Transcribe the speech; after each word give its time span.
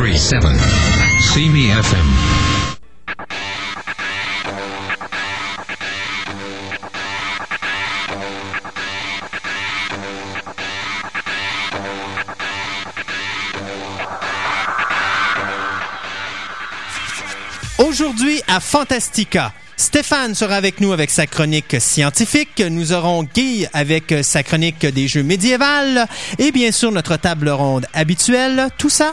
1037 0.00 0.40
CME 1.34 1.70
FM. 1.70 2.06
Aujourd'hui 17.78 18.40
à 18.46 18.60
Fantastica. 18.60 19.52
Stéphane 19.76 20.36
sera 20.36 20.54
avec 20.54 20.80
nous 20.80 20.92
avec 20.92 21.10
sa 21.10 21.26
chronique 21.26 21.80
scientifique. 21.80 22.62
Nous 22.70 22.92
aurons 22.92 23.24
Guy 23.24 23.66
avec 23.72 24.14
sa 24.22 24.44
chronique 24.44 24.86
des 24.86 25.08
jeux 25.08 25.24
médiévals. 25.24 26.06
Et 26.38 26.52
bien 26.52 26.70
sûr, 26.70 26.92
notre 26.92 27.16
table 27.16 27.48
ronde 27.48 27.86
habituelle. 27.94 28.68
Tout 28.78 28.90
ça 28.90 29.12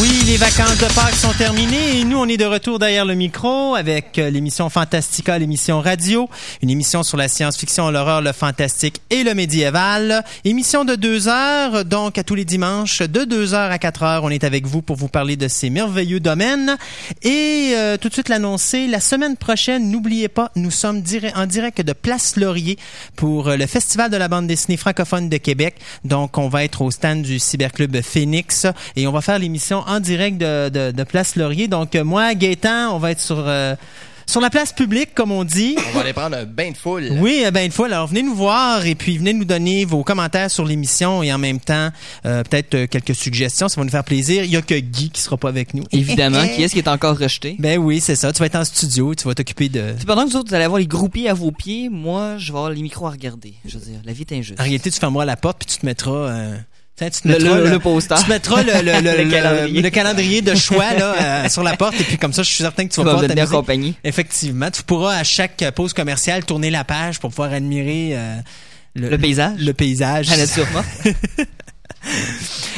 Oui, 0.00 0.22
les 0.26 0.36
vacances 0.36 0.78
de 0.78 0.94
Pâques 0.94 1.14
sont 1.14 1.32
terminées 1.32 1.98
et 1.98 2.04
nous, 2.04 2.18
on 2.18 2.26
est 2.26 2.36
de 2.36 2.44
retour 2.44 2.78
derrière 2.78 3.04
le 3.04 3.14
micro 3.14 3.74
avec 3.74 4.18
euh, 4.18 4.30
l'émission 4.30 4.70
Fantastica, 4.70 5.38
l'émission 5.38 5.80
radio, 5.80 6.28
une 6.62 6.70
émission 6.70 7.02
sur 7.02 7.16
la 7.16 7.28
science-fiction, 7.28 7.90
l'horreur, 7.90 8.20
le 8.20 8.32
fantastique 8.32 9.00
et 9.10 9.22
le 9.22 9.34
médiéval. 9.34 10.24
Émission 10.44 10.84
de 10.84 10.94
deux 10.94 11.28
heures, 11.28 11.84
donc 11.84 12.18
à 12.18 12.24
tous 12.24 12.34
les 12.34 12.44
dimanches, 12.44 13.02
de 13.02 13.24
deux 13.24 13.54
heures 13.54 13.70
à 13.70 13.78
quatre 13.78 14.02
heures, 14.02 14.24
on 14.24 14.30
est 14.30 14.44
avec 14.44 14.66
vous 14.66 14.82
pour 14.82 14.96
vous 14.96 15.08
parler 15.08 15.36
de 15.36 15.48
ces 15.48 15.70
merveilleux 15.70 16.20
domaines. 16.20 16.76
Et 17.22 17.72
euh, 17.74 17.96
tout 17.96 18.08
de 18.08 18.14
suite 18.14 18.28
l'annoncer, 18.28 18.86
la 18.86 19.00
semaine 19.00 19.36
prochaine, 19.36 19.90
n'oubliez 19.90 20.28
pas, 20.28 20.50
nous 20.56 20.70
sommes 20.70 21.02
en 21.34 21.46
direct 21.46 21.80
de 21.80 21.92
Place 21.92 22.36
Laurier 22.36 22.78
pour 23.14 23.48
euh, 23.48 23.56
le 23.56 23.66
Festival 23.66 24.10
de 24.10 24.16
la 24.16 24.28
bande 24.28 24.46
dessinée 24.46 24.76
francophone 24.76 25.28
de 25.28 25.36
Québec. 25.36 25.76
Donc, 26.04 26.38
on 26.38 26.48
va 26.48 26.64
être 26.64 26.82
au 26.82 26.90
stand 26.90 27.22
du 27.22 27.38
Cyberclub 27.38 28.00
Phoenix 28.02 28.66
et 28.96 29.06
on 29.06 29.12
va 29.12 29.20
faire 29.20 29.38
l'émission 29.38 29.75
en 29.86 30.00
direct 30.00 30.38
de, 30.38 30.68
de, 30.68 30.90
de 30.92 31.04
Place 31.04 31.36
Laurier. 31.36 31.68
Donc, 31.68 31.94
euh, 31.94 32.04
moi, 32.04 32.34
Gaétan, 32.34 32.94
on 32.94 32.98
va 32.98 33.10
être 33.12 33.20
sur... 33.20 33.44
euh, 33.46 33.74
sur 34.28 34.40
la 34.40 34.50
place 34.50 34.72
publique, 34.72 35.14
comme 35.14 35.30
on 35.30 35.44
dit. 35.44 35.76
On 35.78 35.94
va 35.94 36.00
aller 36.00 36.12
prendre 36.12 36.36
un 36.36 36.44
bain 36.44 36.72
de 36.72 36.76
foule. 36.76 37.10
Oui, 37.20 37.44
eh 37.46 37.52
ben 37.52 37.64
une 37.64 37.70
fois. 37.70 37.86
Alors 37.86 38.08
venez 38.08 38.24
nous 38.24 38.34
voir 38.34 38.84
et 38.84 38.96
puis 38.96 39.18
venez 39.18 39.32
nous 39.32 39.44
donner 39.44 39.84
vos 39.84 40.02
commentaires 40.02 40.50
sur 40.50 40.64
l'émission 40.64 41.22
et 41.22 41.32
en 41.32 41.38
même 41.38 41.60
temps 41.60 41.90
euh, 42.24 42.42
peut-être 42.42 42.86
quelques 42.86 43.14
suggestions. 43.14 43.68
Ça 43.68 43.80
va 43.80 43.84
nous 43.84 43.90
faire 43.92 44.02
plaisir. 44.02 44.42
Il 44.42 44.50
y 44.50 44.56
a 44.56 44.62
que 44.62 44.74
Guy 44.74 45.10
qui 45.10 45.20
sera 45.22 45.36
pas 45.36 45.48
avec 45.48 45.74
nous. 45.74 45.84
Évidemment, 45.92 46.44
qui 46.56 46.64
est-ce 46.64 46.72
qui 46.72 46.80
est 46.80 46.88
encore 46.88 47.16
rejeté? 47.16 47.54
Ben 47.60 47.78
oui, 47.78 48.00
c'est 48.00 48.16
ça. 48.16 48.32
Tu 48.32 48.40
vas 48.40 48.46
être 48.46 48.56
en 48.56 48.64
studio, 48.64 49.14
tu 49.14 49.28
vas 49.28 49.34
t'occuper 49.36 49.68
de. 49.68 49.94
Pendant 50.04 50.24
que 50.24 50.30
vous 50.30 50.36
autres, 50.38 50.48
vous 50.48 50.56
allez 50.56 50.64
avoir 50.64 50.80
les 50.80 50.88
groupies 50.88 51.28
à 51.28 51.34
vos 51.34 51.52
pieds, 51.52 51.88
moi, 51.88 52.34
je 52.38 52.50
vais 52.50 52.58
avoir 52.58 52.72
les 52.72 52.82
micros 52.82 53.06
à 53.06 53.10
regarder. 53.10 53.54
Je 53.64 53.78
veux 53.78 53.84
dire, 53.84 54.00
la 54.04 54.12
vie 54.12 54.22
est 54.28 54.32
injuste. 54.32 54.58
En 54.60 54.64
réalité, 54.64 54.90
tu 54.90 54.98
fermeras 54.98 55.24
la 55.24 55.36
porte 55.36 55.58
puis 55.64 55.72
tu 55.72 55.78
te 55.78 55.86
mettras. 55.86 56.10
euh, 56.10 56.56
tiens, 56.96 57.10
tu 57.10 57.20
te 57.20 57.28
mettras 57.28 57.58
le- 57.58 57.68
le 57.70 57.78
poster. 57.78 58.14
Tu 58.24 58.30
mettras 58.30 58.62
le, 58.62 58.72
le, 58.72 59.00
le, 59.00 59.16
Le 59.18 59.24
le- 59.24 59.30
calendrier. 59.30 59.82
le 59.82 59.90
calendrier 59.90 60.42
de 60.42 60.54
choix 60.54 60.94
là, 60.94 61.14
euh, 61.20 61.48
sur 61.50 61.62
la 61.62 61.76
porte 61.76 62.00
et 62.00 62.04
puis 62.04 62.16
comme 62.18 62.32
ça, 62.32 62.42
je 62.42 62.48
suis 62.48 62.62
certain 62.62 62.84
que 62.84 62.88
tu 62.92 63.00
Tu 63.00 63.04
vas 63.04 63.12
pouvoir 63.12 63.28
t'amuser. 63.28 63.42
accompagné. 63.54 63.94
Effectivement, 64.04 64.70
tu 64.70 64.82
pourras 64.82 65.16
à 65.16 65.24
chaque 65.24 65.62
pause 65.74 65.92
commerciale 65.92 66.44
tourner 66.44 66.70
la 66.70 66.84
page 66.84 67.20
pour 67.20 67.30
pouvoir 67.30 67.52
admirer 67.52 68.10
euh, 68.14 68.36
Le 68.94 69.16
paysage? 69.18 69.58
Le 69.58 69.72
paysage. 69.72 70.28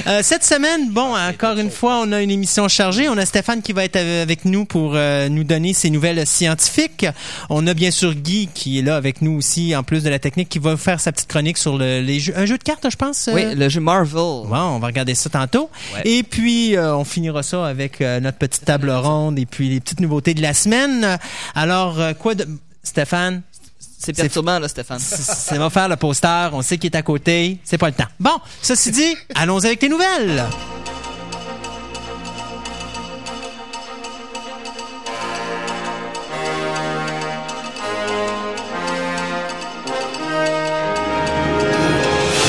Euh, 0.06 0.21
cette 0.22 0.44
semaine, 0.44 0.91
bon, 0.91 1.15
encore 1.16 1.59
une 1.59 1.71
fois, 1.71 2.00
on 2.03 2.12
a 2.12 2.22
une 2.22 2.31
émission 2.31 2.69
chargée. 2.69 3.09
On 3.09 3.19
a 3.19 3.27
Stéphane 3.27 3.62
qui 3.62 3.72
va 3.72 3.84
être 3.84 3.97
av- 3.97 4.22
avec 4.22 4.44
nous 4.44 4.65
pour 4.65 4.93
euh, 4.94 5.28
nous 5.28 5.44
donner 5.44 5.75
ses 5.75 5.91
nouvelles 5.91 6.27
scientifiques. 6.27 7.06
On 7.50 7.67
a 7.67 7.75
bien 7.75 7.91
sûr 7.91 8.15
Guy 8.15 8.49
qui 8.55 8.78
est 8.78 8.83
là 8.83 8.97
avec 8.97 9.21
nous 9.22 9.33
aussi, 9.37 9.75
en 9.77 9.83
plus 9.83 10.03
de 10.05 10.09
la 10.11 10.19
technique, 10.19 10.49
qui 10.49 10.59
va 10.61 10.77
faire 10.77 11.00
sa 11.00 11.12
petite 11.12 11.28
chronique 11.28 11.59
sur 11.59 11.77
le, 11.77 12.00
les 12.00 12.21
jeux, 12.21 12.33
un 12.37 12.47
jeu 12.47 12.56
de 12.59 12.62
cartes, 12.62 12.87
je 12.91 12.97
pense. 12.97 13.28
euh? 13.28 13.33
Oui, 13.34 13.55
le 13.55 13.69
jeu 13.69 13.81
Marvel. 13.81 14.12
Bon, 14.15 14.47
on 14.56 14.78
va 14.78 14.87
regarder 14.87 15.15
ça 15.15 15.28
tantôt. 15.31 15.69
Ouais. 15.94 16.03
Et 16.05 16.22
puis, 16.22 16.77
euh, 16.77 16.97
on 16.97 17.05
finira 17.05 17.43
ça 17.43 17.67
avec 17.67 18.00
euh, 18.00 18.21
notre 18.21 18.38
petite 18.38 18.65
table 18.65 18.91
ronde 18.91 19.38
et 19.38 19.47
puis 19.47 19.69
les 19.69 19.81
petites 19.81 20.00
nouveautés 20.00 20.34
de 20.34 20.43
la 20.43 20.55
semaine. 20.55 21.19
Alors, 21.55 22.00
euh, 22.00 22.12
quoi 22.15 22.34
de... 22.34 22.47
Stéphane, 22.84 23.43
C'est 23.99 24.13
perturbant, 24.13 24.59
là, 24.61 24.69
Stéphane. 24.69 25.01
ça 25.01 25.59
va 25.59 25.71
faire 25.71 25.89
le 25.89 25.97
poster. 25.97 26.51
On 26.53 26.63
sait 26.63 26.79
qu'il 26.79 26.91
est 26.91 26.97
à 26.97 27.03
côté. 27.03 27.59
C'est 27.65 27.79
pas 27.79 27.89
le 27.89 27.95
temps. 27.95 28.05
Bon, 28.21 28.39
ceci 28.63 28.93
dit, 28.93 29.17
allons 29.35 29.59
avec 29.59 29.83
les 29.83 29.89
nouvelles. 29.89 30.45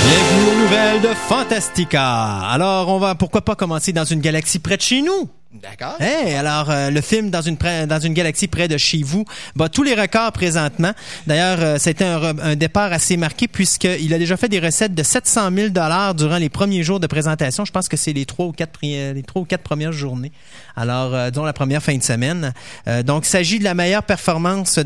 Bienvenue 0.05 0.49
aux 0.51 0.61
nouvelles 0.63 1.01
de 1.01 1.13
Fantastica. 1.27 2.39
Alors, 2.49 2.89
on 2.89 2.99
va 2.99 3.15
pourquoi 3.15 3.41
pas 3.41 3.55
commencer 3.55 3.93
dans 3.93 4.05
une 4.05 4.21
galaxie 4.21 4.59
près 4.59 4.77
de 4.77 4.81
chez 4.81 5.01
nous? 5.01 5.29
D'accord. 5.51 5.97
Alors 5.99 6.69
euh, 6.69 6.91
le 6.91 7.01
film 7.01 7.31
dans 7.31 7.41
une 7.41 7.57
dans 7.57 7.99
une 7.99 8.13
galaxie 8.13 8.47
près 8.47 8.67
de 8.67 8.77
chez 8.77 9.01
vous 9.01 9.25
bat 9.55 9.67
tous 9.67 9.81
les 9.81 9.95
records 9.95 10.31
présentement. 10.31 10.91
D'ailleurs, 11.25 11.57
euh, 11.59 11.77
c'était 11.79 12.05
un, 12.05 12.37
un 12.37 12.55
départ 12.55 12.93
assez 12.93 13.17
marqué 13.17 13.47
puisqu'il 13.47 14.13
a 14.13 14.19
déjà 14.19 14.37
fait 14.37 14.47
des 14.47 14.59
recettes 14.59 14.93
de 14.93 15.01
700 15.01 15.49
000 15.55 15.69
dollars 15.69 16.13
durant 16.13 16.37
les 16.37 16.49
premiers 16.49 16.83
jours 16.83 16.99
de 16.99 17.07
présentation. 17.07 17.65
Je 17.65 17.71
pense 17.71 17.89
que 17.89 17.97
c'est 17.97 18.13
les 18.13 18.25
trois 18.25 18.45
ou 18.45 18.51
quatre 18.51 18.79
les 18.83 19.23
trois 19.25 19.41
ou 19.41 19.45
quatre 19.45 19.63
premières 19.63 19.91
journées. 19.91 20.31
Alors, 20.75 21.13
euh, 21.13 21.29
la 21.45 21.53
première 21.53 21.83
fin 21.83 21.97
de 21.97 22.03
semaine. 22.03 22.53
Euh, 22.87 23.03
donc, 23.03 23.25
il 23.25 23.29
s'agit 23.29 23.59
de 23.59 23.63
la 23.63 23.73
meilleure 23.73 24.03
performance 24.03 24.79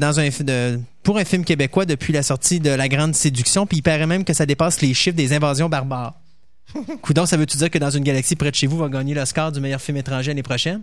pour 1.04 1.18
un 1.18 1.26
film 1.26 1.44
québécois 1.44 1.86
depuis 1.86 2.14
la 2.14 2.24
sortie 2.24 2.60
de 2.60 2.72
La 2.72 2.88
Grande 2.88 3.14
Séduction. 3.14 3.68
Puis 3.68 3.78
il 3.78 3.82
paraît 3.82 4.08
même 4.08 4.24
que 4.24 4.34
ça 4.34 4.46
dépasse 4.46 4.82
les 4.82 4.94
chiffres 4.94 5.18
des 5.18 5.34
invasions 5.34 5.70
barbares. 5.70 6.14
Coudon, 7.02 7.26
ça 7.26 7.38
veut-tu 7.38 7.58
dire 7.58 7.70
que 7.70 7.78
dans 7.78 7.90
une 7.92 8.04
galaxie 8.04 8.36
près 8.36 8.52
de 8.52 8.56
chez 8.56 8.68
vous 8.68 8.78
va 8.78 8.90
gagner 8.90 9.14
l'Oscar 9.14 9.52
du 9.52 9.60
meilleur 9.60 9.82
film 9.82 9.98
étranger 9.98 10.30
l'année 10.32 10.44
prochaine? 10.44 10.82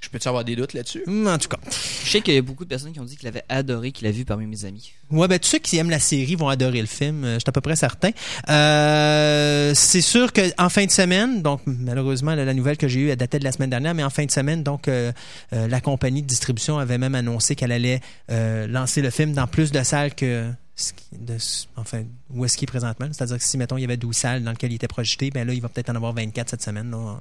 Je 0.00 0.08
peux-tu 0.08 0.26
avoir 0.26 0.44
des 0.44 0.56
doutes 0.56 0.72
là-dessus? 0.72 1.04
Hmm, 1.06 1.28
En 1.28 1.38
tout 1.38 1.48
cas. 1.48 1.58
Je 2.04 2.10
sais 2.10 2.20
qu'il 2.22 2.34
y 2.34 2.36
a 2.36 2.42
beaucoup 2.42 2.64
de 2.64 2.68
personnes 2.68 2.92
qui 2.92 2.98
ont 2.98 3.04
dit 3.04 3.16
qu'ils 3.16 3.26
l'avaient 3.26 3.44
adoré, 3.48 3.92
qu'ils 3.92 4.04
l'avaient 4.06 4.18
vu 4.18 4.24
parmi 4.24 4.46
mes 4.46 4.64
amis. 4.64 4.92
Ouais, 5.12 5.28
ben 5.28 5.38
tous 5.38 5.46
ceux 5.50 5.58
qui 5.58 5.76
aiment 5.76 5.90
la 5.90 6.00
série 6.00 6.34
vont 6.34 6.48
adorer 6.48 6.80
le 6.80 6.88
film, 6.88 7.22
euh, 7.22 7.34
je 7.34 7.38
suis 7.38 7.44
à 7.48 7.52
peu 7.52 7.60
près 7.60 7.76
certain. 7.76 8.10
Euh, 8.48 9.72
c'est 9.74 10.00
sûr 10.00 10.32
que 10.32 10.40
en 10.60 10.68
fin 10.68 10.86
de 10.86 10.90
semaine, 10.90 11.42
donc 11.42 11.60
malheureusement 11.66 12.34
la, 12.34 12.44
la 12.44 12.54
nouvelle 12.54 12.76
que 12.78 12.88
j'ai 12.88 12.98
eue 13.00 13.08
elle 13.10 13.16
datait 13.16 13.38
de 13.38 13.44
la 13.44 13.52
semaine 13.52 13.70
dernière, 13.70 13.94
mais 13.94 14.02
en 14.02 14.10
fin 14.10 14.24
de 14.24 14.30
semaine, 14.30 14.64
donc 14.64 14.88
euh, 14.88 15.12
euh, 15.52 15.68
la 15.68 15.80
compagnie 15.80 16.22
de 16.22 16.26
distribution 16.26 16.78
avait 16.78 16.98
même 16.98 17.14
annoncé 17.14 17.54
qu'elle 17.54 17.72
allait 17.72 18.00
euh, 18.30 18.66
lancer 18.66 19.02
le 19.02 19.10
film 19.10 19.32
dans 19.34 19.46
plus 19.46 19.70
de 19.70 19.82
salles 19.84 20.14
que 20.16 20.50
ce 20.74 20.92
qui- 20.94 21.04
de, 21.18 21.36
enfin 21.76 22.02
où 22.30 22.44
est-ce 22.44 22.56
qu'il 22.56 22.64
est 22.64 22.70
présentement? 22.72 23.06
C'est-à-dire 23.12 23.36
que 23.38 23.44
si 23.44 23.58
mettons 23.58 23.76
il 23.76 23.82
y 23.82 23.84
avait 23.84 23.96
12 23.98 24.16
salles 24.16 24.42
dans 24.42 24.50
lesquelles 24.52 24.72
il 24.72 24.76
était 24.76 24.88
projeté, 24.88 25.30
ben 25.30 25.46
là 25.46 25.52
il 25.52 25.60
va 25.60 25.68
peut-être 25.68 25.90
en 25.90 25.94
avoir 25.96 26.12
24 26.14 26.48
cette 26.50 26.62
semaine. 26.62 26.90
là. 26.90 27.18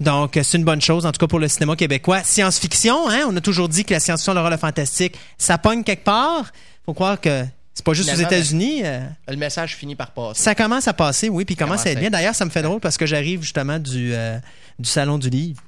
Donc 0.00 0.38
c'est 0.42 0.58
une 0.58 0.64
bonne 0.64 0.80
chose 0.82 1.06
en 1.06 1.12
tout 1.12 1.18
cas 1.18 1.26
pour 1.26 1.38
le 1.38 1.48
cinéma 1.48 1.76
québécois. 1.76 2.22
Science-fiction, 2.22 3.08
hein, 3.08 3.22
on 3.28 3.36
a 3.36 3.40
toujours 3.40 3.68
dit 3.68 3.84
que 3.84 3.94
la 3.94 4.00
science-fiction, 4.00 4.34
l'horreur, 4.34 4.50
le 4.50 4.56
fantastique, 4.58 5.16
ça 5.38 5.58
pogne 5.58 5.82
quelque 5.82 6.04
part. 6.04 6.52
Faut 6.84 6.94
croire 6.94 7.20
que 7.20 7.44
c'est 7.72 7.84
pas 7.84 7.94
juste 7.94 8.08
aux 8.10 8.12
Finalement, 8.12 8.30
États-Unis. 8.36 8.82
euh, 8.84 9.00
Le 9.28 9.36
message 9.36 9.74
finit 9.76 9.96
par 9.96 10.12
passer. 10.12 10.42
ça 10.42 10.54
commence 10.54 10.86
à 10.86 10.92
passer, 10.92 11.28
oui, 11.28 11.44
puis 11.44 11.56
commence 11.56 11.86
à 11.86 11.90
être 11.90 11.98
bien. 11.98 12.10
D'ailleurs, 12.10 12.34
ça 12.34 12.44
me 12.44 12.50
fait 12.50 12.62
drôle 12.62 12.78
parce 12.80 12.96
que 12.96 13.06
j'arrive 13.06 13.42
justement 13.42 13.78
du, 13.80 14.12
euh, 14.14 14.38
du 14.78 14.88
Salon 14.88 15.18
du 15.18 15.28
Livre. 15.30 15.60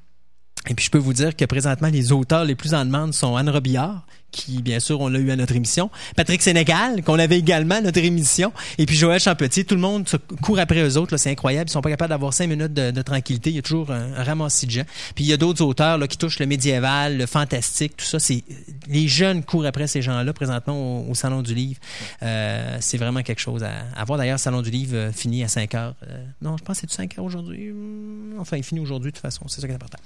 Et 0.69 0.74
puis, 0.74 0.84
je 0.84 0.90
peux 0.90 0.98
vous 0.98 1.12
dire 1.12 1.34
que 1.34 1.44
présentement, 1.46 1.88
les 1.88 2.12
auteurs 2.12 2.44
les 2.44 2.54
plus 2.54 2.74
en 2.74 2.84
demande 2.84 3.12
sont 3.14 3.34
Anne 3.36 3.48
Robillard, 3.48 4.04
qui, 4.36 4.62
bien 4.62 4.80
sûr, 4.80 5.00
on 5.00 5.08
l'a 5.08 5.18
eu 5.18 5.30
à 5.30 5.36
notre 5.36 5.56
émission. 5.56 5.90
Patrick 6.14 6.42
Sénégal, 6.42 7.02
qu'on 7.02 7.18
avait 7.18 7.38
également 7.38 7.76
à 7.76 7.80
notre 7.80 7.98
émission. 7.98 8.52
Et 8.78 8.86
puis 8.86 8.96
Joël 8.96 9.18
Champetier. 9.18 9.64
Tout 9.64 9.74
le 9.74 9.80
monde 9.80 10.06
court 10.42 10.58
après 10.58 10.82
eux 10.82 10.98
autres. 10.98 11.16
C'est 11.16 11.30
incroyable. 11.30 11.70
Ils 11.70 11.72
sont 11.72 11.80
pas 11.80 11.90
capables 11.90 12.10
d'avoir 12.10 12.34
cinq 12.34 12.48
minutes 12.48 12.74
de, 12.74 13.02
tranquillité. 13.02 13.50
Il 13.50 13.56
y 13.56 13.58
a 13.58 13.62
toujours 13.62 13.90
un, 13.90 14.12
un 14.14 14.22
ramassis 14.22 14.66
de 14.66 14.72
gens. 14.72 14.84
Puis 15.14 15.24
il 15.24 15.28
y 15.28 15.32
a 15.32 15.36
d'autres 15.36 15.62
auteurs 15.64 15.96
là, 15.96 16.06
qui 16.06 16.18
touchent 16.18 16.38
le 16.38 16.46
médiéval, 16.46 17.16
le 17.16 17.26
fantastique, 17.26 17.96
tout 17.96 18.04
ça. 18.04 18.18
C'est 18.18 18.44
Les 18.88 19.08
jeunes 19.08 19.42
courent 19.42 19.66
après 19.66 19.86
ces 19.86 20.02
gens-là 20.02 20.32
présentement 20.32 21.08
au, 21.08 21.14
Salon 21.14 21.40
du 21.40 21.54
Livre. 21.54 21.80
Euh, 22.22 22.76
c'est 22.80 22.98
vraiment 22.98 23.22
quelque 23.22 23.40
chose 23.40 23.64
à, 23.64 23.70
à 23.96 24.04
voir. 24.04 24.18
D'ailleurs, 24.18 24.34
le 24.34 24.40
Salon 24.40 24.60
du 24.60 24.70
Livre 24.70 24.96
euh, 24.96 25.12
finit 25.12 25.42
à 25.42 25.48
5 25.48 25.74
heures. 25.74 25.94
Euh, 26.06 26.22
non, 26.42 26.58
je 26.58 26.64
pense 26.64 26.80
que 26.80 26.86
c'est 26.90 26.94
5 26.94 27.18
heures 27.18 27.24
aujourd'hui. 27.24 27.70
Hum, 27.70 28.26
Enfin, 28.38 28.56
il 28.56 28.62
finit 28.62 28.80
aujourd'hui 28.80 29.10
de 29.10 29.16
toute 29.16 29.22
façon. 29.22 29.46
C'est 29.48 29.60
ça 29.60 29.66
qui 29.66 29.72
est 29.72 29.76
important. 29.76 29.98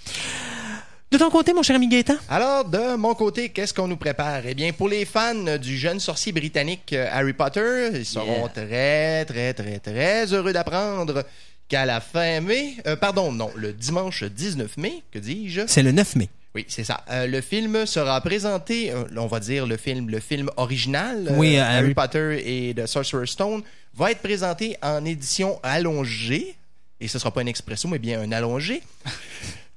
De 1.10 1.18
ton 1.18 1.28
côté, 1.28 1.52
mon 1.52 1.62
cher 1.64 1.74
ami 1.74 1.88
Gaëtan? 1.88 2.14
Alors, 2.28 2.64
de 2.64 2.94
mon 2.94 3.14
côté, 3.14 3.48
qu'est-ce 3.48 3.74
qu'on 3.74 3.88
nous 3.88 3.96
prépare? 3.96 4.42
Eh 4.46 4.54
bien, 4.54 4.72
pour 4.72 4.88
les 4.88 5.04
fans 5.04 5.56
du 5.58 5.76
jeune 5.76 5.98
sorcier 5.98 6.30
britannique 6.30 6.92
euh, 6.92 7.08
Harry 7.10 7.32
Potter, 7.32 7.90
ils 7.94 8.06
seront 8.06 8.46
très, 8.48 9.24
très, 9.24 9.52
très, 9.52 9.80
très 9.80 10.32
heureux 10.32 10.52
d'apprendre 10.52 11.24
qu'à 11.68 11.84
la 11.84 12.00
fin 12.00 12.40
mai, 12.40 12.74
euh, 12.86 12.94
pardon, 12.94 13.32
non, 13.32 13.50
le 13.56 13.72
dimanche 13.72 14.22
19 14.22 14.76
mai, 14.76 15.02
que 15.10 15.18
dis-je? 15.18 15.62
C'est 15.66 15.82
le 15.82 15.90
9 15.90 16.14
mai. 16.14 16.28
Oui, 16.54 16.64
c'est 16.68 16.84
ça. 16.84 17.04
Euh, 17.10 17.26
le 17.26 17.40
film 17.40 17.86
sera 17.86 18.20
présenté, 18.20 18.92
euh, 18.92 19.04
on 19.16 19.26
va 19.26 19.40
dire 19.40 19.66
le 19.66 19.76
film, 19.76 20.10
le 20.10 20.20
film 20.20 20.48
original, 20.56 21.28
Oui, 21.36 21.56
euh, 21.56 21.64
Harry 21.64 21.94
Potter 21.94 22.40
et 22.44 22.74
The 22.74 22.86
Sorcerer's 22.86 23.30
Stone, 23.30 23.62
va 23.94 24.12
être 24.12 24.20
présenté 24.20 24.76
en 24.80 25.04
édition 25.04 25.58
allongée. 25.64 26.54
Et 27.00 27.08
ce 27.08 27.18
sera 27.18 27.32
pas 27.32 27.40
un 27.40 27.46
expresso, 27.46 27.88
mais 27.88 27.98
bien 27.98 28.20
un 28.20 28.30
allongé. 28.30 28.82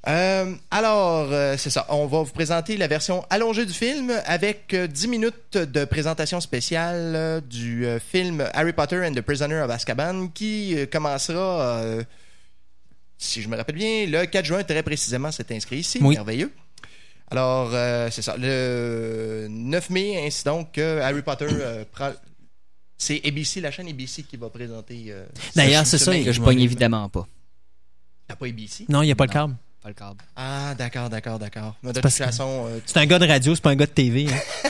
Euh, 0.08 0.54
alors, 0.70 1.30
euh, 1.32 1.56
c'est 1.58 1.70
ça. 1.70 1.86
On 1.90 2.08
va 2.08 2.24
vous 2.24 2.32
présenter 2.32 2.76
la 2.76 2.88
version 2.88 3.26
allongée 3.30 3.66
du 3.66 3.72
film 3.72 4.12
avec 4.26 4.74
euh, 4.74 4.86
10 4.86 5.08
minutes 5.08 5.58
de 5.58 5.86
présentation 5.86 6.42
spéciale 6.42 7.14
euh, 7.16 7.40
du 7.42 7.86
film 8.12 8.44
Harry 8.54 8.74
Potter 8.74 9.06
and 9.06 9.14
the 9.14 9.22
Prisoner 9.22 9.62
of 9.62 9.72
Azkaban 9.72 10.28
qui 10.28 10.76
commencera, 10.92 11.82
si 13.18 13.42
je 13.42 13.48
me 13.48 13.56
rappelle 13.56 13.76
bien, 13.76 14.06
le 14.08 14.26
4 14.26 14.44
juin, 14.46 14.64
très 14.64 14.84
précisément, 14.84 15.32
c'est 15.32 15.50
inscrit 15.52 15.78
ici. 15.78 16.00
Oui. 16.02 16.16
Merveilleux. 16.16 16.52
Alors, 17.32 17.72
c'est 18.12 18.22
ça. 18.22 18.36
Le 18.38 19.48
9 19.50 19.90
mai, 19.90 20.26
ainsi 20.28 20.44
donc, 20.44 20.78
Harry 20.78 21.22
Potter 21.22 21.48
prend. 21.92 22.12
C'est 22.98 23.22
ABC, 23.26 23.60
la 23.62 23.72
chaîne 23.72 23.88
ABC 23.88 24.24
qui 24.24 24.38
va 24.38 24.50
présenter. 24.50 25.06
euh, 25.10 25.26
D'ailleurs, 25.56 25.84
ce- 25.86 25.92
c'est 25.92 25.98
ce 25.98 26.06
ça, 26.06 26.16
il- 26.16 26.24
Que 26.26 26.32
je 26.32 26.40
pogne 26.42 26.60
évidemment 26.62 27.10
pas. 27.10 27.28
T'as 28.28 28.36
pas 28.36 28.46
ABC? 28.46 28.86
Non, 28.88 29.02
il 29.02 29.08
n'y 29.08 29.12
a 29.12 29.16
pas 29.16 29.26
le 29.26 29.32
câble. 29.32 29.56
Pas 29.84 29.90
le 29.90 29.96
câble. 29.96 30.18
Ah, 30.38 30.74
d'accord, 30.78 31.10
d'accord, 31.10 31.38
d'accord. 31.40 31.76
Mais 31.84 31.92
de 31.92 32.00
toute 32.00 32.10
façon, 32.12 32.68
euh, 32.70 32.80
C'est 32.86 32.98
un 33.00 33.06
gars 33.06 33.20
de 33.20 33.28
radio, 33.28 33.54
c'est 33.54 33.62
pas 33.62 33.72
un 33.72 33.76
gars 33.76 33.86
de 33.86 33.92
TV. 33.92 34.28
hein. 34.30 34.70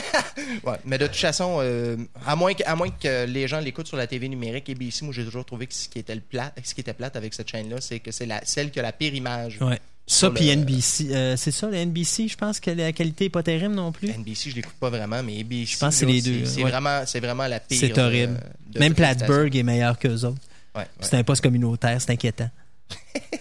Ouais, 0.64 0.76
mais 0.84 0.98
de 0.98 1.06
toute 1.06 1.16
façon, 1.16 1.58
euh, 1.60 1.96
à, 2.26 2.34
moins 2.36 2.52
que, 2.54 2.62
à 2.66 2.74
moins 2.74 2.88
que 2.90 3.24
les 3.26 3.46
gens 3.48 3.60
l'écoutent 3.60 3.86
sur 3.86 3.96
la 3.96 4.06
TV 4.06 4.28
numérique, 4.28 4.68
ABC, 4.68 5.04
moi 5.04 5.12
j'ai 5.14 5.24
toujours 5.24 5.44
trouvé 5.44 5.66
que 5.66 5.74
ce 5.74 5.88
qui 5.88 5.98
était, 5.98 6.14
le 6.14 6.20
plat, 6.20 6.52
ce 6.62 6.74
qui 6.74 6.80
était 6.80 6.92
plate 6.94 7.16
avec 7.16 7.34
cette 7.34 7.48
chaîne-là, 7.50 7.80
c'est 7.80 8.00
que 8.00 8.10
c'est 8.10 8.26
la, 8.26 8.40
celle 8.44 8.70
qui 8.70 8.78
a 8.80 8.82
la 8.82 8.92
pire 8.92 9.14
image. 9.14 9.58
Ouais. 9.60 9.80
Ça, 10.06 10.30
puis 10.30 10.46
le- 10.46 10.52
NBC. 10.62 11.08
euh, 11.14 11.36
c'est 11.36 11.50
ça, 11.50 11.68
le 11.68 11.76
NBC, 11.76 12.28
je 12.28 12.36
pense 12.36 12.60
que 12.60 12.70
la 12.70 12.92
qualité 12.92 13.26
est 13.26 13.30
pas 13.30 13.42
terrible 13.42 13.74
non 13.74 13.90
plus. 13.92 14.08
NBC, 14.10 14.50
je 14.50 14.56
l'écoute 14.56 14.74
pas 14.74 14.90
vraiment, 14.90 15.22
mais 15.22 15.40
ABC, 15.40 15.66
Je 15.74 15.78
pense 15.78 15.94
que 15.94 16.00
c'est 16.00 16.06
les 16.06 16.22
deux, 16.22 16.44
C'est 16.44 16.62
ouais. 16.62 16.70
vraiment, 16.70 17.02
c'est 17.06 17.20
vraiment 17.20 17.46
la 17.46 17.60
pire. 17.60 17.78
C'est 17.78 17.98
horrible. 17.98 18.34
de- 18.66 18.74
de 18.74 18.78
Même 18.80 18.94
Plattsburgh 18.94 19.54
est 19.54 19.62
meilleur 19.62 19.98
qu'eux 19.98 20.24
autres. 20.24 20.40
Ouais, 20.74 20.82
ouais. 20.82 20.86
C'est 21.00 21.16
un 21.16 21.24
poste 21.24 21.42
communautaire, 21.42 22.00
c'est 22.00 22.10
inquiétant. 22.12 22.50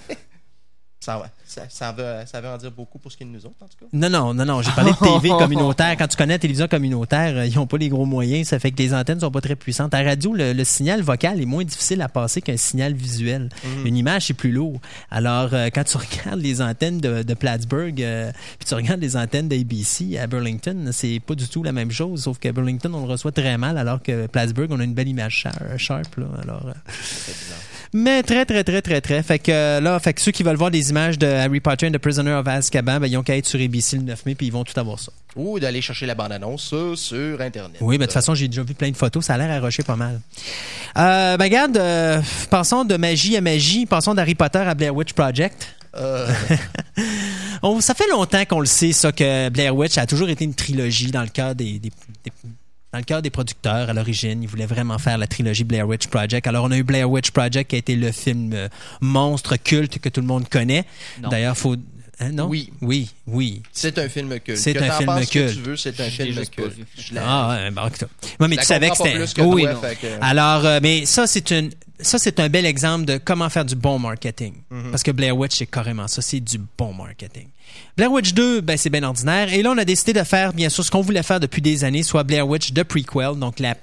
Ça, 1.00 1.20
ouais. 1.20 1.28
Ça, 1.54 1.64
ça 1.70 1.92
veut, 1.92 2.26
ça 2.26 2.42
veut 2.42 2.50
en 2.50 2.58
dire 2.58 2.72
beaucoup 2.72 2.98
pour 2.98 3.12
ce 3.12 3.18
qui 3.18 3.24
est 3.24 3.26
de 3.26 3.32
nous 3.32 3.46
autres, 3.46 3.56
en 3.62 3.68
tout 3.68 3.78
cas. 3.80 3.86
Non, 3.94 4.10
non, 4.10 4.34
non, 4.34 4.46
non. 4.46 4.62
J'ai 4.62 4.72
parlé 4.72 4.92
de 4.92 4.98
TV 5.20 5.30
communautaire. 5.30 5.96
Quand 5.98 6.08
tu 6.08 6.18
connais 6.18 6.34
la 6.34 6.40
télévision 6.40 6.68
communautaire, 6.68 7.38
euh, 7.38 7.46
ils 7.46 7.56
n'ont 7.56 7.68
pas 7.68 7.78
les 7.78 7.90
gros 7.90 8.06
moyens. 8.06 8.48
Ça 8.48 8.60
fait 8.60 8.72
que 8.72 8.78
les 8.78 8.94
antennes 8.94 9.20
sont 9.20 9.30
pas 9.30 9.42
très 9.42 9.56
puissantes. 9.56 9.94
À 9.94 10.02
la 10.02 10.10
radio, 10.10 10.34
le, 10.34 10.54
le 10.54 10.64
signal 10.64 11.02
vocal 11.02 11.40
est 11.42 11.46
moins 11.46 11.64
difficile 11.64 12.02
à 12.02 12.10
passer 12.10 12.42
qu'un 12.42 12.58
signal 12.58 12.94
visuel. 12.94 13.50
Une 13.86 13.96
image, 13.96 14.28
c'est 14.28 14.34
plus 14.34 14.52
lourd. 14.52 14.80
Alors, 15.12 15.50
euh, 15.54 15.70
quand 15.74 15.84
tu 15.84 15.98
regardes 16.26 16.42
les 16.42 16.62
antennes 16.62 17.00
de, 17.00 17.22
de 17.24 17.34
Plattsburgh, 17.34 18.02
euh, 18.02 18.32
puis 18.58 18.68
tu 18.68 18.74
regardes 18.74 19.02
les 19.02 19.16
antennes 19.16 19.48
d'ABC 19.48 20.18
à 20.20 20.28
Burlington, 20.28 20.90
c'est 20.92 21.20
pas 21.20 21.36
du 21.36 21.48
tout 21.48 21.62
la 21.62 21.72
même 21.72 21.92
chose. 21.92 22.24
Sauf 22.24 22.40
qu'à 22.40 22.52
Burlington, 22.52 22.92
on 22.96 23.06
le 23.06 23.12
reçoit 23.12 23.32
très 23.32 23.58
mal, 23.58 23.78
alors 23.78 24.02
que 24.02 24.26
Plattsburgh, 24.28 24.72
on 24.72 24.80
a 24.80 24.84
une 24.84 24.94
belle 24.96 25.08
image 25.08 25.48
sharp. 25.78 26.16
Là. 26.16 26.26
Alors, 26.42 26.68
euh, 26.68 26.74
mais 27.94 28.24
très, 28.24 28.44
très, 28.46 28.64
très, 28.64 28.82
très, 28.82 29.02
très. 29.02 29.22
Fait 29.22 29.38
que 29.38 29.80
là, 29.80 30.00
fait 30.00 30.14
que 30.14 30.22
ceux 30.22 30.32
qui 30.32 30.42
veulent 30.42 30.56
voir 30.56 30.72
des 30.72 30.90
images 30.90 31.20
de 31.20 31.28
Harry 31.44 31.60
Potter 31.60 31.88
and 31.88 31.92
the 31.92 31.98
Prisoner 31.98 32.34
of 32.34 32.48
Azkaban, 32.48 33.00
ben, 33.00 33.08
ils 33.08 33.18
ont 33.18 33.24
qu'à 33.24 33.38
être 33.38 33.46
sur 33.46 33.60
ABC 33.60 33.98
le 33.98 34.04
9 34.04 34.26
mai, 34.26 34.36
puis 34.36 34.48
ils 34.48 34.54
vont 34.54 34.64
tout 34.64 34.80
avoir 34.80 35.00
ça. 35.00 35.12
Ou 35.36 35.60
d'aller 35.60 35.82
chercher 35.82 36.06
la 36.06 36.16
bande-annonce 36.16 36.74
sur 36.96 37.42
Internet. 37.42 37.78
Oui, 37.82 37.98
ben, 37.98 38.02
de 38.02 38.06
toute 38.06 38.14
façon, 38.14 38.36
j'ai 38.36 38.48
déjà 38.48 38.64
vu 38.64 38.74
plein 38.74 38.90
de 38.92 38.98
photos. 38.98 39.26
Ça 39.26 39.34
a 39.34 39.38
l'air 39.38 39.52
arroché 39.52 39.84
pas 39.84 39.96
mal. 39.96 40.22
Euh, 40.98 41.38
ben, 41.38 41.44
regarde, 41.46 41.78
euh, 41.78 42.22
passons 42.50 42.86
de 42.86 42.96
magie 42.98 43.36
à 43.38 43.42
magie. 43.42 43.86
Passons 43.86 44.14
d'Harry 44.14 44.36
Potter 44.36 44.60
à 44.60 44.74
Blair 44.76 44.96
Witch 44.96 45.14
Project. 45.14 45.68
Euh, 45.96 46.28
On- 47.62 47.80
ça 47.82 47.94
fait 47.94 48.08
longtemps 48.10 48.44
qu'on 48.46 48.60
le 48.60 48.66
sait, 48.66 48.92
ça, 48.92 49.12
que 49.12 49.50
Blair 49.50 49.76
Witch 49.76 49.98
a 49.98 50.06
toujours 50.06 50.30
été 50.30 50.44
une 50.44 50.54
trilogie 50.56 51.12
dans 51.12 51.22
le 51.22 51.30
des, 51.54 51.80
des- 51.80 51.80
des- 51.80 52.32
dans 52.94 53.00
le 53.00 53.04
cœur 53.06 53.22
des 53.24 53.32
producteurs 53.32 53.90
à 53.90 53.94
l'origine. 53.94 54.44
Ils 54.44 54.48
voulaient 54.48 54.68
vraiment 54.68 55.00
faire 55.00 55.18
la 55.18 55.26
trilogie 55.26 55.64
Blair 55.64 55.88
Witch 55.88 56.08
Project. 56.08 56.46
Alors, 56.46 56.64
on 56.66 56.72
a 56.72 56.78
eu 56.78 56.84
Blair 56.84 57.10
Witch 57.10 57.32
Project 57.32 57.72
qui 57.72 57.76
a 57.76 57.80
été 57.80 57.96
le 57.96 58.12
film 58.12 58.52
euh, 58.54 58.70
monstre 59.02 59.56
culte 59.58 59.98
que 60.00 60.10
tout 60.10 60.22
le 60.22 60.28
monde 60.28 60.48
connaît. 60.48 60.86
D'ailleurs, 61.20 61.58
faut. 61.58 61.76
hein, 62.20 62.32
non? 62.32 62.46
Oui. 62.48 62.72
Oui, 62.82 63.10
oui. 63.26 63.64
c'est 63.72 63.98
un 63.98 64.08
film 64.08 64.40
culte. 64.40 64.60
C'est 64.60 64.74
que 64.76 64.84
un 64.84 64.92
film 64.92 65.16
culte. 65.26 65.32
que 65.32 65.54
tu 65.56 65.62
veux, 65.62 65.76
c'est 65.76 66.00
un 66.00 66.10
film 66.10 66.36
culte. 66.46 66.82
Ah, 67.18 67.50
ouais, 67.64 67.72
bon. 67.72 67.82
Ouais, 68.40 68.48
mais 68.48 68.58
tu 68.58 68.64
savais 68.66 68.90
que 68.92 68.96
c'était. 68.98 69.42
oui. 69.42 69.64
toi, 69.64 69.96
que- 69.96 70.08
Alors, 70.22 70.64
euh, 70.66 70.80
mais 70.82 71.06
ça, 71.08 71.26
c'est 71.26 71.50
une. 71.50 71.72
Ça, 72.00 72.20
c'est 72.20 72.40
un 72.40 72.50
bel 72.50 72.66
exemple 72.66 73.06
de 73.06 73.18
comment 73.18 73.50
faire 73.50 73.64
du 73.66 73.76
bon 73.76 73.98
marketing. 73.98 74.54
Mhm. 74.70 74.92
Parce 74.92 75.04
que 75.04 75.12
Blair 75.12 75.36
Witch, 75.38 75.58
c'est 75.58 75.66
carrément 75.68 76.08
ça. 76.08 76.22
C'est 76.22 76.40
du 76.42 76.60
bon 76.78 76.94
marketing. 76.94 77.48
Blair 77.96 78.12
Witch 78.12 78.34
2, 78.34 78.62
ben, 78.62 78.78
c'est 78.78 78.90
bien 78.90 79.04
ordinaire. 79.04 79.54
Et 79.54 79.62
là, 79.62 79.72
on 79.72 79.78
a 79.78 79.86
décidé 79.86 80.14
de 80.14 80.24
faire, 80.24 80.54
bien 80.54 80.70
sûr, 80.70 80.84
ce 80.84 80.92
qu'on 80.92 81.02
voulait 81.02 81.24
faire 81.24 81.40
depuis 81.40 81.62
des 81.62 81.84
années, 81.84 82.04
soit 82.04 82.24
Blair 82.24 82.48
Witch 82.48 82.74
de 82.74 82.84
prequel, 82.84 83.38
donc 83.38 83.60
la, 83.60 83.76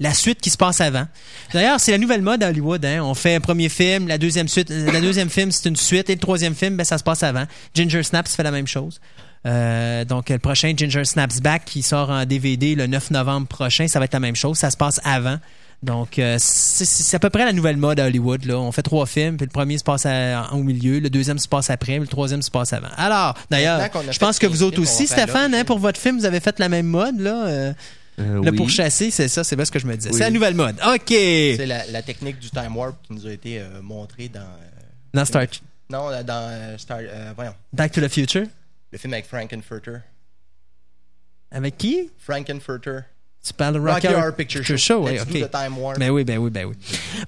la 0.00 0.14
suite 0.14 0.40
qui 0.40 0.50
se 0.50 0.56
passe 0.56 0.80
avant. 0.80 1.06
D'ailleurs, 1.52 1.78
c'est 1.78 1.92
la 1.92 1.98
nouvelle 1.98 2.22
mode 2.22 2.42
à 2.42 2.48
Hollywood. 2.48 2.84
Hein? 2.84 3.02
On 3.02 3.14
fait 3.14 3.34
un 3.34 3.40
premier 3.40 3.68
film, 3.68 4.08
la 4.08 4.18
deuxième 4.18 4.48
suite, 4.48 4.70
euh, 4.70 4.90
la 4.90 5.00
deuxième 5.00 5.30
film, 5.30 5.52
c'est 5.52 5.68
une 5.68 5.76
suite, 5.76 6.08
et 6.10 6.14
le 6.14 6.20
troisième 6.20 6.54
film, 6.54 6.76
ben, 6.76 6.84
ça 6.84 6.98
se 6.98 7.04
passe 7.04 7.22
avant. 7.22 7.44
Ginger 7.74 8.02
Snaps 8.02 8.34
fait 8.34 8.42
la 8.42 8.50
même 8.50 8.66
chose. 8.66 9.00
Euh, 9.44 10.04
donc, 10.04 10.30
le 10.30 10.38
prochain 10.38 10.72
Ginger 10.76 11.04
Snaps 11.04 11.40
Back 11.40 11.64
qui 11.64 11.82
sort 11.82 12.10
en 12.10 12.24
DVD 12.24 12.74
le 12.74 12.86
9 12.86 13.10
novembre 13.10 13.46
prochain, 13.48 13.88
ça 13.88 13.98
va 13.98 14.06
être 14.06 14.14
la 14.14 14.20
même 14.20 14.36
chose. 14.36 14.56
Ça 14.56 14.70
se 14.70 14.76
passe 14.76 15.00
avant. 15.04 15.38
Donc, 15.82 16.18
euh, 16.20 16.36
c'est- 16.38 17.14
à 17.16 17.18
peu 17.18 17.28
près 17.28 17.44
la 17.44 17.52
nouvelle 17.52 17.76
mode 17.76 17.98
à 17.98 18.06
Hollywood. 18.06 18.44
Là. 18.44 18.56
On 18.58 18.70
fait 18.70 18.82
trois 18.82 19.04
films, 19.06 19.36
puis 19.36 19.46
le 19.46 19.50
premier 19.52 19.78
se 19.78 19.82
passe 19.84 20.06
à- 20.06 20.48
au 20.52 20.62
milieu, 20.62 21.00
le 21.00 21.10
deuxième 21.10 21.38
se 21.38 21.48
passe 21.48 21.70
après, 21.70 21.94
puis 21.94 22.02
le 22.02 22.06
troisième 22.06 22.40
se 22.42 22.50
passe 22.52 22.72
avant. 22.72 22.88
Alors, 22.96 23.36
d'ailleurs, 23.50 23.80
je 24.10 24.18
pense 24.18 24.38
que 24.38 24.46
15 24.46 24.56
vous 24.56 24.62
autres 24.62 24.76
films, 24.76 24.86
aussi, 24.86 25.06
Stéphane, 25.08 25.52
hein, 25.54 25.64
pour 25.64 25.78
votre 25.80 25.98
film, 26.00 26.18
vous 26.18 26.24
avez 26.24 26.38
fait 26.40 26.58
la 26.60 26.68
même 26.68 26.86
mode. 26.86 27.18
Là, 27.18 27.46
euh, 27.46 27.72
Euh, 28.20 28.42
le 28.44 28.50
oui. 28.50 28.56
pourchasser, 28.56 29.10
c'est 29.10 29.26
ça, 29.26 29.42
c'est 29.42 29.56
bien 29.56 29.64
ce 29.64 29.70
que 29.72 29.78
je 29.80 29.86
me 29.86 29.96
disais. 29.96 30.10
Oui. 30.10 30.16
C'est 30.18 30.22
la 30.24 30.30
nouvelle 30.30 30.54
mode. 30.54 30.76
OK. 30.86 31.04
C'est 31.08 31.66
la, 31.66 31.84
la 31.86 32.02
technique 32.02 32.38
du 32.38 32.50
time 32.50 32.76
warp 32.76 32.94
qui 33.06 33.14
nous 33.14 33.26
a 33.26 33.32
été 33.32 33.58
euh, 33.58 33.80
montrée 33.82 34.28
dans. 34.28 34.40
euh, 34.40 34.44
Dans 35.14 35.24
Star 35.24 35.46
non, 35.90 36.08
dans 36.22 36.48
euh, 36.48 36.78
Star. 36.78 36.98
euh, 37.00 37.32
voyons. 37.34 37.54
Back 37.72 37.92
to 37.92 38.00
the 38.00 38.08
Future? 38.08 38.46
Le 38.92 38.98
film 38.98 39.12
avec 39.14 39.26
Frankenfurter. 39.26 39.96
Avec 41.50 41.76
qui? 41.76 42.10
Frankenfurter. 42.18 43.00
Tu 43.44 43.52
parles 43.54 43.74
de 43.74 43.80
Rocky, 43.80 44.06
Rocky, 44.06 44.14
Horror 44.20 44.34
Picture 44.36 44.64
Show. 44.64 44.76
Show. 44.76 45.04
oui, 45.04 45.12
Let's 45.14 45.22
OK. 45.22 45.32
do 45.32 45.46
the 45.46 45.50
time 45.50 45.76
warp. 45.76 45.98
Ben 45.98 46.10
oui, 46.10 46.22
ben 46.22 46.38
oui, 46.38 46.48
ben 46.50 46.64
oui. 46.66 46.74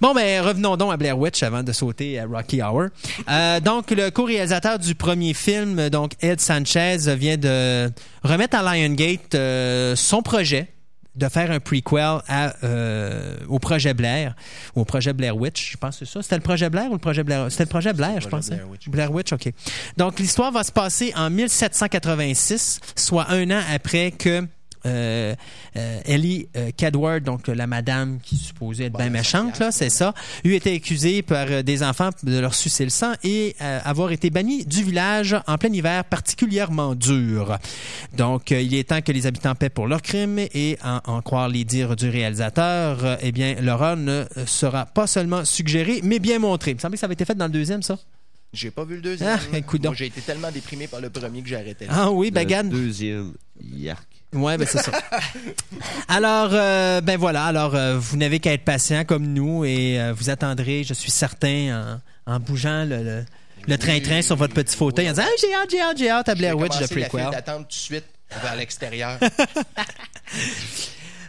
Bon, 0.01 0.15
ben 0.15 0.41
revenons 0.43 0.77
donc 0.77 0.93
à 0.93 0.97
Blair 0.97 1.19
Witch 1.19 1.43
avant 1.43 1.65
de 1.65 1.73
sauter 1.73 2.21
à 2.21 2.27
Rocky 2.27 2.63
Hour. 2.63 2.87
Euh, 3.29 3.59
donc, 3.59 3.91
le 3.91 4.11
co-réalisateur 4.11 4.79
du 4.79 4.95
premier 4.95 5.35
film, 5.35 5.91
donc 5.91 6.13
Ed 6.21 6.41
Sanchez, 6.41 6.99
vient 7.17 7.37
de 7.37 7.91
remettre 8.23 8.57
à 8.57 8.63
Liongate 8.63 9.35
euh, 9.35 9.97
son 9.97 10.23
projet 10.23 10.69
de 11.17 11.29
faire 11.29 11.51
un 11.51 11.59
prequel 11.61 12.21
à, 12.29 12.55
euh, 12.65 13.37
au 13.49 13.59
projet 13.59 13.93
Blair, 13.95 14.35
ou 14.77 14.81
au 14.83 14.85
projet 14.85 15.13
Blair 15.13 15.37
Witch, 15.37 15.73
je 15.73 15.77
pense 15.77 15.99
que 15.99 16.05
c'est 16.05 16.13
ça. 16.13 16.23
C'était 16.23 16.37
le 16.37 16.43
projet 16.43 16.69
Blair 16.71 16.91
ou 16.91 16.95
le 16.95 16.99
projet 16.99 17.23
Blair? 17.25 17.47
C'était 17.51 17.65
le 17.65 17.69
projet 17.69 17.93
Blair, 17.93 18.21
je 18.21 18.27
projet 18.29 18.31
pense. 18.31 18.53
hein? 18.53 18.57
Blair 18.57 18.71
Witch. 18.71 18.89
Blair 18.89 19.13
Witch, 19.13 19.33
OK. 19.33 19.53
Donc, 19.97 20.19
l'histoire 20.21 20.51
va 20.53 20.63
se 20.65 20.73
passer 20.73 21.13
en 21.17 21.29
1786, 21.31 22.81
soit 22.97 23.27
un 23.31 23.51
an 23.51 23.61
après 23.73 24.11
que 24.13 24.45
euh, 24.87 25.35
euh, 25.77 26.01
Ellie 26.05 26.49
euh, 26.57 26.71
Cadward, 26.77 27.23
donc 27.23 27.49
euh, 27.49 27.55
la 27.55 27.67
madame 27.67 28.19
qui 28.23 28.37
supposait 28.37 28.85
être 28.85 28.93
Bon, 28.93 28.99
bien 28.99 29.11
méchante, 29.11 29.59
là, 29.59 29.71
c'est 29.73 29.91
ça, 29.91 30.15
eut 30.45 30.55
été 30.55 30.75
accusée 30.75 31.23
par 31.23 31.47
euh, 31.51 31.63
des 31.63 31.83
enfants 31.83 32.11
de 32.23 32.39
leur 32.39 32.55
sucer 32.55 32.85
le 32.85 32.91
sang 32.91 33.13
et 33.23 33.57
euh, 33.61 33.81
avoir 33.85 34.13
été 34.13 34.31
bannie 34.31 34.65
du 34.65 34.83
village 34.85 35.37
en 35.47 35.59
plein 35.59 35.73
hiver 35.73 36.05
particulièrement 36.05 36.95
dur. 36.95 37.59
Donc, 38.17 38.53
euh, 38.53 38.61
il 38.61 38.75
est 38.75 38.89
temps 38.91 39.01
que 39.01 39.13
les 39.13 39.27
habitants 39.27 39.55
paient 39.55 39.69
pour 39.71 39.87
leurs 39.87 40.03
crimes 40.03 40.39
et 40.39 40.79
en, 40.85 41.01
en 41.05 41.23
croire 41.23 41.49
les 41.49 41.65
dires 41.65 41.97
du 41.97 42.09
réalisateur, 42.09 43.05
euh, 43.05 43.17
eh 43.21 43.33
bien, 43.33 43.57
l'horreur 43.61 43.97
ne 43.97 44.25
sera 44.47 44.87
pas 44.87 45.07
seulement 45.07 45.45
suggérée, 45.45 46.01
mais 46.03 46.19
bien 46.19 46.39
montrée. 46.39 46.73
Il 46.73 46.75
me 46.75 46.81
semblait 46.81 46.97
que 46.97 47.01
ça 47.01 47.07
avait 47.07 47.15
été 47.15 47.25
fait 47.25 47.35
dans 47.35 47.47
le 47.47 47.53
deuxième, 47.53 47.83
ça. 47.83 47.99
J'ai 48.53 48.71
pas 48.71 48.85
vu 48.85 48.95
le 48.97 49.03
deuxième. 49.03 49.37
Ah, 49.53 49.57
écoute 49.59 49.81
donc. 49.83 49.91
Moi, 49.91 49.97
j'ai 49.97 50.07
été 50.07 50.21
tellement 50.21 50.51
déprimé 50.53 50.87
par 50.87 51.01
le 51.01 51.11
premier 51.11 51.43
que 51.43 51.49
j'ai 51.49 51.57
arrêté. 51.57 51.87
là. 51.87 51.93
Ah 51.95 52.11
oui, 52.13 52.31
ben, 52.31 52.47
Le 52.49 52.69
deuxième, 52.69 53.33
yark. 53.61 54.07
Ouais, 54.35 54.59
ben 54.59 54.67
c'est 54.71 54.79
ça. 54.83 54.93
Alors, 56.09 56.51
euh, 56.53 57.01
ben 57.01 57.17
voilà. 57.19 57.45
Alors, 57.45 57.75
euh, 57.75 57.97
vous 57.99 58.17
n'avez 58.17 58.41
qu'à 58.41 58.53
être 58.53 58.65
patient 58.65 59.05
comme 59.05 59.27
nous 59.27 59.65
et 59.65 60.01
euh, 60.01 60.13
vous 60.13 60.31
attendrez, 60.31 60.85
je 60.85 60.93
suis 60.95 61.11
certain, 61.11 62.01
en, 62.27 62.35
en 62.35 62.41
bougeant 62.41 62.85
le, 62.85 63.03
le, 63.03 63.25
le 63.67 63.79
train-train 63.79 64.23
sur 64.23 64.37
votre 64.37 64.55
petit 64.55 64.77
fauteuil 64.77 65.09
en 65.09 65.13
disant 65.13 65.25
ah, 65.27 65.31
j'ai 65.41 65.55
hâte, 65.55 65.71
j'ai 65.71 65.81
hâte, 65.81 65.99
j'ai 65.99 66.11
hâte 66.11 66.29
à 66.29 66.35
Blair 66.35 66.59
Witch 66.59 66.75
file 66.77 67.07
prequel. 67.09 67.29
tout 67.47 67.53
de 67.65 67.73
suite 67.73 68.05
vers 68.43 68.57
l'extérieur. 68.57 69.19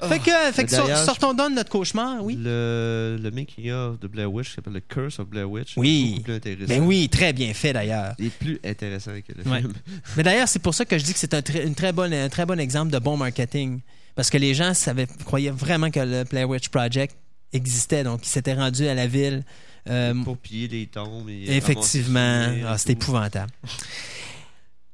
Fait 0.08 0.20
que, 0.20 0.52
fait 0.54 0.66
que 0.66 0.72
sortons 1.06 1.34
donc 1.34 1.52
de 1.52 1.56
notre 1.56 1.70
cauchemar, 1.70 2.24
oui. 2.24 2.38
Le, 2.42 3.18
le 3.22 3.32
making 3.32 3.72
of 3.72 4.00
de 4.00 4.08
Blair 4.08 4.32
Witch 4.32 4.50
qui 4.50 4.54
s'appelle 4.56 4.74
The 4.82 4.88
Curse 4.88 5.20
of 5.20 5.28
Blair 5.28 5.50
Witch. 5.50 5.74
Oui. 5.78 6.06
est 6.06 6.10
Beaucoup 6.12 6.24
plus 6.24 6.34
intéressant. 6.36 6.68
Ben 6.68 6.82
oui, 6.84 7.10
très 7.10 7.34
bien 7.34 7.54
fait 7.54 7.74
d'ailleurs. 7.74 8.14
Il 8.20 8.28
est 8.28 8.30
plus 8.30 8.60
intéressant 8.64 9.12
que 9.12 9.34
le 9.34 9.50
Ouais. 9.52 9.60
film. 9.62 9.74
Mais 10.18 10.24
d'ailleurs, 10.24 10.48
c'est 10.48 10.60
pour 10.60 10.74
ça 10.74 10.86
que 10.86 10.98
je 10.98 11.04
dis 11.04 11.14
que 11.14 11.20
c'est 11.20 11.34
un, 11.34 11.42
très- 11.42 11.66
une 11.66 11.76
très 11.76 11.92
bonne, 11.92 12.14
un 12.14 12.30
très 12.30 12.46
bon 12.46 12.60
exemple 12.60 12.92
de 12.92 13.00
bon 13.00 13.18
marketing. 13.18 13.82
Parce 14.16 14.30
que 14.30 14.38
les 14.38 14.54
gens 14.54 14.74
savaient, 14.74 15.08
croyaient 15.26 15.50
vraiment 15.52 15.92
que 15.92 16.00
le 16.00 16.24
Blair 16.24 16.48
Witch 16.50 16.70
Project 16.70 17.16
existait. 17.52 18.04
Donc, 18.04 18.26
ils 18.26 18.30
s'étaient 18.30 18.54
rendus 18.54 18.88
à 18.88 18.94
la 18.94 19.08
ville 19.08 19.44
Euh, 19.88 20.16
Pour 20.24 20.38
piller 20.38 20.68
les 20.68 20.88
tombes. 20.88 21.30
Et 21.30 21.56
effectivement, 21.58 22.48
Ah, 22.66 22.76
c'est 22.78 22.86
tout. 22.86 22.92
épouvantable. 22.94 23.52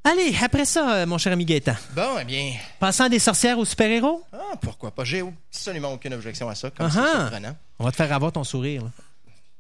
Allez, 0.03 0.35
après 0.41 0.65
ça, 0.65 0.95
euh, 0.95 1.05
mon 1.05 1.17
cher 1.19 1.31
ami 1.31 1.45
Gaëtan, 1.45 1.75
Bon, 1.95 2.17
eh 2.19 2.25
bien, 2.25 2.53
passant 2.79 3.07
des 3.07 3.19
sorcières 3.19 3.59
aux 3.59 3.65
super-héros, 3.65 4.23
ah, 4.33 4.55
pourquoi 4.61 4.89
pas? 4.91 5.03
J'ai 5.03 5.23
absolument 5.51 5.93
aucune 5.93 6.13
objection 6.15 6.49
à 6.49 6.55
ça, 6.55 6.71
comme 6.71 6.89
c'est 6.89 6.97
Ah-ha. 6.99 7.19
surprenant. 7.21 7.55
on 7.77 7.85
va 7.85 7.91
te 7.91 7.95
faire 7.97 8.11
avoir 8.11 8.31
ton 8.31 8.43
sourire. 8.43 8.83
là. 8.83 8.89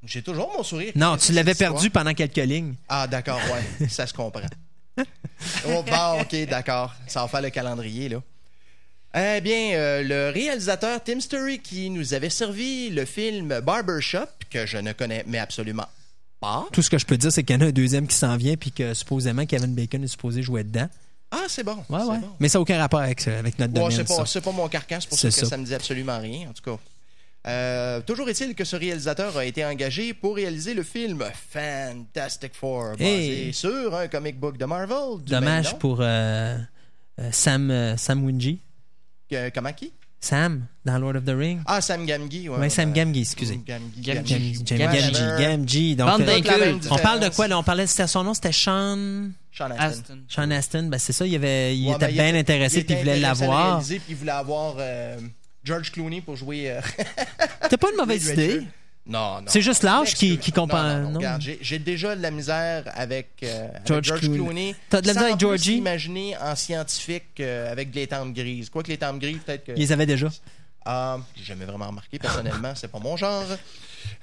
J'ai 0.03 0.23
toujours 0.23 0.51
mon 0.57 0.63
sourire. 0.63 0.93
Non, 0.95 1.15
tu 1.17 1.31
l'avais 1.31 1.53
perdu 1.53 1.91
pendant 1.91 2.13
quelques 2.15 2.37
lignes. 2.37 2.73
Ah, 2.89 3.05
d'accord, 3.05 3.39
ouais, 3.79 3.87
ça 3.89 4.07
se 4.07 4.13
comprend. 4.13 4.41
Oh, 5.67 5.83
bon, 5.83 6.21
ok, 6.21 6.35
d'accord. 6.49 6.93
Ça 7.07 7.21
va 7.21 7.27
faire 7.27 7.41
le 7.41 7.51
calendrier, 7.51 8.09
là. 8.09 8.17
Eh 9.13 9.41
bien, 9.41 9.73
euh, 9.73 10.01
le 10.03 10.31
réalisateur 10.33 11.03
Tim 11.03 11.19
Story 11.19 11.59
qui 11.59 11.89
nous 11.91 12.13
avait 12.15 12.29
servi 12.31 12.89
le 12.89 13.05
film 13.05 13.59
Barbershop, 13.59 14.25
que 14.49 14.65
je 14.65 14.77
ne 14.77 14.93
connais 14.93 15.23
mais 15.27 15.37
absolument 15.37 15.85
Tout 16.71 16.81
ce 16.81 16.89
que 16.89 16.97
je 16.97 17.05
peux 17.05 17.17
dire, 17.17 17.31
c'est 17.31 17.43
qu'il 17.43 17.55
y 17.55 17.59
en 17.59 17.61
a 17.61 17.67
un 17.67 17.71
deuxième 17.71 18.07
qui 18.07 18.15
s'en 18.15 18.35
vient, 18.37 18.55
puis 18.55 18.71
que 18.71 18.93
supposément 18.93 19.45
Kevin 19.45 19.73
Bacon 19.75 20.03
est 20.03 20.07
supposé 20.07 20.41
jouer 20.41 20.63
dedans. 20.63 20.89
Ah, 21.31 21.45
c'est 21.47 21.63
bon. 21.63 21.77
Ouais, 21.89 22.03
ouais. 22.03 22.19
bon. 22.19 22.29
Mais 22.39 22.49
ça 22.49 22.57
n'a 22.57 22.61
aucun 22.63 22.77
rapport 22.77 22.99
avec, 22.99 23.25
avec 23.27 23.57
notre 23.59 23.73
Ouais, 23.73 23.79
domaine. 23.79 24.05
c'est 24.05 24.15
pas, 24.17 24.25
ça. 24.25 24.41
pas 24.41 24.51
mon 24.51 24.67
carcan, 24.67 24.97
c'est 24.99 25.07
pour 25.09 25.17
ça 25.17 25.27
que 25.29 25.33
ça. 25.33 25.45
ça 25.45 25.57
me 25.57 25.65
dit 25.65 25.73
absolument 25.73 26.19
rien, 26.19 26.49
en 26.49 26.53
tout 26.53 26.63
cas. 26.63 26.77
Euh, 27.47 28.01
toujours 28.01 28.29
est-il 28.29 28.53
que 28.53 28.63
ce 28.65 28.75
réalisateur 28.75 29.35
a 29.37 29.45
été 29.45 29.65
engagé 29.65 30.13
pour 30.13 30.35
réaliser 30.35 30.73
le 30.73 30.83
film 30.83 31.23
Fantastic 31.51 32.53
Four, 32.53 32.91
basé 32.99 33.47
Hey. 33.47 33.53
sur 33.53 33.95
un 33.95 34.07
comic 34.07 34.39
book 34.39 34.57
de 34.57 34.65
Marvel. 34.65 35.23
du 35.23 35.31
Dommage 35.31 35.77
pour 35.79 35.99
euh, 36.01 36.57
euh, 37.19 37.29
Sam, 37.31 37.71
euh, 37.71 37.97
Sam 37.97 38.23
Winji. 38.23 38.59
Euh, 39.33 39.49
comment 39.53 39.73
qui? 39.73 39.91
Sam, 40.23 40.67
dans 40.85 40.99
Lord 40.99 41.15
of 41.15 41.25
the 41.25 41.29
Rings. 41.35 41.61
Ah, 41.65 41.81
Sam 41.81 42.05
Gamgee. 42.05 42.47
Ouais, 42.47 42.57
Ouais, 42.59 42.69
Sam. 42.69 42.93
Gamgee, 42.93 43.21
excusez. 43.21 43.57
Gamgee. 43.65 44.01
Gamgee. 44.01 44.53
Gamgee, 44.53 44.63
Gamgee, 44.63 44.83
Whatever. 44.83 45.11
Gamgee, 45.11 45.43
Gamgee. 45.43 45.95
Donc, 45.95 46.07
euh, 46.21 46.79
on 46.91 46.97
parle 46.97 47.19
de 47.21 47.29
quoi? 47.29 47.47
Là 47.47 47.57
On 47.57 47.63
parlait, 47.63 47.87
c'était 47.87 48.05
son 48.07 48.23
nom, 48.23 48.35
c'était 48.35 48.51
Sean, 48.51 49.29
Sean 49.51 49.71
Astin. 49.71 49.77
Aston. 49.79 50.17
Sean 50.27 50.51
Astin. 50.51 50.83
Ben 50.83 50.99
c'est 50.99 51.11
ça, 51.13 51.25
il, 51.25 51.35
avait, 51.35 51.75
il 51.75 51.87
Ouais, 51.89 51.95
était 51.95 52.05
ben, 52.07 52.13
bien 52.13 52.35
intéressé 52.35 52.83
puis 52.83 52.93
il 52.93 52.99
voulait 52.99 53.19
l'avoir. 53.19 53.81
il 54.07 54.15
voulait 54.15 54.31
avoir 54.31 54.75
euh, 54.77 55.17
George 55.63 55.91
Clooney 55.91 56.21
pour 56.21 56.35
jouer. 56.35 56.69
euh, 56.71 56.81
C'était 57.63 57.77
pas 57.77 57.89
une 57.89 57.97
mauvaise 57.97 58.27
idée? 58.33 58.61
Richards. 59.05 59.21
Non, 59.35 59.41
non. 59.41 59.47
C'est 59.47 59.61
juste 59.61 59.83
l'âge 59.83 60.13
qui- 60.13 60.37
qui 60.37 60.51
comprend- 60.51 60.83
Non, 60.83 60.89
non, 60.97 61.01
non, 61.03 61.09
non. 61.11 61.17
regarde, 61.19 61.41
j'ai- 61.61 61.79
déjà 61.79 62.15
de 62.15 62.21
la 62.21 62.31
misère 62.31 62.83
avec, 62.93 63.29
euh, 63.43 63.69
avec 63.69 63.87
George 63.87 64.05
George, 64.05 64.21
Clooney. 64.31 64.75
T'as 64.89 65.01
de 65.01 65.07
la 65.07 65.13
misère 65.13 65.27
avec 65.27 65.39
Georgie? 65.39 65.77
imaginer 65.77 66.37
en 66.37 66.55
scientifique 66.55 67.39
euh, 67.39 67.71
avec 67.71 67.91
des 67.91 68.07
tempes 68.07 68.33
grises. 68.33 68.69
Quoi 68.69 68.83
que 68.83 68.89
les 68.89 68.97
tempes 68.97 69.19
grises, 69.19 69.39
peut-être 69.45 69.65
que. 69.65 69.71
Ils 69.71 69.79
les 69.79 69.91
avaient 69.91 70.05
déjà. 70.05 70.29
Ah, 70.85 71.17
j'ai 71.35 71.43
jamais 71.43 71.65
vraiment 71.65 71.87
remarqué 71.87 72.17
personnellement, 72.19 72.73
c'est 72.75 72.87
pas 72.91 72.99
mon 72.99 73.15
genre. 73.17 73.43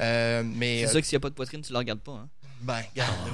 Euh, 0.01 0.43
mais. 0.45 0.81
C'est 0.81 0.87
euh, 0.87 0.93
ça 0.93 1.01
que 1.01 1.07
s'il 1.07 1.17
n'y 1.17 1.21
a 1.21 1.21
pas 1.21 1.31
de 1.31 1.35
poitrine, 1.35 1.61
tu 1.63 1.73
le 1.73 1.79
regardes 1.79 2.01
pas. 2.01 2.13
Hein? 2.13 2.29
ben, 2.61 2.81
regarde. 2.93 3.11
là. 3.27 3.33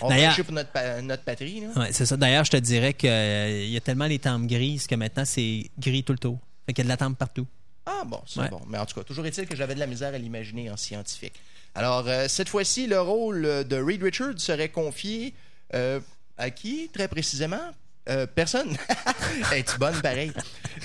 On 0.00 0.08
va 0.08 0.14
D'ailleurs- 0.14 0.36
pour 0.36 0.52
notre, 0.52 0.70
pa- 0.70 1.02
notre 1.02 1.22
patrie. 1.22 1.64
Ouais, 1.76 1.92
c'est 1.92 2.06
ça. 2.06 2.16
D'ailleurs, 2.16 2.44
je 2.44 2.50
te 2.52 2.56
dirais 2.56 2.94
qu'il 2.94 3.10
y 3.10 3.76
a 3.76 3.80
tellement 3.80 4.06
les 4.06 4.18
tempes 4.18 4.46
grises 4.46 4.86
que 4.86 4.94
maintenant 4.94 5.24
c'est 5.26 5.70
gris 5.78 6.02
tout 6.02 6.12
le 6.12 6.18
tour. 6.18 6.38
Fait 6.66 6.72
qu'il 6.72 6.82
y 6.82 6.86
a 6.86 6.86
de 6.86 6.88
la 6.88 6.96
tempe 6.96 7.18
partout. 7.18 7.46
Ah 7.86 8.02
bon, 8.06 8.20
c'est 8.26 8.40
Ouais. 8.40 8.48
bon. 8.48 8.60
Mais 8.68 8.78
en 8.78 8.86
tout 8.86 8.94
cas, 8.98 9.04
toujours 9.04 9.26
est-il 9.26 9.46
que 9.46 9.56
j'avais 9.56 9.74
de 9.74 9.80
la 9.80 9.86
misère 9.86 10.14
à 10.14 10.18
l'imaginer 10.18 10.70
en 10.70 10.76
scientifique. 10.76 11.34
Alors, 11.74 12.04
euh, 12.06 12.28
cette 12.28 12.48
fois-ci, 12.48 12.86
le 12.86 13.00
rôle 13.00 13.42
de 13.66 13.76
Reed 13.82 14.02
Richards 14.02 14.38
serait 14.38 14.68
confié 14.68 15.34
euh, 15.74 16.00
à 16.38 16.50
qui, 16.50 16.90
très 16.92 17.08
précisément? 17.08 17.60
Euh, 18.08 18.26
personne. 18.26 18.76
Es-tu 19.52 19.78
bonne 19.78 20.00
pareil? 20.02 20.32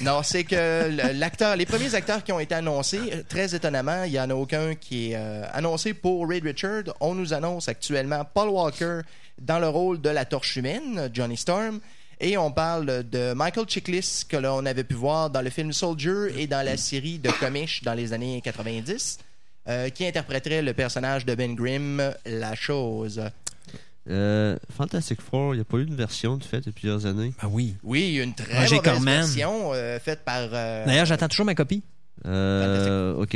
Non, 0.01 0.21
c'est 0.21 0.43
que 0.43 0.87
l'acteur, 1.13 1.55
les 1.55 1.65
premiers 1.65 1.95
acteurs 1.95 2.23
qui 2.23 2.31
ont 2.31 2.39
été 2.39 2.53
annoncés, 2.53 2.99
euh, 3.11 3.23
très 3.27 3.55
étonnamment, 3.55 4.03
il 4.03 4.11
n'y 4.11 4.19
en 4.19 4.29
a 4.29 4.35
aucun 4.35 4.75
qui 4.75 5.11
est 5.11 5.15
euh, 5.15 5.43
annoncé 5.51 5.93
pour 5.95 6.27
Reed 6.29 6.43
Richards. 6.43 6.93
On 6.99 7.15
nous 7.15 7.33
annonce 7.33 7.67
actuellement 7.69 8.23
Paul 8.23 8.49
Walker 8.49 8.99
dans 9.41 9.57
le 9.59 9.67
rôle 9.67 9.99
de 9.99 10.09
la 10.09 10.25
torche 10.25 10.55
humaine, 10.57 11.09
Johnny 11.11 11.37
Storm. 11.37 11.79
Et 12.19 12.37
on 12.37 12.51
parle 12.51 13.03
de 13.09 13.33
Michael 13.33 13.67
Chiklis, 13.69 14.23
que 14.27 14.37
l'on 14.37 14.65
avait 14.65 14.83
pu 14.83 14.95
voir 14.95 15.29
dans 15.29 15.41
le 15.41 15.49
film 15.51 15.71
Soldier 15.71 16.29
et 16.37 16.47
dans 16.47 16.65
la 16.65 16.75
série 16.77 17.19
de 17.19 17.29
comics 17.29 17.83
dans 17.83 17.93
les 17.93 18.11
années 18.11 18.41
90, 18.43 19.19
euh, 19.67 19.89
qui 19.89 20.05
interpréterait 20.05 20.63
le 20.63 20.73
personnage 20.73 21.25
de 21.25 21.35
Ben 21.35 21.53
Grimm, 21.53 22.01
La 22.25 22.55
Chose. 22.55 23.21
Euh, 24.09 24.57
Fantastic 24.75 25.21
Four, 25.21 25.53
il 25.53 25.57
n'y 25.57 25.61
a 25.61 25.65
pas 25.65 25.77
eu 25.77 25.83
une 25.85 25.95
version 25.95 26.37
de 26.37 26.43
fait 26.43 26.65
a 26.67 26.71
plusieurs 26.71 27.05
années. 27.05 27.33
Ah 27.39 27.47
oui. 27.49 27.75
Oui, 27.83 28.15
une 28.15 28.33
très 28.33 28.61
Roger 28.61 28.75
mauvaise 28.77 28.93
Corman. 28.93 29.15
version 29.25 29.71
euh, 29.73 29.99
faite 29.99 30.21
par... 30.25 30.49
euh, 30.53 30.85
D'ailleurs, 30.85 31.05
j'attends 31.05 31.27
toujours 31.27 31.45
ma 31.45 31.55
copie. 31.55 31.83
Euh, 32.25 33.13
ok. 33.15 33.35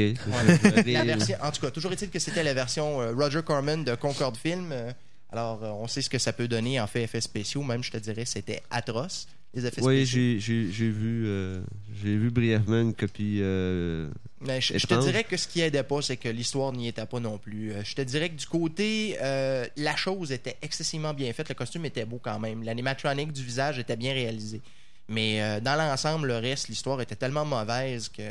la 0.88 1.04
version, 1.04 1.36
en 1.44 1.52
tout 1.52 1.62
cas, 1.62 1.70
toujours 1.70 1.92
est-il 1.92 2.10
que 2.10 2.18
c'était 2.20 2.42
la 2.44 2.56
version 2.56 3.00
euh, 3.02 3.14
Roger 3.14 3.42
Corman 3.46 3.84
de 3.84 3.94
Concorde 3.96 4.38
Film. 4.38 4.70
euh, 4.72 4.92
alors, 5.32 5.64
euh, 5.64 5.70
on 5.70 5.88
sait 5.88 6.02
ce 6.02 6.10
que 6.10 6.18
ça 6.20 6.34
peut 6.34 6.48
donner 6.48 6.80
en 6.80 6.88
fait 6.88 7.04
effets 7.04 7.22
spéciaux. 7.22 7.64
Même, 7.64 7.84
je 7.84 7.92
te 7.92 7.98
dirais, 7.98 8.26
c'était 8.26 8.62
atroce, 8.70 9.28
les 9.54 9.66
effets 9.66 9.82
Oui, 9.82 10.06
spéciaux. 10.06 10.40
j'ai 10.72 10.90
vu, 10.90 11.24
euh, 11.28 11.62
j'ai 12.02 12.16
vu 12.18 12.30
brièvement 12.32 12.82
une 12.82 12.94
copie. 12.94 13.40
euh, 13.42 14.10
Mais 14.42 14.60
je, 14.62 14.78
je 14.78 14.88
te 14.88 14.94
dirais 15.02 15.24
que 15.24 15.38
ce 15.38 15.48
qui 15.48 15.62
aidait 15.62 15.84
pas, 15.84 16.02
c'est 16.02 16.18
que 16.18 16.30
l'histoire 16.30 16.72
n'y 16.74 16.88
était 16.90 17.06
pas 17.06 17.20
non 17.20 17.38
plus. 17.38 17.72
Je 17.84 17.96
te 17.96 18.02
dirais 18.02 18.30
que 18.30 18.36
du 18.36 18.46
côté, 18.46 19.18
euh, 19.22 19.66
la 19.78 19.96
chose 19.96 20.32
était 20.32 20.58
excessivement 20.62 21.14
bien 21.14 21.32
faite. 21.34 21.50
Le 21.50 21.56
costume 21.56 21.86
était 21.86 22.06
beau 22.06 22.20
quand 22.22 22.40
même. 22.40 22.64
L'animatronique 22.64 23.32
du 23.32 23.44
visage 23.44 23.80
était 23.80 23.96
bien 23.98 24.14
réalisé. 24.14 24.62
Mais 25.10 25.60
dans 25.62 25.76
l'ensemble, 25.76 26.28
le 26.28 26.38
reste, 26.38 26.70
l'histoire 26.70 27.02
était 27.02 27.16
tellement 27.18 27.44
mauvaise 27.44 28.08
que. 28.08 28.22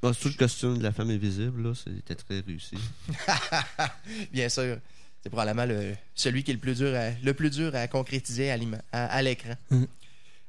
bon, 0.00 0.12
c'est 0.14 0.20
tout 0.20 0.28
le 0.28 0.34
costume 0.34 0.78
de 0.78 0.82
la 0.82 0.92
femme 0.92 1.10
invisible, 1.10 1.62
là, 1.68 1.74
c'était 1.74 2.14
très 2.14 2.40
réussi. 2.40 2.76
Bien 4.32 4.48
sûr. 4.48 4.78
C'est 5.24 5.30
probablement 5.30 5.64
le, 5.64 5.94
celui 6.14 6.44
qui 6.44 6.50
est 6.50 6.54
le 6.54 6.60
plus 6.60 6.76
dur 6.76 6.94
à, 6.94 7.08
le 7.24 7.32
plus 7.32 7.48
dur 7.48 7.74
à 7.74 7.88
concrétiser 7.88 8.50
à, 8.50 8.58
l'ima- 8.58 8.82
à- 8.92 9.06
à 9.06 9.22
l'écran. 9.22 9.54
Mhm. 9.70 9.86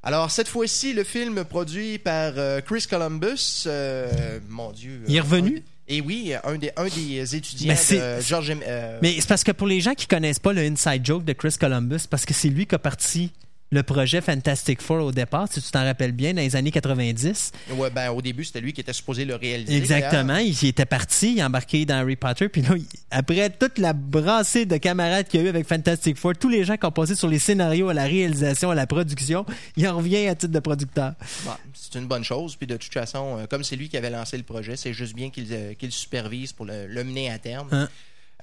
Alors, 0.03 0.29
cette 0.29 0.49
fois-ci, 0.49 0.91
le 0.93 1.05
film 1.05 1.45
produit 1.45 1.97
par 1.97 2.33
euh, 2.35 2.59
Chris 2.59 2.85
Columbus, 2.89 3.63
euh, 3.67 4.39
mon 4.49 4.71
Dieu. 4.73 5.01
Il 5.07 5.15
est 5.15 5.19
euh, 5.19 5.23
revenu? 5.23 5.63
et 5.87 6.01
oui, 6.01 6.33
un 6.43 6.57
des, 6.57 6.71
un 6.75 6.87
des 6.89 7.35
étudiants 7.37 7.69
Mais 7.69 7.75
c'est- 7.77 8.17
de 8.17 8.21
George... 8.21 8.49
M- 8.49 8.59
euh, 8.67 8.99
Mais 9.01 9.15
c'est 9.19 9.27
parce 9.29 9.43
que 9.45 9.53
pour 9.53 9.65
les 9.67 9.79
gens 9.79 9.93
qui 9.93 10.07
connaissent 10.07 10.39
pas 10.39 10.51
le 10.51 10.61
inside 10.61 11.05
joke 11.05 11.23
de 11.23 11.31
Chris 11.33 11.55
Columbus, 11.57 12.01
parce 12.09 12.25
que 12.25 12.33
c'est 12.33 12.49
lui 12.49 12.65
qui 12.67 12.75
a 12.75 12.79
parti 12.79 13.31
le 13.75 13.83
projet 13.83 14.21
Fantastic 14.21 14.81
Four 14.81 15.03
au 15.05 15.11
départ, 15.11 15.47
si 15.51 15.61
tu 15.61 15.69
t'en 15.69 15.83
rappelles 15.83 16.11
bien, 16.13 16.33
dans 16.33 16.41
les 16.41 16.55
années 16.55 16.71
90. 16.71 17.51
ouais, 17.77 17.89
ben, 17.91 18.09
au 18.09 18.21
début, 18.21 18.43
c'était 18.43 18.61
lui 18.61 18.73
qui 18.73 18.81
était 18.81 18.93
supposé 18.93 19.25
le 19.25 19.35
réaliser. 19.35 19.75
Exactement. 19.77 20.37
Il 20.37 20.55
il 20.61 20.69
était 20.69 20.85
parti, 20.85 21.33
il 21.33 21.39
est 21.39 21.43
embarqué 21.43 21.85
dans 21.85 21.95
Harry 21.95 22.15
Potter. 22.15 22.49
Puis 22.49 22.61
là, 22.63 22.69
il- 22.75 22.85
après 23.11 23.49
toute 23.49 23.77
la 23.77 23.93
brassée 23.93 24.65
de 24.65 24.77
camarades 24.77 25.27
qu'il 25.27 25.41
y 25.41 25.43
a 25.43 25.45
eu 25.45 25.49
avec 25.49 25.67
Fantastic 25.67 26.17
Four, 26.17 26.33
tous 26.39 26.49
les 26.49 26.63
gens 26.63 26.77
qui 26.77 26.85
ont 26.85 26.91
passé 26.91 27.13
sur 27.15 27.27
les 27.27 27.37
scénarios, 27.39 27.89
à 27.89 27.93
la 27.93 28.05
réalisation, 28.05 28.71
à 28.71 28.75
la 28.75 28.87
production, 28.87 29.45
il 29.77 29.87
en 29.87 29.97
revient 29.97 30.27
à 30.27 30.35
titre 30.35 30.53
de 30.53 30.59
producteur. 30.59 31.13
Bon, 31.43 31.51
c'est 31.73 31.99
une 31.99 32.07
bonne 32.07 32.23
chose. 32.23 32.55
Puis 32.55 32.67
de 32.67 32.77
toute 32.77 32.93
façon, 32.93 33.37
euh, 33.39 33.45
comme 33.47 33.63
c'est 33.63 33.75
lui 33.75 33.89
qui 33.89 33.97
avait 33.97 34.09
lancé 34.09 34.37
le 34.37 34.43
projet, 34.43 34.75
c'est 34.77 34.93
juste 34.93 35.13
bien 35.15 35.29
qu'il 35.29 35.47
euh, 35.51 35.73
supervise 35.89 36.53
pour 36.53 36.65
le, 36.65 36.87
le 36.87 37.03
mener 37.03 37.29
à 37.29 37.37
terme. 37.37 37.67
Hein. 37.71 37.89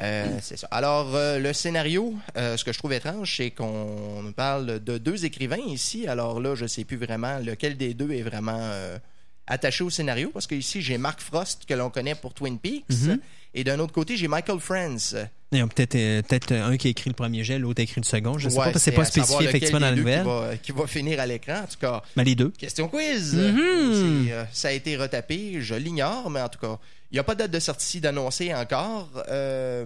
Euh, 0.01 0.39
c'est 0.41 0.57
ça. 0.57 0.67
Alors, 0.71 1.15
euh, 1.15 1.39
le 1.39 1.53
scénario, 1.53 2.15
euh, 2.37 2.57
ce 2.57 2.65
que 2.65 2.73
je 2.73 2.79
trouve 2.79 2.93
étrange, 2.95 3.37
c'est 3.37 3.51
qu'on 3.51 4.33
parle 4.35 4.83
de 4.83 4.99
deux 4.99 5.25
écrivains 5.25 5.59
ici. 5.67 6.07
Alors 6.09 6.41
là, 6.41 6.55
je 6.55 6.67
sais 6.67 6.85
plus 6.85 6.97
vraiment 6.97 7.39
lequel 7.39 7.77
des 7.77 7.93
deux 7.95 8.11
est 8.13 8.23
vraiment 8.23 8.71
attaché 9.47 9.85
au 9.85 9.91
scénario, 9.91 10.31
parce 10.33 10.47
que 10.47 10.55
ici, 10.55 10.81
j'ai 10.83 10.97
Mark 10.99 11.21
Frost, 11.21 11.67
que 11.67 11.75
l'on 11.75 11.91
connaît 11.91 12.15
pour 12.15 12.33
Twin 12.33 12.59
Peaks, 12.59 12.85
Mhm. 12.89 13.19
et 13.55 13.65
d'un 13.65 13.79
autre 13.81 13.93
côté, 13.93 14.17
j'ai 14.17 14.29
Michael 14.29 14.61
Franz. 14.61 15.17
Il 15.53 15.59
y 15.59 15.61
a 15.61 15.67
peut-être 15.67 15.95
euh, 15.95 16.23
peut-être 16.23 16.53
un 16.53 16.77
qui 16.77 16.89
a 16.89 16.91
écrit 16.91 17.11
le 17.11 17.15
premier 17.15 17.45
jet, 17.45 17.59
l'autre 17.59 17.81
a 17.81 17.85
écrit 17.85 18.01
le 18.01 18.07
second. 18.07 18.39
Je 18.39 18.49
sais 18.49 18.55
Ouais, 18.57 18.65
pas, 18.67 18.73
parce 18.73 18.75
que 18.85 18.91
c'est 18.91 18.93
pas 18.93 19.05
spécifié 19.05 19.47
effectivement 19.49 19.81
dans 19.81 19.91
la 19.91 19.95
nouvelle. 19.97 20.23
Qui 20.23 20.27
va, 20.29 20.57
qui 20.57 20.73
va 20.73 20.87
finir 20.87 21.21
à 21.21 21.27
l'écran, 21.27 21.57
en 21.63 21.67
tout 21.67 21.79
cas. 21.79 22.03
Mais 22.17 22.25
les 22.25 22.35
deux. 22.35 22.51
Question 22.51 22.89
quiz. 22.89 23.35
Mhm. 23.35 24.25
C'est, 24.27 24.33
euh, 24.33 24.45
ça 24.53 24.69
a 24.69 24.73
été 24.73 24.97
retapé, 24.97 25.61
je 25.61 25.75
l'ignore, 25.75 26.31
mais 26.31 26.41
en 26.41 26.49
tout 26.49 26.59
cas, 26.59 26.79
il 27.11 27.17
n'y 27.17 27.19
a 27.19 27.25
pas 27.25 27.35
de 27.35 27.41
date 27.41 27.51
de 27.51 27.61
sortie 27.61 28.01
d'annoncer 28.01 28.55
encore. 28.55 29.09
Euh, 29.29 29.85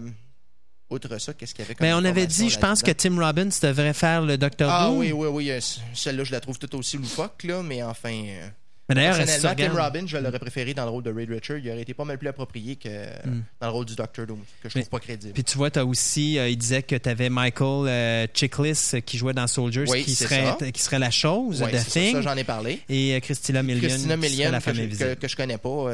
outre 0.89 1.19
ça, 1.19 1.33
qu'est-ce 1.35 1.53
qu'il 1.53 1.65
y 1.65 1.67
avait 1.67 1.75
comme 1.75 1.85
Mais 1.85 1.93
Ben, 1.93 1.99
on 2.01 2.05
avait 2.05 2.29
dit, 2.29 2.49
je 2.49 2.59
pense 2.61 2.83
que? 2.83 2.93
Tim 2.93 3.19
Robbins 3.21 3.49
devrait 3.61 3.93
faire 3.93 4.23
le 4.23 4.39
Docteur 4.39 4.71
Ah 4.71 4.93
oui, 4.93 5.11
oui, 5.11 5.27
oui. 5.29 5.51
euh, 5.51 5.59
Celle-là, 5.95 6.23
je 6.23 6.31
la 6.31 6.39
trouve 6.41 6.59
tout 6.61 6.73
aussi 6.77 6.97
loufoque, 6.97 7.43
là, 7.43 7.63
mais 7.65 7.83
enfin. 7.83 8.13
euh, 8.15 8.49
d'ailleurs, 8.95 9.17
personnellement, 9.17 9.55
Tim 9.57 9.71
regardes- 9.73 9.95
Robbins, 9.95 10.07
je 10.07 10.17
l'aurais 10.17 10.39
préféré 10.39 10.73
dans 10.75 10.85
le 10.85 10.91
rôle 10.91 11.03
de 11.03 11.11
Reed 11.13 11.29
Richards. 11.31 11.59
Il 11.59 11.69
aurait 11.71 11.83
été 11.83 11.93
pas 11.95 12.05
mal 12.05 12.19
plus 12.19 12.29
approprié 12.29 12.77
que 12.77 12.89
Hmm. 13.27 13.43
dans 13.61 13.67
le 13.67 13.73
rôle 13.73 13.85
du 13.87 13.95
Doctor 13.97 14.27
Doom, 14.27 14.39
que 14.63 14.69
je 14.69 14.79
Mais- 14.79 14.83
trouve 14.83 14.91
pas 15.01 15.05
crédible. 15.05 15.33
Puis 15.33 15.43
tu 15.45 15.57
vois, 15.59 15.71
tu 15.71 15.79
as 15.81 15.85
aussi, 15.85 16.39
euh, 16.39 16.49
il 16.49 16.57
disait 16.57 16.83
que 16.83 16.95
tu 16.97 17.09
avais 17.09 17.29
Michael 17.31 17.89
euh, 17.89 18.27
Chiklis 18.33 18.91
euh, 18.95 19.01
qui 19.01 19.19
jouait 19.19 19.33
dans 19.33 19.47
Soldiers, 19.49 19.85
Oui, 19.89 20.05
qui, 20.05 20.15
serait, 20.15 20.55
ça. 20.59 20.71
qui 20.71 20.81
serait 20.81 20.99
la 21.01 21.11
chose 21.11 21.63
Ouais, 21.63 21.73
de 21.73 21.79
Thing. 21.79 22.13
ça, 22.13 22.23
j'en 22.23 22.37
ai 22.37 22.45
parlé. 22.45 22.81
et 22.89 23.15
euh, 23.17 23.21
Christina 23.21 23.63
Milian, 23.63 23.81
Christina 23.81 24.17
qui 24.17 24.29
serait 24.31 24.51
la 24.53 24.61
que, 24.61 24.73
je, 24.75 24.83
invisible. 24.83 25.17
que, 25.17 25.21
que 25.23 25.29
je 25.29 25.37
connais 25.37 25.59
pas. 25.59 25.91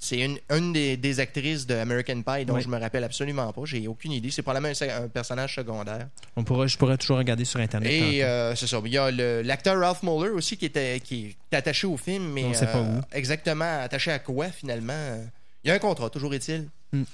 C'est 0.00 0.20
une, 0.20 0.38
une 0.50 0.72
des, 0.72 0.96
des 0.96 1.20
actrices 1.20 1.66
de 1.66 1.74
American 1.74 2.22
Pie 2.22 2.44
dont 2.44 2.54
Oui. 2.54 2.62
je 2.62 2.68
me 2.68 2.78
rappelle 2.78 3.02
absolument 3.04 3.52
pas. 3.52 3.62
J'ai 3.64 3.86
aucune 3.88 4.12
idée. 4.12 4.30
C'est 4.30 4.42
probablement 4.42 4.72
un, 4.80 5.04
un 5.04 5.08
personnage 5.08 5.56
secondaire. 5.56 6.08
On 6.36 6.44
pourra, 6.44 6.66
je 6.66 6.76
pourrais 6.78 6.96
toujours 6.96 7.18
regarder 7.18 7.44
sur 7.44 7.58
Internet. 7.60 7.90
Et 7.90 8.22
euh, 8.22 8.54
c'est 8.54 8.66
ça. 8.66 8.80
Il 8.84 8.92
y 8.92 8.98
a 8.98 9.10
le- 9.10 9.42
l'acteur 9.42 9.78
Ralph 9.78 10.02
Muller 10.02 10.30
aussi 10.30 10.56
qui 10.56 10.66
était 10.66 11.00
qui 11.00 11.36
est 11.50 11.56
attaché 11.56 11.86
au 11.86 11.96
film, 11.96 12.32
mais 12.32 12.44
On 12.44 12.54
sait 12.54 12.66
pas 12.66 12.78
euh, 12.78 12.98
où. 12.98 13.00
exactement 13.12 13.80
attaché 13.82 14.10
à 14.12 14.18
quoi 14.20 14.48
finalement? 14.50 15.18
Il 15.64 15.68
y 15.68 15.70
a 15.72 15.74
un 15.74 15.78
contrat, 15.80 16.08
toujours 16.10 16.32
est-il. 16.34 16.68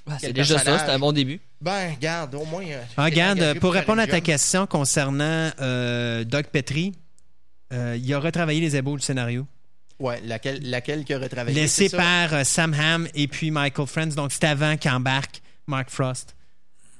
Ah, 0.07 0.19
c'est 0.21 0.33
déjà 0.33 0.59
ça, 0.59 0.79
c'est 0.79 0.93
un 0.93 0.99
bon 1.00 1.11
début. 1.11 1.41
Ben, 1.61 1.95
garde, 2.00 2.35
au 2.37 2.45
moins. 2.45 2.64
euh, 2.64 2.83
Ah, 2.97 3.07
engagé 3.07 3.59
pour 3.59 3.73
répondre 3.73 4.00
à 4.03 4.07
ta 4.07 4.21
question 4.21 4.67
concernant 4.67 5.50
euh, 5.61 6.23
Doug 6.25 6.45
Petrie, 6.53 6.93
euh, 7.73 7.99
il 8.00 8.12
a 8.14 8.21
retravaillé 8.21 8.61
les 8.61 8.76
ébaules 8.76 9.00
du 9.00 9.05
scénario. 9.05 9.47
Ouais, 10.01 10.21
laquelle, 10.25 10.59
laquelle 10.69 11.05
qui 11.05 11.15
aurait 11.15 11.29
travaillé. 11.29 11.61
Laissé 11.61 11.89
par 11.89 12.35
euh, 12.35 12.45
Sam 12.45 12.75
Hamm 12.75 13.09
et 13.15 13.29
puis 13.29 13.51
Michael 13.51 13.87
Friends. 13.87 14.09
Donc, 14.09 14.33
c'est 14.33 14.45
avant 14.45 14.77
qu'embarque 14.77 15.41
Mark 15.67 15.89
Frost. 15.91 16.35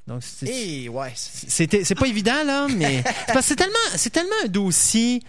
Donc, 0.07 0.23
c'est- 0.23 0.47
Eh, 0.47 0.89
ouais. 0.89 1.13
c'est- 1.15 1.51
c'était 1.51 1.83
c'est 1.85 1.95
pas 1.95 2.07
évident, 2.07 2.45
là, 2.45 2.69
mais. 2.69 3.03
c'est 3.27 3.33
parce 3.33 3.41
que 3.41 3.43
c'est 3.49 3.57
tellement, 3.57 3.79
c'est 3.97 4.11
tellement 4.11 4.35
un 4.45 4.49
dossier 4.49 5.21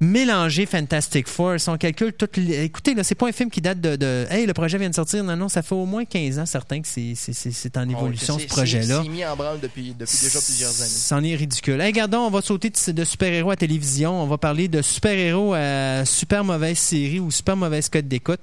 mélangé 0.00 0.66
Fantastic 0.66 1.28
Four. 1.28 1.58
Si 1.60 1.68
on 1.68 1.76
calcule 1.78 2.12
toutes 2.12 2.36
les- 2.36 2.64
Écoutez, 2.64 2.94
là, 2.94 3.04
c'est 3.04 3.14
pas 3.14 3.28
un 3.28 3.32
film 3.32 3.50
qui 3.50 3.60
date 3.60 3.80
de, 3.80 3.96
de. 3.96 4.26
Hey, 4.30 4.44
le 4.46 4.52
projet 4.52 4.76
vient 4.78 4.90
de 4.90 4.94
sortir. 4.94 5.22
Non, 5.24 5.36
non, 5.36 5.48
ça 5.48 5.62
fait 5.62 5.74
au 5.74 5.86
moins 5.86 6.04
15 6.04 6.38
ans, 6.38 6.46
certain, 6.46 6.80
que 6.80 6.88
c'est- 6.88 7.14
c'est 7.14 7.32
c'est- 7.32 7.52
c'est 7.52 7.76
en 7.76 7.88
évolution, 7.88 8.34
Oh, 8.36 8.40
ce 8.42 8.46
projet-là. 8.46 9.00
C'est 9.02 9.08
mis 9.08 9.24
en 9.24 9.36
branle 9.36 9.60
depuis, 9.60 9.94
depuis 9.98 10.18
déjà 10.22 10.40
plusieurs 10.40 10.80
années. 10.80 10.90
C'en 10.90 11.22
est 11.22 11.34
ridicule. 11.36 11.80
Hey, 11.80 11.86
regardons, 11.92 12.18
on 12.26 12.30
va 12.30 12.42
sauter 12.42 12.70
de, 12.70 12.92
de 12.92 13.04
super-héros 13.04 13.50
à 13.52 13.56
télévision. 13.56 14.20
On 14.22 14.26
va 14.26 14.36
parler 14.36 14.68
de 14.68 14.82
super-héros 14.82 15.54
à 15.54 16.04
super 16.04 16.44
mauvaise 16.44 16.78
série 16.78 17.20
ou 17.20 17.30
super 17.30 17.56
mauvaise 17.56 17.88
code 17.88 18.08
d'écoute. 18.08 18.40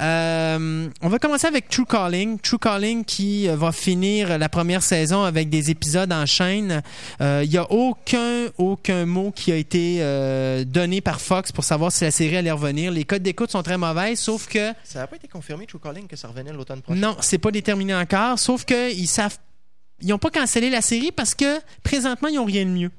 Euh, 0.00 0.88
on 1.00 1.08
va 1.08 1.18
commencer 1.18 1.46
avec 1.46 1.68
True 1.68 1.86
Calling. 1.86 2.38
True 2.40 2.58
Calling 2.58 3.04
qui 3.04 3.48
euh, 3.48 3.56
va 3.56 3.72
finir 3.72 4.36
la 4.38 4.48
première 4.48 4.82
saison 4.82 5.22
avec 5.22 5.48
des 5.48 5.70
épisodes 5.70 6.12
en 6.12 6.26
chaîne. 6.26 6.82
Euh, 7.20 7.42
Il 7.44 7.52
y 7.52 7.56
a 7.56 7.70
aucun, 7.70 8.46
aucun 8.58 9.06
mot 9.06 9.32
qui 9.34 9.52
a 9.52 9.56
été 9.56 9.98
euh, 10.00 10.64
donné 10.64 10.87
par 11.00 11.20
Fox 11.20 11.52
pour 11.52 11.64
savoir 11.64 11.92
si 11.92 12.04
la 12.04 12.10
série 12.10 12.36
allait 12.36 12.50
revenir. 12.50 12.90
Les 12.90 13.04
codes 13.04 13.22
d'écoute 13.22 13.50
sont 13.50 13.62
très 13.62 13.78
mauvaises, 13.78 14.18
sauf 14.18 14.46
que 14.48 14.72
Ça 14.84 15.00
n'a 15.00 15.06
pas 15.06 15.16
été 15.16 15.28
confirmé, 15.28 15.66
True 15.66 15.78
Calling, 15.78 16.06
que 16.06 16.16
ça 16.16 16.28
revenait 16.28 16.52
l'automne 16.52 16.82
prochain? 16.82 16.98
non, 16.98 17.16
c'est 17.20 17.38
pas 17.38 17.50
déterminé 17.50 17.94
encore, 17.94 18.38
sauf 18.38 18.64
que 18.64 18.92
ils 18.92 19.06
savent 19.06 19.36
ils 20.00 20.12
ont 20.12 20.18
pas 20.18 20.30
cancellé 20.30 20.70
la 20.70 20.80
série 20.80 21.10
parce 21.10 21.34
que 21.34 21.58
présentement 21.82 22.28
ils 22.28 22.38
ont 22.38 22.44
rien 22.44 22.64
de 22.64 22.70
mieux. 22.70 22.90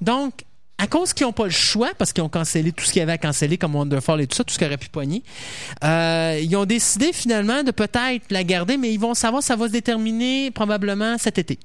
Donc 0.00 0.42
à 0.78 0.86
cause 0.86 1.14
qu'ils 1.14 1.26
n'ont 1.26 1.32
pas 1.32 1.44
le 1.44 1.50
choix, 1.50 1.92
parce 1.96 2.12
qu'ils 2.12 2.22
ont 2.22 2.28
cancellé 2.28 2.70
tout 2.70 2.84
ce 2.84 2.92
qu'il 2.92 3.00
y 3.00 3.02
avait 3.02 3.12
à 3.12 3.18
canceller, 3.18 3.56
comme 3.56 3.74
Wonderfall 3.74 4.20
et 4.20 4.26
tout 4.26 4.36
ça, 4.36 4.44
tout 4.44 4.52
ce 4.52 4.58
qu'ils 4.58 4.66
auraient 4.66 4.76
pu 4.76 4.90
pogner, 4.90 5.22
euh, 5.84 6.38
ils 6.42 6.54
ont 6.54 6.66
décidé 6.66 7.14
finalement 7.14 7.62
de 7.62 7.70
peut-être 7.70 8.24
la 8.30 8.44
garder, 8.44 8.76
mais 8.76 8.92
ils 8.92 9.00
vont 9.00 9.14
savoir 9.14 9.42
ça 9.42 9.56
va 9.56 9.68
se 9.68 9.72
déterminer 9.72 10.50
probablement 10.50 11.16
cet 11.16 11.38
été. 11.38 11.58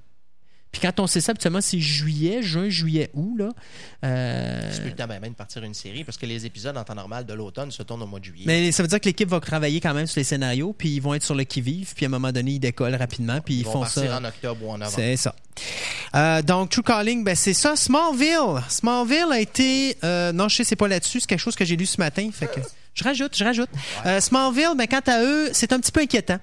Puis 0.72 0.82
quand 0.82 1.00
on 1.02 1.08
sait 1.08 1.20
ça, 1.20 1.32
habituellement, 1.32 1.60
c'est 1.62 1.80
juillet, 1.80 2.42
juin, 2.42 2.70
juillet, 2.70 3.10
août, 3.14 3.36
là. 3.38 3.50
Euh, 4.06 4.70
C'est 4.72 4.82
plus 4.82 4.90
le 4.92 4.96
temps 4.96 5.08
ben, 5.08 5.20
ben 5.20 5.30
de 5.30 5.36
partir 5.36 5.64
une 5.64 5.74
série 5.74 6.04
parce 6.04 6.18
que 6.18 6.26
les 6.26 6.46
épisodes 6.46 6.76
en 6.78 6.84
temps 6.84 6.96
normal 6.96 7.26
de 7.26 7.34
l'automne 7.34 7.72
se 7.72 7.84
tournent 7.84 8.02
au 8.04 8.08
mois 8.08 8.20
de 8.20 8.26
juillet. 8.26 8.46
Mais 8.48 8.72
ça 8.72 8.82
veut 8.82 8.88
dire 8.88 9.00
que 9.00 9.06
l'équipe 9.06 9.30
va 9.30 9.40
travailler 9.40 9.80
quand 9.82 9.94
même 9.94 10.08
sur 10.08 10.20
les 10.20 10.24
scénarios, 10.24 10.74
puis 10.74 10.90
ils 10.90 11.02
vont 11.02 11.14
être 11.14 11.24
sur 11.24 11.36
le 11.36 11.44
qui-vive, 11.44 11.94
puis 11.94 12.06
à 12.06 12.08
un 12.08 12.12
moment 12.12 12.32
donné, 12.32 12.52
ils 12.52 12.60
décollent 12.60 12.96
rapidement, 12.96 13.42
puis 13.42 13.56
ils, 13.56 13.60
ils 13.60 13.66
vont 13.66 13.74
font 13.74 13.82
partir 13.82 14.04
ça. 14.04 14.18
en 14.18 14.24
octobre 14.24 14.66
ou 14.66 14.70
en 14.72 14.78
novembre. 14.78 14.96
C'est 14.96 15.18
ça. 15.18 15.36
Euh, 16.16 16.42
donc, 16.42 16.70
True 16.70 16.84
Calling, 16.84 17.24
ben, 17.24 17.36
c'est 17.36 17.54
ça. 17.54 17.76
Smallville. 17.76 18.62
Smallville 18.70 19.28
a 19.32 19.40
été. 19.40 19.98
euh, 20.04 20.32
non, 20.32 20.48
je 20.48 20.58
sais, 20.58 20.64
c'est 20.64 20.76
pas 20.76 20.88
là-dessus. 20.88 21.20
C'est 21.20 21.28
quelque 21.28 21.40
chose 21.40 21.56
que 21.56 21.66
j'ai 21.66 21.76
lu 21.76 21.86
ce 21.86 21.98
matin. 22.00 22.30
Fait 22.34 22.48
que 22.48 22.60
je 22.94 23.04
rajoute, 23.04 23.38
je 23.38 23.44
rajoute. 23.44 23.70
Euh, 24.06 24.20
Smallville, 24.20 24.74
ben, 24.78 24.88
quant 24.88 25.02
à 25.06 25.22
eux, 25.24 25.50
c'est 25.54 25.72
un 25.74 25.80
petit 25.80 25.92
peu 25.92 26.02
inquiétant. 26.02 26.40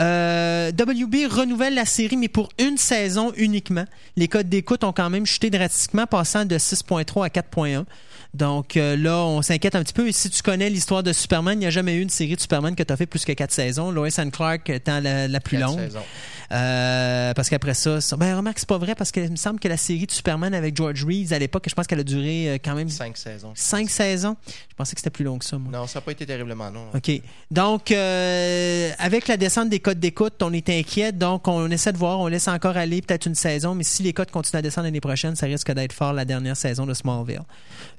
Euh, 0.00 0.72
WB 0.72 1.26
renouvelle 1.30 1.74
la 1.74 1.84
série, 1.84 2.16
mais 2.16 2.28
pour 2.28 2.48
une 2.58 2.76
saison 2.76 3.32
uniquement. 3.36 3.84
Les 4.16 4.28
codes 4.28 4.48
d'écoute 4.48 4.82
ont 4.84 4.92
quand 4.92 5.10
même 5.10 5.26
chuté 5.26 5.50
drastiquement, 5.50 6.06
passant 6.06 6.44
de 6.44 6.56
6.3 6.56 7.24
à 7.24 7.28
4.1. 7.28 7.84
Donc 8.34 8.76
euh, 8.76 8.96
là, 8.96 9.18
on 9.24 9.42
s'inquiète 9.42 9.74
un 9.76 9.82
petit 9.82 9.92
peu. 9.94 10.08
Et 10.08 10.12
si 10.12 10.28
tu 10.28 10.42
connais 10.42 10.68
l'histoire 10.68 11.02
de 11.02 11.12
Superman, 11.12 11.54
il 11.56 11.60
n'y 11.60 11.66
a 11.66 11.70
jamais 11.70 11.94
eu 11.94 12.00
une 12.02 12.10
série 12.10 12.34
de 12.34 12.40
Superman 12.40 12.74
que 12.74 12.82
tu 12.82 12.92
as 12.92 12.96
fait 12.96 13.06
plus 13.06 13.24
que 13.24 13.32
quatre 13.32 13.52
saisons. 13.52 13.90
Lois 13.92 14.08
and 14.18 14.30
Clark 14.30 14.68
étant 14.70 15.00
la, 15.00 15.28
la 15.28 15.40
plus 15.40 15.56
Quatre 15.58 15.68
longue. 15.70 15.78
saisons. 15.78 16.02
Euh, 16.52 17.32
parce 17.32 17.48
qu'après 17.48 17.72
ça, 17.74 18.00
ça- 18.02 18.16
ben 18.16 18.36
remarque, 18.36 18.58
c'est 18.58 18.68
pas 18.68 18.76
vrai 18.78 18.94
parce 18.94 19.10
qu'il 19.12 19.30
me 19.30 19.36
semble 19.36 19.58
que 19.58 19.66
la 19.66 19.76
série 19.78 20.06
de 20.06 20.10
Superman 20.12 20.52
avec 20.52 20.76
George 20.76 21.04
Reeves 21.04 21.32
à 21.32 21.38
l'époque, 21.38 21.64
je 21.68 21.74
pense 21.74 21.86
qu'elle 21.86 22.00
a 22.00 22.04
duré 22.04 22.50
euh, 22.50 22.58
quand 22.62 22.74
même 22.74 22.88
Cinq 22.90 23.16
saisons. 23.16 23.52
cinq 23.54 23.88
saisons. 23.88 24.36
Je 24.68 24.74
pensais 24.76 24.94
que 24.94 25.00
c'était 25.00 25.10
plus 25.10 25.24
long 25.24 25.38
que 25.38 25.44
ça, 25.44 25.56
moi. 25.56 25.72
Non, 25.72 25.86
ça 25.86 25.98
n'a 25.98 26.02
pas 26.04 26.12
été 26.12 26.26
terriblement 26.26 26.68
long. 26.70 26.86
OK. 26.94 27.22
Donc, 27.50 27.92
avec 27.92 29.28
la 29.28 29.36
descente 29.36 29.68
des 29.68 29.80
codes 29.80 30.00
d'écoute, 30.00 30.34
on 30.42 30.52
est 30.52 30.68
inquiet. 30.70 31.12
Donc, 31.12 31.46
on 31.48 31.70
essaie 31.70 31.92
de 31.92 31.98
voir. 31.98 32.18
On 32.20 32.26
laisse 32.26 32.48
encore 32.48 32.76
aller 32.76 33.00
peut-être 33.00 33.26
une 33.26 33.34
saison. 33.36 33.74
Mais 33.74 33.84
si 33.84 34.02
les 34.02 34.12
codes 34.12 34.30
continuent 34.30 34.58
à 34.58 34.62
descendre 34.62 34.86
l'année 34.86 35.00
prochaine, 35.00 35.36
ça 35.36 35.46
risque 35.46 35.70
d'être 35.72 35.92
fort 35.92 36.12
la 36.12 36.24
dernière 36.24 36.56
saison 36.56 36.86
de 36.86 36.94
Smallville. 36.94 37.42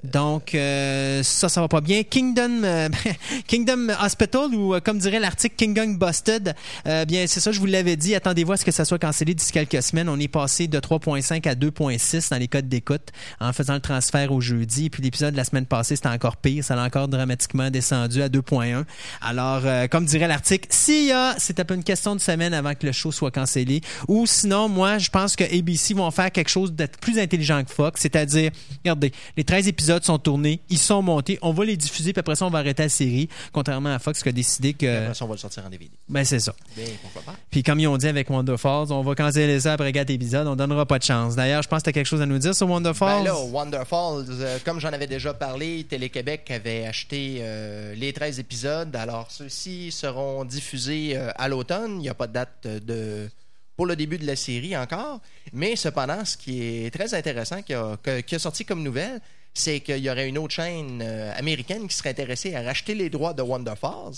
Donc, 0.04 0.25
euh, 0.54 1.22
ça, 1.22 1.48
ça 1.48 1.60
va 1.60 1.68
pas 1.68 1.80
bien. 1.80 2.02
Kingdom, 2.02 2.62
euh, 2.64 2.88
Kingdom 3.46 3.88
Hospital, 4.02 4.54
ou 4.54 4.74
euh, 4.74 4.80
comme 4.80 4.98
dirait 4.98 5.20
l'article 5.20 5.54
Kingdom 5.56 5.94
Busted, 5.94 6.54
euh, 6.86 7.04
bien, 7.04 7.26
c'est 7.26 7.40
ça, 7.40 7.52
je 7.52 7.60
vous 7.60 7.66
l'avais 7.66 7.96
dit. 7.96 8.14
Attendez-vous 8.14 8.52
à 8.52 8.56
ce 8.56 8.64
que 8.64 8.70
ça 8.70 8.84
soit 8.84 8.98
cancellé 8.98 9.34
d'ici 9.34 9.52
quelques 9.52 9.82
semaines. 9.82 10.08
On 10.08 10.18
est 10.18 10.28
passé 10.28 10.68
de 10.68 10.78
3.5 10.78 11.48
à 11.48 11.54
2.6 11.54 12.30
dans 12.30 12.38
les 12.38 12.48
codes 12.48 12.68
d'écoute 12.68 13.08
en 13.40 13.52
faisant 13.52 13.74
le 13.74 13.80
transfert 13.80 14.32
au 14.32 14.40
jeudi. 14.40 14.86
Et 14.86 14.90
puis 14.90 15.02
l'épisode 15.02 15.32
de 15.32 15.36
la 15.36 15.44
semaine 15.44 15.66
passée, 15.66 15.96
c'était 15.96 16.08
encore 16.08 16.36
pire. 16.36 16.64
Ça 16.64 16.80
a 16.80 16.84
encore 16.84 17.08
dramatiquement 17.08 17.70
descendu 17.70 18.22
à 18.22 18.28
2.1. 18.28 18.84
Alors, 19.20 19.62
comme 19.90 20.04
dirait 20.06 20.28
l'article, 20.28 20.68
s'il 20.70 21.06
y 21.06 21.12
a, 21.12 21.34
c'est 21.38 21.60
à 21.60 21.64
peu 21.64 21.74
une 21.74 21.84
question 21.84 22.14
de 22.14 22.20
semaine 22.20 22.54
avant 22.54 22.74
que 22.74 22.86
le 22.86 22.92
show 22.92 23.12
soit 23.12 23.30
cancellé. 23.30 23.80
Ou 24.08 24.26
sinon, 24.26 24.68
moi, 24.68 24.98
je 24.98 25.10
pense 25.10 25.36
que 25.36 25.44
ABC 25.44 25.94
vont 25.94 26.10
faire 26.10 26.30
quelque 26.30 26.50
chose 26.50 26.72
d'être 26.72 26.98
plus 26.98 27.18
intelligent 27.18 27.62
que 27.64 27.70
Fox. 27.70 28.00
C'est-à-dire, 28.00 28.50
regardez, 28.84 29.12
les 29.36 29.44
13 29.44 29.68
épisodes 29.68 30.04
sont 30.04 30.15
tournés, 30.18 30.60
ils 30.68 30.78
sont 30.78 31.02
montés, 31.02 31.38
on 31.42 31.52
va 31.52 31.64
les 31.64 31.76
diffuser, 31.76 32.12
puis 32.12 32.20
après 32.20 32.36
ça, 32.36 32.46
on 32.46 32.50
va 32.50 32.58
arrêter 32.60 32.82
la 32.84 32.88
série. 32.88 33.28
Contrairement 33.52 33.94
à 33.94 33.98
Fox 33.98 34.22
qui 34.22 34.28
a 34.28 34.32
décidé 34.32 34.72
que... 34.74 34.86
Après 35.02 35.14
ça, 35.14 35.24
on 35.24 35.28
va 35.28 35.34
le 35.34 35.38
sortir 35.40 35.64
en 35.66 35.70
DVD. 35.70 35.90
Ben, 36.08 36.24
c'est 36.24 36.40
ça. 36.40 36.54
Ben, 36.76 36.86
pourquoi 37.02 37.22
pas? 37.22 37.34
Puis 37.50 37.62
comme 37.62 37.80
ils 37.80 37.86
ont 37.88 37.96
dit 37.96 38.06
avec 38.08 38.28
Wonder 38.30 38.56
Falls, 38.58 38.90
on 38.92 39.02
va 39.02 39.14
canceller 39.14 39.60
ça 39.60 39.74
après 39.74 39.92
quatre 39.92 40.10
épisodes, 40.10 40.46
on 40.46 40.56
donnera 40.56 40.86
pas 40.86 40.98
de 40.98 41.04
chance. 41.04 41.36
D'ailleurs, 41.36 41.62
je 41.62 41.68
pense 41.68 41.80
que 41.80 41.84
tu 41.84 41.90
as 41.90 41.92
quelque 41.92 42.06
chose 42.06 42.22
à 42.22 42.26
nous 42.26 42.38
dire 42.38 42.54
sur 42.54 42.68
Wonder 42.68 42.88
Ben 42.90 42.94
Falls? 42.94 43.24
là, 43.24 43.34
Wonder 43.36 43.82
Falls, 43.86 44.26
euh, 44.30 44.58
comme 44.64 44.80
j'en 44.80 44.92
avais 44.92 45.06
déjà 45.06 45.34
parlé, 45.34 45.84
Télé-Québec 45.88 46.50
avait 46.50 46.86
acheté 46.86 47.38
euh, 47.40 47.94
les 47.94 48.12
13 48.12 48.38
épisodes. 48.38 48.94
Alors, 48.96 49.30
ceux-ci 49.30 49.90
seront 49.92 50.44
diffusés 50.44 51.12
euh, 51.16 51.30
à 51.36 51.48
l'automne. 51.48 51.92
Il 51.96 52.00
n'y 52.00 52.08
a 52.08 52.14
pas 52.14 52.26
de 52.26 52.32
date 52.32 52.66
de 52.66 53.28
pour 53.76 53.84
le 53.84 53.94
début 53.94 54.16
de 54.16 54.26
la 54.26 54.36
série 54.36 54.74
encore. 54.74 55.20
Mais 55.52 55.76
cependant, 55.76 56.24
ce 56.24 56.38
qui 56.38 56.62
est 56.62 56.90
très 56.90 57.12
intéressant, 57.12 57.60
qui 57.60 57.74
a, 57.74 57.98
que- 58.02 58.20
qui 58.20 58.34
a 58.34 58.38
sorti 58.38 58.64
comme 58.64 58.82
nouvelle, 58.82 59.20
c'est 59.58 59.80
qu'il 59.80 59.98
y 59.98 60.10
aurait 60.10 60.28
une 60.28 60.38
autre 60.38 60.54
chaîne 60.54 61.00
euh, 61.02 61.32
américaine 61.36 61.88
qui 61.88 61.94
serait 61.96 62.10
intéressée 62.10 62.54
à 62.54 62.62
racheter 62.62 62.94
les 62.94 63.10
droits 63.10 63.32
de 63.34 63.42
Wonder 63.42 63.74
Falls. 63.80 64.14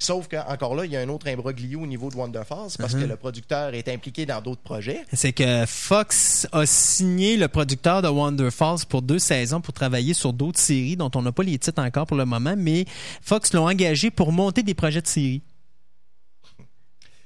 Sauf 0.00 0.28
qu'encore 0.28 0.76
là, 0.76 0.84
il 0.84 0.92
y 0.92 0.96
a 0.96 1.00
un 1.00 1.08
autre 1.08 1.26
imbroglio 1.26 1.80
au 1.80 1.86
niveau 1.86 2.08
de 2.08 2.14
Wonder 2.14 2.42
Falls 2.48 2.70
parce 2.78 2.94
Mhm. 2.94 3.02
que 3.02 3.06
le 3.06 3.16
producteur 3.16 3.74
est 3.74 3.88
impliqué 3.88 4.26
dans 4.26 4.40
d'autres 4.40 4.60
projets. 4.62 5.00
C'est 5.12 5.32
que 5.32 5.64
Fox 5.66 6.46
a 6.52 6.66
signé 6.66 7.36
le 7.36 7.48
producteur 7.48 8.00
de 8.00 8.06
Wonder 8.06 8.50
Falls 8.52 8.86
pour 8.88 9.02
deux 9.02 9.18
saisons 9.18 9.60
pour 9.60 9.74
travailler 9.74 10.14
sur 10.14 10.32
d'autres 10.32 10.60
séries 10.60 10.96
dont 10.96 11.10
on 11.16 11.22
n'a 11.22 11.32
pas 11.32 11.42
les 11.42 11.58
titres 11.58 11.82
encore 11.82 12.06
pour 12.06 12.16
le 12.16 12.26
moment, 12.26 12.54
mais 12.56 12.84
Fox 13.22 13.52
l'ont 13.54 13.68
engagé 13.68 14.12
pour 14.12 14.30
monter 14.30 14.62
des 14.62 14.74
projets 14.74 15.02
de 15.02 15.08
séries. 15.08 15.42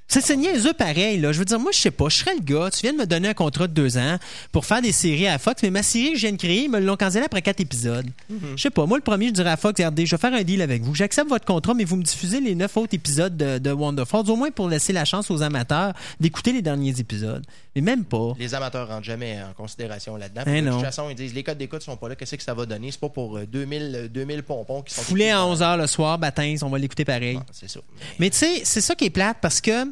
C'est 0.07 0.35
niaiseux 0.37 0.73
pareil, 0.73 1.19
là. 1.19 1.31
Je 1.31 1.39
veux 1.39 1.45
dire, 1.45 1.59
moi, 1.59 1.71
je 1.73 1.79
sais 1.79 1.91
pas, 1.91 2.07
je 2.09 2.17
serais 2.17 2.35
le 2.35 2.41
gars. 2.41 2.69
Tu 2.69 2.81
viens 2.81 2.93
de 2.93 2.97
me 2.97 3.05
donner 3.05 3.29
un 3.29 3.33
contrat 3.33 3.67
de 3.67 3.73
deux 3.73 3.97
ans 3.97 4.17
pour 4.51 4.65
faire 4.65 4.81
des 4.81 4.91
séries 4.91 5.27
à 5.27 5.39
Fox, 5.39 5.63
mais 5.63 5.71
ma 5.71 5.81
série 5.81 6.11
que 6.11 6.15
je 6.17 6.21
viens 6.21 6.31
de 6.33 6.37
créer, 6.37 6.63
ils 6.65 6.69
me 6.69 6.79
l'ont 6.79 6.95
cancellée 6.97 7.25
après 7.25 7.41
quatre 7.41 7.61
épisodes. 7.61 8.07
Je 8.29 8.61
sais 8.61 8.69
pas, 8.69 8.85
moi, 8.85 8.97
le 8.97 9.03
premier, 9.03 9.27
je 9.27 9.31
dirais 9.31 9.49
à 9.51 9.57
Fox, 9.57 9.77
regardez, 9.77 10.05
je 10.05 10.15
vais 10.15 10.19
faire 10.19 10.33
un 10.33 10.43
deal 10.43 10.61
avec 10.61 10.83
vous. 10.83 10.93
J'accepte 10.93 11.29
votre 11.29 11.45
contrat, 11.45 11.73
mais 11.73 11.83
vous 11.83 11.95
me 11.95 12.03
diffusez 12.03 12.41
les 12.41 12.53
neuf 12.53 12.77
autres 12.77 12.93
épisodes 12.93 13.35
de, 13.35 13.57
de 13.57 13.71
Wonder 13.71 14.03
Falls, 14.05 14.29
au 14.29 14.35
moins 14.35 14.51
pour 14.51 14.69
laisser 14.69 14.93
la 14.93 15.05
chance 15.05 15.31
aux 15.31 15.41
amateurs 15.41 15.93
d'écouter 16.19 16.53
les 16.53 16.61
derniers 16.61 16.99
épisodes. 16.99 17.43
Mais 17.75 17.81
même 17.81 18.05
pas. 18.05 18.33
Les 18.37 18.53
amateurs 18.53 18.87
rentrent 18.87 19.03
jamais 19.03 19.39
en 19.41 19.53
considération 19.53 20.15
là-dedans. 20.15 20.43
Eh 20.45 20.61
de 20.61 20.69
toute 20.69 20.81
façon, 20.81 21.09
ils 21.09 21.15
disent 21.15 21.33
les 21.33 21.41
codes 21.43 21.57
d'écoute 21.57 21.81
sont 21.81 21.97
pas 21.97 22.09
là. 22.09 22.15
Qu'est-ce 22.15 22.35
que 22.35 22.43
ça 22.43 22.53
va 22.53 22.65
donner? 22.67 22.91
C'est 22.91 22.99
pas 22.99 23.09
pour 23.09 23.37
euh, 23.37 23.45
2000, 23.47 23.95
euh, 23.95 24.07
2000 24.07 24.43
pompons 24.43 24.83
qui 24.83 24.93
sont. 24.93 25.01
Fouler 25.01 25.31
à 25.31 25.39
écrits 25.39 25.51
11 25.51 25.61
h 25.61 25.77
le 25.77 25.87
soir, 25.87 26.19
baptême, 26.19 26.55
on 26.61 26.69
va 26.69 26.77
l'écouter 26.77 27.03
pareil. 27.05 27.39
Ah, 27.41 27.45
C'est 27.51 27.69
ça. 27.69 27.79
Mais 28.19 28.29
tu 28.29 28.37
sais, 28.37 28.61
c'est 28.63 28.81
ça 28.81 28.93
qui 28.93 29.05
est 29.05 29.09
plate 29.09 29.37
parce 29.41 29.59
que, 29.59 29.85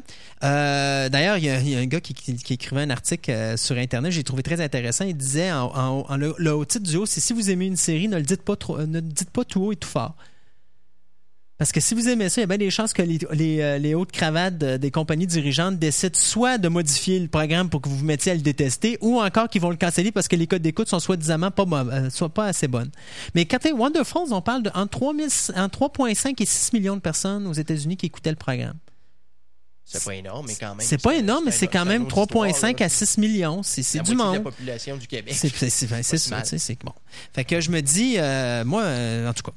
euh, 0.44 1.08
d'ailleurs, 1.08 1.38
il 1.38 1.44
y, 1.44 1.48
a- 1.50 1.78
un 1.78 1.86
gars 1.86 2.00
qui, 2.00 2.14
écrivait 2.50 2.82
un 2.82 2.90
article 2.90 3.30
euh, 3.30 3.56
sur 3.56 3.76
Internet, 3.76 4.12
j'ai 4.12 4.24
trouvé 4.24 4.42
très 4.42 4.60
intéressant. 4.60 5.04
Il 5.04 5.16
disait, 5.16 5.52
en, 5.52 6.04
le, 6.16 6.64
titre 6.66 6.88
du 6.88 6.96
haut, 6.96 7.06
c'est 7.06 7.20
si 7.20 7.32
vous 7.32 7.50
aimez 7.50 7.66
une 7.66 7.76
série, 7.76 8.08
ne 8.08 8.16
le 8.16 8.22
dites 8.22 8.42
pas 8.42 8.56
trop, 8.56 8.78
euh, 8.78 8.86
tout 9.48 9.62
haut 9.62 9.72
et 9.72 9.76
tout 9.76 9.88
fort. 9.88 10.14
Parce 11.58 11.70
que 11.70 11.78
si 11.78 11.94
vous 11.94 12.08
aimez 12.08 12.28
ça, 12.28 12.40
il 12.40 12.42
y 12.42 12.44
a 12.44 12.48
bien 12.48 12.58
des 12.58 12.70
chances 12.70 12.92
que 12.92 13.02
les, 13.02 13.94
hautes 13.94 14.10
cravates 14.10 14.58
de- 14.58 14.76
des 14.78 14.90
compagnies 14.90 15.28
dirigeantes 15.28 15.78
décident 15.78 16.18
soit 16.18 16.58
de 16.58 16.66
modifier 16.66 17.20
le 17.20 17.28
programme 17.28 17.70
pour 17.70 17.80
que 17.80 17.88
vous 17.88 17.98
vous 17.98 18.04
mettiez 18.04 18.32
à 18.32 18.34
le 18.34 18.40
détester, 18.40 18.98
ou 19.00 19.20
encore 19.20 19.48
qu'ils 19.48 19.60
vont 19.60 19.70
le 19.70 19.76
canceller 19.76 20.10
parce 20.10 20.26
que 20.26 20.34
les 20.34 20.48
codes 20.48 20.62
d'écoute 20.62 20.88
sont 20.88 20.98
soi-disant 20.98 21.38
pas, 21.52 21.64
pas 22.34 22.46
assez 22.46 22.66
bonnes. 22.66 22.90
Mais 23.36 23.44
quand 23.44 23.58
t'es 23.58 23.70
Wonder 23.70 24.02
Falls, 24.04 24.32
on 24.32 24.42
parle 24.42 24.64
de 24.64 24.70
entre 24.74 24.98
3000 24.98 25.26
entre 25.54 25.78
3,5 25.78 26.42
et 26.42 26.46
6 26.46 26.72
millions 26.72 26.96
de 26.96 27.00
personnes 27.00 27.46
aux 27.46 27.52
États-Unis 27.52 27.96
qui 27.96 28.06
écoutaient 28.06 28.30
le 28.30 28.36
programme. 28.36 28.74
C'est 29.98 30.04
pas 30.04 30.14
énorme, 30.14 30.46
mais 30.48 30.54
quand 30.58 30.74
même. 30.74 30.86
C'est 30.86 31.00
pas 31.02 31.14
énorme, 31.14 31.44
mais 31.46 31.50
c'est 31.50 31.66
quand 31.66 31.84
même 31.84 32.06
3,5 32.06 32.76
3,5 32.76 32.82
à 32.84 32.88
6 32.88 33.18
millions. 33.18 33.62
C'est 33.62 33.82
c'est 33.82 34.00
du 34.00 34.14
la 34.14 34.24
monde. 34.24 34.42
population 34.42 34.96
du 34.96 35.06
Québec. 35.06 35.34
C'est 35.36 35.48
c'est- 35.54 35.70
c'est- 35.70 36.02
c'est 36.02 36.18
ça, 36.18 36.42
c'est 36.44 36.78
bon. 36.84 36.92
Fait 37.34 37.44
que 37.44 37.60
je 37.60 37.70
me 37.70 37.80
dis, 37.82 38.14
euh, 38.18 38.64
moi, 38.64 38.82
euh, 38.82 39.28
en 39.28 39.32
tout 39.34 39.42
cas, 39.42 39.52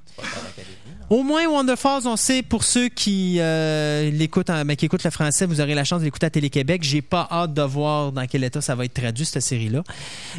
Au 1.10 1.22
moins, 1.22 1.48
Wonder 1.48 1.76
Falls, 1.78 2.08
on 2.08 2.15
sait, 2.15 2.41
pour 2.41 2.63
ceux 2.63 2.89
qui 2.89 3.38
euh, 3.39 4.10
l'écoutent, 4.10 4.50
en- 4.50 4.65
ben, 4.65 4.76
qui 4.76 4.86
écoutent 4.86 5.04
le 5.04 5.12
français, 5.12 5.46
vous 5.46 5.62
aurez 5.62 5.76
la 5.76 5.84
chance 5.84 6.00
de 6.00 6.06
l'écouter 6.06 6.26
à 6.26 6.30
Télé-Québec. 6.32 6.82
J'ai 6.84 7.04
pas 7.04 7.28
hâte 7.32 7.54
de 7.54 7.62
voir 7.62 8.12
dans 8.12 8.26
quel 8.26 8.44
état 8.44 8.60
ça 8.60 8.74
va 8.74 8.86
être 8.86 8.94
traduit, 8.96 9.24
cette 9.26 9.44
série-là. 9.44 9.84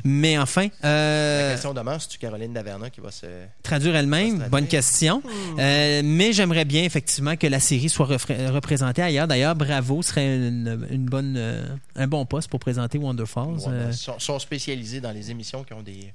Mais 0.05 0.37
enfin, 0.39 0.67
La 0.83 0.89
euh, 0.89 1.53
question 1.53 1.73
demeure, 1.73 2.03
c'est-tu 2.03 2.19
Caroline 2.19 2.53
Daverna 2.53 2.91
qui 2.91 3.01
va 3.01 3.13
se... 3.13 3.27
traduire 3.63 3.95
elle-même, 3.95 4.49
bonne 4.51 4.67
question. 4.67 5.23
Euh, 5.59 6.03
mais 6.05 6.33
j'aimerais 6.33 6.65
bien, 6.65 6.83
effectivement, 6.83 7.37
que 7.37 7.47
la 7.47 7.61
série 7.61 7.89
soit 7.89 8.07
représentée 8.07 9.03
ailleurs. 9.03 9.29
D'ailleurs, 9.29 9.55
Bravo 9.55 10.03
serait 10.03 10.27
une, 10.49 10.87
une 10.91 11.07
bonne, 11.07 11.37
euh, 11.37 11.65
un 11.95 12.09
bon 12.09 12.27
poste 12.27 12.51
pour 12.51 12.59
présenter 12.59 12.99
Wonder 12.99 13.27
Falls. 13.27 13.59
Ouais, 13.59 13.71
ben, 13.71 13.93
sont, 13.93 14.19
sont 14.19 14.39
spécialisés 14.41 15.01
dans 15.01 15.13
les 15.13 15.31
émissions 15.31 15.63
qui 15.63 15.75
ont 15.75 15.83
des, 15.83 16.13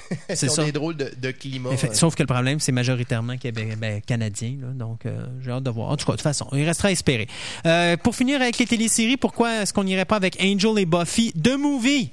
C'est 0.34 0.48
ça. 0.48 0.64
des 0.64 0.72
drôles 0.72 0.96
de, 0.96 1.10
de 1.20 1.30
climat. 1.30 1.70
Euh. 1.70 1.92
Sauf 1.92 2.14
que 2.14 2.22
le 2.22 2.26
problème, 2.26 2.60
c'est 2.60 2.72
majoritairement 2.72 3.34
ben, 3.78 4.00
canadien. 4.00 4.56
là. 4.60 4.68
donc, 4.74 5.06
euh, 5.06 5.26
j'ai 5.40 5.50
hâte 5.50 5.62
de 5.62 5.70
voir. 5.70 5.90
En 5.90 5.96
tout 5.96 6.06
cas, 6.06 6.12
de 6.12 6.16
toute 6.16 6.22
façon, 6.22 6.46
il 6.52 6.64
restera 6.64 6.88
à 6.88 6.92
espérer. 6.92 7.28
Euh, 7.66 7.96
pour 7.96 8.16
finir 8.16 8.40
avec 8.40 8.58
les 8.58 8.66
téléséries, 8.66 9.16
pourquoi 9.16 9.62
est-ce 9.62 9.72
qu'on 9.72 9.84
n'irait 9.84 10.04
pas 10.04 10.16
avec 10.16 10.38
Angel 10.42 10.78
et 10.78 10.86
Buffy 10.86 11.32
The 11.32 11.56
Movie? 11.58 12.10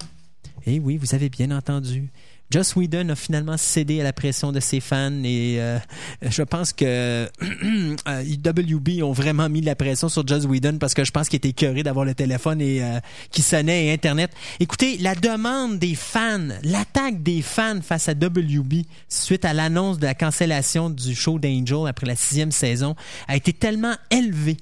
Eh 0.65 0.79
oui, 0.79 0.97
vous 0.97 1.15
avez 1.15 1.29
bien 1.29 1.51
entendu. 1.51 2.09
Joss 2.51 2.75
Whedon 2.75 3.09
a 3.09 3.15
finalement 3.15 3.57
cédé 3.57 4.01
à 4.01 4.03
la 4.03 4.11
pression 4.13 4.51
de 4.51 4.59
ses 4.59 4.79
fans 4.79 5.23
et 5.23 5.57
euh, 5.59 5.77
je 6.23 6.41
pense 6.41 6.73
que 6.73 7.29
euh, 8.07 8.23
WB 8.23 9.03
ont 9.03 9.11
vraiment 9.11 9.49
mis 9.49 9.61
la 9.61 9.75
pression 9.75 10.09
sur 10.09 10.27
Joss 10.27 10.45
Whedon 10.45 10.79
parce 10.79 10.95
que 10.95 11.03
je 11.03 11.11
pense 11.11 11.29
qu'il 11.29 11.37
était 11.37 11.49
écœuré 11.49 11.83
d'avoir 11.83 12.05
le 12.05 12.15
téléphone 12.15 12.59
et 12.59 12.83
euh, 12.83 12.99
qui 13.31 13.43
sonnait 13.43 13.85
et 13.85 13.93
Internet. 13.93 14.31
Écoutez, 14.59 14.97
la 14.97 15.13
demande 15.13 15.77
des 15.77 15.93
fans, 15.93 16.47
l'attaque 16.63 17.21
des 17.21 17.43
fans 17.43 17.81
face 17.83 18.09
à 18.09 18.13
WB 18.13 18.85
suite 19.07 19.45
à 19.45 19.53
l'annonce 19.53 19.99
de 19.99 20.07
la 20.07 20.15
cancellation 20.15 20.89
du 20.89 21.13
show 21.13 21.37
d'Angel 21.37 21.87
après 21.87 22.07
la 22.07 22.15
sixième 22.15 22.51
saison 22.51 22.95
a 23.27 23.35
été 23.35 23.53
tellement 23.53 23.93
élevée 24.09 24.57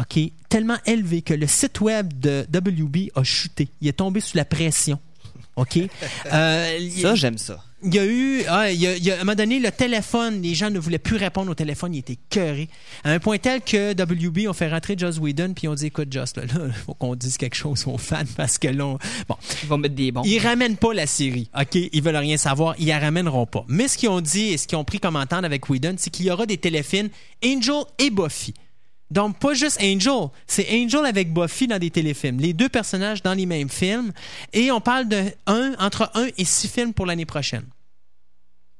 OK, 0.00 0.18
tellement 0.48 0.78
élevé 0.86 1.20
que 1.20 1.34
le 1.34 1.46
site 1.46 1.82
web 1.82 2.18
de 2.18 2.46
WB 2.50 3.10
a 3.14 3.22
chuté. 3.24 3.68
Il 3.82 3.88
est 3.88 3.92
tombé 3.92 4.20
sous 4.20 4.38
la 4.38 4.46
pression. 4.46 4.98
OK? 5.56 5.78
Euh, 6.32 6.78
il- 6.80 7.02
Ça, 7.02 7.14
j'aime 7.14 7.36
ça. 7.38 7.62
il 7.84 7.94
y 7.94 7.98
a 7.98 8.06
eu, 8.06 8.42
ah, 8.48 8.70
il 8.70 8.80
y 8.80 8.86
a, 8.86 8.96
il 8.96 9.04
y 9.04 9.10
a- 9.10 9.14
à 9.14 9.16
un 9.16 9.24
moment 9.24 9.34
donné, 9.34 9.58
le 9.58 9.70
téléphone, 9.70 10.40
les 10.40 10.54
gens 10.54 10.70
ne 10.70 10.78
voulaient 10.78 10.98
plus 10.98 11.16
répondre 11.16 11.50
au 11.50 11.54
téléphone, 11.54 11.94
ils 11.94 11.98
étaient 11.98 12.18
cœurés. 12.30 12.68
À 13.04 13.10
un 13.10 13.18
point 13.18 13.36
tel 13.38 13.60
que 13.60 13.92
WB 13.92 14.48
ont 14.48 14.52
fait 14.54 14.70
rentrer 14.70 14.94
Joss 14.96 15.18
Whedon, 15.18 15.52
puis 15.54 15.68
ont 15.68 15.74
dit, 15.74 15.86
écoute, 15.86 16.10
Joss, 16.10 16.34
là, 16.36 16.44
là, 16.46 16.72
faut 16.86 16.94
qu'on 16.94 17.14
dise 17.16 17.36
quelque 17.36 17.54
chose 17.56 17.84
aux 17.86 17.98
fans, 17.98 18.22
parce 18.36 18.56
que 18.56 18.68
là, 18.68 18.86
on- 18.86 18.98
bon, 19.28 19.36
Ils 19.62 19.68
vont 19.68 19.78
mettre 19.78 19.94
des 19.94 20.10
bons. 20.10 20.22
ils 20.24 20.38
ramènent 20.38 20.76
pas 20.78 20.94
la 20.94 21.06
série, 21.06 21.50
OK? 21.58 21.74
Ils 21.92 22.02
veulent 22.02 22.16
rien 22.16 22.36
savoir, 22.38 22.74
ils 22.78 22.86
la 22.86 22.98
ramèneront 22.98 23.46
pas. 23.46 23.64
Mais 23.68 23.88
ce 23.88 23.98
qu'ils 23.98 24.08
ont 24.08 24.20
dit 24.22 24.50
et 24.52 24.56
ce 24.56 24.66
qu'ils 24.66 24.78
ont 24.78 24.84
pris 24.84 25.00
comme 25.00 25.16
entente 25.16 25.44
avec 25.44 25.68
Whedon, 25.68 25.96
c'est 25.98 26.08
qu'il 26.10 26.24
y 26.26 26.30
aura 26.30 26.46
des 26.46 26.56
téléfilms 26.56 27.10
Angel 27.44 27.82
et 27.98 28.08
Buffy. 28.10 28.54
Donc, 29.12 29.38
pas 29.38 29.52
juste 29.54 29.78
Angel, 29.82 30.28
c'est 30.46 30.66
Angel 30.72 31.04
avec 31.04 31.32
Buffy 31.32 31.66
dans 31.66 31.78
des 31.78 31.90
téléfilms. 31.90 32.38
Les 32.40 32.52
deux 32.54 32.68
personnages 32.70 33.22
dans 33.22 33.34
les 33.34 33.44
mêmes 33.46 33.68
films. 33.68 34.10
Et 34.54 34.70
on 34.70 34.80
parle 34.80 35.06
de 35.08 35.22
un, 35.46 35.74
entre 35.78 36.10
un 36.14 36.28
et 36.38 36.44
six 36.46 36.66
films 36.68 36.94
pour 36.94 37.04
l'année 37.06 37.26
prochaine. 37.26 37.64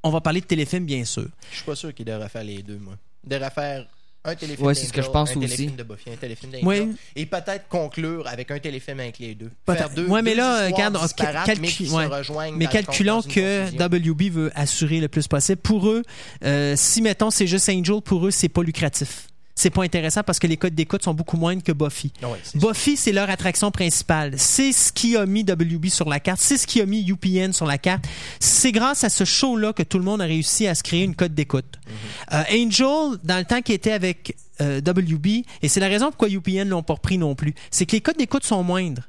On 0.03 0.11
va 0.11 0.21
parler 0.21 0.41
de 0.41 0.47
téléfilms, 0.47 0.87
bien 0.87 1.05
sûr. 1.05 1.27
Je 1.51 1.57
suis 1.57 1.65
pas 1.67 1.75
sûr 1.77 1.95
qu'il 1.95 2.07
devrait 2.07 2.29
faire 2.31 2.45
les 2.45 2.63
deux, 2.63 2.79
moi. 2.79 2.95
Il 3.25 3.29
devrait 3.31 3.51
faire 3.51 3.87
un 4.25 4.35
téléfilm 4.35 4.67
Ouais, 4.67 4.75
c'est 4.75 4.87
ce 4.87 4.93
que 4.93 4.97
d'Angel, 4.97 5.05
je 5.07 5.13
pense 5.13 5.31
un 5.31 5.33
aussi. 5.33 5.41
téléfilm 5.41 5.77
de 5.77 5.83
Buffy, 5.83 6.11
un 6.11 6.17
téléfilm 6.17 6.53
d'Angel, 6.53 6.67
Ouais. 6.67 6.89
et 7.15 7.27
peut-être 7.27 7.69
conclure 7.69 8.27
avec 8.27 8.51
un 8.51 8.59
téléfilm 8.59 9.01
avec 9.01 9.19
les 9.19 9.35
deux. 9.35 9.51
Peut-être. 9.67 9.79
Faire 9.79 9.91
deux, 9.91 10.07
Ouais, 10.07 10.23
mais 10.23 10.31
deux 10.31 10.39
là, 10.39 10.67
regarde, 10.67 10.97
mais 11.61 11.69
qui 11.69 11.89
ouais. 11.91 12.05
se 12.07 12.09
rejoignent 12.11 12.57
Mais 12.57 12.67
calculons 12.69 13.21
que 13.21 13.65
confusion. 13.71 14.13
WB 14.13 14.23
veut 14.31 14.51
assurer 14.55 15.01
le 15.01 15.09
plus 15.09 15.29
possible. 15.29 15.61
Pour 15.61 15.89
eux, 15.89 16.03
euh, 16.45 16.75
si 16.77 17.03
mettons 17.03 17.31
c'est 17.31 17.47
juste 17.47 17.69
Angel, 17.69 18.01
pour 18.01 18.27
eux, 18.27 18.31
c'est 18.31 18.49
pas 18.49 18.63
lucratif. 18.63 19.27
C'est 19.55 19.71
pas 19.71 19.83
intéressant 19.83 20.23
parce 20.23 20.39
que 20.39 20.47
les 20.47 20.57
codes 20.57 20.75
d'écoute 20.75 21.03
sont 21.03 21.15
beaucoup 21.15 21.37
moindres 21.37 21.63
que 21.63 21.73
Buffy. 21.73 22.13
Ah 22.23 22.29
ouais, 22.29 22.39
Buffy, 22.55 22.97
c'est 22.97 23.13
leur 23.13 23.29
attraction 23.29 23.71
principale. 23.71 24.35
C'est 24.39 24.73
ce 24.73 24.93
qui 24.93 25.17
a 25.17 25.27
mis 25.27 25.43
WB 25.43 25.87
sur 25.89 26.09
la 26.09 26.21
carte. 26.21 26.41
C'est 26.41 26.57
ce 26.57 26.67
qui 26.67 26.81
a 26.81 26.87
mis 26.87 27.07
UPN 27.09 27.53
sur 27.53 27.67
la 27.67 27.79
carte. 27.79 28.05
C'est 28.41 28.73
grâce 28.73 29.05
à 29.05 29.09
ce 29.09 29.25
show-là 29.25 29.73
que 29.73 29.83
tout 29.83 29.99
le 29.99 30.05
monde 30.05 30.23
a 30.23 30.25
réussi 30.25 30.67
à 30.67 30.75
se 30.75 30.83
créer 30.83 31.03
une 31.03 31.15
cote 31.15 31.35
d'écoute. 31.35 31.79
Mm-hmm. 31.87 32.35
Euh, 32.35 32.65
Angel, 32.65 33.19
dans 33.25 33.39
le 33.39 33.45
temps 33.45 33.61
qu'il 33.61 33.75
était 33.75 33.93
avec 33.93 34.37
euh, 34.61 34.81
WB, 34.81 35.45
et 35.63 35.69
c'est 35.69 35.81
la 35.81 35.89
raison 35.89 36.07
pourquoi 36.07 36.29
UPN 36.29 36.69
l'ont 36.69 36.83
pas 36.83 36.95
repris 36.95 37.19
non 37.19 37.35
plus, 37.35 37.55
c'est 37.71 37.85
que 37.85 37.93
les 37.93 38.01
codes 38.01 38.17
d'écoute 38.17 38.45
sont 38.45 38.63
moindres. 38.63 39.09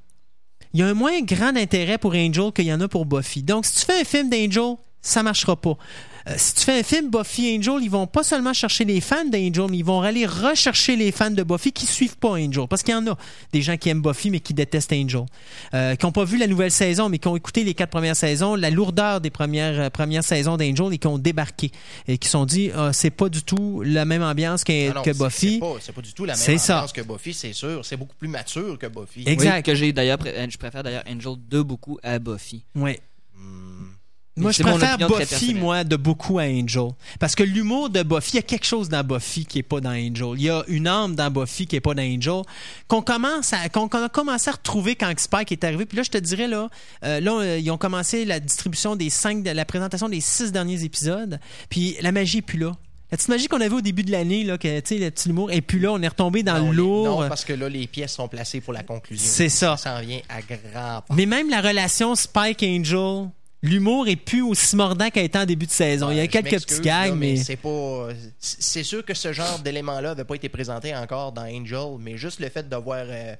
Il 0.73 0.79
y 0.79 0.84
a 0.84 0.88
un 0.88 0.93
moins 0.93 1.21
grand 1.21 1.56
intérêt 1.56 1.97
pour 1.97 2.15
Angel 2.15 2.51
qu'il 2.51 2.65
y 2.65 2.73
en 2.73 2.82
a 2.82 2.88
pour 2.88 3.06
Buffy. 3.06 3.43
Donc, 3.43 3.65
si 3.65 3.75
tu 3.75 3.86
fais 3.86 4.01
un 4.01 4.03
film 4.03 4.29
d'Angel, 4.29 4.75
ça 5.04 5.22
marchera 5.22 5.56
pas. 5.56 5.78
Euh, 6.26 6.36
si 6.38 6.54
tu 6.56 6.62
fais 6.63 6.80
un 6.80 6.84
film 6.84 7.10
Buffy 7.12 7.54
Angel, 7.58 7.84
ils 7.84 7.89
vont 7.89 8.08
pas 8.08 8.24
seulement 8.24 8.54
chercher 8.54 8.86
les 8.86 9.02
fans 9.02 9.26
d'Angel, 9.26 9.66
mais 9.70 9.80
ils 9.80 9.84
vont 9.84 10.02
aller 10.02 10.26
rechercher 10.26 10.96
les 10.96 11.12
fans 11.12 11.30
de 11.30 11.44
Buffy 11.44 11.74
qui 11.74 11.86
suivent 11.86 12.16
pas 12.16 12.30
Angel. 12.30 12.66
Parce 12.70 12.82
qu'il 12.82 12.94
y 12.94 12.98
en 12.98 13.06
a 13.08 13.18
des 13.52 13.62
gens 13.62 13.76
qui 13.76 13.89
aiment 13.89 14.02
Buffy, 14.02 14.30
mais 14.32 14.39
qui 14.39 14.54
détestent 14.54 14.94
Angel. 14.94 15.26
Euh, 15.74 15.98
qui 15.98 16.06
ont 16.06 16.13
pas 16.13 16.24
vu 16.24 16.38
la 16.38 16.48
nouvelle 16.48 16.72
saison, 16.72 17.10
mais 17.10 17.20
qui 17.20 17.28
ont 17.28 17.36
écouté 17.36 17.66
les 17.66 17.74
quatre 17.74 17.89
premières 17.89 18.16
saisons, 18.16 18.56
la 18.56 18.70
lourdeur 18.70 19.20
des 19.20 19.32
premières, 19.32 19.78
euh, 19.78 19.89
premières 19.89 20.24
saisons 20.24 20.56
d'Angel 20.56 20.94
et 20.94 20.98
qui 20.98 21.08
ont 21.08 21.18
débarqué. 21.18 21.72
Et 22.08 22.18
qui 22.18 22.28
se 22.30 22.32
sont 22.32 22.46
dit, 22.46 22.72
ah, 22.74 22.94
c'est 22.94 23.10
pas 23.12 23.28
du 23.28 23.44
tout 23.44 23.82
la 23.86 24.06
même 24.06 24.24
ambiance 24.24 24.63
que, 24.63 24.92
Ah 24.92 24.94
non, 24.94 25.02
que 25.02 25.12
c'est- 25.12 25.20
Buffy. 25.22 25.54
C'est 25.56 25.60
pas, 25.60 25.76
c'est 25.82 25.92
pas 25.92 26.02
du 26.02 26.13
tout 26.13 26.24
la 26.24 26.34
même 26.36 26.42
C'est 26.42 26.58
ça. 26.58 26.78
ambiance 26.78 26.94
que 26.94 27.02
Buffy, 27.02 27.34
c'est 27.34 27.52
sûr. 27.52 27.84
C'est 27.84 27.98
beaucoup 27.98 28.16
plus 28.16 28.30
mature 28.30 28.80
que 28.80 28.88
Buffy. 28.88 29.24
Exact. 29.28 29.58
Oui, 29.58 29.63
que 29.63 29.76
j'ai 29.76 29.92
d'ailleurs, 29.92 30.20
je 30.24 30.58
préfère 30.58 30.84
d'ailleurs 30.84 31.04
Angel 31.06 31.34
de 31.50 31.62
beaucoup 31.62 32.00
à 32.02 32.18
Buffy. 32.18 32.63
Ouais. 32.76 33.02
Hmm. 33.36 33.88
Moi, 34.36 34.52
je 34.52 34.63
préfère 34.63 34.98
Buffy, 34.98 35.54
moi, 35.54 35.84
de 35.84 35.96
beaucoup 35.96 36.39
à 36.39 36.43
Angel. 36.43 36.89
Parce 37.19 37.36
que 37.36 37.43
l'humour 37.43 37.89
de 37.91 38.02
Buffy, 38.02 38.32
il 38.34 38.36
y 38.38 38.39
a 38.39 38.41
quelque 38.41 38.65
chose 38.65 38.89
dans 38.89 39.04
Buffy 39.04 39.46
qui 39.46 39.60
est 39.60 39.63
pas 39.63 39.80
dans 39.80 39.91
Angel. 39.91 40.30
Il 40.36 40.41
y 40.41 40.50
a 40.50 40.63
une 40.67 40.88
âme 40.88 41.15
dans 41.15 41.30
Buffy 41.30 41.67
qui 41.67 41.76
est 41.76 41.82
pas 41.82 41.93
dans 41.93 42.02
Angel 42.02 42.41
qu'on 42.88 43.04
commence 43.04 43.54
à, 43.54 43.69
qu'on 43.69 43.88
a 43.88 44.10
commencé 44.10 44.50
à 44.50 44.54
retrouver 44.54 44.96
quand 44.96 45.13
Spike 45.17 45.52
est 45.52 45.63
arrivé. 45.63 45.86
Puis 45.86 45.98
là, 45.98 46.04
je 46.04 46.10
te 46.10 46.17
dirais, 46.17 46.48
là, 46.48 46.67
euh, 47.06 47.19
là, 47.19 47.32
euh, 47.39 47.60
ils 47.60 47.69
ont 47.69 47.78
commencé 47.78 48.26
la 48.26 48.39
distribution 48.39 48.96
des 48.96 49.12
cinq, 49.12 49.46
la 49.46 49.65
présentation 49.65 50.10
des 50.10 50.22
six 50.22 50.52
derniers 50.52 50.84
épisodes. 50.84 51.39
Puis 51.69 51.96
la 52.02 52.12
magie 52.12 52.39
est 52.39 52.41
plus 52.41 52.58
là. 52.60 52.72
La 53.12 53.17
petite 53.17 53.30
magie 53.30 53.48
qu'on 53.48 53.62
avait 53.62 53.76
au 53.76 53.82
début 53.82 54.02
de 54.02 54.12
l'année, 54.12 54.43
là, 54.43 54.58
que, 54.58 54.80
tu 54.80 54.96
sais, 54.96 54.98
le 54.98 55.12
petit 55.12 55.30
humour, 55.30 55.52
est 55.52 55.62
plus 55.62 55.78
là. 55.78 55.91
On 55.91 56.02
est 56.02 56.08
retombé 56.08 56.41
dans 56.41 56.58
le 56.58 56.72
les- 56.72 56.78
lourd. 56.78 57.22
Non, 57.22 57.30
parce 57.30 57.46
que 57.46 57.54
là, 57.54 57.69
les 57.69 57.86
pièces 57.86 58.13
sont 58.13 58.28
placées 58.28 58.60
pour 58.60 58.74
la 58.74 58.82
conclusion. 58.82 59.28
C'est 59.30 59.50
ça. 59.50 59.78
Ça 59.78 59.98
s'en 59.98 60.02
vient 60.04 60.19
à 60.30 60.41
grand 60.41 61.02
pas. 61.02 61.13
Mais 61.13 61.28
même 61.28 61.48
la 61.52 61.62
relation 61.62 62.15
Spike-Angel, 62.15 63.30
l'humour 63.63 64.08
est 64.08 64.15
plus 64.15 64.43
aussi 64.43 64.76
mordant 64.76 65.10
qu'elle 65.10 65.26
était 65.26 65.39
en 65.39 65.45
début 65.45 65.65
de 65.65 65.71
saison. 65.71 66.12
il 66.12 66.17
y 66.17 66.19
a 66.19 66.28
quelques 66.28 66.62
petits 66.62 66.82
gags, 66.82 67.10
là, 67.10 67.15
mais... 67.15 67.38
c'est 67.38 67.56
pas. 67.56 68.10
C'est 68.39 68.84
sûr 68.84 69.04
que 69.04 69.15
ce 69.15 69.34
genre 69.34 69.58
d'élément-là 69.60 70.10
n'avait 70.10 70.26
pas 70.26 70.36
été 70.36 70.49
présenté 70.49 70.95
encore 70.95 71.32
dans 71.32 71.45
Angel, 71.45 71.97
mais 71.99 72.17
juste 72.17 72.39
le 72.39 72.49
fait 72.49 72.67
de 72.69 72.76
voir 72.76 73.06
euh, 73.08 73.36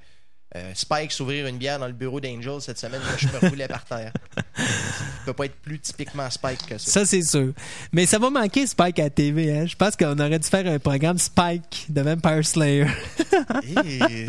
euh, 0.56 0.72
Spike 0.74 1.12
s'ouvrir 1.12 1.46
une 1.46 1.58
bière 1.58 1.78
dans 1.78 1.86
le 1.86 1.92
bureau 1.92 2.20
d'Angel 2.20 2.60
cette 2.60 2.78
semaine, 2.78 3.00
là, 3.00 3.16
je 3.18 3.26
me 3.28 3.50
roulais 3.50 3.68
par 3.68 3.84
terre. 3.84 4.12
Ça 4.56 4.62
peut 5.26 5.32
pas 5.32 5.46
être 5.46 5.56
plus 5.56 5.78
typiquement 5.78 6.28
Spike 6.30 6.66
que 6.66 6.78
ça. 6.78 6.90
Ça, 6.90 7.06
c'est 7.06 7.22
sûr. 7.22 7.52
Mais 7.92 8.06
ça 8.06 8.18
va 8.18 8.30
manquer 8.30 8.66
Spike 8.66 8.98
à 8.98 9.04
la 9.04 9.10
TV. 9.10 9.52
Hein? 9.56 9.66
Je 9.66 9.74
pense 9.74 9.96
qu'on 9.96 10.18
aurait 10.18 10.38
dû 10.38 10.48
faire 10.48 10.66
un 10.66 10.78
programme 10.78 11.18
Spike 11.18 11.86
de 11.88 12.00
Vampire 12.02 12.46
Slayer. 12.46 12.86
Et- 13.86 14.26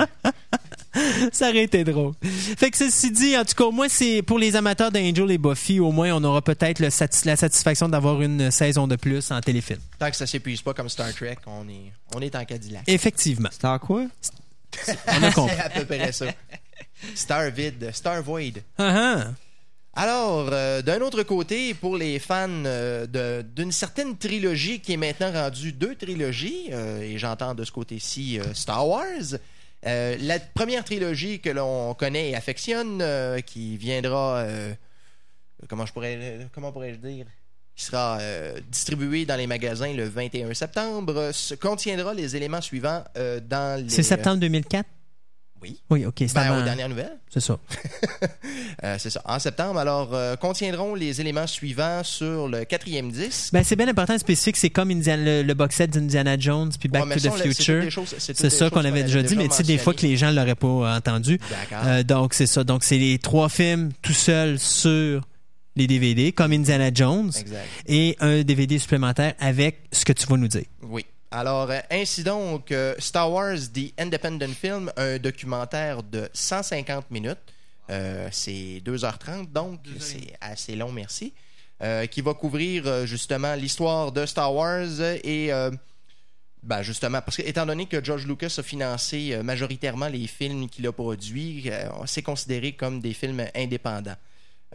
ça 1.32 1.50
aurait 1.50 1.64
été 1.64 1.84
drôle. 1.84 2.14
Fait 2.22 2.72
que 2.72 2.78
ceci 2.78 3.12
dit, 3.12 3.38
en 3.38 3.44
tout 3.46 3.54
cas, 3.56 3.66
au 3.66 3.72
moins, 3.72 3.88
c'est 3.90 4.22
pour 4.22 4.40
les 4.40 4.56
amateurs 4.56 4.92
d'Angel 4.92 5.32
et 5.32 5.38
Buffy, 5.38 5.80
au 5.80 5.92
moins, 5.92 6.12
on 6.14 6.24
aura 6.24 6.42
peut-être 6.42 6.80
la 6.80 6.90
satisfaction 6.90 7.90
d'avoir 7.90 8.22
une 8.22 8.50
saison 8.52 8.88
de 8.88 8.96
plus 8.96 9.32
en 9.32 9.42
téléfilm. 9.42 9.80
Tant 10.00 10.10
que 10.10 10.16
ça 10.16 10.26
s'épuise 10.28 10.62
pas 10.62 10.74
comme 10.74 10.90
Star 10.90 11.14
Trek, 11.14 11.38
on 11.48 11.68
est, 11.70 11.92
on 12.16 12.22
est 12.22 12.36
en 12.36 12.46
Cadillac. 12.46 12.84
Effectivement. 12.88 13.50
En 13.64 13.80
quoi? 13.80 14.06
On 15.08 15.24
a 15.24 15.32
compris. 15.32 15.56
C'est 15.56 15.62
à 15.66 15.70
peu 15.70 15.86
près 15.86 16.12
ça. 16.12 16.26
Star 17.14 17.50
vide, 17.52 17.90
Star 17.94 18.22
void. 18.24 18.60
Ah, 18.78 18.96
ah. 19.18 19.28
Alors, 19.98 20.50
euh, 20.52 20.82
d'un 20.82 21.00
autre 21.02 21.24
côté, 21.24 21.74
pour 21.74 21.96
les 21.96 22.20
fans 22.20 22.50
euh, 22.66 23.06
de- 23.08 23.46
d'une 23.56 23.72
certaine 23.72 24.18
trilogie 24.18 24.82
qui 24.82 24.92
est 24.94 24.98
maintenant 24.98 25.32
rendue 25.32 25.72
deux 25.72 25.96
trilogies, 25.96 26.68
euh, 26.72 27.00
et 27.02 27.18
j'entends 27.18 27.56
de 27.56 27.64
ce 27.64 27.72
côté-ci 27.72 28.38
euh, 28.40 28.54
Star 28.54 28.86
Wars, 28.86 29.06
euh, 29.86 30.16
la 30.22 30.40
première 30.40 30.84
trilogie 30.84 31.40
que 31.40 31.50
l'on 31.50 31.94
connaît 31.94 32.32
et 32.32 32.36
affectionne, 32.36 33.00
euh, 33.02 33.40
qui 33.42 33.78
viendra, 33.78 34.38
euh, 34.40 34.74
comment 35.70 35.86
je 35.86 35.94
pourrais, 35.94 36.48
comment 36.54 36.72
pourrais-je 36.72 36.98
dire, 37.00 37.26
qui 37.76 37.84
sera 37.86 38.20
distribuée 38.72 39.26
dans 39.26 39.36
les 39.36 39.48
magasins 39.48 39.92
le 39.94 40.06
21 40.06 40.54
septembre, 40.54 41.32
se- 41.34 41.56
contiendra 41.56 42.14
les 42.14 42.36
éléments 42.36 42.62
suivants 42.62 43.04
dans 43.50 43.84
les... 43.84 43.90
C'est 43.90 44.02
septembre 44.04 44.38
2004? 44.40 44.88
Oui. 45.66 45.82
Oui, 45.90 46.06
OK. 46.06 46.16
C'est 46.20 46.34
Ben, 46.34 46.42
avant- 46.42 46.62
aux 46.62 46.64
dernières 46.64 46.90
nouvelles. 46.90 47.18
C'est 47.34 47.40
ça. 47.42 47.58
Euh, 48.84 48.98
c'est 49.00 49.10
ça. 49.10 49.22
En 49.26 49.40
septembre, 49.40 49.80
alors, 49.80 50.14
euh, 50.14 50.36
contiendront 50.36 50.96
les 50.96 51.22
éléments 51.22 51.48
suivants 51.48 52.02
sur 52.04 52.48
le 52.50 52.66
quatrième 52.66 53.10
disque. 53.12 53.54
Ben, 53.54 53.64
c'est 53.64 53.76
bien 53.78 53.88
important 53.88 54.14
de 54.14 54.20
spécifier 54.20 54.52
que 54.52 54.58
c'est 54.58 54.70
comme 54.70 54.92
Indiana- 54.92 55.24
le, 55.24 55.44
le 55.44 55.54
box 55.54 55.76
set 55.78 55.90
d'Indiana 55.92 56.38
Jones 56.38 56.72
puis 56.78 56.90
Back 56.90 57.06
Ouais, 57.06 57.16
to 57.16 57.30
the 57.30 57.54
Future. 57.54 57.84
c'est 58.18 58.50
ça 58.50 58.70
qu'on 58.70 58.84
avait 58.84 59.04
déjà 59.04 59.24
dit, 59.24 59.36
mais 59.38 59.48
tu 59.48 59.56
sais, 59.56 59.64
des 59.64 59.78
fois 59.78 59.94
que 59.94 60.02
les 60.06 60.18
gens 60.18 60.30
ne 60.32 60.36
l'auraient 60.36 60.56
pas 60.56 60.96
entendu. 60.98 61.40
D'accord. 61.50 61.88
Euh, 61.88 62.04
donc, 62.04 62.34
c'est 62.34 62.48
ça. 62.48 62.64
Donc, 62.64 62.84
c'est 62.84 62.98
les 62.98 63.18
trois 63.18 63.48
films 63.50 63.92
tout 64.02 64.14
seuls 64.14 64.60
sur 64.60 65.22
les 65.78 65.88
DVD, 65.88 66.32
comme 66.34 66.52
Indiana 66.52 66.90
Jones, 66.94 67.32
Exact. 67.38 67.66
et 67.88 68.16
un 68.20 68.44
DVD 68.44 68.78
supplémentaire 68.78 69.34
avec 69.40 69.80
ce 69.92 70.04
que 70.06 70.14
tu 70.14 70.26
vas 70.28 70.38
nous 70.38 70.48
dire. 70.50 70.66
Oui. 70.84 71.06
Alors, 71.36 71.70
euh, 71.70 71.82
ainsi 71.92 72.24
donc, 72.24 72.72
euh, 72.72 72.96
Star 72.98 73.30
Wars 73.30 73.58
The 73.74 73.92
Independent 74.00 74.54
Film, 74.54 74.90
un 74.96 75.18
documentaire 75.18 76.02
de 76.02 76.30
150 76.32 77.12
minutes. 77.12 77.38
Euh, 77.90 78.30
c'est 78.32 78.82
2h30, 78.82 79.52
donc 79.52 79.82
c'est 80.00 80.34
assez 80.40 80.78
long, 80.78 80.94
merci. 80.94 81.34
Euh, 81.84 82.06
qui 82.06 82.22
va 82.22 82.34
couvrir 82.34 83.06
justement 83.06 83.54
l'histoire 83.56 84.14
de 84.14 84.26
Star 84.26 84.56
Wars 84.56 85.02
et 85.02 85.52
euh, 85.52 85.72
ben, 86.64 86.82
justement, 86.84 87.20
parce 87.20 87.36
que 87.36 87.42
étant 87.42 87.66
donné 87.66 87.86
que 87.86 88.02
George 88.02 88.26
Lucas 88.26 88.56
a 88.58 88.64
financé 88.64 89.38
majoritairement 89.44 90.08
les 90.08 90.28
films 90.28 90.70
qu'il 90.70 90.88
a 90.88 90.94
produits, 90.94 91.70
c'est 92.06 92.22
considéré 92.22 92.72
comme 92.72 93.02
des 93.02 93.14
films 93.14 93.46
indépendants. 93.54 94.16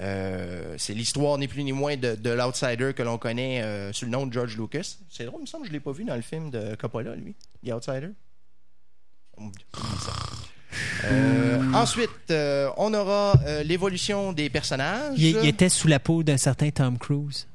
Euh, 0.00 0.76
c'est 0.78 0.94
l'histoire 0.94 1.36
ni 1.36 1.46
plus 1.46 1.62
ni 1.62 1.72
moins 1.72 1.96
de, 1.96 2.14
de 2.14 2.30
l'outsider 2.30 2.94
que 2.94 3.02
l'on 3.02 3.18
connaît 3.18 3.62
euh, 3.62 3.92
sous 3.92 4.06
le 4.06 4.10
nom 4.10 4.26
de 4.26 4.32
George 4.32 4.56
Lucas. 4.56 4.96
C'est 5.10 5.24
drôle, 5.24 5.40
il 5.40 5.42
me 5.42 5.46
semble 5.46 5.64
que 5.64 5.68
je 5.68 5.72
l'ai 5.72 5.80
pas 5.80 5.92
vu 5.92 6.04
dans 6.04 6.16
le 6.16 6.22
film 6.22 6.50
de 6.50 6.74
Coppola, 6.74 7.14
lui, 7.16 7.34
The 7.66 7.72
Outsider. 7.72 8.10
Ça. 9.36 10.12
Euh, 11.04 11.72
ensuite, 11.72 12.30
euh, 12.30 12.70
on 12.76 12.94
aura 12.94 13.34
l'évolution 13.64 14.32
des 14.32 14.48
personnages. 14.48 15.18
Il, 15.18 15.36
il 15.36 15.46
était 15.46 15.68
sous 15.68 15.88
la 15.88 15.98
peau 15.98 16.22
d'un 16.22 16.36
certain 16.36 16.70
Tom 16.70 16.98
Cruise. 16.98 17.46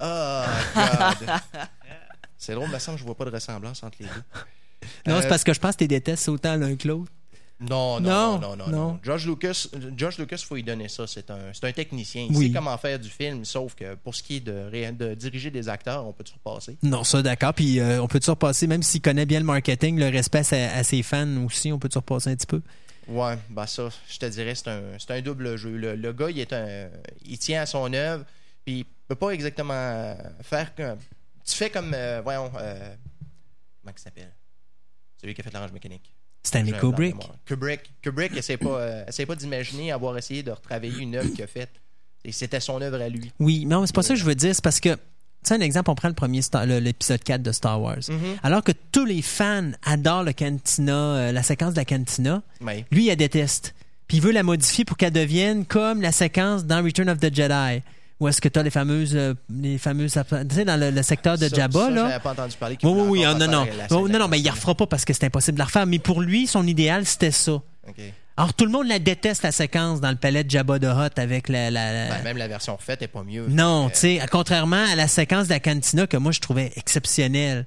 Oh, 0.00 0.42
God. 0.74 1.28
c'est 2.38 2.54
drôle, 2.54 2.68
il 2.68 2.74
me 2.74 2.78
semble 2.78 2.96
que 2.96 3.00
je 3.00 3.06
vois 3.06 3.16
pas 3.16 3.24
de 3.24 3.30
ressemblance 3.30 3.82
entre 3.82 3.98
les 4.00 4.06
deux. 4.06 4.22
Non, 5.06 5.20
c'est 5.20 5.28
parce 5.28 5.44
que 5.44 5.52
je 5.52 5.60
pense 5.60 5.76
que 5.76 5.84
tu 5.84 5.88
détestes 5.88 6.28
autant 6.28 6.56
l'un 6.56 6.76
que 6.76 6.88
l'autre. 6.88 7.12
Non, 7.68 8.00
Non, 8.00 8.38
non, 8.38 8.56
non, 8.56 8.66
non. 8.68 9.00
George 9.02 9.26
Lucas, 9.26 9.66
George 9.96 10.18
Lucas, 10.18 10.38
faut 10.38 10.54
lui 10.56 10.62
donner 10.62 10.88
ça. 10.88 11.06
C'est 11.06 11.30
un, 11.30 11.52
c'est 11.52 11.64
un 11.64 11.72
technicien. 11.72 12.26
Il 12.30 12.36
Oui. 12.36 12.46
sait 12.48 12.52
comment 12.52 12.76
faire 12.78 12.98
du 12.98 13.08
film, 13.08 13.44
sauf 13.44 13.74
que 13.74 13.94
pour 13.94 14.14
ce 14.14 14.22
qui 14.22 14.36
est 14.36 14.40
de, 14.40 14.90
de 14.92 15.14
diriger 15.14 15.50
des 15.50 15.68
acteurs, 15.68 16.06
on 16.06 16.12
peut 16.12 16.24
toujours 16.24 16.40
passer. 16.40 16.76
Non, 16.82 17.04
ça, 17.04 17.22
d'accord. 17.22 17.54
Puis 17.54 17.78
euh, 17.80 18.02
on 18.02 18.08
peut 18.08 18.20
toujours 18.20 18.36
passer, 18.36 18.66
même 18.66 18.82
s'il 18.82 19.00
connaît 19.00 19.26
bien 19.26 19.38
le 19.40 19.46
marketing, 19.46 19.98
le 19.98 20.08
respect 20.08 20.42
à, 20.54 20.82
ses 20.84 21.02
fans 21.02 21.44
aussi, 21.44 21.72
on 21.72 21.78
peut 21.78 21.88
toujours 21.88 22.02
passer 22.02 22.30
un 22.30 22.34
petit 22.36 22.46
peu. 22.46 22.60
Ouais, 23.08 23.36
bah 23.50 23.66
ça, 23.66 23.88
je 24.08 24.18
te 24.18 24.26
dirais, 24.26 24.54
c'est 24.54 24.68
un, 24.68 24.80
c'est 24.98 25.10
un 25.10 25.20
double 25.20 25.56
jeu. 25.56 25.76
Le, 25.76 25.96
le 25.96 26.12
gars, 26.12 26.30
il 26.30 26.38
est 26.38 26.52
un, 26.52 26.88
il 27.24 27.38
tient 27.38 27.62
à 27.62 27.66
son 27.66 27.92
œuvre, 27.92 28.24
puis 28.64 28.78
il 28.78 28.84
peut 29.08 29.16
pas 29.16 29.30
exactement 29.30 30.16
faire. 30.42 30.72
Tu 30.76 31.54
fais 31.56 31.68
comme, 31.70 31.92
euh, 31.94 32.20
voyons, 32.22 32.50
euh, 32.60 32.94
comment 33.82 33.92
il 33.96 34.00
s'appelle? 34.00 34.32
Celui 35.20 35.34
qui 35.34 35.40
a 35.40 35.44
fait 35.44 35.52
l'orange 35.52 35.72
mécanique. 35.72 36.11
Stanley 36.42 36.72
Kubrick. 36.72 37.16
Kubrick. 37.46 37.80
Kubrick, 38.02 38.36
essaie 38.36 38.56
pas, 38.56 38.80
euh, 38.80 39.04
essaie 39.06 39.26
pas 39.26 39.36
d'imaginer 39.36 39.92
avoir 39.92 40.16
essayé 40.18 40.42
de 40.42 40.50
retravailler 40.50 41.02
une 41.02 41.14
œuvre 41.14 41.30
qu'il 41.30 41.42
a 41.42 41.46
faite. 41.46 41.70
Et 42.24 42.32
c'était 42.32 42.60
son 42.60 42.80
œuvre 42.80 43.00
à 43.00 43.08
lui. 43.08 43.32
Oui, 43.38 43.64
non, 43.66 43.80
mais 43.80 43.86
c'est 43.86 43.94
pas 43.94 44.02
ça 44.02 44.14
que 44.14 44.20
je 44.20 44.24
veux 44.24 44.34
dire. 44.34 44.54
C'est 44.54 44.62
parce 44.62 44.80
que, 44.80 44.90
tu 44.90 44.98
sais, 45.44 45.54
un 45.54 45.60
exemple, 45.60 45.90
on 45.90 45.94
prend 45.94 46.08
le 46.08 46.14
premier 46.14 46.40
l'épisode 46.80 47.22
4 47.22 47.42
de 47.42 47.52
Star 47.52 47.80
Wars. 47.80 47.98
Mhm. 48.08 48.36
Alors 48.42 48.62
que 48.62 48.72
tous 48.92 49.04
les 49.04 49.22
fans 49.22 49.70
adorent 49.84 50.24
le 50.24 50.32
cantina, 50.32 50.92
euh, 50.92 51.32
la 51.32 51.42
séquence 51.42 51.72
de 51.74 51.78
la 51.78 51.84
cantina, 51.84 52.42
lui, 52.90 53.04
il 53.04 53.06
la 53.08 53.16
déteste. 53.16 53.74
Puis 54.06 54.18
il 54.18 54.22
veut 54.22 54.32
la 54.32 54.42
modifier 54.42 54.84
pour 54.84 54.96
qu'elle 54.96 55.12
devienne 55.12 55.64
comme 55.64 56.00
la 56.02 56.12
séquence 56.12 56.64
dans 56.64 56.84
Return 56.84 57.08
of 57.08 57.18
the 57.18 57.34
Jedi. 57.34 57.82
Où 58.22 58.28
est-ce 58.28 58.40
que 58.40 58.48
tu 58.48 58.56
as 58.56 58.62
les 58.62 58.70
fameuses, 58.70 59.16
euh, 59.16 59.34
les 59.52 59.78
fameuses, 59.78 60.12
tu 60.12 60.54
sais, 60.54 60.64
dans 60.64 60.78
le, 60.78 60.92
le 60.92 61.02
secteur 61.02 61.36
de 61.36 61.48
Ça- 61.48 61.56
Jabba, 61.56 61.86
ça, 61.86 61.90
là? 61.90 62.20
pas 62.20 62.30
entendu 62.30 62.54
parler 62.56 62.78
Oui, 62.84 62.90
oui, 62.94 63.02
oui, 63.08 63.24
ah, 63.24 63.34
non, 63.34 63.48
non. 63.48 63.66
Oh, 63.90 64.06
non, 64.08 64.20
non, 64.20 64.28
mais 64.28 64.38
il 64.38 64.44
la 64.44 64.52
refera 64.52 64.76
pas 64.76 64.86
parce 64.86 65.04
que 65.04 65.12
c'est 65.12 65.24
impossible 65.24 65.56
de 65.56 65.58
la 65.58 65.64
refaire. 65.64 65.86
Mais 65.86 65.98
pour 65.98 66.20
lui, 66.20 66.46
son 66.46 66.64
idéal, 66.64 67.04
c'était 67.04 67.32
ça. 67.32 67.60
Alors, 68.36 68.54
tout 68.54 68.64
le 68.64 68.70
monde 68.70 68.86
la 68.86 69.00
déteste, 69.00 69.42
la 69.42 69.50
séquence 69.50 70.00
dans 70.00 70.10
le 70.10 70.16
palais 70.16 70.44
de 70.44 70.50
Jabba 70.50 70.78
de 70.78 70.86
Hutt 70.86 71.18
avec 71.18 71.48
la. 71.48 71.70
la- 71.72 71.92
la- 72.08 72.14
Ben, 72.14 72.22
même 72.22 72.36
la 72.38 72.46
version 72.46 72.76
refaite 72.76 73.02
est 73.02 73.08
pas 73.08 73.24
mieux. 73.24 73.44
non, 73.48 73.86
Euh, 73.86 73.88
tu 73.90 73.98
sais, 73.98 74.20
contrairement 74.30 74.84
à 74.90 74.94
la 74.94 75.08
séquence 75.08 75.48
de 75.48 75.52
la 75.52 75.60
cantina 75.60 76.06
que 76.06 76.16
moi, 76.16 76.30
je 76.30 76.40
trouvais 76.40 76.72
exceptionnelle. 76.76 77.66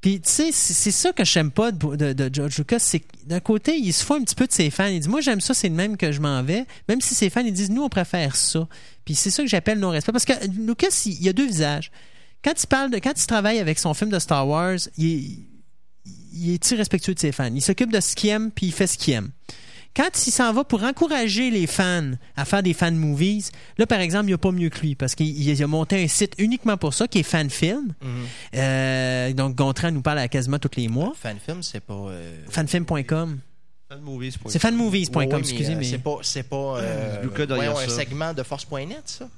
Puis, 0.00 0.20
tu 0.20 0.30
sais, 0.30 0.52
c'est 0.52 0.92
ça 0.92 1.12
que 1.12 1.24
j'aime 1.24 1.50
pas 1.50 1.72
de, 1.72 2.30
George 2.32 2.58
Lucas, 2.58 2.78
c'est 2.78 3.02
d'un 3.26 3.40
côté, 3.40 3.76
il 3.76 3.92
se 3.92 4.04
fout 4.04 4.20
un 4.20 4.24
petit 4.24 4.36
peu 4.36 4.46
de 4.46 4.52
ses 4.52 4.70
fans. 4.70 4.86
Il 4.86 5.00
dit, 5.00 5.08
moi, 5.08 5.20
j'aime 5.20 5.40
ça, 5.40 5.54
c'est 5.54 5.68
le 5.68 5.74
même 5.74 5.96
que 5.96 6.12
je 6.12 6.20
m'en 6.20 6.42
vais. 6.42 6.66
Même 6.88 7.00
si 7.00 7.14
ses 7.14 7.30
fans, 7.30 7.40
ils 7.40 7.52
disent, 7.52 7.70
nous, 7.70 7.82
on 7.82 7.88
préfère 7.88 8.36
ça. 8.36 8.68
Puis 9.04 9.16
c'est 9.16 9.30
ça 9.30 9.42
que 9.42 9.48
j'appelle 9.48 9.80
non-respect. 9.80 10.12
Parce 10.12 10.24
que 10.24 10.46
Lucas, 10.46 11.02
il, 11.06 11.22
y 11.22 11.28
a 11.28 11.32
deux 11.32 11.46
visages. 11.46 11.90
Quand 12.44 12.52
il 12.62 12.66
parle 12.68 12.90
de, 12.90 12.98
quand 12.98 13.20
il 13.20 13.26
travaille 13.26 13.58
avec 13.58 13.80
son 13.80 13.92
film 13.92 14.10
de 14.10 14.20
Star 14.20 14.46
Wars, 14.46 14.78
il 14.96 15.48
il 16.32 16.52
est 16.52 16.70
irrespectueux 16.70 17.14
de 17.14 17.18
ses 17.18 17.32
fans. 17.32 17.50
Il 17.54 17.62
s'occupe 17.62 17.92
de 17.92 18.00
ce 18.00 18.14
qu'il 18.14 18.30
aime, 18.30 18.50
puis 18.50 18.66
il 18.66 18.72
fait 18.72 18.86
ce 18.86 18.98
qu'il 18.98 19.14
aime. 19.14 19.30
Quand 19.98 20.26
il 20.28 20.30
s'en 20.30 20.52
va 20.52 20.62
pour 20.62 20.84
encourager 20.84 21.50
les 21.50 21.66
fans 21.66 22.12
à 22.36 22.44
faire 22.44 22.62
des 22.62 22.72
fan 22.72 22.94
movies, 22.94 23.50
là, 23.78 23.84
par 23.84 23.98
exemple, 23.98 24.26
il 24.26 24.28
n'y 24.28 24.32
a 24.34 24.38
pas 24.38 24.52
mieux 24.52 24.68
que 24.68 24.78
lui 24.78 24.94
parce 24.94 25.16
qu'il 25.16 25.26
il 25.26 25.60
a 25.62 25.66
monté 25.66 26.00
un 26.00 26.06
site 26.06 26.34
uniquement 26.38 26.76
pour 26.76 26.94
ça, 26.94 27.08
qui 27.08 27.18
est 27.18 27.22
Fanfilm. 27.24 27.94
Euh, 28.54 29.32
donc, 29.32 29.56
Gontran 29.56 29.90
nous 29.90 30.02
parle 30.02 30.20
à 30.20 30.28
quasiment 30.28 30.60
tous 30.60 30.76
les 30.76 30.86
mois. 30.86 31.14
Fanfilm, 31.20 31.64
c'est 31.64 31.80
pas. 31.80 31.94
euh, 31.94 32.44
Fanfilm.com. 32.48 33.40
Fanmovies.com. 33.90 34.50
C'est 34.52 34.58
fanmovies.com, 34.58 35.16
Ouais, 35.22 35.26
mais, 35.32 35.38
excusez, 35.38 35.72
euh, 35.72 35.76
mais. 35.78 35.84
C'est 35.84 35.98
pas, 35.98 36.18
c'est 36.22 36.42
pas 36.42 36.78
euh, 36.78 37.22
Lucas 37.22 37.46
derrière 37.46 37.72
voyons, 37.72 37.90
un 37.90 37.94
segment 37.96 38.34
de 38.34 38.42
Force.net, 38.42 39.02
ça? 39.06 39.28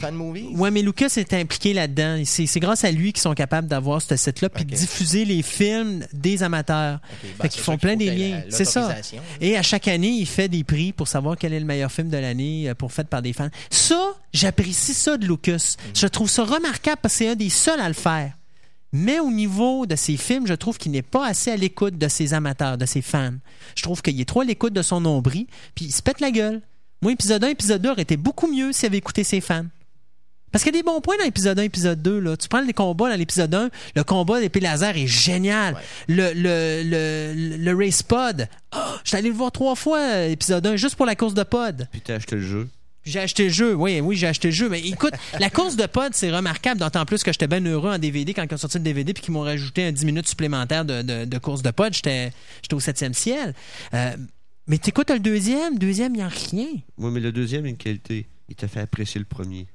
Fan 0.00 0.14
movie? 0.14 0.48
Ouais, 0.54 0.70
mais 0.70 0.82
Lucas 0.82 1.12
est 1.16 1.32
impliqué 1.34 1.72
là-dedans. 1.74 2.22
C'est 2.24 2.60
grâce 2.60 2.84
à 2.84 2.90
lui 2.90 3.12
qu'ils 3.12 3.20
sont 3.22 3.34
capables 3.34 3.68
d'avoir 3.68 4.00
ce 4.00 4.16
site-là 4.16 4.48
puis 4.48 4.64
de 4.64 4.74
diffuser 4.74 5.24
les 5.24 5.42
films 5.42 6.04
des 6.12 6.42
amateurs. 6.42 7.00
Ben, 7.00 7.28
Fait 7.28 7.34
c'est 7.42 7.48
qu'ils 7.50 7.62
font 7.62 7.78
plein 7.78 7.96
des 7.96 8.10
liens. 8.10 8.42
C'est 8.48 8.64
ça. 8.64 8.88
là. 8.88 8.96
Et 9.40 9.56
à 9.56 9.62
chaque 9.62 9.88
année, 9.88 10.08
il 10.10 10.26
fait 10.26 10.48
des 10.48 10.64
prix 10.64 10.92
pour 10.92 11.08
savoir 11.08 11.36
quel 11.36 11.52
est 11.52 11.60
le 11.60 11.66
meilleur 11.66 11.92
film 11.92 12.08
de 12.08 12.16
l'année 12.16 12.68
euh, 12.70 12.74
pour 12.74 12.92
fait 12.92 13.06
par 13.06 13.22
des 13.22 13.32
fans. 13.32 13.48
Ça, 13.70 14.14
j'apprécie 14.32 14.94
ça 14.94 15.16
de 15.16 15.26
Lucas. 15.26 15.76
Je 15.94 16.06
trouve 16.06 16.30
ça 16.30 16.44
remarquable 16.44 16.98
parce 17.02 17.14
que 17.14 17.18
c'est 17.18 17.28
un 17.28 17.36
des 17.36 17.50
seuls 17.50 17.80
à 17.80 17.88
le 17.88 17.94
faire. 17.94 18.32
Mais 18.92 19.20
au 19.20 19.30
niveau 19.30 19.86
de 19.86 19.94
ses 19.94 20.16
films, 20.16 20.46
je 20.48 20.54
trouve 20.54 20.76
qu'il 20.78 20.90
n'est 20.92 21.02
pas 21.02 21.26
assez 21.26 21.50
à 21.52 21.56
l'écoute 21.56 21.96
de 21.96 22.08
ses 22.08 22.34
amateurs, 22.34 22.76
de 22.76 22.86
ses 22.86 23.02
fans. 23.02 23.34
Je 23.76 23.82
trouve 23.82 24.02
qu'il 24.02 24.20
est 24.20 24.24
trop 24.24 24.40
à 24.40 24.44
l'écoute 24.44 24.72
de 24.72 24.82
son 24.82 25.00
nombril, 25.00 25.46
puis 25.76 25.84
il 25.84 25.92
se 25.92 26.02
pète 26.02 26.20
la 26.20 26.30
gueule. 26.32 26.60
Moi, 27.00 27.12
épisode 27.12 27.44
1, 27.44 27.48
épisode 27.50 27.82
2 27.82 27.90
aurait 27.90 28.02
été 28.02 28.16
beaucoup 28.16 28.50
mieux 28.52 28.72
s'il 28.72 28.86
avait 28.86 28.98
écouté 28.98 29.22
ses 29.22 29.40
fans. 29.40 29.66
Parce 30.52 30.64
qu'il 30.64 30.74
y 30.74 30.78
a 30.78 30.80
des 30.80 30.86
bons 30.86 31.00
points 31.00 31.16
dans 31.18 31.24
l'épisode 31.24 31.58
1, 31.58 31.62
épisode 31.62 32.02
2. 32.02 32.18
Là. 32.18 32.36
Tu 32.36 32.48
prends 32.48 32.60
les 32.60 32.72
combats 32.72 33.10
dans 33.10 33.16
l'épisode 33.16 33.54
1, 33.54 33.70
le 33.94 34.04
combat 34.04 34.40
d'épée 34.40 34.60
laser 34.60 34.96
est 34.96 35.06
génial. 35.06 35.74
Ouais. 35.74 35.80
Le, 36.08 36.32
le, 36.34 36.82
le, 36.84 37.56
le 37.56 37.76
race 37.76 38.02
pod, 38.02 38.48
ah, 38.72 38.96
j'étais 39.04 39.18
allé 39.18 39.28
le 39.28 39.34
voir 39.34 39.52
trois 39.52 39.74
fois, 39.74 39.98
euh, 40.00 40.28
épisode 40.30 40.66
1, 40.66 40.76
juste 40.76 40.96
pour 40.96 41.06
la 41.06 41.14
course 41.14 41.34
de 41.34 41.42
pod. 41.42 41.88
Puis 41.92 42.00
t'as 42.00 42.14
acheté 42.16 42.36
le 42.36 42.42
jeu. 42.42 42.68
J'ai 43.02 43.20
acheté 43.20 43.44
le 43.44 43.50
jeu, 43.50 43.74
oui, 43.74 44.00
oui, 44.00 44.14
j'ai 44.14 44.26
acheté 44.26 44.48
le 44.48 44.54
jeu. 44.54 44.68
Mais 44.68 44.80
écoute, 44.80 45.14
la 45.38 45.48
course 45.48 45.74
de 45.76 45.86
pod, 45.86 46.12
c'est 46.14 46.30
remarquable, 46.30 46.80
d'autant 46.80 47.06
plus 47.06 47.22
que 47.22 47.32
j'étais 47.32 47.46
bien 47.46 47.64
heureux 47.64 47.90
en 47.90 47.98
DVD 47.98 48.34
quand 48.34 48.44
ils 48.48 48.54
ont 48.54 48.58
sorti 48.58 48.76
le 48.76 48.84
DVD 48.84 49.14
puis 49.14 49.22
qu'ils 49.22 49.32
m'ont 49.32 49.40
rajouté 49.40 49.84
un 49.86 49.92
10 49.92 50.04
minutes 50.04 50.28
supplémentaires 50.28 50.84
de, 50.84 51.00
de, 51.00 51.24
de 51.24 51.38
course 51.38 51.62
de 51.62 51.70
pod. 51.70 51.94
J'étais 51.94 52.30
j'étais 52.60 52.74
au 52.74 52.80
septième 52.80 53.14
ciel. 53.14 53.54
Euh, 53.94 54.10
mais 54.66 54.76
t'écoutes 54.76 55.10
le 55.10 55.18
deuxième, 55.18 55.78
deuxième, 55.78 56.14
il 56.14 56.18
n'y 56.18 56.22
a 56.22 56.28
rien. 56.28 56.66
Oui, 56.98 57.10
mais 57.10 57.20
le 57.20 57.32
deuxième 57.32 57.64
a 57.64 57.68
une 57.68 57.78
qualité. 57.78 58.26
Il 58.50 58.54
t'a 58.54 58.68
fait 58.68 58.80
apprécier 58.80 59.18
le 59.18 59.24
premier. 59.24 59.66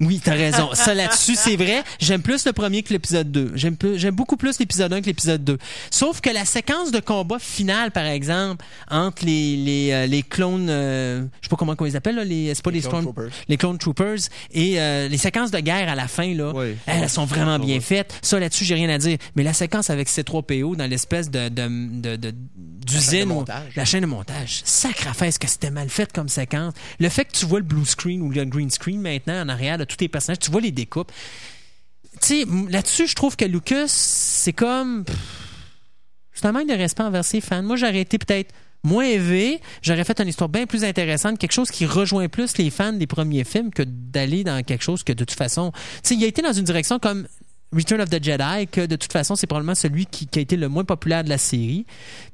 Oui, 0.00 0.20
t'as 0.22 0.34
raison. 0.34 0.70
Ça 0.74 0.92
là-dessus, 0.92 1.36
c'est 1.36 1.56
vrai. 1.56 1.82
J'aime 1.98 2.20
plus 2.20 2.44
le 2.44 2.52
premier 2.52 2.82
que 2.82 2.92
l'épisode 2.92 3.32
2. 3.32 3.52
J'aime 3.54 3.76
plus- 3.76 3.98
j'aime 3.98 4.14
beaucoup 4.14 4.36
plus 4.36 4.58
l'épisode 4.58 4.92
1 4.92 5.00
que 5.00 5.06
l'épisode 5.06 5.42
2. 5.42 5.56
Sauf 5.90 6.20
que 6.20 6.28
la 6.28 6.44
séquence 6.44 6.90
de 6.92 7.00
combat 7.00 7.38
finale, 7.38 7.90
par 7.92 8.04
exemple, 8.04 8.62
entre 8.90 9.24
les, 9.24 9.56
les, 9.56 9.92
euh, 9.92 10.06
les 10.06 10.22
clones, 10.22 10.68
euh, 10.68 11.22
je 11.40 11.46
sais 11.46 11.48
pas 11.48 11.56
comment 11.56 11.74
on 11.78 11.84
les 11.84 11.96
appelle, 11.96 12.16
là, 12.16 12.24
les, 12.24 12.54
c'est 12.54 12.62
pas 12.62 12.70
les, 12.70 12.80
Les 12.80 12.88
Clone 12.88 13.02
Troopers. 13.04 13.30
les 13.48 13.56
clone 13.56 13.78
troopers 13.78 14.18
et 14.52 14.78
euh, 14.80 15.08
les 15.08 15.16
séquences 15.16 15.50
de 15.50 15.60
guerre 15.60 15.88
à 15.88 15.94
la 15.94 16.08
fin, 16.08 16.34
là, 16.34 16.52
elles 16.86 17.08
sont 17.08 17.24
vraiment 17.24 17.58
bien 17.58 17.80
faites. 17.80 18.12
Ça, 18.20 18.38
là-dessus, 18.38 18.66
j'ai 18.66 18.74
rien 18.74 18.90
à 18.90 18.98
dire. 18.98 19.16
Mais 19.34 19.42
la 19.44 19.54
séquence 19.54 19.88
avec 19.88 20.08
C3PO 20.08 20.76
dans 20.76 20.90
l'espèce 20.90 21.30
de, 21.30 21.48
de, 21.48 22.00
de, 22.00 22.16
de- 22.16 22.34
d'usine, 22.86 23.44
la 23.74 23.84
chaîne 23.84 24.02
de 24.02 24.06
montage, 24.06 24.62
sacrafesse 24.64 25.38
que 25.38 25.48
c'était 25.48 25.70
mal 25.70 25.88
fait 25.88 26.12
comme 26.12 26.28
séquence? 26.28 26.74
Le 26.98 27.08
fait 27.08 27.24
que 27.26 27.32
tu 27.32 27.44
vois 27.44 27.58
le 27.58 27.64
blue 27.64 27.84
screen 27.84 28.22
ou 28.22 28.30
le 28.30 28.44
green 28.44 28.70
screen 28.70 29.00
maintenant 29.00 29.42
en 29.42 29.48
arrière 29.48 29.78
de 29.78 29.84
tous 29.84 29.96
tes 29.96 30.08
personnages, 30.08 30.38
tu 30.38 30.50
vois 30.50 30.60
les 30.60 30.72
découpes. 30.72 31.12
Tu 32.20 32.42
sais, 32.42 32.44
là-dessus, 32.70 33.06
je 33.06 33.14
trouve 33.14 33.36
que 33.36 33.44
Lucas, 33.44 33.88
c'est 33.88 34.52
comme. 34.52 35.04
C'est 36.32 36.46
un 36.46 36.52
manque 36.52 36.68
de 36.68 36.74
respect 36.74 37.02
envers 37.02 37.24
ses 37.24 37.40
fans. 37.40 37.62
Moi, 37.62 37.76
j'aurais 37.76 38.00
été 38.00 38.18
peut-être 38.18 38.54
moins 38.82 39.04
élevé, 39.04 39.60
j'aurais 39.82 40.04
fait 40.04 40.20
une 40.20 40.28
histoire 40.28 40.48
bien 40.48 40.66
plus 40.66 40.84
intéressante, 40.84 41.38
quelque 41.38 41.52
chose 41.52 41.70
qui 41.70 41.86
rejoint 41.86 42.28
plus 42.28 42.56
les 42.56 42.70
fans 42.70 42.92
des 42.92 43.06
premiers 43.06 43.44
films 43.44 43.72
que 43.72 43.82
d'aller 43.82 44.44
dans 44.44 44.62
quelque 44.62 44.84
chose 44.84 45.02
que 45.02 45.12
de 45.12 45.24
toute 45.24 45.36
façon. 45.36 45.72
Tu 45.72 45.80
sais, 46.02 46.14
il 46.14 46.24
a 46.24 46.26
été 46.28 46.42
dans 46.42 46.52
une 46.52 46.64
direction 46.64 46.98
comme. 46.98 47.26
Return 47.72 48.00
of 48.00 48.08
the 48.10 48.22
Jedi, 48.22 48.68
que 48.68 48.86
de 48.86 48.96
toute 48.96 49.12
façon, 49.12 49.34
c'est 49.34 49.46
probablement 49.46 49.74
celui 49.74 50.06
qui, 50.06 50.26
qui 50.26 50.38
a 50.38 50.42
été 50.42 50.56
le 50.56 50.68
moins 50.68 50.84
populaire 50.84 51.24
de 51.24 51.28
la 51.28 51.38
série. 51.38 51.84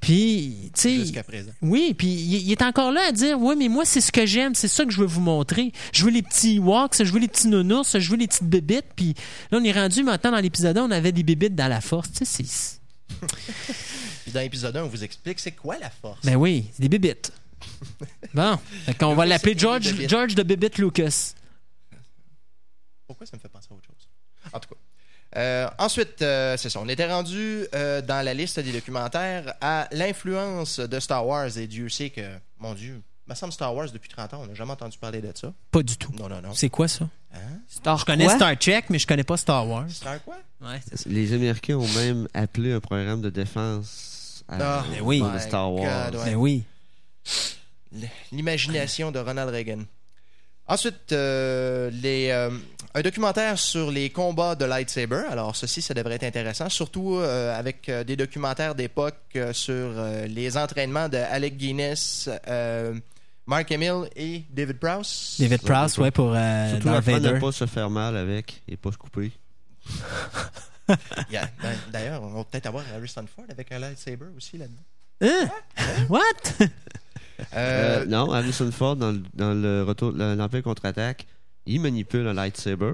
Puis, 0.00 0.70
tu 0.74 0.80
sais. 0.80 0.94
Jusqu'à 0.96 1.22
présent. 1.22 1.50
Oui, 1.62 1.94
puis 1.96 2.08
il, 2.08 2.34
il 2.42 2.52
est 2.52 2.62
encore 2.62 2.92
là 2.92 3.00
à 3.08 3.12
dire 3.12 3.40
Oui, 3.40 3.54
mais 3.56 3.68
moi, 3.68 3.84
c'est 3.84 4.00
ce 4.00 4.12
que 4.12 4.26
j'aime, 4.26 4.54
c'est 4.54 4.68
ça 4.68 4.84
que 4.84 4.90
je 4.90 4.98
veux 4.98 5.06
vous 5.06 5.20
montrer. 5.20 5.72
Je 5.92 6.04
veux 6.04 6.10
les 6.10 6.22
petits 6.22 6.58
walks, 6.58 7.02
je 7.02 7.10
veux 7.12 7.18
les 7.18 7.28
petits 7.28 7.48
nounours, 7.48 7.98
je 7.98 8.10
veux 8.10 8.16
les 8.16 8.28
petites 8.28 8.48
bébites. 8.48 8.86
Puis 8.94 9.14
là, 9.50 9.58
on 9.60 9.64
est 9.64 9.72
rendu 9.72 10.02
maintenant 10.02 10.32
dans 10.32 10.40
l'épisode 10.40 10.76
1, 10.76 10.84
on 10.84 10.90
avait 10.90 11.12
des 11.12 11.22
bébites 11.22 11.54
dans 11.54 11.68
la 11.68 11.80
force. 11.80 12.12
Tu 12.12 12.24
sais, 12.24 12.44
c'est. 12.44 12.80
Dans 14.32 14.40
l'épisode 14.40 14.74
1, 14.76 14.84
on 14.84 14.88
vous 14.88 15.04
explique 15.04 15.38
c'est 15.40 15.52
quoi 15.52 15.78
la 15.78 15.90
force. 15.90 16.24
Ben 16.24 16.36
oui, 16.36 16.66
c'est 16.72 16.82
des 16.82 16.88
bébites. 16.88 17.32
Bon, 18.34 18.58
qu'on 18.98 19.14
va 19.14 19.26
l'appeler 19.26 19.56
George. 19.56 19.94
George 20.08 20.34
de 20.34 20.42
Bébite 20.42 20.78
Lucas. 20.78 21.34
pourquoi 23.06 23.26
ça 23.26 23.36
me 23.36 23.42
fait 23.42 23.48
penser 23.48 23.68
à 23.70 23.74
autre 23.74 23.84
chose? 23.86 24.08
En 24.52 24.58
tout 24.58 24.70
cas. 24.70 24.80
Euh, 25.36 25.68
ensuite, 25.78 26.20
euh, 26.22 26.56
c'est 26.56 26.68
ça. 26.68 26.80
On 26.80 26.88
était 26.88 27.10
rendu 27.10 27.66
euh, 27.74 28.02
dans 28.02 28.24
la 28.24 28.34
liste 28.34 28.60
des 28.60 28.72
documentaires 28.72 29.54
à 29.60 29.88
l'influence 29.92 30.78
de 30.78 31.00
Star 31.00 31.26
Wars. 31.26 31.56
Et 31.56 31.66
Dieu 31.66 31.88
sait 31.88 32.10
que, 32.10 32.20
mon 32.58 32.74
Dieu, 32.74 33.00
me 33.26 33.34
semble 33.34 33.52
Star 33.52 33.74
Wars 33.74 33.90
depuis 33.90 34.10
30 34.10 34.34
ans, 34.34 34.40
on 34.42 34.46
n'a 34.46 34.54
jamais 34.54 34.72
entendu 34.72 34.98
parler 34.98 35.20
de 35.20 35.32
ça. 35.34 35.52
Pas 35.70 35.82
du 35.82 35.96
tout. 35.96 36.12
Non, 36.18 36.28
non, 36.28 36.42
non. 36.42 36.52
C'est 36.54 36.68
quoi 36.68 36.88
ça? 36.88 37.08
Hein? 37.34 37.38
Star 37.68 37.96
Je 37.96 38.04
connais 38.04 38.26
quoi? 38.26 38.36
Star 38.36 38.58
Trek, 38.58 38.84
mais 38.90 38.98
je 38.98 39.06
connais 39.06 39.24
pas 39.24 39.36
Star 39.38 39.66
Wars. 39.66 39.88
Star 39.90 40.22
quoi? 40.22 40.36
Ouais, 40.60 40.80
c'est 40.86 40.98
ça. 40.98 41.08
Les 41.08 41.32
Américains 41.32 41.76
ont 41.76 41.88
même 41.94 42.28
appelé 42.34 42.72
un 42.72 42.80
programme 42.80 43.22
de 43.22 43.30
défense 43.30 44.44
à 44.48 44.80
Ah, 44.80 44.84
mais 44.90 45.00
oui. 45.00 45.22
Star 45.40 45.72
War. 45.72 46.10
God, 46.10 46.20
ouais. 46.20 46.24
Ben 46.26 46.34
oui. 46.36 46.64
L'imagination 48.32 49.12
de 49.12 49.18
Ronald 49.18 49.50
Reagan. 49.50 49.84
Ensuite, 50.72 51.12
euh, 51.12 51.90
les, 51.92 52.30
euh, 52.30 52.48
un 52.94 53.02
documentaire 53.02 53.58
sur 53.58 53.90
les 53.90 54.08
combats 54.08 54.54
de 54.54 54.64
lightsaber. 54.64 55.24
Alors, 55.30 55.54
ceci, 55.54 55.82
ça 55.82 55.92
devrait 55.92 56.14
être 56.14 56.22
intéressant, 56.24 56.70
surtout 56.70 57.16
euh, 57.16 57.54
avec 57.58 57.90
euh, 57.90 58.04
des 58.04 58.16
documentaires 58.16 58.74
d'époque 58.74 59.16
euh, 59.36 59.52
sur 59.52 59.74
euh, 59.74 60.26
les 60.26 60.56
entraînements 60.56 61.10
de 61.10 61.18
Alec 61.18 61.58
Guinness, 61.58 62.30
euh, 62.48 62.94
Mark 63.46 63.70
Hamill 63.70 64.08
et 64.16 64.44
David 64.48 64.78
Prowse. 64.78 65.36
David 65.38 65.60
Prowse, 65.60 65.98
ouais, 65.98 66.10
pour 66.10 66.32
euh, 66.34 66.70
Surtout 66.70 66.88
de 66.88 67.00
Vader. 67.00 67.32
ne 67.34 67.38
pas 67.38 67.52
se 67.52 67.66
faire 67.66 67.90
mal 67.90 68.16
avec 68.16 68.62
et 68.66 68.78
pas 68.78 68.92
se 68.92 68.96
couper. 68.96 69.30
Yeah. 71.30 71.48
D'ailleurs, 71.92 72.22
on 72.22 72.30
va 72.30 72.44
peut-être 72.44 72.66
avoir 72.66 72.84
Harrison 72.94 73.24
Ford 73.34 73.44
avec 73.48 73.70
un 73.72 73.78
lightsaber 73.78 74.26
aussi 74.36 74.58
là-dedans. 74.58 74.82
Hein? 75.22 75.48
What? 76.08 76.20
Euh, 77.54 78.02
Euh, 78.02 78.06
non, 78.06 78.30
Harrison 78.32 78.70
Ford, 78.72 78.96
dans, 78.96 79.12
le- 79.12 79.22
dans 79.34 79.54
le 79.54 79.82
retour 79.82 80.12
l'Empire 80.12 80.62
contre-attaque, 80.62 81.26
il 81.66 81.80
manipule 81.80 82.26
un 82.26 82.34
lightsaber. 82.34 82.92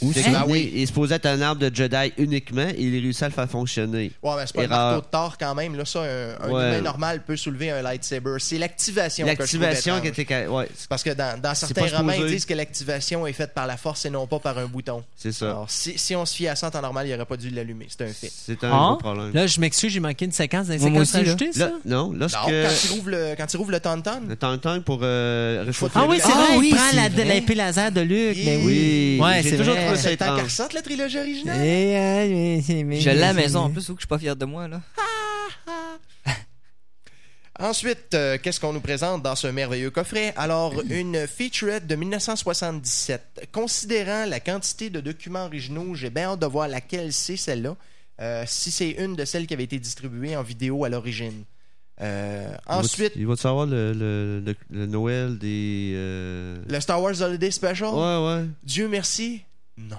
C'est 0.00 0.22
que 0.22 0.36
Ah 0.36 0.44
oui. 0.46 0.70
Il 0.74 0.82
est 0.82 0.86
supposé 0.86 1.14
être 1.14 1.26
un 1.26 1.40
arbre 1.40 1.60
de 1.68 1.74
Jedi 1.74 2.12
uniquement 2.18 2.68
et 2.68 2.74
il 2.82 3.00
réussit 3.00 3.22
à 3.22 3.28
le 3.28 3.34
faire 3.34 3.48
fonctionner. 3.48 4.12
Ouais, 4.22 4.32
mais 4.36 4.44
c'est 4.46 4.54
pas 4.54 4.66
marteau 4.66 5.00
de 5.00 5.06
Thor 5.10 5.36
quand 5.38 5.54
même. 5.54 5.74
Là, 5.76 5.84
ça, 5.84 6.00
un, 6.02 6.46
un 6.46 6.50
Ouais. 6.50 6.68
humain 6.68 6.80
normal 6.82 7.22
peut 7.26 7.36
soulever 7.36 7.70
un 7.70 7.80
lightsaber. 7.82 8.36
C'est 8.38 8.58
l'activation 8.58 9.26
L'activation 9.26 10.00
qui 10.00 10.08
était. 10.08 10.26
ca- 10.28 10.50
Ouais, 10.50 10.68
Parce 10.88 11.02
que 11.02 11.10
dans, 11.10 11.54
certains 11.54 11.96
romans, 11.96 12.12
ils 12.12 12.26
disent 12.26 12.44
que 12.44 12.54
l'activation 12.54 13.26
est 13.26 13.32
faite 13.32 13.54
par 13.54 13.66
la 13.66 13.76
force 13.76 14.04
et 14.04 14.10
non 14.10 14.26
pas 14.26 14.38
par 14.38 14.58
un 14.58 14.66
bouton. 14.66 15.02
c'est 15.16 15.32
ça. 15.32 15.46
Alors, 15.46 15.70
si, 15.70 15.96
si 15.98 16.14
on 16.14 16.26
se 16.26 16.34
fie 16.34 16.48
à 16.48 16.56
ça 16.56 16.66
en 16.68 16.70
temps 16.70 16.82
normal, 16.82 17.06
il 17.06 17.12
n'aurait 17.12 17.24
pas 17.24 17.36
dû 17.36 17.50
l'allumer. 17.50 17.86
C'est 17.88 18.04
un 18.04 18.12
fait. 18.12 18.30
C'est 18.34 18.62
un 18.64 18.70
Ah? 18.72 18.86
gros 18.90 18.96
problème. 18.96 19.30
Là, 19.32 19.46
je 19.46 19.58
m'excuse, 19.60 19.92
j'ai 19.92 20.00
manqué 20.00 20.24
une 20.26 20.32
séquence. 20.32 20.66
Dans 20.66 20.72
les 20.74 20.78
séquences 20.78 21.14
aussi, 21.14 21.24
là. 21.24 21.52
ça? 21.52 21.58
Là, 21.66 21.72
non, 21.84 22.12
lorsque. 22.16 22.36
Non, 22.36 22.42
quand 22.48 22.84
il 22.84 22.90
rouvre 22.92 23.10
le, 23.10 23.34
quand 23.36 23.52
il 23.52 23.56
rouvre 23.56 23.70
le 23.70 23.80
tauntaun, 23.80 24.20
Le 24.28 24.36
temps 24.36 24.80
pour 24.84 25.00
euh, 25.02 25.62
réchauffer. 25.66 25.92
Ah 25.98 26.06
oui, 26.08 26.18
c'est 26.20 26.30
Ah 26.32 26.36
vrai, 26.48 26.56
oui, 26.58 26.70
il 26.72 26.76
prend 26.76 27.24
l'épée 27.24 27.54
laser 27.54 27.90
de 27.92 28.00
Luke. 28.02 28.36
Yeah. 28.36 28.58
Mais 28.58 28.64
oui. 28.64 29.18
C'est 29.56 29.58
toujours 29.62 29.74
vrai. 29.74 29.84
trouvé 29.84 29.96
ça 29.96 30.02
c'est 30.02 30.10
le 30.12 30.16
temps 30.16 30.24
étrange. 30.26 30.36
qu'elle 30.38 30.44
ressorte 30.46 30.72
la 30.74 30.82
trilogie 30.82 31.18
originale. 31.18 31.60
Eh, 31.60 31.96
euh, 31.96 32.28
mais- 32.28 32.62
mais- 32.68 32.84
mais- 32.84 33.00
Je 33.00 33.10
l'ai 33.10 33.16
à 33.16 33.20
la 33.20 33.32
mais- 33.32 33.42
maison 33.42 33.60
en 33.60 33.70
plus, 33.70 33.88
ou 33.88 33.94
que 33.94 34.00
je 34.00 34.02
suis 34.02 34.08
pas 34.08 34.18
fier 34.18 34.36
de 34.36 34.44
moi, 34.44 34.68
là. 34.68 34.80
Ensuite, 37.60 38.14
euh, 38.14 38.36
qu'est-ce 38.42 38.58
qu'on 38.58 38.72
nous 38.72 38.80
présente 38.80 39.22
dans 39.22 39.36
ce 39.36 39.46
merveilleux 39.46 39.90
coffret? 39.90 40.34
Alors, 40.36 40.74
une 40.90 41.26
featurette 41.28 41.86
de 41.86 41.94
1977. 41.94 43.48
Considérant 43.52 44.24
la 44.26 44.40
quantité 44.40 44.90
de 44.90 45.00
documents 45.00 45.44
originaux, 45.44 45.94
j'ai 45.94 46.10
bien 46.10 46.30
hâte 46.32 46.40
de 46.40 46.46
voir 46.46 46.66
laquelle 46.66 47.12
c'est 47.12 47.36
celle-là. 47.36 47.76
Euh, 48.20 48.44
si 48.46 48.70
c'est 48.72 48.90
une 48.90 49.14
de 49.14 49.24
celles 49.24 49.46
qui 49.46 49.54
avait 49.54 49.64
été 49.64 49.78
distribuée 49.78 50.36
en 50.36 50.42
vidéo 50.42 50.84
à 50.84 50.88
l'origine. 50.88 51.44
Euh, 52.00 52.54
ensuite, 52.66 53.12
Il 53.16 53.26
va 53.26 53.36
savoir 53.36 53.66
le, 53.66 53.92
le, 53.92 54.40
le, 54.40 54.54
le 54.70 54.86
Noël 54.86 55.38
des. 55.38 55.92
euh, 55.94 56.56
le 56.68 56.80
Star 56.80 57.00
Wars 57.00 57.20
Holiday 57.20 57.50
Special? 57.50 57.90
Ouais, 57.94 58.26
ouais. 58.26 58.44
Dieu 58.64 58.88
merci. 58.88 59.42
Non. 59.78 59.96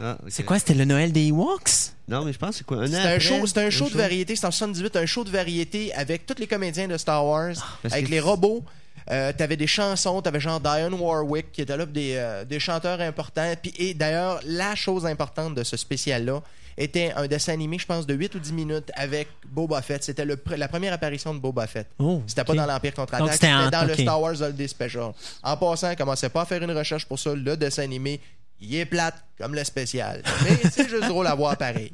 Ah. 0.00 0.18
C'est 0.28 0.42
quoi, 0.42 0.58
c'était 0.58 0.74
le 0.74 0.84
Noël 0.86 1.12
des 1.12 1.26
Ewoks? 1.28 1.92
Non, 2.08 2.24
mais 2.24 2.32
je 2.32 2.38
pense 2.38 2.50
que 2.50 2.56
c'est 2.56 2.64
quoi 2.66 2.78
Un 2.78 2.86
an 2.86 2.88
C'est 2.90 3.14
un 3.14 3.18
show, 3.18 3.46
c'est 3.46 3.58
un 3.64 3.70
show 3.70 3.88
de 3.88 3.96
variété. 3.96 4.36
C'est 4.36 4.46
en 4.46 4.50
78, 4.50 4.96
un 4.96 5.06
show 5.06 5.22
de 5.24 5.30
variété 5.30 5.92
avec 5.94 6.26
tous 6.26 6.34
les 6.38 6.46
comédiens 6.46 6.88
de 6.88 6.96
Star 6.96 7.24
Wars, 7.24 7.54
Parce 7.82 7.94
avec 7.94 8.06
que- 8.06 8.10
les 8.10 8.20
robots. 8.20 8.62
Euh, 9.10 9.34
t'avais 9.36 9.58
des 9.58 9.66
chansons, 9.66 10.22
t'avais 10.22 10.40
genre 10.40 10.60
Diane 10.60 10.94
Warwick 10.94 11.52
qui 11.52 11.60
était 11.60 11.76
là, 11.76 11.84
des, 11.84 12.14
euh, 12.16 12.44
des 12.46 12.58
chanteurs 12.58 13.02
importants. 13.02 13.52
Puis, 13.60 13.72
et 13.78 13.92
d'ailleurs, 13.92 14.40
la 14.46 14.74
chose 14.74 15.04
importante 15.04 15.54
de 15.54 15.62
ce 15.62 15.76
spécial-là 15.76 16.42
était 16.76 17.12
un 17.16 17.26
dessin 17.26 17.52
animé, 17.52 17.78
je 17.78 17.86
pense, 17.86 18.06
de 18.06 18.14
8 18.14 18.34
ou 18.34 18.38
10 18.38 18.52
minutes 18.52 18.90
avec 18.94 19.28
Boba 19.46 19.80
Fett. 19.82 20.02
C'était 20.02 20.24
pr- 20.24 20.56
la 20.56 20.68
première 20.68 20.92
apparition 20.92 21.32
de 21.34 21.38
Boba 21.38 21.66
Fett. 21.66 21.86
Oh, 21.98 22.22
C'était 22.26 22.44
pas 22.44 22.54
dans 22.54 22.66
l'Empire 22.66 22.94
contre-attaque, 22.94 23.32
c'était 23.32 23.70
dans 23.70 23.84
le 23.86 23.94
Star 24.02 24.20
Wars 24.20 24.40
Holiday 24.42 24.68
Special. 24.68 25.12
En 25.42 25.56
passant, 25.56 25.94
commencez 25.94 26.28
pas 26.28 26.42
à 26.42 26.44
faire 26.46 26.62
une 26.62 26.72
recherche 26.72 27.06
pour 27.06 27.18
ça. 27.18 27.34
Le 27.34 27.56
dessin 27.56 27.82
animé, 27.84 28.20
il 28.60 28.74
est 28.76 28.86
plate 28.86 29.14
comme 29.38 29.54
le 29.54 29.62
spécial. 29.64 30.22
Mais 30.44 30.56
c'est 30.70 30.88
juste 30.88 31.04
drôle 31.08 31.26
à 31.26 31.34
voir 31.34 31.56
pareil. 31.56 31.92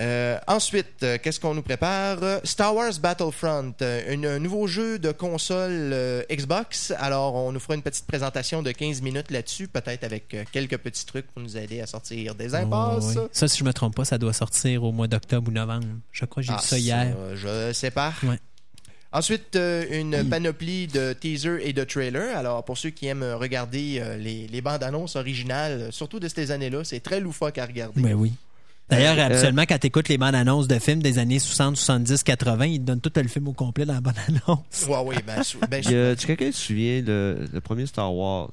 Euh, 0.00 0.38
ensuite, 0.46 1.02
euh, 1.02 1.18
qu'est-ce 1.22 1.38
qu'on 1.38 1.52
nous 1.54 1.60
prépare? 1.62 2.18
Star 2.44 2.74
Wars 2.74 2.92
Battlefront, 3.00 3.74
euh, 3.82 4.14
une- 4.14 4.24
un 4.26 4.38
nouveau 4.38 4.66
jeu 4.66 4.98
de 4.98 5.12
console 5.12 5.94
Xbox. 6.30 6.92
Alors, 6.98 7.34
on 7.34 7.52
nous 7.52 7.60
fera 7.60 7.74
une 7.74 7.82
petite 7.82 8.06
présentation 8.06 8.62
de 8.62 8.72
15 8.72 9.02
minutes 9.02 9.30
là-dessus, 9.30 9.68
peut-être 9.68 10.04
avec 10.04 10.34
quelques 10.50 10.78
petits 10.78 11.04
trucs 11.04 11.26
pour 11.26 11.42
nous 11.42 11.56
aider 11.58 11.80
à 11.82 11.86
sortir 11.86 12.34
des 12.34 12.54
impasses. 12.54 13.04
Oh, 13.16 13.20
oui. 13.20 13.28
Ça, 13.32 13.48
si 13.48 13.58
je 13.58 13.64
me 13.64 13.72
trompe 13.74 13.94
pas, 13.94 14.06
ça 14.06 14.16
doit 14.16 14.32
sortir 14.32 14.82
au 14.84 14.92
mois 14.92 15.08
d'octobre 15.08 15.48
ou 15.50 15.52
novembre. 15.52 15.86
Je 16.10 16.24
crois 16.24 16.42
que 16.42 16.46
j'ai 16.46 16.54
Ah, 16.56 16.60
vu 16.62 16.66
ça 16.66 16.78
hier. 16.78 17.14
Je 17.34 17.72
sais 17.74 17.90
pas. 17.90 18.14
Ouais. 18.22 18.38
Ensuite, 19.14 19.56
euh, 19.56 19.84
une 19.90 20.26
panoplie 20.26 20.86
de 20.86 21.12
teasers 21.12 21.58
et 21.66 21.74
de 21.74 21.84
trailers. 21.84 22.34
Alors, 22.34 22.64
pour 22.64 22.78
ceux 22.78 22.88
qui 22.88 23.08
aiment 23.08 23.22
regarder 23.38 23.98
euh, 24.00 24.16
les, 24.16 24.46
les 24.46 24.60
bandes 24.62 24.82
annonces 24.82 25.16
originales, 25.16 25.88
surtout 25.92 26.18
de 26.18 26.28
ces 26.28 26.50
années-là, 26.50 26.82
c'est 26.82 27.00
très 27.00 27.20
loufoque 27.20 27.58
à 27.58 27.66
regarder. 27.66 28.00
Ben 28.00 28.14
oui. 28.14 28.32
D'ailleurs, 28.88 29.16
Euh, 29.18 29.26
habituellement, 29.26 29.62
quand 29.62 29.78
tu 29.78 29.86
écoutes 29.86 30.08
les 30.08 30.18
bandes 30.18 30.34
annonces 30.34 30.68
de 30.68 30.78
films 30.78 31.02
des 31.02 31.18
années 31.18 31.38
60, 31.38 31.76
70, 31.76 32.22
80, 32.24 32.66
ils 32.66 32.78
te 32.78 32.84
donnent 32.84 33.00
tout 33.00 33.12
le 33.16 33.28
film 33.28 33.48
au 33.48 33.52
complet 33.52 33.86
dans 33.86 33.94
la 33.94 34.00
bande 34.02 34.14
annonce. 34.28 34.86
Ouais, 34.86 34.96
oui, 35.06 35.16
ben, 35.26 35.40
ben, 35.70 35.82
a- 35.96 36.16
tu 36.16 36.26
quelqu'un 36.26 36.46
qui 36.46 36.52
se 36.52 36.60
souvient 36.66 37.00
le, 37.00 37.48
le 37.52 37.60
premier 37.60 37.86
Star 37.86 38.14
Wars 38.14 38.50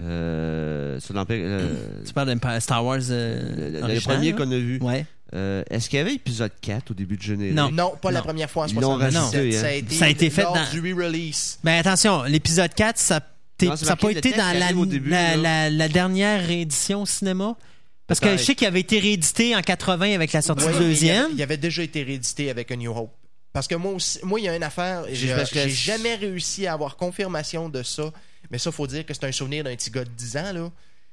euh, 0.00 0.98
sur 1.00 1.14
l'Empire. 1.14 1.36
euh, 1.40 1.74
Tu 2.06 2.12
parles 2.12 2.28
de 2.28 2.60
Star 2.60 2.84
Wars 2.84 2.98
euh, 3.10 3.70
le, 3.88 4.00
premier 4.00 4.32
qu'on 4.32 4.50
a 4.50 4.56
vu. 4.58 4.78
Ouais. 4.80 5.06
Euh, 5.34 5.62
Est-ce 5.70 5.88
qu'il 5.88 5.98
y 5.98 6.02
avait 6.02 6.14
épisode 6.14 6.52
4 6.60 6.92
au 6.92 6.94
début 6.94 7.16
de 7.16 7.22
générique? 7.22 7.54
Non. 7.54 7.70
Non, 7.70 7.94
pas 8.00 8.10
la 8.10 8.22
première 8.22 8.50
fois 8.50 8.64
en 8.64 8.66
Ils 8.68 8.74
l'ont 8.74 8.98
77. 8.98 9.20
rajouté, 9.20 9.56
hein. 9.56 9.60
Ça 9.60 9.66
a 9.66 9.72
été, 9.72 9.94
Ça 9.94 10.04
a 10.04 10.08
été 10.08 10.30
fait 10.30 10.42
dans- 10.42 10.70
du 10.70 10.80
re-release. 10.92 11.58
Ben 11.64 11.78
attention, 11.78 12.22
l'épisode 12.24 12.72
4, 12.74 12.98
ça 12.98 13.20
n'a 13.62 13.96
pas 13.96 14.10
été 14.10 14.30
dans 14.32 14.52
début, 14.84 15.10
la- 15.36 15.70
la 15.70 15.88
dernière 15.88 16.44
réédition 16.46 17.02
au 17.02 17.06
cinéma. 17.06 17.56
Parce 18.06 18.20
que 18.20 18.36
je 18.36 18.42
sais 18.42 18.54
qu'il 18.54 18.66
avait 18.66 18.80
été 18.80 18.98
réédité 18.98 19.56
en 19.56 19.62
80 19.62 20.14
avec 20.14 20.32
la 20.32 20.42
sortie 20.42 20.66
du 20.66 20.72
il 20.72 20.78
deuxième. 20.78 21.30
Il 21.34 21.42
avait 21.42 21.56
déjà 21.56 21.82
été 21.82 22.02
réédité 22.02 22.50
avec 22.50 22.70
A 22.70 22.76
New 22.76 22.92
Hope. 22.96 23.12
Parce 23.52 23.66
que 23.68 23.74
moi 23.76 23.92
aussi, 23.92 24.18
moi, 24.24 24.40
il 24.40 24.44
y 24.46 24.48
a 24.48 24.56
une 24.56 24.62
affaire, 24.62 25.04
J'ai- 25.08 25.28
j'ai 25.28 25.34
parce 25.34 25.50
que- 25.50 25.60
j'ai 25.60 25.70
jamais 25.70 26.16
réussi 26.16 26.66
à 26.66 26.72
avoir 26.74 26.96
confirmation 26.96 27.68
de 27.68 27.82
ça. 27.82 28.12
Mais 28.50 28.58
ça, 28.58 28.70
faut 28.72 28.86
dire 28.86 29.06
que 29.06 29.14
c'est 29.14 29.24
un 29.24 29.32
souvenir 29.32 29.64
d'un 29.64 29.74
petit 29.74 29.90
gars 29.90 30.04
de 30.04 30.10
10 30.10 30.36
ans, 30.36 30.52
là. 30.52 30.70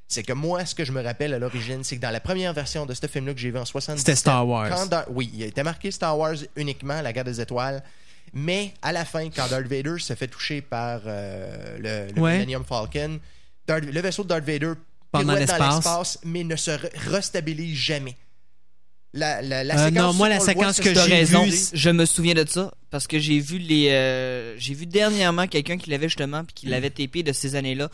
C'est 0.08 0.24
que 0.24 0.34
moi, 0.34 0.66
ce 0.66 0.76
que 0.76 0.84
je 0.84 0.92
me 0.92 1.02
rappelle 1.02 1.34
à 1.34 1.40
l'origine, 1.40 1.84
c'est 1.86 1.96
que 1.96 2.02
dans 2.02 2.10
la 2.10 2.20
première 2.20 2.52
version 2.54 2.86
de 2.86 2.94
ce 2.94 3.08
film-là 3.08 3.34
que 3.34 3.40
j'ai 3.40 3.52
vu 3.52 3.58
en 3.58 3.64
77... 3.64 4.00
C'était 4.00 4.16
Star 4.18 4.46
Wars. 4.46 4.70
quand 4.70 4.88
Dar- 4.88 5.06
oui, 5.12 5.32
il 5.34 5.44
a 5.44 5.46
été 5.46 5.64
marqué 5.64 5.90
Star 5.92 6.18
Wars 6.18 6.36
uniquement, 6.58 7.02
la 7.02 7.14
guerre 7.14 7.24
des 7.24 7.40
étoiles. 7.40 7.82
Mais 8.34 8.74
à 8.82 8.92
la 8.92 9.06
fin, 9.06 9.30
quand 9.30 9.48
Darth 9.50 9.68
Vader 9.68 10.00
se 10.00 10.14
fait 10.16 10.28
toucher 10.28 10.62
par 10.62 11.02
euh, 11.06 11.78
le, 12.08 12.14
le 12.14 12.22
Ouais. 12.22 12.34
Millennium 12.40 12.66
Falcon, 12.66 13.20
Darth- 13.68 13.86
le 13.90 14.02
vaisseau 14.02 14.24
de 14.24 14.28
Darth 14.30 14.44
Vader 14.44 14.74
Dans 15.14 15.34
l'espace. 15.34 16.20
mais 16.24 16.44
ne 16.44 16.56
se 16.56 16.72
re- 16.72 16.90
restabilise 17.10 17.76
jamais. 17.78 18.16
La, 19.14 19.42
la, 19.42 19.64
la 19.66 19.76
Euh, 19.76 19.88
séquence 19.90 20.04
non, 20.04 20.14
moi, 20.14 20.30
la 20.30 20.40
séquence 20.40 20.80
que 20.80 20.90
T'as 20.90 21.06
j'ai 21.06 21.14
raison, 21.16 21.44
vu, 21.44 21.54
je 21.74 21.90
me 21.90 22.06
souviens 22.06 22.34
de 22.34 22.46
ça 22.48 22.74
parce 22.90 23.08
que 23.08 23.20
j'ai 23.20 23.40
vu 23.40 23.58
les 23.58 23.90
euh, 23.90 24.58
j'ai 24.58 24.74
vu 24.74 24.86
dernièrement 24.86 25.48
quelqu'un 25.48 25.78
qui 25.78 25.90
l'avait 25.90 26.08
justement 26.08 26.46
puis 26.46 26.54
qui 26.54 26.66
l'avait 26.68 26.90
tapé 26.90 27.22
de 27.22 27.34
ces 27.34 27.56
années-là 27.56 27.90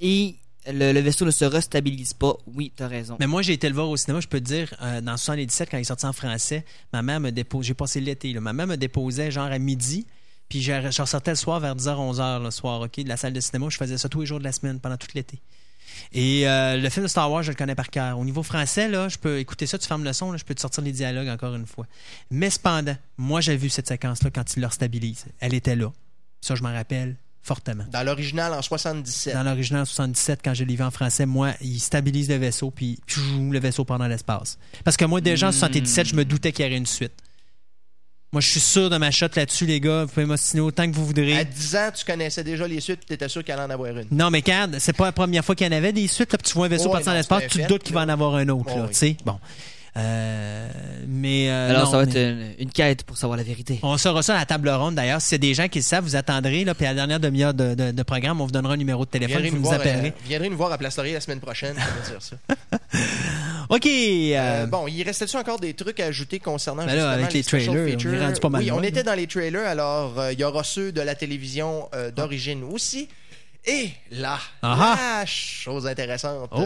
et 0.00 0.34
le, 0.68 0.90
le 0.92 0.98
vaisseau 0.98 1.24
ne 1.24 1.30
se 1.30 1.44
restabilise 1.44 2.14
pas. 2.14 2.34
Oui, 2.48 2.72
t'as 2.74 2.88
raison. 2.88 3.16
Mais 3.20 3.28
moi, 3.28 3.42
j'ai 3.42 3.52
été 3.52 3.68
le 3.68 3.76
voir 3.76 3.88
au 3.88 3.96
cinéma, 3.96 4.18
je 4.18 4.26
peux 4.26 4.40
te 4.40 4.44
dire, 4.46 4.74
euh, 4.82 5.00
dans 5.00 5.16
77, 5.16 5.68
quand 5.70 5.76
il 5.76 5.82
est 5.82 5.84
sorti 5.84 6.04
en 6.06 6.12
français, 6.12 6.64
ma 6.92 7.02
mère 7.02 7.20
me 7.20 7.30
déposait, 7.30 7.68
j'ai 7.68 7.74
passé 7.74 8.00
l'été, 8.00 8.32
là, 8.32 8.40
ma 8.40 8.52
mère 8.52 8.66
me 8.66 8.76
déposait 8.76 9.30
genre 9.30 9.46
à 9.46 9.58
midi, 9.60 10.04
puis 10.48 10.60
je, 10.62 10.72
je 10.90 11.00
ressortais 11.02 11.30
le 11.30 11.36
soir 11.36 11.60
vers 11.60 11.76
10h, 11.76 11.94
11h 12.16 12.42
le 12.42 12.50
soir, 12.50 12.80
OK, 12.80 12.98
de 13.00 13.08
la 13.08 13.16
salle 13.16 13.32
de 13.32 13.38
cinéma, 13.40 13.68
je 13.70 13.76
faisais 13.76 13.96
ça 13.98 14.08
tous 14.08 14.22
les 14.22 14.26
jours 14.26 14.40
de 14.40 14.44
la 14.44 14.50
semaine, 14.50 14.80
pendant 14.80 14.96
tout 14.96 15.06
l'été. 15.14 15.40
Et 16.12 16.48
euh, 16.48 16.76
le 16.76 16.88
film 16.88 17.04
de 17.04 17.08
Star 17.08 17.30
Wars, 17.30 17.42
je 17.42 17.50
le 17.50 17.56
connais 17.56 17.74
par 17.74 17.90
cœur. 17.90 18.18
Au 18.18 18.24
niveau 18.24 18.42
français, 18.42 18.88
là, 18.88 19.08
je 19.08 19.18
peux 19.18 19.38
écouter 19.38 19.66
ça, 19.66 19.78
tu 19.78 19.86
fermes 19.86 20.04
le 20.04 20.12
son, 20.12 20.32
là, 20.32 20.38
je 20.38 20.44
peux 20.44 20.54
te 20.54 20.60
sortir 20.60 20.82
les 20.82 20.92
dialogues 20.92 21.28
encore 21.28 21.54
une 21.54 21.66
fois. 21.66 21.86
Mais 22.30 22.50
cependant, 22.50 22.96
moi, 23.16 23.40
j'ai 23.40 23.56
vu 23.56 23.68
cette 23.68 23.88
séquence-là 23.88 24.30
quand 24.30 24.56
il 24.56 24.60
le 24.60 24.66
restabilise. 24.66 25.26
Elle 25.40 25.54
était 25.54 25.76
là. 25.76 25.92
Ça, 26.40 26.54
je 26.54 26.62
m'en 26.62 26.72
rappelle 26.72 27.16
fortement. 27.46 27.84
Dans 27.90 28.02
l'original 28.02 28.52
en 28.52 28.60
77. 28.60 29.34
Dans 29.34 29.44
l'original 29.44 29.82
en 29.82 29.84
77, 29.84 30.40
quand 30.44 30.52
je 30.52 30.64
l'ai 30.64 30.74
vu 30.74 30.82
en 30.82 30.90
français, 30.90 31.26
moi, 31.26 31.52
il 31.60 31.78
stabilise 31.78 32.28
le 32.28 32.36
vaisseau, 32.36 32.70
puis 32.70 32.98
pfiou, 33.06 33.52
le 33.52 33.60
vaisseau 33.60 33.84
part 33.84 33.98
dans 33.98 34.08
l'espace. 34.08 34.58
Parce 34.84 34.96
que 34.96 35.04
moi, 35.04 35.20
déjà 35.20 35.48
en 35.48 35.52
77, 35.52 36.08
je 36.08 36.14
me 36.16 36.24
doutais 36.24 36.52
qu'il 36.52 36.64
y 36.64 36.68
aurait 36.68 36.76
une 36.76 36.86
suite. 36.86 37.14
Moi, 38.32 38.40
je 38.40 38.48
suis 38.50 38.60
sûr 38.60 38.90
de 38.90 38.96
ma 38.98 39.10
shot 39.10 39.26
là-dessus, 39.34 39.66
les 39.66 39.80
gars. 39.80 40.02
Vous 40.04 40.08
pouvez 40.12 40.26
m'ostiner 40.26 40.60
autant 40.60 40.90
que 40.90 40.94
vous 40.94 41.06
voudrez. 41.06 41.38
À 41.38 41.44
10 41.44 41.76
ans, 41.76 41.90
tu 41.96 42.04
connaissais 42.04 42.44
déjà 42.44 42.66
les 42.68 42.80
suites, 42.80 43.00
tu 43.06 43.12
étais 43.14 43.28
sûr 43.28 43.42
qu'il 43.44 43.54
allait 43.54 43.62
en 43.62 43.70
avoir 43.70 43.96
une. 43.96 44.06
Non, 44.10 44.30
mais 44.30 44.38
regarde, 44.38 44.76
c'est 44.78 44.92
pas 44.96 45.06
la 45.06 45.12
première 45.12 45.44
fois 45.44 45.54
qu'il 45.54 45.66
y 45.66 45.70
en 45.70 45.76
avait 45.76 45.92
des 45.92 46.06
suites. 46.08 46.32
Là, 46.32 46.38
puis 46.38 46.48
tu 46.50 46.54
vois 46.54 46.66
un 46.66 46.68
vaisseau 46.68 46.86
Ouais, 46.86 46.92
partir 46.92 47.12
dans 47.12 47.16
l'espace, 47.16 47.44
tu 47.48 47.62
te 47.62 47.68
doutes 47.68 47.82
qu'il 47.84 47.94
va 47.94 48.02
en 48.02 48.08
avoir 48.08 48.34
un 48.34 48.48
autre. 48.48 48.66
Ouais, 48.72 48.76
là, 48.76 48.82
oui. 48.82 48.88
tu 48.90 48.94
sais. 48.96 49.16
Bon. 49.24 49.38
Euh, 49.96 50.68
mais. 51.08 51.48
euh, 51.48 51.70
Alors, 51.70 51.84
non, 51.86 51.90
ça 51.92 51.96
va 51.98 52.04
mais- 52.04 52.10
être 52.10 52.16
une, 52.58 52.64
une 52.66 52.70
quête 52.70 53.04
pour 53.04 53.16
savoir 53.16 53.38
la 53.38 53.42
vérité. 53.44 53.78
On 53.82 53.96
saura 53.96 54.22
ça 54.22 54.34
à 54.34 54.38
la 54.40 54.44
table 54.44 54.68
ronde. 54.68 54.96
D'ailleurs, 54.96 55.22
si 55.22 55.28
c'est 55.28 55.38
des 55.38 55.54
gens 55.54 55.68
qui 55.68 55.78
le 55.78 55.84
savent, 55.84 56.04
vous 56.04 56.16
attendrez. 56.16 56.64
Là, 56.64 56.74
puis 56.74 56.84
à 56.84 56.90
la 56.90 56.94
dernière 56.96 57.20
demi-heure 57.20 57.54
de, 57.54 57.74
de- 57.74 57.92
de 57.92 58.02
programme, 58.02 58.40
on 58.42 58.44
vous 58.44 58.50
donnera 58.52 58.74
un 58.74 58.76
numéro 58.76 59.06
de 59.06 59.10
téléphone. 59.10 59.36
Viendrez 59.40 59.50
Vous 59.50 59.56
nous, 59.56 59.62
nous 59.62 59.68
voir, 59.68 59.80
appellerez. 59.80 60.08
euh, 60.08 60.26
viendrez 60.26 60.50
nous 60.50 60.56
voir 60.58 60.72
à 60.72 60.76
Place 60.76 60.96
Laurier 60.98 61.14
la 61.14 61.20
semaine 61.22 61.40
prochaine. 61.40 61.76
ça 61.76 61.82
veut 61.82 62.10
dire 62.10 62.20
ça. 62.20 62.36
OK. 63.68 63.86
euh, 63.86 64.36
Euh, 64.36 64.66
bon, 64.66 64.86
il 64.86 65.02
restait-tu 65.02 65.36
encore 65.36 65.58
des 65.58 65.74
trucs 65.74 65.98
à 66.00 66.06
ajouter 66.06 66.38
concernant 66.38 66.84
Ben 66.86 66.94
là, 66.94 67.10
avec 67.10 67.32
les 67.32 67.42
trailers, 67.42 67.70
on 67.70 68.12
est 68.12 68.24
rendu 68.24 68.40
pas 68.40 68.48
mal 68.48 68.62
Oui, 68.62 68.70
on 68.70 68.82
était 68.82 69.02
dans 69.02 69.14
les 69.14 69.26
trailers, 69.26 69.66
alors 69.66 70.18
euh, 70.18 70.32
il 70.32 70.38
y 70.38 70.44
aura 70.44 70.62
ceux 70.64 70.92
de 70.92 71.00
la 71.00 71.14
télévision 71.14 71.88
euh, 71.94 72.10
d'origine 72.10 72.64
aussi. 72.64 73.08
Et 73.64 73.90
là, 74.12 74.38
Ah 74.62 75.20
la 75.20 75.26
chose 75.26 75.86
intéressante. 75.86 76.50
Oh. 76.52 76.64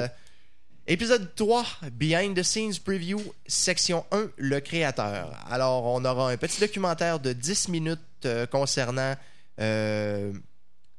épisode 0.86 1.34
3, 1.34 1.64
Behind 1.92 2.36
the 2.36 2.42
Scenes 2.42 2.74
Preview, 2.84 3.20
section 3.46 4.04
1, 4.12 4.26
le 4.36 4.60
créateur. 4.60 5.32
Alors, 5.50 5.84
on 5.86 6.04
aura 6.04 6.30
un 6.30 6.36
petit 6.36 6.60
documentaire 6.60 7.18
de 7.18 7.32
10 7.32 7.68
minutes 7.68 8.28
concernant 8.50 9.14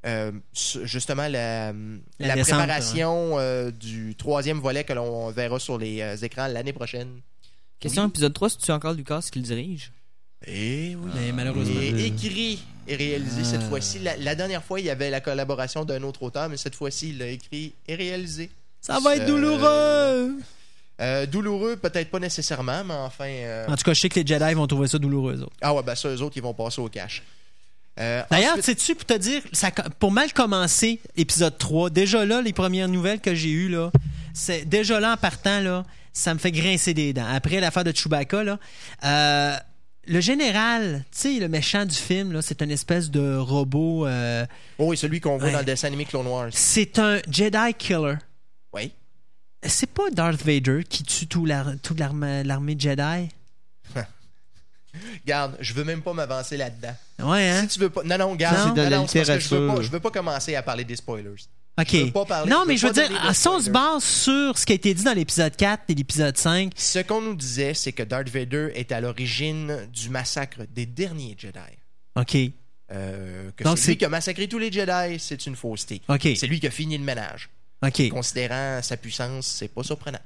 euh, 0.06 0.32
justement 0.54 1.28
la, 1.28 1.72
La 1.72 1.74
la 2.20 2.36
descente, 2.36 2.58
préparation 2.58 3.38
euh, 3.40 3.72
du 3.72 4.16
troisième 4.16 4.60
volet 4.60 4.84
que 4.84 4.94
l'on 4.94 5.30
verra 5.32 5.60
sur 5.60 5.78
les 5.78 6.02
euh, 6.02 6.16
écrans 6.18 6.48
l'année 6.48 6.74
prochaine. 6.74 7.22
Question 7.80 8.08
épisode 8.08 8.34
3, 8.34 8.50
c'est-tu 8.52 8.72
encore 8.72 8.94
Lucas 8.94 9.28
qui 9.32 9.40
le 9.40 9.46
dirige? 9.46 9.92
Et 10.48 10.96
oui. 11.00 11.12
mais 11.16 11.32
malheureusement. 11.32 11.80
Et 11.80 12.06
écrit 12.08 12.64
et 12.88 12.96
réalisé 12.96 13.44
cette 13.44 13.62
fois-ci. 13.64 14.00
La, 14.00 14.18
la 14.18 14.34
dernière 14.36 14.64
fois, 14.64 14.80
il 14.80 14.88
y 14.88 14.90
avait 14.90 15.10
la 15.12 15.22
collaboration 15.22 15.86
d'un 15.86 16.02
autre 16.04 16.24
auteur, 16.24 16.50
mais 16.50 16.58
cette 16.58 16.74
fois-ci, 16.76 17.10
il 17.10 17.20
l'a 17.20 17.28
écrit 17.28 17.74
et 17.88 17.94
réalisé. 17.96 18.50
Ça 18.82 19.00
va 19.00 19.16
être 19.18 19.28
douloureux. 19.28 20.34
Euh, 21.00 21.26
douloureux, 21.26 21.78
peut-être 21.78 22.10
pas 22.12 22.20
nécessairement, 22.20 22.84
mais 22.84 22.94
enfin. 22.94 23.26
euh, 23.26 23.66
En 23.68 23.76
tout 23.76 23.84
cas, 23.84 23.94
je 23.94 24.00
sais 24.02 24.10
que 24.10 24.20
les 24.20 24.26
Jedi 24.26 24.54
vont 24.54 24.68
trouver 24.68 24.88
ça 24.88 24.98
douloureux. 25.00 25.36
eux 25.38 25.42
autres. 25.44 25.56
Ah 25.62 25.74
ouais, 25.74 25.84
ben 25.84 25.96
ça, 25.96 26.10
eux 26.10 26.22
autres, 26.22 26.38
ils 26.38 26.44
vont 26.44 26.54
passer 26.54 26.82
au 26.82 26.90
cash. 26.90 27.24
Euh, 28.00 28.24
D'ailleurs, 28.32 28.52
ensuite- 28.58 28.66
sais-tu, 28.80 28.96
pour 28.96 29.06
te 29.06 29.18
dire, 29.18 29.42
ça, 29.52 29.70
pour 30.00 30.12
mal 30.12 30.32
commencer 30.34 31.00
épisode 31.18 31.58
3, 31.58 31.90
déjà 31.90 32.26
là, 32.26 32.42
les 32.42 32.54
premières 32.54 32.88
nouvelles 32.88 33.20
que 33.20 33.36
j'ai 33.36 33.50
eues, 33.52 33.70
là, 33.70 33.92
c'est 34.34 34.66
déjà 34.66 35.00
là 35.00 35.14
en 35.14 35.18
partant, 35.18 35.60
là, 35.60 35.84
ça 36.14 36.34
me 36.34 36.40
fait 36.40 36.52
grincer 36.52 36.94
des 36.94 37.14
dents. 37.14 37.28
Après 37.28 37.60
l'affaire 37.60 37.84
de 37.84 37.92
Chewbacca, 37.96 38.44
là, 38.44 38.60
euh, 39.04 39.56
le 40.08 40.20
général, 40.22 41.04
tu 41.12 41.18
sais, 41.36 41.40
le 41.40 41.48
méchant 41.48 41.86
du 41.86 41.94
film, 41.96 42.32
là, 42.32 42.42
c'est 42.42 42.62
une 42.62 42.72
espèce 42.72 43.12
de 43.12 43.36
robot. 43.38 44.08
euh, 44.08 44.46
Oh 44.80 44.86
oui, 44.88 44.98
celui 44.98 45.20
qu'on 45.20 45.38
voit 45.38 45.48
Ouais. 45.48 45.54
dans 45.54 45.60
le 45.60 45.66
dessin 45.66 45.88
animé 45.88 46.06
Clone 46.06 46.28
Wars. 46.28 46.50
c'est 46.52 46.98
un 46.98 47.20
Jedi 47.30 47.74
killer. 47.78 48.16
Oui. 48.74 48.92
C'est 49.64 49.90
pas 49.92 50.10
Darth 50.12 50.42
Vader 50.44 50.84
qui 50.90 51.04
tue 51.04 51.28
toute 51.28 51.48
l'armée 52.00 52.44
l'armée 52.44 52.76
Jedi? 52.80 53.30
Garde, 55.26 55.56
je 55.60 55.74
veux 55.74 55.84
même 55.84 56.02
pas 56.02 56.14
m'avancer 56.14 56.58
là-dedans. 56.58 56.96
Ouais, 57.20 57.48
hein? 57.50 57.62
Si 57.62 57.68
tu 57.76 57.80
veux 57.80 57.90
pas. 57.90 58.04
Non, 58.04 58.18
non, 58.18 58.36
garde. 58.36 58.58
Non? 58.58 58.64
non, 58.68 58.76
C'est 58.76 58.82
de 58.86 58.90
la 58.90 58.98
non, 58.98 59.08
c'est 59.08 59.20
parce 59.20 59.30
que 59.30 59.40
je 59.40 59.50
veux, 59.50 59.56
pas, 59.56 59.62
littérature. 59.64 59.84
je 59.84 59.92
veux 59.92 60.00
pas 60.00 60.12
commencer 60.12 60.56
à 60.56 60.64
parler 60.64 60.84
des 60.84 60.96
spoilers. 60.96 61.30
OK. 61.80 61.88
je 61.92 61.98
veux 62.04 62.12
pas 62.12 62.26
parler- 62.26 62.52
non, 62.52 62.64
mais 62.68 62.76
je 62.78 62.86
veux 62.88 62.94
dire, 62.94 63.10
si 63.34 63.48
on 63.48 63.60
se 63.60 63.70
base 63.70 64.04
sur 64.04 64.58
ce 64.58 64.66
qui 64.66 64.74
a 64.74 64.76
été 64.76 64.94
dit 64.94 65.04
dans 65.04 65.14
l'épisode 65.14 65.56
4 65.56 65.84
et 65.88 65.96
l'épisode 65.96 66.36
5, 66.38 66.74
Ce 66.76 67.00
qu'on 67.00 67.22
nous 67.22 67.36
disait, 67.36 67.74
c'est 67.74 67.94
que 67.94 68.04
Darth 68.04 68.28
Vader 68.30 68.72
est 68.76 68.92
à 68.92 69.00
l'origine 69.00 69.88
du 69.94 70.10
massacre 70.10 70.60
des 70.70 70.86
derniers 70.86 71.36
Jedi. 71.38 71.60
OK. 72.18 72.36
Euh, 72.92 73.50
que 73.56 73.64
Donc, 73.64 73.78
c'est 73.78 73.86
c'est- 73.86 73.92
lui 73.92 73.98
qui 73.98 74.06
a 74.06 74.10
massacré 74.10 74.48
tous 74.50 74.60
les 74.60 74.70
Jedi, 74.72 75.18
c'est 75.20 75.46
une 75.48 75.56
fausseté. 75.56 76.02
OK. 76.10 76.28
C'est 76.36 76.48
lui 76.48 76.60
qui 76.60 76.68
a 76.68 76.72
fini 76.72 76.98
le 76.98 77.04
ménage. 77.06 77.50
OK. 77.84 78.10
Considérant 78.10 78.82
sa 78.84 78.98
puissance, 78.98 79.48
c'est 79.48 79.70
pas 79.70 79.82
surprenant. 79.84 80.20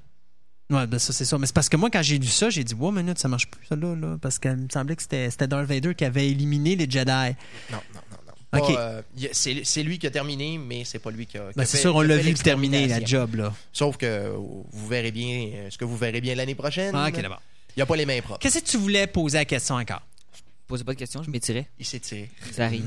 Ouais, 0.69 0.87
ben 0.87 0.97
ça, 0.97 1.13
c'est 1.13 1.25
ça. 1.25 1.37
Mais 1.37 1.45
c'est 1.45 1.53
parce 1.53 1.69
que 1.69 1.77
moi, 1.77 1.89
quand 1.91 2.01
j'ai 2.01 2.17
lu 2.17 2.27
ça, 2.27 2.49
j'ai 2.49 2.63
dit, 2.63 2.73
wow, 2.73 2.91
minute, 2.91 3.19
ça 3.19 3.27
marche 3.27 3.47
plus, 3.47 3.65
ça, 3.67 3.75
là, 3.75 3.95
là. 3.95 4.17
Parce 4.19 4.39
qu'il 4.39 4.55
me 4.55 4.67
semblait 4.71 4.95
que 4.95 5.03
c'était 5.03 5.29
c'était 5.29 5.47
Darth 5.47 5.67
Vader 5.67 5.93
qui 5.93 6.05
avait 6.05 6.27
éliminé 6.27 6.75
les 6.75 6.89
Jedi. 6.89 7.11
Non, 7.11 7.77
non, 7.93 8.01
non, 8.11 8.17
non. 8.27 8.61
Ok. 8.61 8.73
Pas, 8.73 8.79
euh, 8.79 9.01
c'est 9.31 9.63
c'est 9.63 9.83
lui 9.83 9.99
qui 9.99 10.07
a 10.07 10.11
terminé, 10.11 10.57
mais 10.57 10.83
c'est 10.83 10.97
pas 10.99 11.11
lui 11.11 11.27
qui 11.27 11.37
a. 11.37 11.49
qui 11.51 11.57
Ben, 11.57 11.65
c'est 11.65 11.77
sûr, 11.77 11.95
on 11.95 11.99
qui 11.99 12.05
a 12.05 12.07
l'a 12.07 12.17
vu 12.17 12.33
terminer, 12.33 12.87
la 12.87 13.03
job, 13.03 13.35
là. 13.35 13.53
Sauf 13.73 13.97
que 13.97 14.33
vous 14.35 14.87
verrez 14.87 15.11
bien, 15.11 15.51
euh, 15.53 15.69
ce 15.69 15.77
que 15.77 15.85
vous 15.85 15.97
verrez 15.97 16.21
bien 16.21 16.33
l'année 16.33 16.55
prochaine. 16.55 16.95
Ah, 16.95 17.09
ok, 17.09 17.21
d'abord. 17.21 17.41
Il 17.75 17.79
n'y 17.79 17.83
a 17.83 17.85
pas 17.85 17.95
les 17.95 18.05
mains 18.05 18.21
propres. 18.21 18.39
Qu'est-ce 18.39 18.59
que 18.59 18.65
tu 18.65 18.77
voulais 18.77 19.05
poser 19.05 19.37
la 19.37 19.45
question 19.45 19.75
encore? 19.75 20.01
Posez 20.67 20.83
pas 20.83 20.93
de 20.93 20.97
questions, 20.97 21.21
je 21.21 21.29
m'étirais. 21.29 21.67
Il 21.77 21.85
s'est 21.85 21.99
tiré. 21.99 22.31
Ça 22.51 22.65
arrive. 22.65 22.85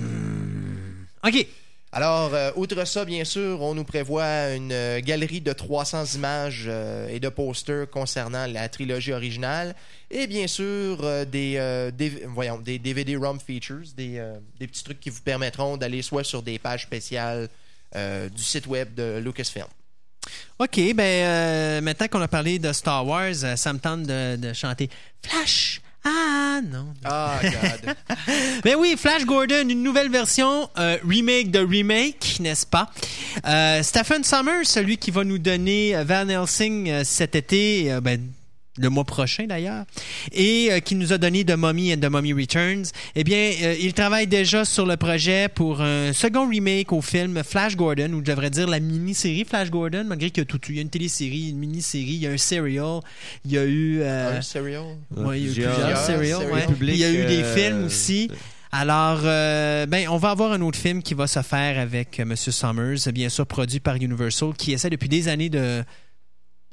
OK. 1.24 1.46
Alors, 1.90 2.34
euh, 2.34 2.50
outre 2.54 2.84
ça, 2.84 3.06
bien 3.06 3.24
sûr, 3.24 3.62
on 3.62 3.74
nous 3.74 3.84
prévoit 3.84 4.50
une 4.54 4.72
euh, 4.72 5.00
galerie 5.00 5.40
de 5.40 5.52
300 5.52 6.16
images 6.16 6.66
euh, 6.68 7.08
et 7.08 7.18
de 7.18 7.30
posters 7.30 7.88
concernant 7.88 8.46
la 8.46 8.68
trilogie 8.68 9.12
originale. 9.12 9.74
Et 10.10 10.26
bien 10.26 10.46
sûr, 10.46 10.98
des, 11.26 11.90
DVD-ROM 11.92 13.40
features, 13.40 13.88
des, 13.96 14.20
petits 14.58 14.84
trucs 14.84 15.00
qui 15.00 15.08
vous 15.08 15.22
permettront 15.22 15.78
d'aller 15.78 16.02
soit 16.02 16.24
sur 16.24 16.42
des 16.42 16.58
pages 16.58 16.82
spéciales 16.82 17.48
du 17.94 18.42
site 18.42 18.66
web 18.66 18.94
de 18.94 19.18
Lucasfilm. 19.18 19.66
OK, 20.58 20.80
ben, 20.94 21.82
maintenant 21.82 22.08
qu'on 22.08 22.22
a 22.22 22.28
parlé 22.28 22.58
de 22.58 22.72
Star 22.72 23.06
Wars, 23.06 23.34
ça 23.34 23.72
me 23.72 23.78
tente 23.78 24.04
de 24.04 24.52
chanter 24.54 24.88
Flash! 25.22 25.82
Ah, 26.04 26.60
non. 26.62 26.94
Ah, 27.04 27.38
God. 27.42 27.94
Ben 28.64 28.76
oui, 28.76 28.96
Flash 28.98 29.24
Gordon, 29.24 29.68
une 29.68 29.82
nouvelle 29.82 30.10
version, 30.10 30.68
euh, 30.78 30.96
remake 31.06 31.50
de 31.50 31.60
remake, 31.60 32.38
n'est-ce 32.40 32.66
pas? 32.66 32.90
Euh, 33.46 33.82
Stephen 33.82 34.24
Summers, 34.24 34.66
celui 34.66 34.96
qui 34.96 35.10
va 35.10 35.24
nous 35.24 35.38
donner 35.38 35.96
euh, 35.96 36.04
Van 36.04 36.28
Helsing 36.28 36.90
euh, 36.90 37.04
cet 37.04 37.34
été, 37.34 37.98
ben, 38.02 38.20
le 38.78 38.88
mois 38.90 39.04
prochain 39.04 39.46
d'ailleurs, 39.46 39.84
et 40.32 40.68
euh, 40.70 40.80
qui 40.80 40.94
nous 40.94 41.12
a 41.12 41.18
donné 41.18 41.44
The 41.44 41.56
Mummy 41.56 41.92
and 41.94 41.98
The 42.00 42.10
Mummy 42.10 42.32
Returns, 42.32 42.84
eh 43.14 43.24
bien, 43.24 43.52
euh, 43.62 43.74
il 43.80 43.92
travaille 43.92 44.26
déjà 44.26 44.64
sur 44.64 44.86
le 44.86 44.96
projet 44.96 45.48
pour 45.48 45.80
un 45.80 46.12
second 46.12 46.48
remake 46.48 46.92
au 46.92 47.00
film 47.02 47.42
Flash 47.44 47.76
Gordon, 47.76 48.12
ou 48.12 48.18
je 48.18 48.24
devrais 48.30 48.50
dire 48.50 48.68
la 48.68 48.80
mini-série 48.80 49.44
Flash 49.44 49.70
Gordon, 49.70 50.04
malgré 50.06 50.30
qu'il 50.30 50.42
y 50.42 50.42
a 50.42 50.44
tout 50.46 50.60
eu. 50.68 50.72
Il 50.72 50.76
y 50.76 50.78
a 50.78 50.82
une 50.82 50.90
télésérie, 50.90 51.50
une 51.50 51.58
mini-série, 51.58 52.04
il 52.12 52.22
y 52.22 52.26
a 52.26 52.30
un 52.30 52.36
serial, 52.38 53.00
il 53.44 53.52
y 53.52 53.58
a 53.58 53.64
eu... 53.64 54.00
euh, 54.02 54.38
Un 54.38 54.42
serial? 54.42 54.82
Ouais, 55.16 55.40
il 55.40 55.46
y 55.46 55.48
a 55.48 55.50
eu 55.50 55.52
Plusieurs- 55.52 55.74
plusieurs 55.74 55.98
serials, 55.98 56.52
ouais. 56.52 56.66
Public, 56.66 56.94
il 56.94 57.00
y 57.00 57.04
a 57.04 57.10
eu 57.10 57.24
des 57.26 57.42
euh, 57.42 57.54
films 57.56 57.84
aussi. 57.86 58.30
Alors, 58.70 59.20
euh, 59.24 59.86
ben, 59.86 60.08
on 60.10 60.18
va 60.18 60.30
avoir 60.30 60.52
un 60.52 60.60
autre 60.60 60.78
film 60.78 61.02
qui 61.02 61.14
va 61.14 61.26
se 61.26 61.40
faire 61.40 61.78
avec 61.78 62.20
euh, 62.20 62.24
M. 62.24 62.36
Summers, 62.36 63.12
bien 63.14 63.30
sûr 63.30 63.46
produit 63.46 63.80
par 63.80 63.96
Universal, 63.96 64.50
qui 64.58 64.72
essaie 64.72 64.90
depuis 64.90 65.08
des 65.08 65.28
années 65.28 65.48
de 65.48 65.82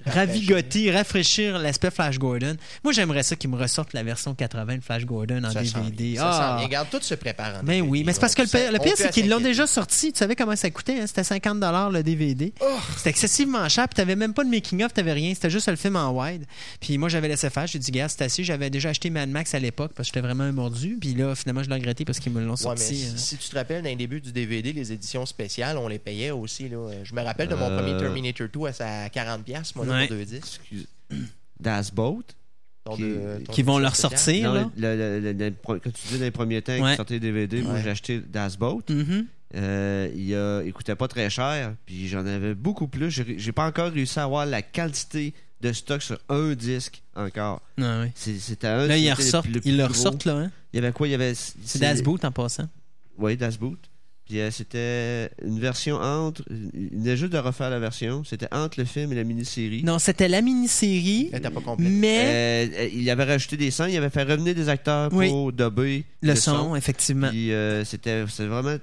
ravigoter, 0.06 0.92
rafraîchir 0.92 1.58
l'aspect 1.60 1.92
Flash 1.92 2.18
Gordon. 2.18 2.56
Moi, 2.84 2.94
j'aimerais 2.94 3.24
ça 3.24 3.36
qu'ils 3.36 3.50
me 3.50 3.58
ressortent 3.58 3.94
la 3.94 4.04
version 4.04 4.34
80 4.34 4.78
de 4.78 4.82
Flash 4.82 5.06
Gordon 5.06 5.44
en 5.44 5.52
Ça 5.52 5.62
DVD. 5.62 6.16
Ah! 6.20 6.60
Regarde, 6.64 6.88
tout 6.90 7.00
se 7.02 7.16
prépare 7.16 7.56
en 7.60 7.64
Ben 7.64 7.76
DVD, 7.76 7.82
oui, 7.82 8.04
mais 8.06 8.14
c'est 8.14 8.20
parce 8.20 8.36
que 8.36 8.42
le, 8.44 8.48
pire- 8.48 8.72
le 8.72 8.80
pire, 8.80 8.94
c'est 8.96 9.12
qu'ils 9.12 9.30
l'ont 9.30 9.40
déjà 9.40 9.68
sorti. 9.68 10.12
Tu 10.14 10.20
savais 10.20 10.36
comment 10.36 10.56
ça 10.56 10.70
coûtait? 10.70 11.00
hein? 11.00 11.08
C'était 11.08 11.24
50 11.24 11.62
le 11.92 12.02
DVD. 12.04 12.54
Oh! 12.62 12.66
C'était 12.98 13.10
excessivement 13.12 13.68
cher, 13.70 13.88
puis 13.88 13.96
t'avais 13.96 14.16
même 14.16 14.34
pas 14.34 14.44
de 14.44 14.50
making-of, 14.50 14.94
t'avais 14.94 15.14
rien. 15.14 15.34
C'était 15.34 15.50
juste 15.50 15.68
le 15.70 15.76
film 15.76 15.96
en 15.96 16.12
wide. 16.12 16.46
Puis 16.80 16.98
moi, 16.98 17.10
j'avais 17.10 17.28
laissé 17.28 17.50
faire. 17.50 17.68
J'ai 17.68 17.80
dit, 17.80 17.92
gars, 17.92 18.10
c'est 18.10 18.22
assez. 18.24 18.44
J'avais 18.44 18.70
déjà 18.70 18.90
acheté 18.90 19.10
Mad 19.10 19.30
Max 19.30 19.54
à 19.54 19.60
l'époque 19.60 19.92
parce 19.96 20.10
que 20.10 20.16
j'étais 20.16 20.26
vraiment 20.26 20.44
un 20.44 20.52
mordu. 20.52 20.98
Puis 21.00 21.14
là, 21.14 21.36
finalement, 21.36 21.64
je 21.64 21.70
l'ai 21.70 21.76
regretté 21.76 22.06
parce 22.06 22.20
qu'ils 22.20 22.32
me 22.32 22.42
l'ont 22.42 22.54
Ouais, 22.56 22.72
mais 22.72 22.78
sorti. 22.78 22.96
si, 22.96 23.06
euh. 23.08 23.18
si 23.18 23.38
tu 23.38 23.50
te 23.50 23.56
rappelles, 23.56 23.82
dans 23.84 23.90
les 23.90 23.96
débuts 23.96 24.22
du 24.22 24.32
DVD, 24.32 24.72
les 24.74 24.92
éditions 24.92 25.26
spéciales, 25.26 25.78
on 25.78 25.88
les 25.88 26.00
payait 26.00 26.32
aussi. 26.32 26.70
Là. 26.70 26.90
Je 27.04 27.14
me 27.14 27.22
rappelle 27.22 27.48
de 27.48 27.56
mon 27.56 27.70
Euh. 27.70 27.78
premier 27.78 27.98
Terminator 27.98 28.48
2 28.54 28.68
à 28.68 28.74
sa 28.74 29.08
40$, 29.10 29.74
moi, 29.76 29.86
là, 29.86 29.95
Ouais. 29.96 30.08
pour 30.08 30.18
deux 30.18 30.26
disques. 30.26 30.62
Excuse. 30.62 30.88
Das 31.60 31.92
Boat. 31.94 32.24
Ton 32.84 32.96
Qui- 32.96 33.02
de- 33.04 33.42
ton 33.46 33.52
Qui 33.54 33.64
vont 33.64 33.80
leur 33.80 33.96
sortir, 33.96 34.54
là. 34.54 34.62
Non, 34.64 34.72
le- 34.78 34.96
le- 34.96 35.20
le- 35.20 35.32
le- 35.34 35.54
quand 35.66 35.80
tu 35.92 36.08
dis 36.10 36.18
dans 36.20 36.26
les 36.26 36.32
premiers 36.32 36.62
temps 36.62 36.74
Ouais. 36.74 36.90
qu'ils 36.90 36.96
sortaient 36.98 37.14
les 37.16 37.20
DVD, 37.20 37.62
moi 37.64 37.80
j'ai 37.82 37.90
acheté 37.90 38.20
Das 38.20 38.58
Boat. 38.58 38.84
Mhm. 38.90 39.26
Euh, 39.56 40.10
il, 40.16 40.36
a, 40.36 40.62
il 40.64 40.74
coûtait 40.74 40.96
pas 40.96 41.08
très 41.08 41.30
cher, 41.30 41.74
puis 41.86 42.08
j'en 42.08 42.26
avais 42.26 42.54
beaucoup 42.56 42.88
plus. 42.88 43.10
J'ai 43.10 43.52
pas 43.54 43.66
encore 43.68 43.92
réussi 43.92 44.20
à 44.20 44.24
avoir 44.24 44.46
la 44.46 44.62
quantité 44.62 45.34
de 45.62 45.72
stock 45.72 46.02
sur 46.02 46.20
un 46.30 46.54
disque 46.54 47.02
encore. 47.16 47.62
Ah, 47.82 48.02
oui. 48.04 48.12
C'était 48.16 48.68
un. 48.68 48.86
Là, 48.88 48.98
ils 48.98 49.12
ressortent, 49.14 49.48
le 49.48 49.62
ils 49.66 49.82
ressortent, 49.84 50.26
là. 50.26 50.36
Hein? 50.38 50.52
Il 50.74 50.78
y 50.78 50.80
avait 50.84 50.92
quoi? 50.92 51.08
Il 51.08 51.12
y 51.12 51.16
avait. 51.16 51.34
C'est 51.36 51.80
Das 51.80 52.02
Boot 52.04 52.24
en 52.26 52.32
passant. 52.32 52.68
Oui, 53.18 53.38
Das 53.38 53.58
Boot. 53.58 53.80
Puis 54.28 54.40
euh, 54.40 54.50
c'était 54.50 55.30
une 55.44 55.60
version 55.60 55.98
entre. 55.98 56.42
Il 56.50 56.90
venait 57.00 57.16
juste 57.16 57.32
de 57.34 57.38
refaire 57.38 57.70
la 57.70 57.78
version. 57.80 58.24
C'était 58.24 58.48
entre 58.52 58.80
le 58.80 58.86
film 58.86 59.12
et 59.12 59.16
la 59.16 59.24
mini-série. 59.24 59.84
Non, 59.84 60.00
c'était 60.00 60.28
la 60.28 60.42
mini-série, 60.42 61.30
Elle 61.32 61.40
était 61.40 61.50
pas 61.52 61.62
complète. 61.62 61.92
mais 61.92 62.24
Euh, 62.26 62.68
euh, 62.80 62.90
il 62.94 63.08
avait 63.10 63.24
rajouté 63.26 63.56
des 63.58 63.70
sons, 63.70 63.86
il 63.86 63.96
avait 63.98 64.10
fait 64.10 64.24
revenir 64.24 64.56
des 64.56 64.68
acteurs 64.70 65.10
Oui. 65.14 65.30
pour 65.30 65.54
dubber 65.54 66.06
le 66.22 66.36
son, 66.36 66.76
effectivement. 66.76 67.30
Puis 67.30 67.52
euh, 67.54 67.84
c'était 67.86 68.26
c'était 68.28 68.48
vraiment 68.48 68.78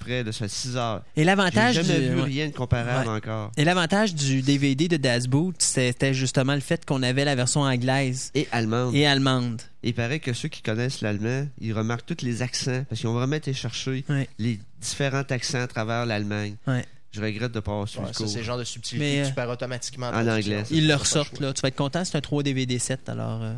près, 0.00 0.24
ça 0.24 0.32
fait 0.32 0.48
6 0.48 0.76
heures. 0.76 1.02
Et 1.16 1.20
J'ai 1.20 1.24
l'avantage 1.24 1.78
du... 1.78 1.92
vu 1.92 2.20
rien 2.22 2.48
de 2.48 2.52
comparable 2.52 3.08
Ouais. 3.08 3.14
encore. 3.16 3.52
Et 3.56 3.64
l'avantage 3.64 4.14
du 4.14 4.42
DVD 4.42 4.88
de 4.88 4.96
Das 4.96 5.26
Boot, 5.28 5.54
c'était 5.58 6.12
justement 6.14 6.54
le 6.54 6.60
fait 6.60 6.84
qu'on 6.84 7.02
avait 7.04 7.24
la 7.24 7.34
version 7.36 7.60
anglaise 7.62 8.30
Et 8.34 8.48
allemande. 8.50 8.94
et 8.94 9.06
allemande. 9.06 9.62
Il 9.82 9.94
paraît 9.94 10.18
que 10.20 10.32
ceux 10.32 10.48
qui 10.48 10.62
connaissent 10.62 11.00
l'allemand, 11.02 11.46
ils 11.60 11.72
remarquent 11.72 12.06
tous 12.06 12.24
les 12.24 12.42
accents 12.42 12.84
parce 12.88 13.00
qu'ils 13.00 13.08
ont 13.08 13.14
vraiment 13.14 13.36
été 13.36 13.52
chercher 13.52 14.04
Ouais. 14.08 14.28
les 14.38 14.58
différents 14.80 15.22
accents 15.30 15.60
à 15.60 15.66
travers 15.68 16.04
l'Allemagne. 16.06 16.56
Ouais. 16.66 16.84
Je 17.12 17.20
regrette 17.20 17.50
de 17.52 17.56
ne 17.56 17.60
pas 17.60 17.72
avoir 17.72 17.88
suivi 17.88 18.06
Ouais, 18.06 18.12
c'est 18.14 18.38
le 18.38 18.44
genre 18.44 18.58
de 18.58 18.64
subtilité 18.64 19.04
Mais, 19.04 19.16
que 19.22 19.26
euh, 19.26 19.28
tu 19.30 19.34
perds 19.34 19.48
automatiquement 19.50 20.08
en 20.10 20.26
anglais. 20.28 20.62
Ils 20.70 20.86
le 20.86 20.94
ressortent, 20.94 21.40
là. 21.40 21.52
Tu 21.52 21.60
vas 21.60 21.68
être 21.68 21.76
content, 21.76 22.04
c'est 22.04 22.16
un 22.16 22.20
3 22.20 22.42
DVD 22.44 22.78
7, 22.78 23.08
alors... 23.08 23.40
euh, 23.42 23.52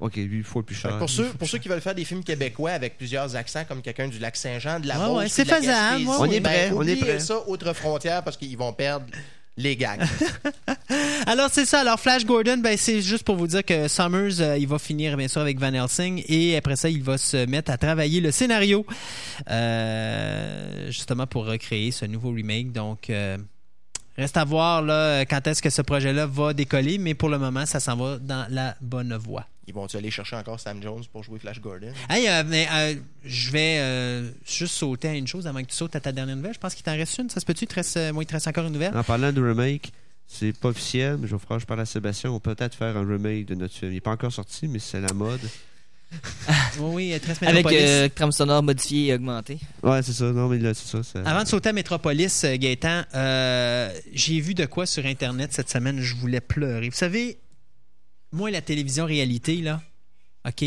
Ok, 0.00 0.14
lui, 0.16 0.38
il 0.38 0.44
faut 0.44 0.60
le 0.60 0.64
plus 0.64 0.76
cher. 0.76 0.96
Pour 0.98 1.10
ceux, 1.10 1.28
pour 1.30 1.48
ceux 1.48 1.58
qui 1.58 1.68
veulent 1.68 1.80
faire 1.80 1.94
des 1.94 2.04
films 2.04 2.22
québécois 2.22 2.70
avec 2.70 2.96
plusieurs 2.96 3.34
accents, 3.34 3.64
comme 3.66 3.82
quelqu'un 3.82 4.06
du 4.06 4.18
lac 4.20 4.36
Saint-Jean, 4.36 4.78
de 4.78 4.86
la 4.86 4.96
Beauce, 4.96 5.18
ouais, 5.18 5.28
c'est 5.28 5.44
faisable, 5.44 5.66
Gaspésie, 5.66 6.06
ouais, 6.06 6.16
On 6.18 6.24
est 6.26 6.40
ben, 6.40 6.50
prêt, 6.50 6.70
on 6.72 6.82
est 6.82 6.96
prêt. 6.96 7.18
ça, 7.18 7.48
autre 7.48 7.72
frontière, 7.72 8.22
parce 8.22 8.36
qu'ils 8.36 8.56
vont 8.56 8.72
perdre 8.72 9.06
les 9.58 9.76
gags. 9.76 10.00
Alors 11.26 11.50
c'est 11.52 11.66
ça. 11.66 11.80
Alors 11.80 11.98
Flash 11.98 12.24
Gordon, 12.24 12.58
ben 12.58 12.76
c'est 12.78 13.02
juste 13.02 13.24
pour 13.24 13.36
vous 13.36 13.48
dire 13.48 13.64
que 13.64 13.88
Summers, 13.88 14.40
euh, 14.40 14.56
il 14.56 14.68
va 14.68 14.78
finir 14.78 15.16
bien 15.16 15.28
sûr 15.28 15.40
avec 15.40 15.58
Van 15.58 15.74
Helsing 15.74 16.22
et 16.28 16.56
après 16.56 16.76
ça, 16.76 16.88
il 16.88 17.02
va 17.02 17.18
se 17.18 17.44
mettre 17.46 17.72
à 17.72 17.76
travailler 17.76 18.20
le 18.20 18.30
scénario 18.30 18.86
euh, 19.50 20.86
justement 20.90 21.26
pour 21.26 21.46
recréer 21.46 21.90
ce 21.90 22.04
nouveau 22.04 22.30
remake. 22.30 22.72
Donc 22.72 23.10
euh, 23.10 23.36
reste 24.16 24.36
à 24.36 24.44
voir 24.44 24.80
là 24.80 25.22
quand 25.22 25.44
est-ce 25.48 25.60
que 25.60 25.70
ce 25.70 25.82
projet-là 25.82 26.26
va 26.26 26.54
décoller, 26.54 26.98
mais 26.98 27.14
pour 27.14 27.28
le 27.28 27.38
moment, 27.38 27.66
ça 27.66 27.80
s'en 27.80 27.96
va 27.96 28.18
dans 28.18 28.46
la 28.50 28.76
bonne 28.80 29.16
voie. 29.16 29.44
Ils 29.68 29.74
vont-tu 29.74 29.98
aller 29.98 30.10
chercher 30.10 30.34
encore 30.34 30.58
Sam 30.58 30.82
Jones 30.82 31.04
pour 31.12 31.22
jouer 31.22 31.38
Flash 31.38 31.60
Gordon? 31.60 31.92
Hey, 32.08 32.26
euh, 32.26 32.42
mais 32.46 32.66
euh, 32.72 32.94
je 33.22 33.50
vais 33.50 33.76
euh, 33.80 34.30
juste 34.46 34.72
sauter 34.72 35.08
à 35.08 35.14
une 35.14 35.26
chose 35.26 35.46
avant 35.46 35.60
que 35.60 35.66
tu 35.68 35.76
sautes 35.76 35.94
à 35.94 36.00
ta 36.00 36.10
dernière 36.10 36.36
nouvelle. 36.36 36.54
Je 36.54 36.58
pense 36.58 36.74
qu'il 36.74 36.82
t'en 36.84 36.96
reste 36.96 37.18
une. 37.18 37.28
Ça 37.28 37.38
se 37.38 37.44
peut-tu? 37.44 37.64
Il 37.64 37.68
te 37.68 37.74
reste, 37.74 37.98
moi, 38.14 38.22
il 38.22 38.26
te 38.26 38.32
reste 38.32 38.48
encore 38.48 38.64
une 38.64 38.72
nouvelle? 38.72 38.96
En 38.96 39.04
parlant 39.04 39.30
de 39.30 39.42
remake, 39.42 39.92
c'est 40.26 40.52
pas 40.58 40.68
officiel, 40.70 41.18
mais 41.20 41.28
je 41.28 41.36
vais 41.36 41.42
faire, 41.46 41.58
je 41.58 41.66
parle 41.66 41.80
à 41.80 41.84
Sébastien, 41.86 42.30
on 42.30 42.40
peut 42.40 42.54
peut-être 42.54 42.74
faire 42.76 42.96
un 42.96 43.06
remake 43.06 43.44
de 43.44 43.54
notre 43.56 43.74
film. 43.74 43.92
Il 43.92 43.96
n'est 43.96 44.00
pas 44.00 44.12
encore 44.12 44.32
sorti, 44.32 44.68
mais 44.68 44.78
c'est 44.78 45.02
la 45.02 45.12
mode. 45.12 45.40
Oui, 46.78 47.12
oui, 47.12 47.20
Avec 47.46 47.66
euh, 47.66 48.08
trame 48.08 48.32
sonore 48.32 48.62
modifiée 48.62 49.08
et 49.08 49.14
augmentée. 49.14 49.58
Ouais, 49.82 50.02
c'est 50.02 50.14
ça. 50.14 50.24
Non, 50.32 50.48
mais 50.48 50.56
là, 50.58 50.72
c'est 50.72 50.86
ça. 50.88 51.02
ça- 51.02 51.20
Avant 51.28 51.42
de 51.42 51.48
sauter 51.48 51.68
à 51.68 51.72
Metropolis, 51.74 52.44
euh, 52.44 52.56
Gaëtan, 52.56 53.02
euh, 53.14 53.90
j'ai 54.14 54.40
vu 54.40 54.54
de 54.54 54.64
quoi 54.64 54.86
sur 54.86 55.04
Internet 55.04 55.52
cette 55.52 55.68
semaine, 55.68 56.00
je 56.00 56.14
voulais 56.14 56.40
pleurer. 56.40 56.88
Vous 56.88 56.96
savez, 56.96 57.36
moi, 58.32 58.50
la 58.50 58.60
télévision 58.62 59.04
réalité, 59.04 59.56
là, 59.56 59.80
OK, 60.46 60.64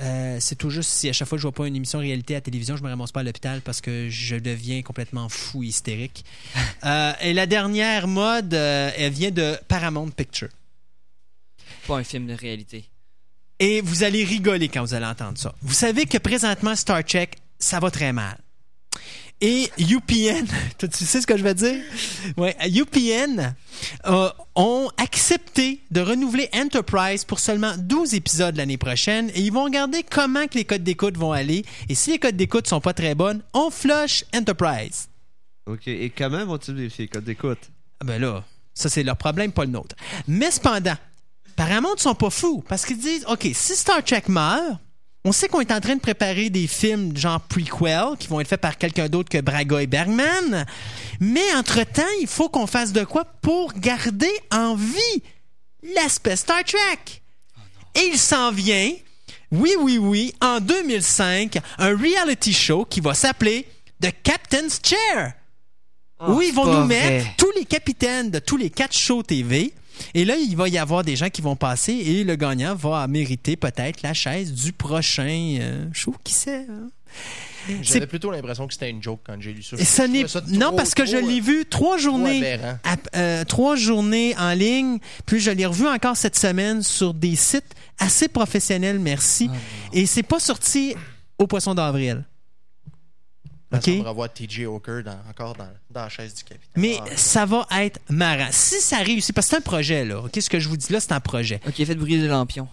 euh, 0.00 0.38
c'est 0.40 0.56
tout 0.56 0.70
juste 0.70 0.90
si 0.90 1.08
à 1.08 1.12
chaque 1.12 1.28
fois 1.28 1.36
que 1.36 1.42
je 1.42 1.46
vois 1.46 1.52
pas 1.52 1.66
une 1.66 1.76
émission 1.76 1.98
réalité 1.98 2.34
à 2.34 2.38
la 2.38 2.40
télévision, 2.40 2.76
je 2.76 2.82
me 2.82 2.88
ramasse 2.88 3.12
pas 3.12 3.20
à 3.20 3.22
l'hôpital 3.22 3.60
parce 3.60 3.80
que 3.80 4.08
je 4.08 4.36
deviens 4.36 4.82
complètement 4.82 5.28
fou, 5.28 5.62
hystérique. 5.62 6.24
Euh, 6.84 7.12
et 7.20 7.32
la 7.32 7.46
dernière 7.46 8.08
mode, 8.08 8.54
euh, 8.54 8.90
elle 8.96 9.12
vient 9.12 9.30
de 9.30 9.56
Paramount 9.68 10.10
Picture. 10.10 10.48
Pas 11.86 11.98
un 11.98 12.02
film 12.02 12.26
de 12.26 12.32
réalité. 12.32 12.86
Et 13.60 13.80
vous 13.80 14.02
allez 14.02 14.24
rigoler 14.24 14.68
quand 14.68 14.82
vous 14.82 14.94
allez 14.94 15.06
entendre 15.06 15.38
ça. 15.38 15.54
Vous 15.62 15.74
savez 15.74 16.06
que 16.06 16.18
présentement, 16.18 16.74
Star 16.74 17.04
Trek, 17.04 17.30
ça 17.60 17.78
va 17.78 17.92
très 17.92 18.12
mal. 18.12 18.36
Et 19.44 19.68
UPN, 19.76 20.46
tu 20.78 21.04
sais 21.04 21.20
ce 21.20 21.26
que 21.26 21.36
je 21.36 21.42
veux 21.42 21.52
dire? 21.52 21.82
Ouais, 22.36 22.56
UPN 22.64 23.56
euh, 24.06 24.30
ont 24.54 24.88
accepté 24.98 25.80
de 25.90 26.00
renouveler 26.00 26.48
Enterprise 26.54 27.24
pour 27.24 27.40
seulement 27.40 27.72
12 27.76 28.14
épisodes 28.14 28.56
l'année 28.56 28.78
prochaine 28.78 29.30
et 29.34 29.40
ils 29.40 29.52
vont 29.52 29.64
regarder 29.64 30.04
comment 30.08 30.46
que 30.46 30.54
les 30.54 30.64
codes 30.64 30.84
d'écoute 30.84 31.18
vont 31.18 31.32
aller. 31.32 31.64
Et 31.88 31.96
si 31.96 32.12
les 32.12 32.20
codes 32.20 32.36
d'écoute 32.36 32.68
sont 32.68 32.80
pas 32.80 32.94
très 32.94 33.16
bonnes, 33.16 33.42
on 33.52 33.70
flush 33.70 34.24
Enterprise. 34.32 35.08
Ok, 35.66 35.88
et 35.88 36.12
comment 36.16 36.44
vont-ils 36.46 36.74
vérifier 36.74 37.06
les 37.06 37.08
codes 37.08 37.24
d'écoute? 37.24 37.70
Ah 38.00 38.04
ben 38.04 38.22
là, 38.22 38.44
ça 38.74 38.88
c'est 38.88 39.02
leur 39.02 39.16
problème, 39.16 39.50
pas 39.50 39.64
le 39.64 39.72
nôtre. 39.72 39.96
Mais 40.28 40.52
cependant, 40.52 40.96
Paramount 41.56 41.96
sont 41.96 42.14
pas 42.14 42.30
fous 42.30 42.62
parce 42.68 42.86
qu'ils 42.86 42.98
disent 42.98 43.24
OK, 43.28 43.48
si 43.52 43.74
Star 43.74 44.04
Trek 44.04 44.22
meurt, 44.28 44.78
on 45.24 45.32
sait 45.32 45.48
qu'on 45.48 45.60
est 45.60 45.72
en 45.72 45.80
train 45.80 45.94
de 45.94 46.00
préparer 46.00 46.50
des 46.50 46.66
films 46.66 47.16
genre 47.16 47.40
prequel 47.40 48.16
qui 48.18 48.28
vont 48.28 48.40
être 48.40 48.48
faits 48.48 48.60
par 48.60 48.76
quelqu'un 48.76 49.08
d'autre 49.08 49.28
que 49.28 49.40
Braga 49.40 49.80
et 49.82 49.86
Bergman. 49.86 50.66
Mais 51.20 51.54
entre-temps, 51.54 52.02
il 52.20 52.26
faut 52.26 52.48
qu'on 52.48 52.66
fasse 52.66 52.92
de 52.92 53.04
quoi 53.04 53.24
pour 53.24 53.72
garder 53.74 54.32
en 54.50 54.74
vie 54.74 55.22
l'aspect 55.94 56.36
Star 56.36 56.64
Trek. 56.64 57.22
Et 57.94 58.06
il 58.12 58.18
s'en 58.18 58.50
vient, 58.50 58.90
oui, 59.52 59.72
oui, 59.78 59.98
oui, 59.98 60.34
en 60.40 60.60
2005, 60.60 61.58
un 61.78 61.96
reality 61.96 62.52
show 62.52 62.84
qui 62.84 63.00
va 63.00 63.14
s'appeler 63.14 63.66
The 64.00 64.10
Captain's 64.22 64.80
Chair 64.82 65.34
Oh, 66.24 66.34
où 66.34 66.40
ils 66.42 66.52
vont 66.54 66.66
nous 66.66 66.86
vrai. 66.86 66.86
mettre 66.86 67.26
tous 67.36 67.50
les 67.56 67.64
capitaines 67.64 68.30
de 68.30 68.38
tous 68.38 68.56
les 68.56 68.70
quatre 68.70 68.96
shows 68.96 69.24
TV. 69.24 69.72
Et 70.14 70.24
là, 70.24 70.36
il 70.36 70.56
va 70.56 70.68
y 70.68 70.78
avoir 70.78 71.02
des 71.04 71.16
gens 71.16 71.28
qui 71.30 71.42
vont 71.42 71.56
passer 71.56 71.92
et 71.92 72.24
le 72.24 72.36
gagnant 72.36 72.74
va 72.74 73.06
mériter 73.08 73.56
peut-être 73.56 74.02
la 74.02 74.14
chaise 74.14 74.52
du 74.52 74.72
prochain 74.72 75.56
euh, 75.60 75.86
show. 75.92 76.14
Qui 76.24 76.32
sait? 76.34 76.66
hein? 76.68 76.88
J'avais 77.82 78.06
plutôt 78.08 78.30
l'impression 78.30 78.66
que 78.66 78.72
c'était 78.72 78.90
une 78.90 79.02
joke 79.02 79.20
quand 79.24 79.36
j'ai 79.38 79.52
lu 79.52 79.62
ça. 79.62 79.76
Ça 79.84 80.06
non 80.48 80.72
parce 80.74 80.94
que 80.94 81.04
je 81.06 81.16
l'ai 81.16 81.38
euh, 81.38 81.42
vu 81.42 81.64
trois 81.68 81.96
journées, 81.96 82.38
aberrant. 82.54 82.78
à- 82.84 83.16
euh, 83.18 83.44
trois 83.44 83.76
journées 83.76 84.34
en 84.36 84.52
ligne, 84.52 84.98
puis 85.26 85.38
je 85.38 85.50
l'ai 85.52 85.66
revu 85.66 85.86
encore 85.86 86.16
cette 86.16 86.36
semaine 86.36 86.82
sur 86.82 87.14
des 87.14 87.36
sites 87.36 87.72
assez 87.98 88.26
professionnels, 88.28 88.98
merci. 88.98 89.48
Ah, 89.52 89.56
et 89.92 90.06
c'est 90.06 90.24
pas 90.24 90.40
sorti 90.40 90.94
au 91.38 91.46
poisson 91.46 91.74
d'avril. 91.74 92.24
Ça 93.72 93.78
OK? 93.78 93.84
semble 93.84 94.08
revoir 94.08 94.32
TJ 94.32 94.60
Hawker 94.66 95.02
dans- 95.02 95.18
encore 95.28 95.54
dans, 95.56 95.68
dans 95.90 96.02
la 96.02 96.08
chaise 96.08 96.34
du 96.34 96.44
capitaine. 96.44 96.68
Mais 96.76 96.98
Ah, 97.00 97.04
ça 97.16 97.46
va 97.46 97.66
être 97.80 98.00
marrant. 98.08 98.48
Si 98.50 98.80
ça 98.80 98.98
réussit, 98.98 99.34
parce 99.34 99.46
que 99.48 99.50
c'est 99.50 99.56
un 99.56 99.60
projet, 99.62 100.04
là. 100.04 100.20
OK, 100.20 100.32
ce 100.40 100.48
que 100.50 100.60
je 100.60 100.68
vous 100.68 100.76
dis 100.76 100.92
là, 100.92 101.00
c'est 101.00 101.12
un 101.12 101.20
projet. 101.20 101.60
Ok, 101.66 101.74
faites 101.84 101.98
briser 101.98 102.22
le 102.22 102.28
lampion. 102.28 102.68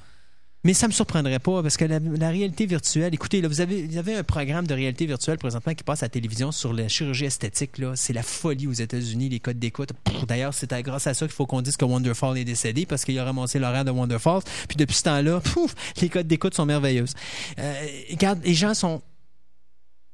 Mais 0.65 0.73
ça 0.73 0.89
me 0.89 0.91
surprendrait 0.91 1.39
pas 1.39 1.61
parce 1.63 1.77
que 1.77 1.85
la, 1.85 1.99
la 1.99 2.29
réalité 2.31 2.65
virtuelle, 2.65 3.13
écoutez, 3.13 3.39
là, 3.39 3.47
vous 3.47 3.61
avez, 3.61 3.87
vous 3.87 3.95
avez 3.95 4.15
un 4.15 4.23
programme 4.23 4.67
de 4.67 4.73
réalité 4.73 5.05
virtuelle 5.05 5.37
présentement 5.37 5.73
qui 5.73 5.85
passe 5.85 6.03
à 6.03 6.07
la 6.07 6.09
télévision 6.09 6.51
sur 6.51 6.73
la 6.73 6.89
chirurgie 6.89 7.23
esthétique. 7.23 7.77
Là. 7.77 7.93
C'est 7.95 8.11
la 8.11 8.23
folie 8.23 8.67
aux 8.67 8.73
États-Unis, 8.73 9.29
les 9.29 9.39
codes 9.39 9.57
d'écoute. 9.57 9.91
Pff, 10.03 10.25
D'ailleurs, 10.27 10.53
c'est 10.53 10.73
à- 10.73 10.81
grâce 10.81 11.07
à 11.07 11.13
ça 11.13 11.25
qu'il 11.27 11.33
faut 11.33 11.45
qu'on 11.45 11.61
dise 11.61 11.77
que 11.77 11.85
Wonderfall 11.85 12.37
est 12.37 12.43
décédé 12.43 12.85
parce 12.85 13.05
qu'il 13.05 13.17
a 13.19 13.23
ramassé 13.23 13.57
l'horaire 13.57 13.85
de 13.85 13.91
Wonderfall. 13.91 14.41
Puis 14.67 14.75
depuis 14.75 14.97
ce 14.97 15.03
temps-là, 15.03 15.39
pouf, 15.39 15.73
les 16.01 16.09
codes 16.09 16.27
d'écoute 16.27 16.53
sont 16.53 16.65
merveilleuses. 16.65 17.13
Euh, 17.57 17.73
regarde, 18.11 18.41
les 18.43 18.53
gens 18.53 18.73
sont 18.73 19.01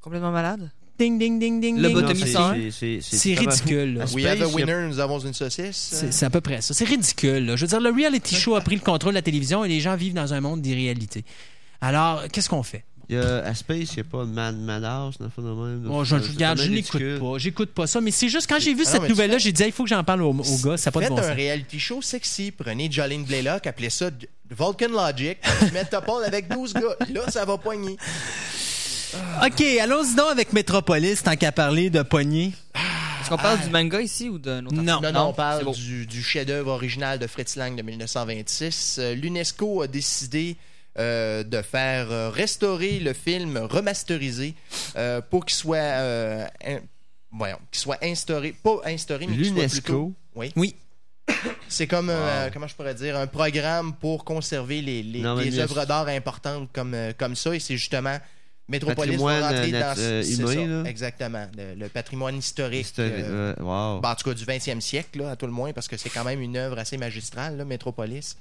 Complètement 0.06 0.32
malade? 0.32 0.72
ding, 0.98 1.20
ding, 1.20 1.38
ding, 1.40 1.60
ding, 1.60 1.78
Le 1.78 1.90
ding. 1.90 1.94
bottom- 1.94 2.16
c'est- 2.72 3.34
ridicule. 3.36 3.96
là. 3.96 4.06
We 4.14 4.26
have 4.26 4.42
a 4.42 4.48
winner, 4.48 4.88
nous 4.88 5.00
avons 5.02 5.20
une 5.20 5.34
saucisse. 5.34 6.06
C'est 6.10 6.26
à 6.26 6.30
peu 6.30 6.40
près 6.40 6.62
ça. 6.62 6.74
C'est 6.74 6.86
ridicule. 6.86 7.46
là. 7.48 7.56
Je 7.58 7.62
veux 7.66 7.68
dire, 7.68 7.82
le 7.82 7.90
reality 7.90 8.34
show 8.36 8.56
a 8.56 8.62
pris 8.62 8.76
le 8.76 8.82
contrôle 8.82 9.12
de 9.12 9.18
la 9.18 9.22
télévision 9.22 9.66
et 9.66 9.68
les 9.68 9.82
gens 9.82 9.98
vivent 9.98 10.14
dans 10.14 10.34
un 10.34 10.40
monde 10.40 10.62
d'irréalité. 10.62 11.26
Alors, 11.82 12.24
qu'est-ce 12.32 12.48
qu'on 12.48 12.64
fait? 12.64 12.86
Il 13.10 13.16
y 13.16 13.20
a, 13.20 13.40
à 13.46 13.54
Space, 13.54 13.90
il 13.92 13.96
n'y 13.96 14.00
a 14.00 14.04
pas 14.06 14.24
Man 14.26 14.58
Madhouse, 14.64 15.18
dans 15.20 15.26
le 15.26 15.30
fond 15.32 15.42
de 15.42 15.50
même. 15.50 15.92
Oh, 15.92 16.04
je, 16.06 16.16
regarde, 16.16 16.60
je 16.60 16.70
n'écoute 16.72 17.20
pas. 17.20 17.38
J'écoute 17.38 17.70
pas 17.72 17.88
ça. 17.88 18.00
Mais 18.02 18.10
c'est 18.12 18.30
juste 18.30 18.48
quand 18.48 18.60
j'ai 18.60 18.74
vu 18.74 18.84
Ah 18.88 18.90
cette 18.92 19.10
nouvelle-là, 19.10 19.38
j'ai 19.38 19.52
dit, 19.52 19.64
il 19.64 19.72
faut 19.74 19.84
que 19.84 19.90
j'en 19.90 20.04
parle 20.04 20.22
au, 20.24 20.30
au 20.30 20.58
gars. 20.64 20.78
Ça 20.78 20.90
n'a 20.90 20.92
pas 20.94 21.00
de 21.02 21.06
Faites 21.06 21.10
bon 21.14 21.18
un 21.20 21.22
sens. 21.24 21.36
reality 21.36 21.78
show 21.80 22.02
sexy. 22.02 22.52
Prenez 22.52 22.90
Jolene 22.90 23.24
Blaylock, 23.26 23.68
appelez 23.68 23.90
ça 23.90 24.10
Vulcan 24.50 24.88
Logic. 24.92 25.38
Mettez 25.74 25.98
Paul 26.06 26.24
avec 26.24 26.48
12 26.48 26.74
gars. 26.74 26.96
Là, 27.14 27.30
ça 27.30 27.44
va 27.46 27.58
poigner. 27.58 27.98
OK, 29.46 29.62
allons-y 29.82 30.16
donc 30.16 30.32
avec 30.32 30.54
Metropolis, 30.54 31.24
tant 31.24 31.36
qu'à 31.36 31.52
parler 31.52 31.90
de 31.90 32.02
poignée. 32.02 32.54
Est-ce 33.22 33.30
qu'on 33.30 33.38
parle 33.38 33.60
du 33.62 33.70
manga 33.70 34.02
ici 34.02 34.30
ou 34.30 34.38
d'un 34.38 34.66
autre 34.66 34.76
Non. 34.76 34.84
Non, 34.84 35.02
non, 35.02 35.12
Non, 35.12 35.28
on 35.30 35.34
parle 35.34 35.72
du, 35.74 36.06
du 36.06 36.24
chef-d'œuvre 36.24 36.72
original 36.72 37.18
de 37.20 37.28
Fritz 37.28 37.56
Lang 37.56 37.76
de 37.76 37.82
1926. 37.82 38.98
Euh, 39.00 39.16
L'UNESCO 39.16 39.82
a 39.82 39.88
décidé 39.88 40.58
euh, 41.00 41.44
de 41.44 41.62
faire 41.62 42.12
euh, 42.12 42.30
restaurer 42.30 43.00
le 43.00 43.14
film 43.14 43.58
remasterisé 43.58 44.54
euh, 44.96 45.22
pour 45.22 45.46
qu'il 45.46 45.56
soit, 45.56 45.78
euh, 45.78 46.46
in- 46.66 46.80
voyons, 47.32 47.58
qu'il 47.72 47.82
soit 47.82 47.98
instauré, 48.04 48.54
pas 48.64 48.78
instauré, 48.86 49.26
mais 49.28 49.36
qu'il 49.36 49.46
soit 49.46 49.56
L'UNESCO? 49.56 49.82
plutôt. 49.82 50.14
Oui. 50.36 50.52
Oui. 50.56 50.76
C'est 51.68 51.88
comme, 51.88 52.10
euh, 52.12 52.50
comment 52.54 52.68
je 52.68 52.76
pourrais 52.76 52.94
dire, 52.94 53.18
un 53.18 53.26
programme 53.28 53.94
pour 53.96 54.24
conserver 54.24 54.82
les, 54.82 55.02
les, 55.02 55.22
Non, 55.22 55.36
mais 55.36 55.46
les 55.46 55.50
l'UNES- 55.52 55.62
œuvres 55.64 55.86
d'art 55.86 56.08
importantes 56.08 56.70
comme, 56.72 56.96
comme 57.18 57.36
ça. 57.36 57.56
Et 57.56 57.60
c'est 57.60 57.76
justement 57.78 58.18
Métropolis 58.68 59.12
Patrimoine, 59.12 59.40
va 59.40 59.50
rentrer 59.50 59.74
euh, 59.76 59.80
dans 59.80 60.02
euh, 60.02 60.24
c'est 60.24 60.34
humain, 60.42 60.84
ça, 60.84 60.90
exactement, 60.90 61.48
le, 61.56 61.76
le 61.76 61.88
patrimoine 61.90 62.38
historique. 62.38 62.94
Euh, 62.98 63.54
euh, 63.60 63.64
wow. 63.64 64.00
ben, 64.02 64.10
en 64.12 64.16
tout 64.16 64.28
cas, 64.30 64.34
du 64.34 64.44
20e 64.44 64.82
siècle, 64.82 65.20
là, 65.20 65.32
à 65.32 65.36
tout 65.36 65.46
le 65.46 65.52
moins, 65.52 65.72
parce 65.72 65.88
que 65.88 65.98
c'est 65.98 66.10
quand 66.10 66.24
même 66.24 66.42
une 66.42 66.58
œuvre 66.58 66.80
assez 66.80 66.98
magistrale, 66.98 67.58
là, 67.58 67.66
Métropolis. 67.66 68.38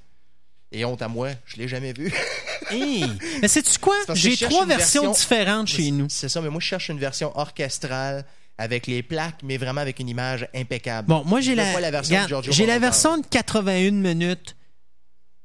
Et 0.72 0.85
honte 0.85 1.03
à 1.03 1.09
moi, 1.09 1.29
je 1.45 1.57
l'ai 1.57 1.68
jamais 1.68 1.93
vu. 1.93 2.12
Hey. 2.70 3.05
Mais 3.43 3.49
sais-tu 3.49 3.79
quoi? 3.79 3.95
J'ai 4.14 4.39
trois 4.39 4.64
versions 4.64 5.03
version- 5.03 5.12
différentes 5.12 5.66
chez 5.68 5.91
nous. 5.91 6.07
C'est 6.09 6.31
ça, 6.31 6.41
mais 6.41 6.49
moi, 6.49 6.61
je 6.61 6.66
cherche 6.66 6.89
une 6.89 6.99
version 6.99 7.31
orchestrale 7.39 8.25
avec 8.57 8.87
les 8.87 9.03
plaques, 9.03 9.41
mais 9.43 9.59
vraiment 9.59 9.83
avec 9.83 9.99
une 10.01 10.09
image 10.09 10.49
impeccable. 10.55 11.07
Bon, 11.07 11.22
moi, 11.27 11.43
j'ai 11.43 11.55
la, 11.55 11.79
la 11.79 11.91
version 11.91 12.22
regarde, 12.22 12.47
j'ai 12.49 12.64
la 12.64 12.79
version 12.79 13.18
de 13.18 13.27
81 13.27 13.91
minutes 13.91 14.57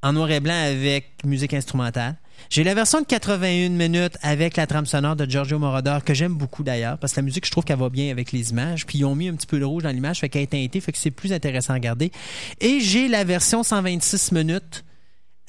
en 0.01 0.13
noir 0.13 0.31
et 0.31 0.39
blanc 0.39 0.53
avec 0.55 1.09
musique 1.25 1.53
instrumentale. 1.53 2.15
J'ai 2.49 2.63
la 2.63 2.73
version 2.73 3.01
de 3.01 3.05
81 3.05 3.69
minutes 3.69 4.17
avec 4.21 4.57
la 4.57 4.65
trame 4.65 4.85
sonore 4.85 5.15
de 5.15 5.29
Giorgio 5.29 5.59
Moroder, 5.59 5.99
que 6.03 6.13
j'aime 6.13 6.33
beaucoup 6.33 6.63
d'ailleurs, 6.63 6.97
parce 6.97 7.13
que 7.13 7.19
la 7.19 7.23
musique, 7.23 7.45
je 7.45 7.51
trouve 7.51 7.63
qu'elle 7.63 7.79
va 7.79 7.89
bien 7.89 8.11
avec 8.11 8.31
les 8.31 8.51
images. 8.51 8.85
Puis 8.85 8.99
ils 8.99 9.05
ont 9.05 9.15
mis 9.15 9.27
un 9.27 9.35
petit 9.35 9.47
peu 9.47 9.59
de 9.59 9.65
rouge 9.65 9.83
dans 9.83 9.89
l'image, 9.89 10.19
fait 10.19 10.29
qu'elle 10.29 10.43
est 10.43 10.47
teintée, 10.51 10.81
fait 10.81 10.91
que 10.91 10.97
c'est 10.97 11.11
plus 11.11 11.33
intéressant 11.33 11.73
à 11.73 11.75
regarder. 11.75 12.11
Et 12.59 12.79
j'ai 12.79 13.07
la 13.07 13.23
version 13.23 13.63
126 13.63 14.31
minutes 14.31 14.83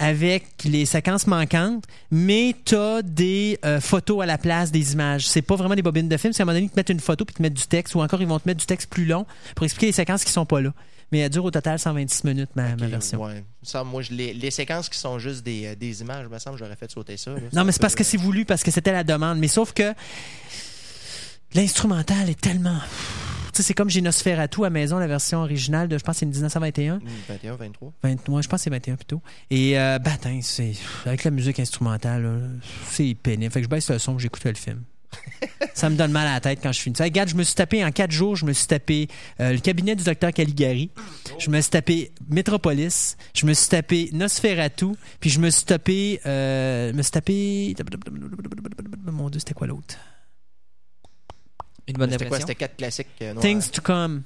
avec 0.01 0.45
les 0.65 0.87
séquences 0.87 1.27
manquantes, 1.27 1.85
mais 2.11 2.57
t'as 2.65 3.03
des 3.03 3.59
euh, 3.67 3.81
photos 3.81 4.23
à 4.23 4.27
la 4.27 4.39
place 4.39 4.73
des 4.73 4.95
images. 4.95 5.29
C'est 5.29 5.43
pas 5.43 5.57
vraiment 5.57 5.75
des 5.75 5.83
bobines 5.83 6.09
de 6.09 6.17
film, 6.17 6.33
c'est 6.33 6.41
à 6.41 6.45
un 6.45 6.47
moment 6.47 6.55
donné 6.55 6.67
ils 6.67 6.71
te 6.71 6.77
mettent 6.77 6.89
une 6.89 7.01
photo 7.01 7.27
puis 7.27 7.35
te 7.35 7.43
mettent 7.43 7.55
du 7.55 7.67
texte, 7.67 7.95
ou 7.95 8.01
encore 8.01 8.23
ils 8.23 8.27
vont 8.27 8.39
te 8.39 8.49
mettre 8.49 8.61
du 8.61 8.67
texte 8.67 8.89
plus 8.89 9.05
long 9.05 9.27
pour 9.55 9.65
expliquer 9.65 9.87
les 9.87 9.93
séquences 9.93 10.25
qui 10.25 10.33
sont 10.33 10.47
pas 10.47 10.63
là. 10.63 10.73
Mais 11.13 11.19
elle 11.21 11.31
dure 11.31 11.45
au 11.45 11.51
total 11.51 11.79
126 11.79 12.25
minutes, 12.25 12.51
ma, 12.55 12.75
version. 12.77 13.23
ouais. 13.23 13.45
Ça, 13.63 13.83
moi, 13.85 14.01
je, 14.03 14.13
les, 14.13 14.33
les 14.33 14.51
séquences 14.51 14.89
qui 14.89 14.99
sont 14.99 15.19
juste 15.19 15.43
des, 15.43 15.67
euh, 15.67 15.75
des 15.75 16.01
images, 16.03 16.29
me 16.29 16.39
semble, 16.39 16.57
j'aurais 16.59 16.77
fait 16.77 16.91
sauter 16.91 17.17
ça. 17.17 17.33
là. 17.33 17.41
Non, 17.53 17.65
mais 17.65 17.73
c'est 17.73 17.81
parce 17.81 17.95
que 17.97 18.05
c'est 18.05 18.17
voulu, 18.17 18.45
parce 18.45 18.63
que 18.63 18.71
c'était 18.71 18.93
la 18.93 19.03
demande. 19.05 19.39
Mais 19.39 19.49
sauf 19.49 19.73
que 19.73 19.93
l'instrumental 21.55 22.29
est 22.31 22.41
tellement. 22.41 22.79
Tu 23.53 23.57
sais, 23.57 23.63
c'est 23.65 23.75
comme 23.75 23.91
Génosphératu 23.91 24.61
à 24.61 24.65
la 24.65 24.71
maison, 24.71 24.99
la 24.99 25.09
version 25.09 25.41
originale 25.41 25.89
de, 25.89 25.99
je 25.99 26.05
pense, 26.05 26.19
c'est 26.19 26.25
une 26.27 26.31
1921. 26.31 26.95
euh, 26.95 26.99
hmm, 26.99 27.09
21, 27.29 27.57
23. 27.57 27.93
20, 28.05 28.29
moi, 28.29 28.43
je 28.43 28.49
pense 28.49 28.61
que 28.61 28.65
c'est 28.65 28.71
21 28.71 28.95
plutôt. 28.95 29.21
Et, 29.51 29.77
euh, 29.79 29.99
batin, 29.99 30.39
c'est. 30.43 30.73
Avec 31.05 31.25
la 31.25 31.33
musique 31.33 31.59
instrumentale, 31.59 32.61
c'est 32.89 33.17
pénible. 33.21 33.53
Fait 33.53 33.61
que 33.61 33.65
je 33.65 33.71
baisse 33.71 33.91
le 33.91 33.99
son, 33.99 34.19
j'écoute 34.19 34.45
le 34.45 34.55
film. 34.55 34.83
ça 35.75 35.89
me 35.91 35.97
donne 35.97 36.13
mal 36.13 36.27
à 36.27 36.35
la 36.35 36.41
tête 36.41 36.61
quand 36.63 36.73
je 36.73 36.81
finis 36.81 36.97
ça. 36.97 37.05
Regarde, 37.05 37.29
je 37.29 37.35
me 37.35 37.43
suis 37.43 37.55
tapé 37.55 37.85
en 37.85 37.91
quatre 37.91 38.11
jours, 38.13 38.37
je 38.37 38.45
me 38.45 38.53
suis 38.53 38.67
tapé 38.67 39.09
euh, 39.41 39.53
le 39.53 39.59
cabinet 39.59 39.97
du 39.97 40.05
docteur 40.05 40.33
Caligari, 40.33 40.91
je 41.39 41.51
me 41.51 41.61
suis 41.61 41.71
tapé 41.71 42.13
Metropolis, 42.29 43.17
je 43.35 43.47
me 43.47 43.53
suis 43.55 43.69
tapé 43.69 44.11
Nosferatu, 44.13 44.89
puis 45.21 45.31
je 45.31 45.41
me 45.41 45.51
suis 45.51 45.65
tapé, 45.65 46.21
euh, 46.27 46.91
je 46.93 46.97
me 46.97 47.03
suis 47.03 47.11
tapé, 47.13 47.75
mon 49.07 49.31
dieu, 49.31 49.41
c'était 49.41 49.55
quoi 49.55 49.67
l'autre? 49.67 49.97
Une 51.89 51.97
bonne 51.97 52.11
C'était 52.11 52.27
quoi? 52.27 52.39
C'était 52.41 52.55
quatre 52.55 52.77
classiques 52.77 53.07
euh, 53.23 53.33
noirs. 53.33 53.43
Things 53.45 53.71
to 53.71 53.83
Come, 53.83 54.23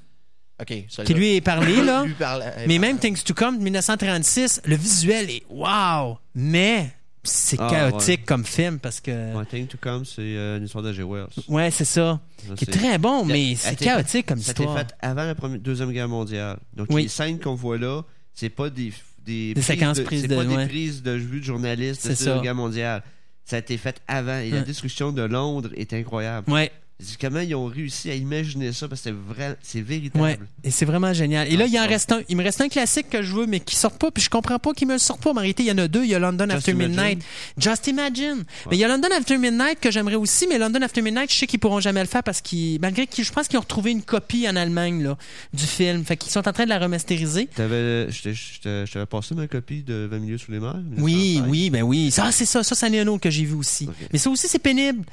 OK. 0.60 0.68
celui-là. 0.68 1.04
qui 1.04 1.14
lui 1.14 1.36
est 1.36 1.40
parlé 1.40 1.76
là. 1.84 2.04
Lui 2.04 2.12
parle- 2.14 2.42
euh, 2.42 2.64
Mais 2.66 2.78
parle- 2.78 2.80
même 2.80 2.98
Things 2.98 3.22
to 3.22 3.32
Come 3.32 3.58
de 3.58 3.62
1936, 3.64 4.60
le 4.64 4.76
visuel 4.76 5.30
est 5.30 5.44
wow, 5.48 6.18
mais 6.34 6.90
c'est 7.24 7.56
Ah, 7.60 7.68
chaotique 7.70 8.24
comme 8.24 8.44
film 8.44 8.78
parce 8.78 9.00
que 9.00 9.34
One 9.34 9.46
Thing 9.46 9.66
to 9.66 9.78
Come, 9.80 10.04
c'est 10.04 10.20
euh, 10.20 10.58
une 10.58 10.64
histoire 10.64 10.84
de 10.84 10.92
G. 10.92 11.02
Wells. 11.02 11.26
ouais, 11.48 11.70
c'est 11.70 11.84
ça. 11.84 12.20
Ça, 12.46 12.54
Qui 12.54 12.64
est 12.64 12.72
très 12.72 12.98
bon, 12.98 13.20
Ça- 13.26 13.32
mais 13.32 13.54
ça 13.56 13.70
c'est 13.70 13.76
chaotique 13.76 14.26
comme 14.26 14.40
Ça 14.40 14.50
a 14.50 14.52
été 14.52 14.62
histoire. 14.62 14.78
fait 14.78 14.94
avant 15.00 15.24
la 15.24 15.34
première, 15.34 15.58
Deuxième 15.58 15.90
Guerre 15.92 16.08
mondiale. 16.08 16.58
Donc, 16.74 16.88
Oui. 16.90 17.02
les 17.04 17.08
scènes 17.08 17.38
qu'on 17.40 17.54
voit 17.54 17.78
là, 17.78 18.02
c'est 18.34 18.48
pas 18.50 18.70
des, 18.70 18.92
des, 19.24 19.54
Des 19.54 19.62
séquences 19.62 20.00
prises 20.00 20.22
C'est 20.22 20.28
de- 20.28 20.36
pas 20.36 20.44
ouais. 20.44 20.56
des 20.56 20.66
prises 20.68 21.02
de 21.02 21.12
vue 21.12 21.40
de 21.40 21.44
journalistes 21.44 22.04
de 22.04 22.08
la 22.10 22.14
Deuxième 22.14 22.36
ça. 22.36 22.42
Guerre 22.42 22.54
mondiale. 22.54 23.02
Ça 23.46 23.56
a 23.56 23.58
été 23.58 23.76
fait 23.76 24.00
avant. 24.08 24.38
Et 24.38 24.50
la 24.50 24.58
Ouais. 24.60 24.64
destruction 24.64 25.12
de 25.12 25.22
Londres 25.22 25.70
est 25.76 25.92
incroyable. 25.92 26.50
Ouais, 26.50 26.72
Comment 27.20 27.40
ils 27.40 27.54
ont 27.56 27.66
réussi 27.66 28.08
à 28.10 28.14
imaginer 28.14 28.72
ça? 28.72 28.86
Parce 28.88 29.00
que 29.02 29.10
c'est 29.10 29.14
vrai, 29.34 29.56
c'est 29.62 29.80
véritable. 29.80 30.22
ouais, 30.24 30.38
et 30.62 30.70
c'est 30.70 30.84
vraiment 30.84 31.12
génial. 31.12 31.52
Et 31.52 31.56
là, 31.56 31.64
Ah, 31.64 31.68
il 31.68 31.76
en 31.78 31.82
c'est 31.82 31.86
bon. 31.86 31.92
reste 31.92 32.12
un, 32.12 32.20
il 32.28 32.36
me 32.36 32.42
reste 32.44 32.60
un 32.60 32.68
classique 32.68 33.10
que 33.10 33.20
je 33.22 33.34
veux 33.34 33.46
mais 33.46 33.58
qui 33.60 33.74
sort 33.74 33.98
pas 33.98 34.10
puis 34.12 34.22
je 34.22 34.30
comprends 34.30 34.58
pas 34.60 34.72
qu'il 34.72 34.86
me 34.86 34.92
le 34.92 34.98
sort 35.00 35.18
pas. 35.18 35.32
Mais 35.32 35.38
en 35.38 35.42
réalité, 35.42 35.64
il 35.64 35.66
y 35.66 35.72
en 35.72 35.78
a 35.78 35.88
deux, 35.88 36.04
il 36.04 36.10
y 36.10 36.14
a 36.14 36.18
London 36.20 36.44
Just 36.44 36.56
After 36.58 36.70
Imagine. 36.70 36.88
Midnight. 36.90 37.22
Just 37.58 37.86
Imagine. 37.88 38.44
Mais 38.70 38.76
il 38.76 38.78
y 38.78 38.84
a 38.84 38.88
London 38.88 39.08
After 39.16 39.36
Midnight 39.38 39.80
que 39.80 39.90
j'aimerais 39.90 40.14
aussi, 40.14 40.46
mais 40.46 40.56
London 40.58 40.80
After 40.82 41.02
Midnight, 41.02 41.32
je 41.32 41.36
sais 41.38 41.46
qu'ils 41.48 41.58
pourront 41.58 41.80
jamais 41.80 42.00
le 42.00 42.06
faire 42.06 42.22
parce 42.22 42.40
qu'ils 42.40 42.80
malgré 42.80 43.06
qu'ils 43.08 43.24
je 43.24 43.32
pense 43.32 43.48
qu'ils 43.48 43.58
ont 43.58 43.62
retrouvé 43.62 43.90
une 43.90 44.02
copie 44.02 44.48
en 44.48 44.54
Allemagne 44.54 45.02
là 45.02 45.18
du 45.52 45.64
film. 45.66 46.04
Fait 46.04 46.16
qu'ils 46.16 46.30
sont 46.30 46.46
en 46.48 46.52
train 46.52 46.64
de 46.64 46.68
la 46.70 46.78
remasteriser. 46.78 47.46
T'avais, 47.48 48.08
je 48.10 48.86
t'avais 48.92 49.06
passé 49.06 49.34
ma 49.34 49.48
copie 49.48 49.82
de 49.82 50.08
20 50.10 50.18
milieux 50.20 50.38
sous 50.38 50.52
les 50.52 50.60
mers. 50.60 50.76
Oui, 50.98 51.40
1905. 51.40 51.50
oui, 51.50 51.70
ben 51.70 51.82
oui. 51.82 52.10
Ça, 52.12 52.30
c'est 52.30 52.46
ça. 52.46 52.62
Ça, 52.62 52.74
c'en 52.76 52.92
est 52.92 53.00
un 53.00 53.06
autre 53.08 53.22
que 53.22 53.30
j'ai 53.30 53.44
vu 53.44 53.54
aussi. 53.54 53.88
Mais 54.12 54.18
ça 54.18 54.30
aussi, 54.30 54.46
c'est 54.48 54.58
pénible. 54.60 55.04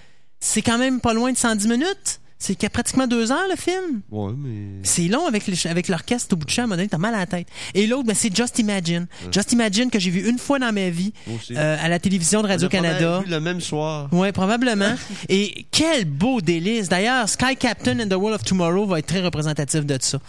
C'est 0.42 0.62
quand 0.62 0.78
même 0.78 1.00
pas 1.00 1.14
loin 1.14 1.32
de 1.32 1.38
110 1.38 1.68
minutes. 1.68 2.20
C'est 2.40 2.56
qu'il 2.56 2.64
y 2.64 2.66
a 2.66 2.72
pratiquement 2.72 3.06
deux 3.06 3.32
heures, 3.32 3.48
le 3.52 3.56
film. 3.56 4.02
Ouais, 4.10 4.34
mais. 4.36 4.80
C'est 4.82 5.08
long 5.08 5.28
avec, 5.28 5.48
l'orchestre 5.88 6.34
au 6.34 6.38
bout 6.38 6.46
de 6.46 6.50
champ. 6.50 6.64
À 6.64 6.66
un 6.66 6.68
moment 6.68 6.78
donné, 6.78 6.90
t'as 6.90 6.98
mal 6.98 7.14
à 7.14 7.20
la 7.20 7.26
tête. 7.28 7.48
Et 7.76 7.86
l'autre, 7.86 8.06
ben, 8.06 8.16
c'est 8.16 8.36
Just 8.36 8.58
Imagine. 8.58 9.06
Just 9.32 9.54
Imagine 9.54 9.92
que 9.92 10.00
j'ai 10.00 10.10
vu 10.10 10.28
une 10.28 10.40
fois 10.40 10.58
dans 10.58 10.74
ma 10.74 10.90
vie 10.90 11.14
euh, 11.52 11.78
à 11.80 11.88
la 11.88 12.00
télévision 12.00 12.42
de 12.42 12.48
Radio-Canada. 12.48 13.24
le 13.28 13.40
même 13.40 13.62
soir. 13.62 14.12
Ouais, 14.12 14.32
probablement. 14.32 14.96
Et 15.30 15.68
quel 15.70 16.06
beau 16.06 16.42
délice. 16.42 16.90
D'ailleurs, 16.90 17.30
Sky 17.30 17.56
Captain 17.56 18.00
and 18.00 18.08
the 18.08 18.14
World 18.14 18.42
of 18.42 18.44
Tomorrow 18.44 18.88
va 18.88 18.98
être 18.98 19.06
très 19.06 19.22
représentatif 19.22 19.86
de 19.86 19.98
ça. 20.02 20.20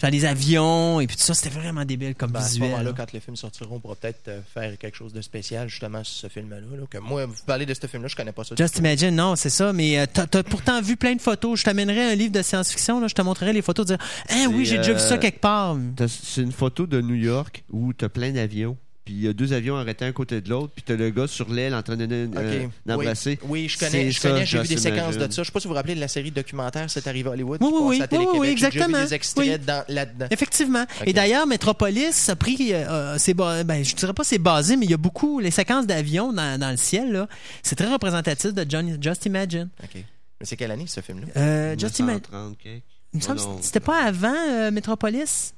Genre 0.00 0.10
les 0.10 0.24
avions 0.24 1.00
et 1.00 1.06
puis 1.06 1.16
tout 1.16 1.22
ça, 1.22 1.34
c'était 1.34 1.50
vraiment 1.50 1.84
débile 1.84 2.14
comme 2.14 2.30
Ben, 2.32 2.40
à 2.40 2.42
ce 2.42 2.58
moment-là, 2.60 2.82
là. 2.82 2.92
quand 2.96 3.12
les 3.12 3.20
films 3.20 3.36
sortiront, 3.36 3.76
on 3.76 3.80
pourra 3.80 3.96
peut-être 3.96 4.28
euh, 4.28 4.40
faire 4.54 4.76
quelque 4.78 4.96
chose 4.96 5.12
de 5.12 5.20
spécial 5.20 5.68
justement 5.68 6.02
sur 6.04 6.22
ce 6.22 6.28
film-là. 6.32 6.56
là, 6.60 6.86
que 6.88 6.98
moi, 6.98 7.26
vous 7.26 7.34
parlez 7.46 7.66
de 7.66 7.74
ce 7.74 7.86
film-là, 7.86 8.08
je 8.08 8.16
connais 8.16 8.32
pas 8.32 8.44
ça. 8.44 8.54
Just. 8.56 8.78
Imagine, 8.78 9.14
non, 9.14 9.36
c'est 9.36 9.50
ça. 9.50 9.72
Mais 9.72 9.98
euh, 9.98 10.06
t'as 10.12 10.26
t'as 10.26 10.42
pourtant 10.42 10.80
vu 10.80 10.96
plein 10.96 11.14
de 11.14 11.20
photos. 11.20 11.58
Je 11.60 11.64
t'amènerais 11.64 12.12
un 12.12 12.14
livre 12.14 12.32
de 12.32 12.42
science-fiction. 12.42 13.00
là, 13.00 13.08
Je 13.08 13.14
te 13.14 13.22
montrerai 13.22 13.52
les 13.52 13.62
photos. 13.62 13.86
Dire, 13.86 13.98
ah 14.28 14.46
oui, 14.50 14.64
j'ai 14.64 14.78
déjà 14.78 14.92
vu 14.92 15.00
ça 15.00 15.14
euh, 15.14 15.18
quelque 15.18 15.40
part. 15.40 15.76
C'est 16.08 16.42
une 16.42 16.52
photo 16.52 16.86
de 16.86 17.00
New 17.00 17.14
York 17.14 17.62
où 17.70 17.92
t'as 17.92 18.08
plein 18.08 18.30
d'avions. 18.30 18.76
Puis 19.04 19.14
il 19.14 19.20
y 19.22 19.28
a 19.28 19.32
deux 19.32 19.52
avions 19.54 19.76
arrêtés 19.76 20.04
un 20.04 20.12
côté 20.12 20.40
de 20.42 20.48
l'autre. 20.50 20.72
Puis 20.74 20.84
t'as 20.86 20.94
le 20.94 21.08
gars 21.10 21.26
sur 21.26 21.50
l'aile 21.50 21.74
en 21.74 21.82
train 21.82 21.96
de 21.96 22.06
euh, 22.10 22.66
d'embrasser. 22.84 23.38
Oui, 23.44 23.62
oui, 23.62 23.68
je 23.68 23.78
connais, 23.78 24.10
je 24.10 24.20
connais, 24.20 24.44
j'ai 24.46 24.60
vu 24.60 24.68
des 24.68 24.76
séquences 24.76 25.16
de 25.16 25.30
ça. 25.32 25.42
Je 25.42 25.46
sais 25.46 25.52
pas 25.52 25.60
si 25.60 25.66
vous 25.66 25.72
vous 25.72 25.76
rappelez 25.76 25.94
de 25.94 26.00
la 26.00 26.08
série 26.08 26.30
documentaire 26.30 26.90
C'est 26.90 27.06
arrivé 27.06 27.28
à 27.28 27.32
Hollywood. 27.32 27.60
Oui, 27.62 27.68
qui 27.70 27.74
oui, 27.74 27.82
oui. 28.12 28.18
Oui, 28.18 28.26
oui, 28.40 28.46
J'ai 28.46 28.52
exactement. 28.52 28.98
vu 28.98 29.04
des 29.04 29.14
extraits 29.14 29.58
Oui. 29.60 29.66
dans- 29.66 29.84
là-dedans. 29.88 30.26
Effectivement. 30.30 30.84
Et 31.06 31.12
d'ailleurs, 31.14 31.46
Metropolis 31.46 32.28
a 32.28 32.36
pris, 32.36 32.72
euh, 32.74 33.16
c'est 33.18 33.34
ba- 33.34 33.64
ben, 33.64 33.82
je 33.84 33.94
dirais 33.96 34.12
pas 34.12 34.22
c'est 34.24 34.38
basé, 34.38 34.76
mais 34.76 34.84
il 34.84 34.90
y 34.90 34.94
a 34.94 34.98
beaucoup 34.98 35.40
les 35.40 35.50
séquences 35.50 35.86
d'avions 35.86 36.32
dans, 36.32 36.60
dans 36.60 36.70
le 36.70 36.76
ciel 36.76 37.10
là. 37.12 37.26
C'est 37.62 37.76
très 37.76 37.90
représentatif 37.90 38.52
de 38.52 38.66
John, 38.68 38.98
Just 39.00 39.24
Imagine. 39.26 39.70
OK. 39.82 39.90
Mais 39.94 40.46
c'est 40.46 40.56
quelle 40.56 40.70
année, 40.70 40.86
ce 40.86 41.00
film-là? 41.00 41.26
Euh, 41.36 41.74
Just 41.78 41.98
Imagine. 41.98 42.20
1930 42.30 42.58
quelques. 42.58 42.82
Il 43.12 43.16
me 43.16 43.22
semble 43.22 43.38
que 43.40 43.64
c'était 43.64 43.80
pas 43.80 44.04
avant 44.04 44.32
euh, 44.50 44.70
Metropolis. 44.70 45.52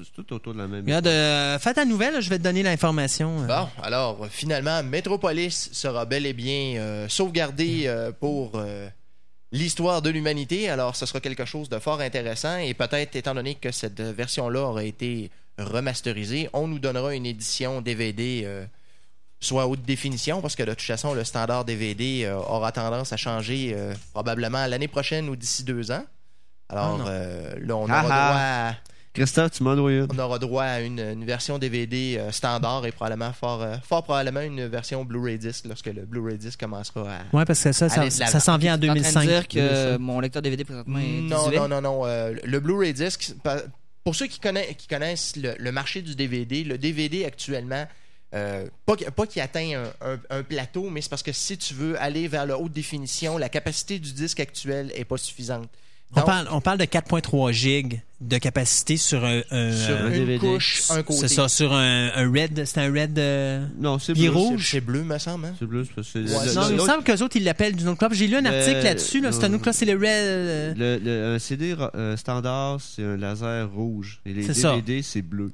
C'est 0.00 0.12
tout 0.12 0.32
autour 0.32 0.52
de 0.54 0.58
la 0.58 0.68
même. 0.68 0.84
Regarde, 0.84 1.06
euh, 1.08 1.58
fais 1.58 1.74
ta 1.74 1.84
nouvelle, 1.84 2.20
je 2.20 2.30
vais 2.30 2.38
te 2.38 2.44
donner 2.44 2.62
l'information. 2.62 3.42
euh. 3.42 3.46
Bon, 3.46 3.68
alors, 3.82 4.26
finalement, 4.30 4.82
Metropolis 4.84 5.70
sera 5.72 6.04
bel 6.04 6.24
et 6.26 6.32
bien 6.32 6.76
euh, 6.76 7.08
sauvegardé 7.08 7.82
euh, 7.86 8.12
pour 8.12 8.52
euh, 8.54 8.88
l'histoire 9.50 10.00
de 10.00 10.10
l'humanité. 10.10 10.68
Alors, 10.70 10.94
ce 10.94 11.04
sera 11.04 11.18
quelque 11.20 11.44
chose 11.44 11.68
de 11.68 11.78
fort 11.80 12.00
intéressant. 12.00 12.58
Et 12.58 12.74
peut-être, 12.74 13.16
étant 13.16 13.34
donné 13.34 13.56
que 13.56 13.72
cette 13.72 14.00
version-là 14.00 14.60
aura 14.60 14.84
été 14.84 15.30
remasterisée, 15.58 16.48
on 16.52 16.68
nous 16.68 16.78
donnera 16.78 17.14
une 17.14 17.26
édition 17.26 17.80
DVD 17.80 18.42
euh, 18.44 18.64
soit 19.40 19.66
haute 19.66 19.82
définition, 19.82 20.40
parce 20.40 20.54
que 20.54 20.62
de 20.62 20.70
toute 20.70 20.82
façon, 20.82 21.12
le 21.12 21.24
standard 21.24 21.64
DVD 21.64 22.24
euh, 22.26 22.36
aura 22.36 22.70
tendance 22.70 23.12
à 23.12 23.16
changer 23.16 23.72
euh, 23.74 23.94
probablement 24.12 24.64
l'année 24.66 24.86
prochaine 24.88 25.28
ou 25.28 25.34
d'ici 25.34 25.64
deux 25.64 25.90
ans. 25.90 26.04
Ah 26.68 26.74
Alors, 26.74 27.04
euh, 27.08 27.54
là, 27.60 27.74
on 27.76 27.88
Ah 27.88 27.92
aura 27.92 27.98
ah. 27.98 28.02
droit 28.02 28.40
à... 28.40 28.74
Christophe, 29.18 29.50
tu 29.52 29.62
m'en 29.62 29.76
dois 29.76 29.92
une. 29.92 30.06
On 30.12 30.18
aura 30.18 30.38
droit 30.38 30.64
à 30.64 30.80
une, 30.80 30.98
une 31.00 31.24
version 31.24 31.58
DVD 31.58 32.16
euh, 32.18 32.30
standard 32.32 32.84
et 32.86 32.92
probablement 32.92 33.32
fort, 33.32 33.62
euh, 33.62 33.76
fort 33.86 34.02
probablement 34.04 34.40
une 34.40 34.66
version 34.66 35.04
Blu-ray 35.04 35.38
disc 35.38 35.64
lorsque 35.66 35.86
le 35.86 36.06
Blu-ray 36.06 36.38
disc 36.38 36.58
commencera 36.58 37.00
à. 37.02 37.36
Ouais, 37.36 37.44
parce 37.44 37.62
que 37.62 37.72
ça, 37.72 37.88
ça, 37.88 38.40
s'en 38.40 38.58
vient 38.58 38.74
en 38.74 38.78
T'es 38.78 38.88
en 38.90 38.94
train 38.94 39.00
de 39.00 39.04
2005. 39.14 39.22
dire 39.26 39.48
que 39.48 39.54
2005. 39.58 39.98
mon 39.98 40.20
lecteur 40.20 40.42
DVD 40.42 40.64
présentement 40.64 40.98
est 40.98 41.20
Non, 41.22 41.44
désuet? 41.48 41.58
non, 41.60 41.68
non, 41.68 41.80
non. 41.80 42.06
euh, 42.06 42.34
le 42.44 42.60
Blu-ray 42.60 42.92
disc, 42.94 43.34
pour 44.04 44.14
ceux 44.14 44.26
qui 44.26 44.40
connaissent, 44.40 44.74
qui 44.76 44.86
connaissent 44.86 45.36
le, 45.36 45.54
le 45.58 45.72
marché 45.72 46.00
du 46.02 46.14
DVD, 46.14 46.64
le 46.64 46.78
DVD 46.78 47.24
actuellement, 47.26 47.86
euh, 48.34 48.66
pas, 48.86 48.96
qu- 48.96 49.10
pas 49.10 49.26
qu'il 49.26 49.40
atteint 49.42 49.84
un, 50.02 50.12
un- 50.12 50.18
un 50.38 50.42
plateau, 50.42 50.90
mais 50.90 51.00
c'est 51.00 51.08
parce 51.08 51.22
que 51.22 51.32
si 51.32 51.56
tu 51.58 51.74
veux 51.74 52.00
aller 52.00 52.28
vers 52.28 52.44
la 52.46 52.58
haute 52.58 52.72
définition, 52.72 53.38
la 53.38 53.48
capacité 53.48 53.98
du 53.98 54.12
disque 54.12 54.40
actuel 54.40 54.92
est 54.94 55.04
pas 55.04 55.16
suffisante. 55.16 55.68
On 56.16 56.22
parle, 56.22 56.48
on 56.50 56.60
parle 56.60 56.78
de 56.78 56.84
4.3 56.84 57.52
gigs 57.52 58.00
de 58.20 58.38
capacité 58.38 58.96
sur 58.96 59.24
un, 59.24 59.42
un- 59.50 59.72
sur 59.72 59.94
euh, 59.94 60.06
une 60.08 60.12
DVD. 60.12 60.38
couche, 60.38 60.82
un 60.90 61.02
côté. 61.02 61.20
c'est 61.20 61.28
ça, 61.28 61.48
sur 61.48 61.72
un, 61.72 62.10
un 62.14 62.32
red, 62.32 62.64
c'est 62.64 62.80
un 62.80 62.92
red. 62.92 63.16
euh, 63.18 63.64
Non, 63.78 63.98
c'est 63.98 64.14
bleu. 64.14 64.30
rouge? 64.30 64.64
C'est 64.64 64.70
c'est 64.78 64.80
bleu, 64.80 65.04
me 65.04 65.18
semble. 65.18 65.46
hein? 65.46 65.54
C'est 65.58 65.66
bleu, 65.66 65.84
c'est 65.84 65.94
parce 65.94 66.10
que 66.10 66.26
c'est- 66.26 66.34
Ouais, 66.36 66.46
le- 66.46 66.54
Non, 66.54 66.60
le- 66.62 66.66
il 66.68 66.72
me 66.72 66.76
l'autre- 66.78 66.92
semble 66.92 67.04
qu'eux 67.04 67.22
autres, 67.22 67.36
ils 67.36 67.44
l'appellent 67.44 67.76
d'une 67.76 67.88
autre 67.88 67.98
couleur. 67.98 68.14
J'ai 68.14 68.26
lu 68.26 68.34
un 68.36 68.44
article 68.46 68.76
Euh, 68.78 68.82
là-dessus, 68.82 69.20
là, 69.20 69.30
c'est 69.32 69.44
un 69.44 69.48
non. 69.48 69.54
autre 69.54 69.62
couleur, 69.64 69.74
c'est 69.74 69.84
le 69.86 69.92
red. 69.94 70.02
euh, 70.04 70.74
le- 70.76 70.98
le- 71.04 71.34
un 71.34 71.38
CD 71.38 71.74
ra- 71.74 71.92
euh, 71.94 72.16
standard, 72.16 72.80
c'est 72.80 73.04
un 73.04 73.16
laser 73.16 73.70
rouge. 73.70 74.20
Et 74.26 74.32
les 74.32 74.42
C'est 74.44 74.54
ça. 74.54 74.74
DVD, 74.74 75.02
c'est 75.02 75.22
bleu. 75.22 75.52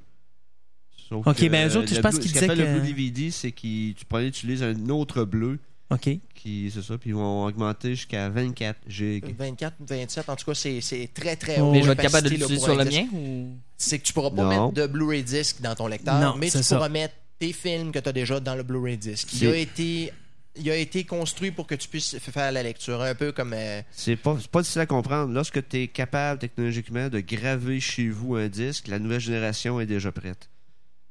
Sauf 1.08 1.26
Ok, 1.26 1.36
que, 1.36 1.46
ben, 1.48 1.68
eux 1.68 1.76
autres, 1.76 1.90
le 1.90 1.96
je 1.96 2.00
pense 2.00 2.12
bleu- 2.14 2.20
qu'ils 2.22 2.30
Ce 2.30 2.38
qu'on 2.38 2.44
appelle 2.44 2.56
disaient 2.56 2.68
le 2.70 2.74
que- 2.76 2.80
bleu 2.80 2.88
DVD, 2.88 3.30
c'est 3.30 3.50
que 3.52 3.92
tu 3.92 4.04
pourrais 4.08 4.26
utiliser 4.28 4.64
un 4.64 4.88
autre 4.88 5.24
bleu, 5.24 5.58
OK. 5.94 6.10
qui 6.34 6.70
c'est 6.72 6.82
ça, 6.82 6.98
puis 6.98 7.10
ils 7.10 7.16
vont 7.16 7.44
augmenter 7.46 7.90
jusqu'à 7.94 8.28
24 8.28 8.76
gigs. 8.88 9.34
24, 9.38 9.74
27, 9.80 10.28
en 10.28 10.36
tout 10.36 10.44
cas, 10.46 10.54
c'est 10.54 10.80
c'est 10.80 11.08
très, 11.12 11.36
très 11.36 11.60
Oh, 11.60 11.64
haut. 11.64 11.72
Mais 11.72 11.80
je 11.82 11.86
vais 11.86 11.92
être 11.92 12.02
capable 12.02 12.24
de 12.28 12.30
l'utiliser 12.34 12.58
sur 12.58 12.76
le 12.76 12.84
mien 12.84 13.06
ou... 13.12 13.56
C'est 13.76 13.98
que 13.98 14.04
tu 14.04 14.12
pourras 14.12 14.30
pas 14.30 14.42
Non. 14.42 14.48
mettre 14.48 14.72
de 14.72 14.86
Blu-ray 14.86 15.22
disc 15.22 15.60
dans 15.60 15.74
ton 15.74 15.86
lecteur, 15.86 16.18
Non, 16.20 16.34
mais 16.36 16.50
tu 16.50 16.62
ça. 16.62 16.76
pourras 16.76 16.88
mettre 16.88 17.14
tes 17.38 17.52
films 17.52 17.92
que 17.92 17.98
tu 17.98 18.08
as 18.08 18.12
déjà 18.12 18.40
dans 18.40 18.54
le 18.54 18.62
Blu-ray 18.62 18.96
disc. 18.96 19.28
Il 19.40 19.48
a 19.48 19.56
été 19.56 20.12
il 20.56 20.70
a 20.70 20.76
été 20.76 21.02
construit 21.02 21.50
pour 21.50 21.66
que 21.66 21.74
tu 21.74 21.88
puisses 21.88 22.16
faire 22.18 22.52
la 22.52 22.62
lecture, 22.62 23.02
un 23.02 23.16
peu 23.16 23.32
comme 23.32 23.52
euh, 23.54 23.82
C'est 23.90 24.14
pas, 24.14 24.36
c'est 24.40 24.48
pas 24.48 24.60
difficile 24.62 24.82
à 24.82 24.86
comprendre. 24.86 25.32
Lorsque 25.34 25.66
tu 25.68 25.78
es 25.82 25.88
capable 25.88 26.38
technologiquement 26.38 27.08
de 27.08 27.18
graver 27.18 27.80
chez 27.80 28.08
vous 28.08 28.36
un 28.36 28.46
disque, 28.46 28.86
la 28.86 29.00
nouvelle 29.00 29.18
génération 29.20 29.80
est 29.80 29.86
déjà 29.86 30.12
prête. 30.12 30.48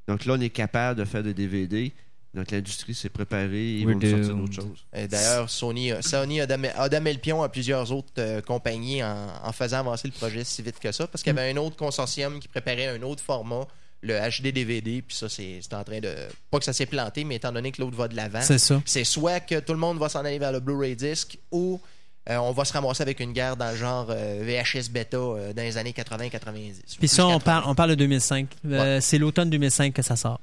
Donc 0.08 0.24
là, 0.24 0.34
on 0.38 0.40
est 0.40 0.48
capable 0.48 0.98
de 0.98 1.04
faire 1.04 1.22
des 1.22 1.34
DVD. 1.34 1.92
Donc 2.34 2.50
l'industrie 2.50 2.94
s'est 2.94 3.08
préparée, 3.08 3.74
ils 3.76 3.86
We're 3.86 3.94
vont 3.94 4.00
nous 4.00 4.10
sortir 4.10 4.34
d'autres 4.36 4.54
choses. 4.54 4.84
Et 4.92 5.06
D'ailleurs, 5.06 5.48
Sony, 5.48 5.92
a- 5.92 6.02
Sony 6.02 6.40
a, 6.40 6.46
damé, 6.46 6.70
a 6.74 6.88
damé 6.88 7.12
le 7.12 7.20
pion 7.20 7.42
à 7.42 7.48
plusieurs 7.48 7.92
autres 7.92 8.08
euh, 8.18 8.40
compagnies 8.40 9.02
en, 9.04 9.28
en 9.44 9.52
faisant 9.52 9.78
avancer 9.78 10.08
le 10.08 10.12
projet 10.12 10.42
si 10.42 10.60
vite 10.62 10.78
que 10.80 10.90
ça, 10.90 11.06
parce 11.06 11.22
qu'il 11.22 11.34
y 11.34 11.38
avait 11.38 11.50
un 11.52 11.56
autre 11.56 11.76
consortium 11.76 12.40
qui 12.40 12.48
préparait 12.48 12.88
un 12.88 13.02
autre 13.02 13.22
format, 13.22 13.66
le 14.02 14.14
HD-DVD, 14.18 15.00
puis 15.02 15.16
ça, 15.16 15.28
c'est 15.28 15.60
en 15.72 15.82
train 15.84 16.00
de... 16.00 16.12
Pas 16.50 16.58
que 16.58 16.64
ça 16.64 16.72
s'est 16.74 16.86
planté, 16.86 17.24
mais 17.24 17.36
étant 17.36 17.52
donné 17.52 17.70
que 17.72 17.80
l'autre 17.80 17.96
va 17.96 18.08
de 18.08 18.16
l'avant, 18.16 18.42
C'est 18.42 18.58
ça. 18.58 18.82
c'est 18.84 19.04
soit 19.04 19.40
que 19.40 19.60
tout 19.60 19.72
le 19.72 19.78
monde 19.78 19.98
va 19.98 20.08
s'en 20.08 20.24
aller 20.24 20.38
vers 20.38 20.52
le 20.52 20.60
Blu-ray 20.60 20.94
disc, 20.96 21.38
ou 21.52 21.80
euh, 22.28 22.36
on 22.36 22.52
va 22.52 22.64
se 22.64 22.72
ramasser 22.72 23.02
avec 23.02 23.20
une 23.20 23.32
guerre 23.32 23.56
dans 23.56 23.70
le 23.70 23.76
genre 23.76 24.08
euh, 24.10 24.42
VHS 24.44 24.90
bêta 24.90 25.16
euh, 25.16 25.52
dans 25.52 25.62
les 25.62 25.78
années 25.78 25.92
80-90. 25.92 26.96
Puis 26.98 27.08
ça, 27.08 27.26
on 27.26 27.38
parle, 27.38 27.64
on 27.66 27.74
parle 27.74 27.90
de 27.90 27.94
2005. 27.94 28.48
Euh, 28.66 28.98
C'est 29.00 29.18
l'automne 29.18 29.50
2005 29.50 29.92
que 29.94 30.02
ça 30.02 30.16
sort. 30.16 30.40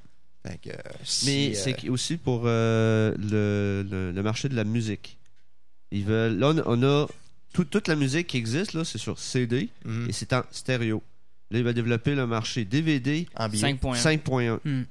Euh, 0.48 0.72
si, 1.04 1.26
Mais 1.26 1.50
euh, 1.56 1.60
c'est 1.62 1.89
aussi 1.89 2.18
pour 2.18 2.44
euh, 2.46 3.14
le, 3.20 3.86
le- 3.89 4.12
le 4.12 4.24
marché 4.24 4.50
de 4.50 4.56
la 4.56 4.64
musique. 4.64 5.18
Ils 5.92 6.04
veulent. 6.06 6.38
Là, 6.39 6.50
on 6.50 6.64
on 6.66 6.84
a 6.84 7.08
tout- 7.54 7.66
toute 7.66 7.88
la 7.88 7.96
musique 7.96 8.28
qui 8.28 8.38
existe 8.38 8.74
là, 8.74 8.84
c'est 8.84 8.98
sur 8.98 9.20
CD 9.20 9.70
mhm, 9.86 10.10
et 10.10 10.14
c'est 10.14 10.34
en 10.34 10.42
stéréo. 10.52 11.04
Là, 11.52 11.60
ils 11.60 11.66
veulent 11.66 11.74
développer 11.74 12.16
le 12.16 12.26
marché 12.26 12.66
DVD 12.66 13.28
en 13.36 13.50
bio. 13.50 13.60
5.1. 13.62 13.96
5.1. 14.24 14.60
Hmm. 14.64 14.84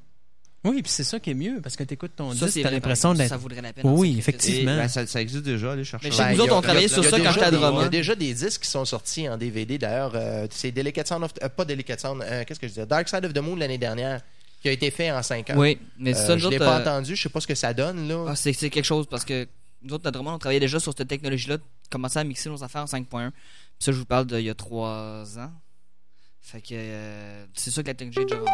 Oui, 0.62 0.82
puis 0.82 0.92
c'est 0.92 1.05
ça 1.05 1.18
qui 1.18 1.30
est 1.30 1.34
mieux, 1.34 1.59
parce 1.62 1.74
que 1.74 1.84
tu 1.84 1.94
écoutes 1.94 2.14
ton 2.14 2.34
Ça, 2.34 2.44
disque, 2.44 2.61
t'as 2.62 2.70
l'impression 2.70 3.14
d'être... 3.14 3.30
Ça 3.30 3.38
vaudrait 3.38 3.62
la 3.62 3.72
peine. 3.72 3.82
d'en 3.84 3.94
Oui, 3.96 4.16
effectivement. 4.18 4.74
Et, 4.74 4.76
ben, 4.76 4.88
ça, 4.88 5.07
ça 5.07 5.22
existe 5.22 5.42
déjà, 5.42 5.72
allez 5.72 5.84
chercher. 5.84 6.09
Mais 6.09 6.12
chez 6.14 6.18
Ben, 6.22 6.28
nous 6.32 6.34
il 6.34 6.40
autres, 6.42 6.53
a- 6.53 6.59
on 6.59 6.61
travaillait 6.61 6.86
il 6.86 6.90
sur 6.92 7.03
il 7.03 7.09
ça 7.09 7.18
quand 7.18 7.32
j'étais 7.32 7.46
à 7.46 7.48
Il 7.51 7.80
y 7.80 7.84
a 7.84 7.88
déjà 7.88 8.14
des 8.14 8.34
disques 8.34 8.61
qui 8.62 8.68
sont 8.68 8.84
sortis 8.84 9.26
en 9.26 9.38
DVD. 9.38 9.78
D'ailleurs, 9.78 10.12
euh, 10.14 10.46
c'est 10.51 10.70
Delicate 10.70 11.09
Sound 11.09 11.24
of... 11.24 11.32
euh, 11.42 11.48
pas 11.48 11.64
Delicate 11.64 11.98
Sound, 11.98 12.20
euh, 12.22 12.44
qu'est-ce 12.46 12.61
que 12.61 12.66
je 12.66 12.72
disais? 12.74 12.84
Dark 12.84 13.09
Side 13.09 13.24
of 13.24 13.32
the 13.32 13.38
Moon 13.38 13.57
l'année 13.57 13.78
dernière, 13.78 14.20
qui 14.61 14.68
a 14.68 14.72
été 14.72 14.90
fait 14.90 15.11
en 15.11 15.22
5 15.22 15.50
ans. 15.50 15.54
Oui, 15.56 15.78
mais 15.98 16.14
Euh, 16.14 16.26
ça, 16.26 16.34
nous 16.34 16.40
je 16.40 16.48
l'ai 16.48 16.58
pas 16.58 16.76
euh, 16.78 16.80
entendu, 16.80 17.16
je 17.16 17.22
sais 17.22 17.28
pas 17.28 17.40
ce 17.40 17.46
que 17.46 17.54
ça 17.54 17.72
donne, 17.72 18.06
là. 18.08 18.26
ah, 18.28 18.36
c'est 18.36 18.52
quelque 18.70 18.84
chose 18.84 19.06
parce 19.06 19.24
que 19.24 19.48
nous 19.82 19.94
autres, 19.94 20.06
à 20.06 20.11
Drummond, 20.11 20.34
on 20.34 20.38
travaillait 20.38 20.61
déjà 20.61 20.78
sur 20.78 20.92
cette 20.94 21.08
technologie-là, 21.08 21.56
commençait 21.90 22.18
à 22.18 22.24
mixer 22.24 22.50
nos 22.50 22.62
affaires 22.62 22.82
en 22.82 22.86
5.1. 22.86 23.30
Puis 23.30 23.38
ça, 23.78 23.92
je 23.92 23.96
vous 23.96 24.04
parle 24.04 24.26
d'il 24.26 24.40
y 24.40 24.50
a 24.50 24.54
trois 24.54 25.24
ans. 25.38 25.52
Fait 26.42 26.61
que 26.61 26.68
euh, 26.72 27.46
c'est 27.54 27.70
ça 27.70 27.82
que 27.82 27.88
la 27.88 27.94
technologie 27.94 28.20
est 28.20 28.24
déjà 28.26 28.40
rendue. 28.40 28.50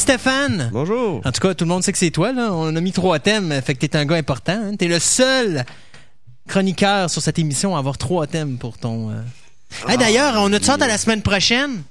Stéphane. 0.00 0.70
Bonjour. 0.72 1.20
En 1.24 1.30
tout 1.30 1.40
cas, 1.40 1.54
tout 1.54 1.64
le 1.64 1.68
monde 1.68 1.84
sait 1.84 1.92
que 1.92 1.98
c'est 1.98 2.10
toi. 2.10 2.32
Là. 2.32 2.50
On 2.52 2.74
a 2.74 2.80
mis 2.80 2.92
trois 2.92 3.18
thèmes, 3.18 3.52
fait 3.62 3.74
que 3.74 3.80
t'es 3.86 3.96
un 3.96 4.06
gars 4.06 4.16
important. 4.16 4.52
Hein. 4.64 4.76
T'es 4.76 4.88
le 4.88 4.98
seul 4.98 5.64
chroniqueur 6.48 7.08
sur 7.10 7.22
cette 7.22 7.38
émission 7.38 7.76
à 7.76 7.78
avoir 7.78 7.98
trois 7.98 8.26
thèmes 8.26 8.56
pour 8.58 8.78
ton... 8.78 9.10
euh. 9.10 9.22
Hey, 9.88 9.98
D'ailleurs, 9.98 10.34
on 10.38 10.52
a 10.52 10.58
de 10.58 10.64
sorte 10.64 10.82
à 10.82 10.88
la 10.88 10.98
semaine 10.98 11.22
prochaine? 11.22 11.82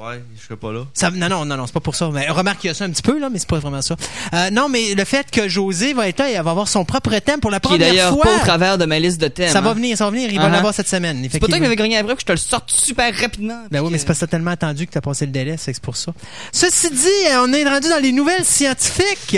Ouais, 0.00 0.22
je 0.38 0.44
serai 0.44 0.54
pas 0.56 0.70
là. 0.72 0.84
Ça, 0.94 1.10
non, 1.10 1.28
non, 1.28 1.44
non, 1.44 1.56
non, 1.56 1.66
c'est 1.66 1.72
pas 1.72 1.80
pour 1.80 1.96
ça. 1.96 2.08
Mais 2.12 2.28
remarque, 2.28 2.62
il 2.62 2.68
y 2.68 2.70
a 2.70 2.74
ça 2.74 2.84
un 2.84 2.90
petit 2.90 3.02
peu, 3.02 3.18
là, 3.18 3.28
mais 3.30 3.40
c'est 3.40 3.48
pas 3.48 3.58
vraiment 3.58 3.82
ça. 3.82 3.96
Euh, 4.32 4.48
non, 4.50 4.68
mais 4.68 4.94
le 4.94 5.04
fait 5.04 5.28
que 5.28 5.48
José 5.48 5.92
va 5.92 6.06
être 6.08 6.20
là 6.20 6.30
et 6.30 6.34
elle 6.34 6.44
va 6.44 6.52
avoir 6.52 6.68
son 6.68 6.84
propre 6.84 7.18
thème 7.18 7.40
pour 7.40 7.50
la 7.50 7.58
Qui 7.58 7.66
est 7.66 7.70
première 7.70 7.88
d'ailleurs 7.88 8.14
fois. 8.14 8.22
pas 8.24 8.36
au 8.36 8.38
travers 8.38 8.78
de 8.78 8.84
ma 8.84 9.00
liste 9.00 9.20
de 9.20 9.26
thèmes. 9.26 9.48
ça 9.50 9.60
va 9.60 9.70
hein. 9.70 9.74
venir, 9.74 9.96
ça 9.98 10.04
va 10.04 10.12
venir. 10.12 10.30
Il 10.30 10.38
va 10.38 10.46
Uh-huh. 10.48 10.52
l'avoir 10.52 10.72
cette 10.72 10.86
semaine. 10.86 11.18
C'est 11.24 11.40
pas 11.40 11.48
toi 11.48 11.48
qui 11.48 11.64
effectivement. 11.64 11.64
m'avais 11.64 11.74
grogné 11.76 11.96
après 11.98 12.14
que 12.14 12.20
je 12.20 12.26
te 12.26 12.30
le 12.32 12.38
sorte 12.38 12.70
super 12.70 13.12
rapidement. 13.12 13.60
Ben 13.72 13.80
oui, 13.80 13.88
mais 13.90 13.94
que- 13.94 13.98
c'est 13.98 14.06
parce 14.06 14.20
que 14.20 14.24
t'as 14.26 14.30
tellement 14.30 14.52
attendu 14.52 14.86
que 14.86 14.92
t'as 14.92 15.00
passé 15.00 15.26
le 15.26 15.32
délai, 15.32 15.56
c'est 15.56 15.72
que 15.72 15.76
c'est 15.78 15.82
pour 15.84 15.96
ça. 15.96 16.12
Ceci 16.52 16.90
dit, 16.90 17.06
euh, 17.32 17.42
on 17.44 17.52
est 17.52 17.64
rendu 17.68 17.88
dans 17.88 18.00
les 18.00 18.12
nouvelles 18.12 18.44
scientifiques. 18.44 19.36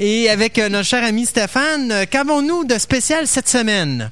Et 0.00 0.28
avec 0.28 0.58
euh, 0.58 0.68
notre 0.68 0.86
cher 0.88 1.04
ami 1.04 1.26
Stéphane, 1.26 2.06
qu'avons-nous 2.10 2.64
de 2.64 2.76
spécial 2.78 3.28
cette 3.28 3.48
semaine? 3.48 4.10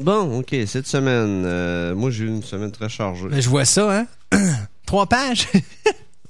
Bon, 0.00 0.40
ok, 0.40 0.56
cette 0.66 0.88
semaine, 0.88 1.44
euh, 1.46 1.94
moi 1.94 2.10
j'ai 2.10 2.24
eu 2.24 2.28
une 2.28 2.42
semaine 2.42 2.72
très 2.72 2.88
chargée. 2.88 3.28
Ben, 3.30 3.40
je 3.40 3.48
vois 3.48 3.64
ça, 3.64 3.96
hein? 3.96 4.06
Trois 4.86 5.06
pages? 5.06 5.48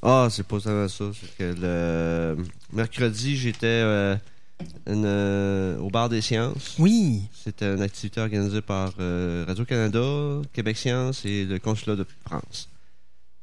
Ah, 0.07 0.29
c'est 0.31 0.47
pas 0.47 0.61
seulement 0.61 0.87
ça. 0.87 1.07
C'est 1.19 1.35
que 1.39 1.55
le 1.59 2.37
mercredi, 2.75 3.39
j'étais 3.39 3.65
euh, 3.65 4.15
euh, 4.87 5.79
au 5.79 5.89
bar 5.89 6.11
des 6.11 6.21
sciences. 6.21 6.77
oui. 6.79 7.23
C'était 7.43 7.73
une 7.75 7.81
activité 7.81 8.21
organisée 8.21 8.61
par 8.61 8.93
euh, 9.01 9.47
Radio-Canada, 9.49 10.43
Québec 10.53 10.77
Science 10.77 11.25
et 11.25 11.47
le 11.47 11.59
Consulat 11.59 11.97
de 11.97 12.05
France. 12.27 12.69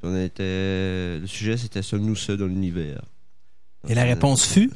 On 0.03 0.15
était, 0.23 1.17
le 1.19 1.25
sujet, 1.25 1.57
c'était 1.57 1.81
Sommes-nous 1.81 2.15
seuls 2.15 2.37
dans 2.37 2.45
l'univers? 2.45 3.01
Et 3.89 3.95
la 3.95 4.03
réponse 4.03 4.45
fut? 4.45 4.69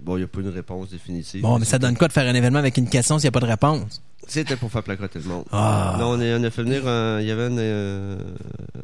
bon, 0.00 0.14
il 0.16 0.20
n'y 0.20 0.24
a 0.24 0.28
pas 0.28 0.42
une 0.42 0.48
réponse 0.50 0.90
définitive. 0.90 1.42
Bon, 1.42 1.58
mais 1.58 1.64
ça 1.64 1.80
donne 1.80 1.96
quoi 1.96 2.06
de 2.06 2.12
faire 2.12 2.28
un 2.28 2.34
événement 2.36 2.60
avec 2.60 2.76
une 2.76 2.88
question 2.88 3.18
s'il 3.18 3.24
n'y 3.24 3.28
a 3.30 3.32
pas 3.32 3.40
de 3.40 3.50
réponse? 3.50 4.00
C'était 4.28 4.54
pour 4.54 4.70
faire 4.70 4.84
placoter 4.84 5.18
le 5.18 5.24
monde. 5.24 5.44
Ah. 5.50 5.96
Là, 5.98 6.06
on, 6.06 6.20
est- 6.20 6.32
on 6.36 6.44
a 6.44 6.50
fait 6.52 6.62
venir 6.62 6.86
un- 6.86 7.20
Il 7.20 7.26
y 7.26 7.32
avait 7.32 7.46
un, 7.52 8.18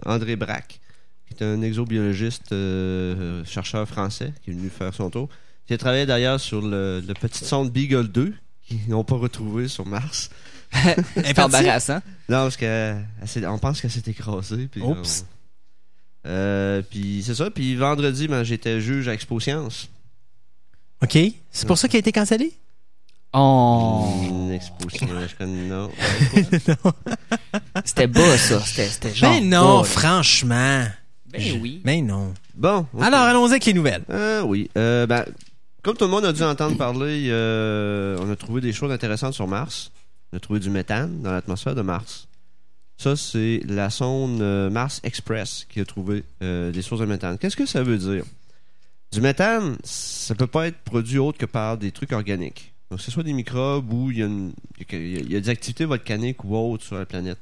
André 0.06 0.34
Braque, 0.34 0.80
qui 1.28 1.42
est 1.42 1.46
un 1.46 1.62
exobiologiste, 1.62 2.52
euh, 2.52 3.44
chercheur 3.44 3.86
français, 3.88 4.32
qui 4.42 4.50
est 4.50 4.54
venu 4.54 4.68
faire 4.70 4.92
son 4.94 5.10
tour. 5.10 5.28
Qui 5.66 5.74
a 5.74 5.78
travaillé 5.78 6.06
d'ailleurs 6.06 6.40
sur 6.40 6.62
le, 6.62 7.00
le 7.06 7.14
petit 7.14 7.44
sonde 7.44 7.70
Beagle 7.70 8.08
2, 8.08 8.34
qu'ils 8.66 8.88
n'ont 8.88 9.04
pas 9.04 9.16
retrouvé 9.16 9.68
sur 9.68 9.84
Mars. 9.86 10.30
C'est 11.16 11.38
embarrassant. 11.40 12.00
Non, 12.28 12.48
parce 12.50 12.56
qu'on 12.56 13.58
pense 13.60 13.80
qu'elle 13.80 13.90
s'est 13.90 14.02
écrasée. 14.10 14.68
Puis 14.70 14.80
Oups. 14.82 15.24
on- 15.24 16.28
Euh, 16.28 16.82
puis 16.82 17.22
c'est 17.24 17.34
ça. 17.36 17.48
Puis 17.50 17.76
vendredi, 17.76 18.28
ben, 18.28 18.42
j'étais 18.42 18.80
juge 18.80 19.08
à 19.08 19.14
Expo 19.14 19.38
Science. 19.40 19.88
OK. 21.02 21.16
C'est 21.52 21.66
pour 21.66 21.78
ça 21.78 21.86
qu'il 21.88 21.96
a 21.96 22.00
été 22.00 22.12
cancellé? 22.12 22.52
Oh. 23.32 24.04
Une 24.28 24.50
Expo 24.50 24.90
Science, 24.90 25.30
je 25.30 25.36
connais. 25.36 25.68
Non. 25.68 25.90
C'était 27.84 28.06
bas, 28.08 28.36
ça. 28.36 28.60
C'était 28.60 28.88
c'était 28.88 29.14
genre. 29.14 29.32
Ben 29.32 29.48
non, 29.48 29.84
franchement. 29.84 30.86
Ben 31.30 31.60
oui. 31.60 31.80
Ben 31.84 32.06
non. 32.06 32.32
Bon. 32.54 32.86
Alors, 33.00 33.20
allons-y 33.20 33.50
avec 33.52 33.64
les 33.66 33.74
nouvelles. 33.74 34.02
Euh, 34.10 34.42
oui. 34.42 34.70
Euh, 34.78 35.06
ben, 35.06 35.24
comme 35.82 35.96
tout 35.96 36.04
le 36.04 36.10
monde 36.10 36.24
a 36.24 36.32
dû 36.32 36.42
entendre 36.42 36.76
parler, 36.76 37.28
euh, 37.30 38.16
on 38.20 38.30
a 38.30 38.36
trouvé 38.36 38.60
des 38.60 38.72
choses 38.72 38.90
intéressantes 38.92 39.34
sur 39.34 39.46
Mars. 39.46 39.90
On 40.32 40.36
a 40.36 40.40
trouvé 40.40 40.60
du 40.60 40.70
méthane 40.70 41.20
dans 41.22 41.32
l'atmosphère 41.32 41.74
de 41.74 41.82
Mars. 41.82 42.28
Ça, 42.96 43.14
c'est 43.14 43.60
la 43.66 43.90
sonde 43.90 44.40
euh, 44.42 44.70
Mars 44.70 45.00
Express 45.04 45.66
qui 45.68 45.80
a 45.80 45.84
trouvé 45.84 46.24
euh, 46.42 46.72
des 46.72 46.82
sources 46.82 47.00
de 47.00 47.06
méthane. 47.06 47.38
Qu'est-ce 47.38 47.56
que 47.56 47.66
ça 47.66 47.82
veut 47.82 47.98
dire? 47.98 48.24
Du 49.12 49.20
méthane, 49.20 49.76
ça 49.84 50.34
peut 50.34 50.46
pas 50.48 50.66
être 50.66 50.78
produit 50.78 51.18
autre 51.18 51.38
que 51.38 51.46
par 51.46 51.78
des 51.78 51.92
trucs 51.92 52.12
organiques. 52.12 52.72
Donc, 52.90 52.98
que 52.98 53.04
ce 53.04 53.10
soit 53.10 53.22
des 53.22 53.32
microbes 53.32 53.92
ou 53.92 54.10
il 54.10 54.18
y, 54.18 54.22
a 54.22 54.26
une- 54.26 54.52
il 54.90 55.12
y 55.12 55.16
a- 55.16 55.20
il 55.20 55.32
y 55.32 55.36
a 55.36 55.40
des 55.40 55.48
activités 55.48 55.84
volcaniques 55.84 56.42
ou 56.44 56.56
autres 56.56 56.84
sur 56.84 56.96
la 56.96 57.06
planète. 57.06 57.38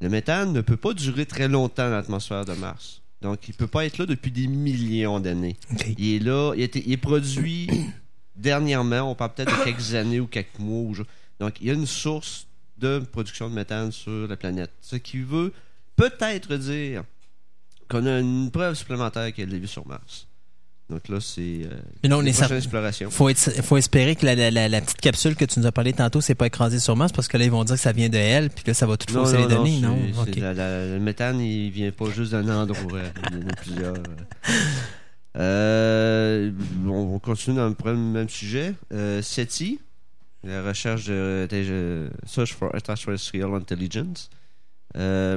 Le 0.00 0.08
méthane 0.08 0.52
ne 0.52 0.60
peut 0.62 0.76
pas 0.76 0.94
durer 0.94 1.26
très 1.26 1.48
longtemps 1.48 1.88
dans 1.90 1.96
l'atmosphère 1.96 2.44
de 2.44 2.52
Mars. 2.54 3.02
Donc, 3.26 3.48
il 3.48 3.54
peut 3.54 3.66
pas 3.66 3.84
être 3.84 3.98
là 3.98 4.06
depuis 4.06 4.30
des 4.30 4.46
millions 4.46 5.18
d'années. 5.18 5.56
Il 5.98 6.14
est 6.14 6.18
là, 6.20 6.52
il, 6.54 6.62
a 6.62 6.64
été- 6.64 6.82
il 6.86 6.92
est 6.92 6.96
produit 6.96 7.68
dernièrement, 8.36 9.10
on 9.10 9.14
parle 9.16 9.34
peut-être 9.34 9.58
de 9.58 9.64
quelques 9.64 9.94
années 9.94 10.20
ou 10.20 10.26
quelques 10.28 10.58
mois. 10.60 10.82
ou 10.82 10.94
je- 10.94 11.02
Donc, 11.40 11.54
il 11.60 11.66
y 11.66 11.70
a 11.70 11.74
une 11.74 11.86
source 11.86 12.46
de 12.78 13.00
production 13.00 13.48
de 13.50 13.54
méthane 13.54 13.90
sur 13.90 14.28
la 14.28 14.36
planète. 14.36 14.70
Ce 14.80 14.94
qui 14.94 15.18
veut 15.18 15.52
peut-être 15.96 16.54
dire 16.56 17.02
qu'on 17.88 18.06
a 18.06 18.20
une 18.20 18.50
preuve 18.52 18.74
supplémentaire 18.74 19.32
qu'elle 19.32 19.52
est 19.52 19.58
vue 19.58 19.66
sur 19.66 19.86
Mars. 19.86 20.25
Donc 20.88 21.08
là, 21.08 21.18
c'est 21.20 21.40
euh, 21.64 21.70
Mais 22.04 22.08
non, 22.08 22.18
on 22.18 22.20
une 22.20 22.28
est 22.28 22.38
prochaine 22.38 22.58
exploration. 22.58 23.10
Faut, 23.10 23.28
être, 23.28 23.62
faut 23.64 23.76
espérer 23.76 24.14
que 24.14 24.24
la, 24.24 24.36
la- 24.36 24.52
la- 24.52 24.68
la 24.68 24.80
petite 24.80 25.00
capsule 25.00 25.34
que 25.34 25.44
tu 25.44 25.58
nous 25.58 25.66
as 25.66 25.72
parlé 25.72 25.92
tantôt 25.92 26.20
s'est 26.20 26.36
pas 26.36 26.46
écrasée 26.46 26.78
sur 26.78 26.94
Mars 26.94 27.10
parce 27.10 27.26
que 27.26 27.36
là, 27.36 27.44
ils 27.44 27.50
vont 27.50 27.64
dire 27.64 27.74
que 27.74 27.80
ça 27.80 27.90
vient 27.90 28.08
de 28.08 28.16
elle, 28.18 28.50
puis 28.50 28.62
là, 28.68 28.72
ça 28.74 28.86
va 28.86 28.96
tout 28.96 29.12
fausser 29.12 29.36
les 29.38 29.46
données, 29.48 29.80
non? 29.80 29.98
c'est- 30.24 30.34
c'est 30.34 30.40
le 30.40 30.98
méthane, 31.00 31.40
il 31.40 31.70
vient 31.70 31.90
pas 31.90 32.08
juste 32.10 32.30
d'un 32.32 32.48
endroit. 32.48 33.00
il 33.32 33.38
y 33.40 33.44
en 33.44 33.48
a 33.48 33.52
plusieurs. 33.56 33.94
Euh, 35.38 36.50
on, 36.86 37.14
on 37.14 37.18
continue 37.18 37.56
dans 37.56 37.68
le 37.68 37.96
même, 37.96 38.28
sujet. 38.28 38.72
Euh, 38.92 39.20
SETI, 39.20 39.78
la 40.44 40.62
recherche 40.62 41.04
de, 41.06 41.46
de- 41.50 42.08
Search 42.24 42.54
for 42.54 42.74
Extraterrestrial 42.74 43.54
Intelligence. 43.54 44.30
Euh, 44.96 45.36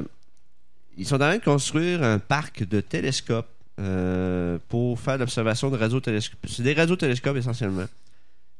ils 0.96 1.06
sont 1.06 1.16
en 1.16 1.18
train 1.18 1.36
de 1.36 1.44
construire 1.44 2.02
un 2.02 2.18
parc 2.18 2.66
de 2.66 2.80
télescopes 2.80 3.50
euh, 3.80 4.58
pour 4.68 5.00
faire 5.00 5.16
l'observation 5.16 5.70
de 5.70 5.76
radiotélescopes. 5.76 6.38
C'est 6.46 6.62
des 6.62 6.74
radiotélescopes 6.74 7.36
essentiellement 7.36 7.86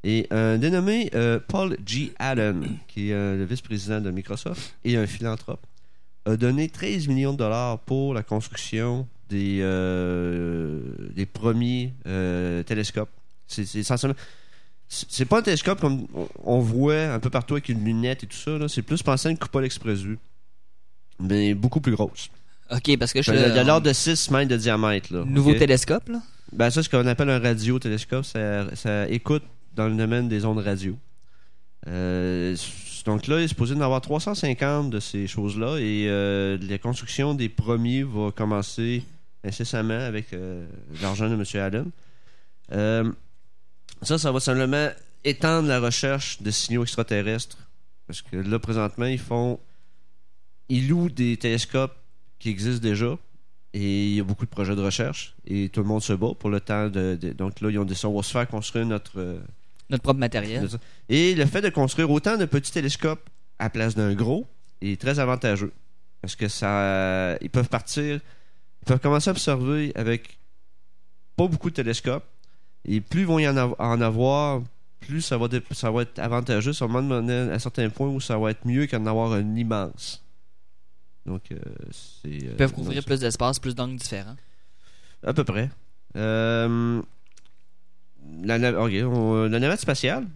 Et 0.02 0.26
un 0.30 0.56
dénommé 0.56 1.10
euh, 1.14 1.38
Paul 1.46 1.76
G. 1.84 2.14
Allen, 2.18 2.78
qui 2.88 3.10
est 3.10 3.12
euh, 3.12 3.36
le 3.36 3.44
vice-président 3.44 4.00
de 4.00 4.10
Microsoft 4.10 4.74
et 4.82 4.96
un 4.96 5.06
philanthrope, 5.06 5.60
a 6.24 6.36
donné 6.36 6.70
13 6.70 7.08
millions 7.08 7.34
de 7.34 7.38
dollars 7.38 7.80
pour 7.80 8.14
la 8.14 8.22
construction 8.22 9.06
des, 9.28 9.60
premiers 11.34 11.92
télescopes. 12.64 13.10
C'est 13.46 13.74
essentiellement. 13.74 14.16
C'est 14.88 15.26
pas 15.26 15.38
un 15.40 15.42
télescope 15.42 15.80
comme 15.80 16.06
on- 16.44 16.58
voit 16.60 17.12
un 17.12 17.20
peu 17.20 17.30
partout 17.30 17.54
avec 17.54 17.68
une 17.68 17.84
lunette 17.84 18.24
et 18.24 18.26
tout 18.26 18.36
ça. 18.36 18.68
C'est 18.68 18.82
plus 18.82 19.02
pensé 19.02 19.28
à 19.28 19.30
une 19.30 19.38
coupole 19.38 19.64
express 19.64 20.00
vue. 20.00 20.18
Mais 21.20 21.54
beaucoup 21.54 21.80
plus 21.80 21.92
grosse. 21.92 22.30
Ok, 22.70 22.96
parce 22.98 23.12
que 23.12 23.22
je. 23.22 23.30
De 23.30 23.66
l'ordre 23.66 23.86
de 23.86 23.92
6 23.92 24.30
mètres 24.30 24.50
de 24.50 24.56
diamètre. 24.56 25.12
Là, 25.12 25.24
Nouveau 25.24 25.54
télescope, 25.54 26.08
là? 26.08 26.20
Ben, 26.52 26.70
ça, 26.70 26.82
c'est 26.82 26.90
ce 26.90 26.90
qu'on 26.90 27.06
appelle 27.06 27.30
un 27.30 27.38
radiotélescope. 27.38 28.24
Ça, 28.24 28.74
ça 28.74 29.08
écoute 29.08 29.42
dans 29.74 29.88
le 29.88 29.94
domaine 29.94 30.28
des 30.28 30.44
ondes 30.44 30.58
radio. 30.58 30.96
Euh, 31.86 32.56
donc 33.04 33.26
là, 33.26 33.38
il 33.38 33.44
est 33.44 33.48
supposé 33.48 33.74
en 33.74 33.80
avoir 33.80 34.00
350 34.00 34.90
de 34.90 35.00
ces 35.00 35.26
choses-là 35.26 35.78
et 35.78 36.06
euh, 36.08 36.58
la 36.60 36.78
construction 36.78 37.34
des 37.34 37.48
premiers 37.48 38.02
va 38.02 38.30
commencer 38.30 39.04
incessamment 39.44 39.98
avec 39.98 40.32
euh, 40.32 40.66
l'argent 41.00 41.28
de 41.28 41.34
M. 41.34 41.44
Allen. 41.54 41.90
Euh, 42.72 43.10
ça, 44.02 44.18
ça 44.18 44.32
va 44.32 44.40
simplement 44.40 44.88
étendre 45.24 45.68
la 45.68 45.80
recherche 45.80 46.42
de 46.42 46.50
signaux 46.50 46.82
extraterrestres. 46.82 47.58
Parce 48.06 48.22
que 48.22 48.36
là, 48.36 48.58
présentement, 48.58 49.06
ils 49.06 49.18
font. 49.18 49.58
Ils 50.68 50.88
louent 50.88 51.10
des 51.10 51.36
télescopes 51.36 51.96
qui 52.40 52.48
existent 52.50 52.82
déjà. 52.82 53.16
Et 53.72 54.08
il 54.08 54.14
y 54.16 54.20
a 54.20 54.24
beaucoup 54.24 54.44
de 54.46 54.50
projets 54.50 54.74
de 54.74 54.80
recherche. 54.80 55.36
Et 55.46 55.68
tout 55.68 55.80
le 55.80 55.86
monde 55.86 56.02
se 56.02 56.12
bat 56.12 56.32
pour 56.36 56.50
le 56.50 56.58
temps 56.60 56.88
de. 56.88 57.16
de- 57.20 57.32
donc 57.32 57.60
là, 57.60 57.70
ils 57.70 57.78
ont 57.78 57.84
dit 57.84 57.94
on 58.04 58.16
va 58.16 58.22
se 58.24 58.32
faire 58.32 58.48
construire 58.48 58.84
notre. 58.86 59.20
euh, 59.20 59.38
Notre 59.90 60.02
propre 60.02 60.18
matériel. 60.18 60.62
notre- 60.62 60.80
Et 61.08 61.36
le 61.36 61.46
fait 61.46 61.60
de 61.60 61.68
construire 61.68 62.10
autant 62.10 62.36
de 62.36 62.46
petits 62.46 62.72
télescopes 62.72 63.30
à 63.60 63.70
place 63.70 63.94
d'un 63.94 64.12
gros 64.14 64.44
est 64.80 65.00
très 65.00 65.20
avantageux. 65.20 65.72
Parce 66.20 66.34
que 66.34 66.48
ça. 66.48 67.36
Ils 67.40 67.50
peuvent 67.50 67.68
partir. 67.68 68.16
Ils 68.82 68.86
peuvent 68.86 68.98
commencer 68.98 69.28
à 69.30 69.32
observer 69.32 69.92
avec 69.94 70.36
pas 71.36 71.46
beaucoup 71.46 71.70
de 71.70 71.74
télescopes. 71.76 72.24
Et 72.86 73.00
plus 73.00 73.20
ils 73.20 73.26
vont 73.26 73.38
y 73.38 73.46
en, 73.48 73.56
av- 73.56 73.76
en 73.78 74.00
avoir, 74.00 74.62
plus 75.00 75.20
ça 75.20 75.36
va, 75.38 75.46
ça 75.72 75.90
va 75.92 76.02
être 76.02 76.18
avantageux. 76.18 76.72
Ça 76.72 76.86
va 76.86 76.98
à 76.98 77.02
un 77.02 77.58
certain 77.58 77.88
point 77.90 78.08
où 78.08 78.20
ça 78.20 78.36
va 78.38 78.50
être 78.50 78.64
mieux 78.66 78.86
qu'en 78.88 79.04
avoir 79.06 79.32
un 79.32 79.54
immense. 79.54 80.24
Donc, 81.26 81.42
euh, 81.52 81.56
c'est. 81.90 82.28
Ils 82.30 82.56
peuvent 82.56 82.72
couvrir 82.72 83.04
plus 83.04 83.20
d'espace, 83.20 83.58
plus 83.58 83.74
d'angles 83.74 83.96
différents. 83.96 84.36
À 85.24 85.32
peu 85.34 85.44
près. 85.44 85.70
Euh, 86.16 87.00
la, 88.42 88.58
nav- 88.58 88.76
ok, 88.78 88.92
on- 89.04 89.48
la 89.48 89.58
navette 89.58 89.80
spatiale, 89.80 90.26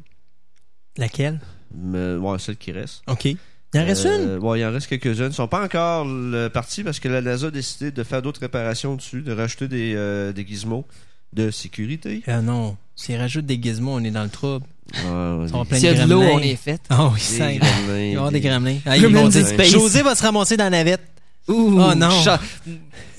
Laquelle? 0.97 1.41
mais, 1.75 2.17
ouais, 2.17 2.39
celle 2.39 2.57
qui 2.57 2.73
reste. 2.73 3.03
OK. 3.09 3.25
Il 3.25 3.39
en 3.81 3.85
reste 3.85 4.05
une? 4.05 4.11
Euh, 4.29 4.39
ouais, 4.39 4.61
il 4.61 4.65
en 4.65 4.71
reste 4.71 4.87
quelques-unes. 4.87 5.25
Ils 5.25 5.29
ne 5.29 5.31
sont 5.31 5.49
pas 5.49 5.65
encore 5.65 6.07
euh, 6.07 6.49
partis 6.49 6.85
parce 6.85 7.01
que 7.01 7.09
la 7.09 7.21
NASA 7.21 7.49
a 7.49 7.51
décidé 7.51 7.91
de 7.91 8.03
faire 8.05 8.23
d'autres 8.23 8.41
réparations 8.41 8.95
dessus, 8.95 9.23
de 9.23 9.33
rajouter 9.33 9.67
des, 9.67 9.95
euh, 9.97 10.33
des 10.33 10.47
gizmos 10.47 10.85
de 11.33 11.51
sécurité. 11.51 12.23
Ah 12.29 12.41
non. 12.41 12.77
S'ils 12.95 13.17
rajoutent 13.17 13.47
des 13.47 13.61
gizmos, 13.61 14.01
on 14.01 14.05
est 14.05 14.13
dans 14.13 14.23
le 14.23 14.31
trouble. 14.31 14.65
Ah, 14.97 15.39
plein 15.69 15.79
S'il 15.79 15.85
y 15.85 15.89
a 15.89 16.05
de 16.05 16.11
l'eau, 16.11 16.21
on 16.23 16.39
est 16.39 16.57
fait. 16.57 16.81
Ah 16.91 17.07
oui, 17.07 17.15
des 17.15 17.21
ça. 17.21 17.53
Il 17.53 17.59
gremlins, 17.59 17.87
va 17.93 18.01
y 18.01 18.17
avoir 18.17 18.31
des 18.31 18.41
gremlins. 18.41 18.77
Ah, 18.87 18.97
ils 18.97 19.07
vont 19.07 19.29
dire. 19.29 19.65
José 19.65 20.03
va 20.03 20.15
se 20.15 20.23
ramasser 20.23 20.57
dans 20.57 20.65
la 20.65 20.71
navette. 20.71 21.03
Ouh, 21.49 21.79
Oh 21.81 21.95
non. 21.95 22.11
cha- 22.23 22.41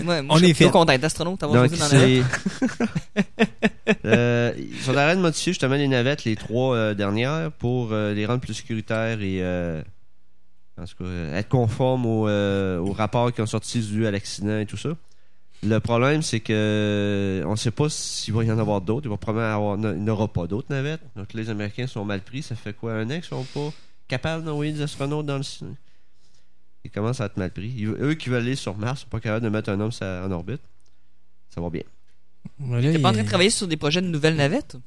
Ouais, 0.04 0.22
moi, 0.22 0.36
On 0.36 0.38
je 0.38 0.46
est 0.46 0.54
fait. 0.54 0.66
content 0.66 0.86
d'être 0.86 1.04
astronaute, 1.04 1.40
d'avoir 1.42 1.64
posé 1.68 1.78
dans 1.78 1.84
la 1.86 1.90
c'est. 1.90 2.24
Euh, 4.06 4.52
ils 4.58 4.80
sont 4.82 4.92
en 4.92 4.96
train 4.96 5.16
de 5.16 5.22
modifier 5.22 5.54
justement 5.54 5.76
les 5.76 5.88
navettes, 5.88 6.24
les 6.26 6.36
trois 6.36 6.76
euh, 6.76 6.94
dernières, 6.96 7.52
pour 7.60 7.90
euh, 7.92 8.14
les 8.14 8.26
rendre 8.26 8.40
plus 8.42 8.54
sécuritaires 8.54 9.22
et. 9.22 9.38
euh, 9.42 9.82
en 10.82 10.86
tout 10.86 11.04
cas, 11.04 11.38
être 11.38 11.48
conformes 11.50 12.06
aux, 12.06 12.28
euh, 12.28 12.80
aux 12.80 12.92
rapports 12.92 13.32
qui 13.32 13.42
ont 13.42 13.46
sorti 13.46 13.80
dû 13.80 14.06
à 14.08 14.12
l'accident 14.12 14.60
et 14.60 14.66
tout 14.66 14.76
ça. 14.78 14.90
Le 15.66 15.80
problème, 15.80 16.22
c'est 16.22 16.40
que 16.42 17.42
on 17.46 17.52
ne 17.52 17.56
sait 17.56 17.72
pas 17.72 17.90
s'il 17.90 18.34
va 18.34 18.44
y 18.44 18.52
en 18.52 18.60
avoir 18.60 18.82
d'autres. 18.82 19.06
Il 19.08 19.10
va 19.10 19.18
probablement 19.18 19.74
avoir, 19.76 19.94
il 19.96 20.02
n'y 20.04 20.10
aura 20.10 20.28
pas 20.28 20.48
d'autres 20.48 20.68
navettes. 20.70 21.02
Donc 21.16 21.34
les 21.34 21.50
Américains 21.50 21.88
sont 21.88 22.06
mal 22.06 22.22
pris. 22.22 22.44
Ça 22.44 22.56
fait 22.56 22.74
quoi 22.74 22.94
un 22.94 23.06
an 23.10 23.16
qu'ils 23.16 23.24
sont 23.24 23.44
pas 23.46 23.72
capables 24.08 24.44
d'envoyer 24.44 24.74
des 24.74 24.82
astronautes 24.82 25.26
dans 25.26 25.38
le 25.38 25.44
ciel? 25.44 25.72
Ils 26.84 26.92
commencent 26.92 27.20
à 27.22 27.26
être 27.26 27.38
mal 27.38 27.50
pris. 27.52 27.74
Ils- 27.76 27.88
eux 27.88 28.14
qui 28.14 28.30
veulent 28.30 28.44
aller 28.44 28.56
sur 28.56 28.78
Mars 28.78 29.02
sont 29.02 29.08
pas 29.08 29.20
capables 29.20 29.44
de 29.44 29.50
mettre 29.50 29.70
un 29.70 29.80
homme 29.80 29.92
en 30.02 30.32
orbite. 30.32 30.62
Ça 31.50 31.62
va 31.62 31.70
bien. 31.70 31.82
T'es 32.60 33.00
pas 33.00 33.10
en 33.10 33.14
train 33.14 33.24
de 33.24 33.28
travailler 33.28 33.50
sur 33.50 33.68
des 33.68 33.78
projets 33.78 34.02
de 34.02 34.08
nouvelles 34.08 34.36
navettes? 34.36 34.78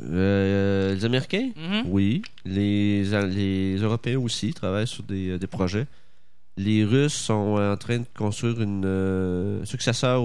Euh, 0.00 0.94
les 0.94 1.04
Américains? 1.04 1.50
Mhm. 1.54 1.82
Oui. 1.86 2.22
Les, 2.46 3.04
les 3.04 3.76
Européens 3.76 4.18
aussi 4.18 4.54
travaillent 4.54 4.86
sur 4.86 5.02
des, 5.02 5.30
euh, 5.30 5.38
des 5.38 5.46
projets. 5.46 5.86
Les 6.62 6.84
Russes 6.84 7.14
sont 7.14 7.56
en 7.58 7.76
train 7.78 8.00
de 8.00 8.06
construire 8.14 8.60
une 8.60 8.84
euh, 8.84 9.64
successeur 9.64 10.22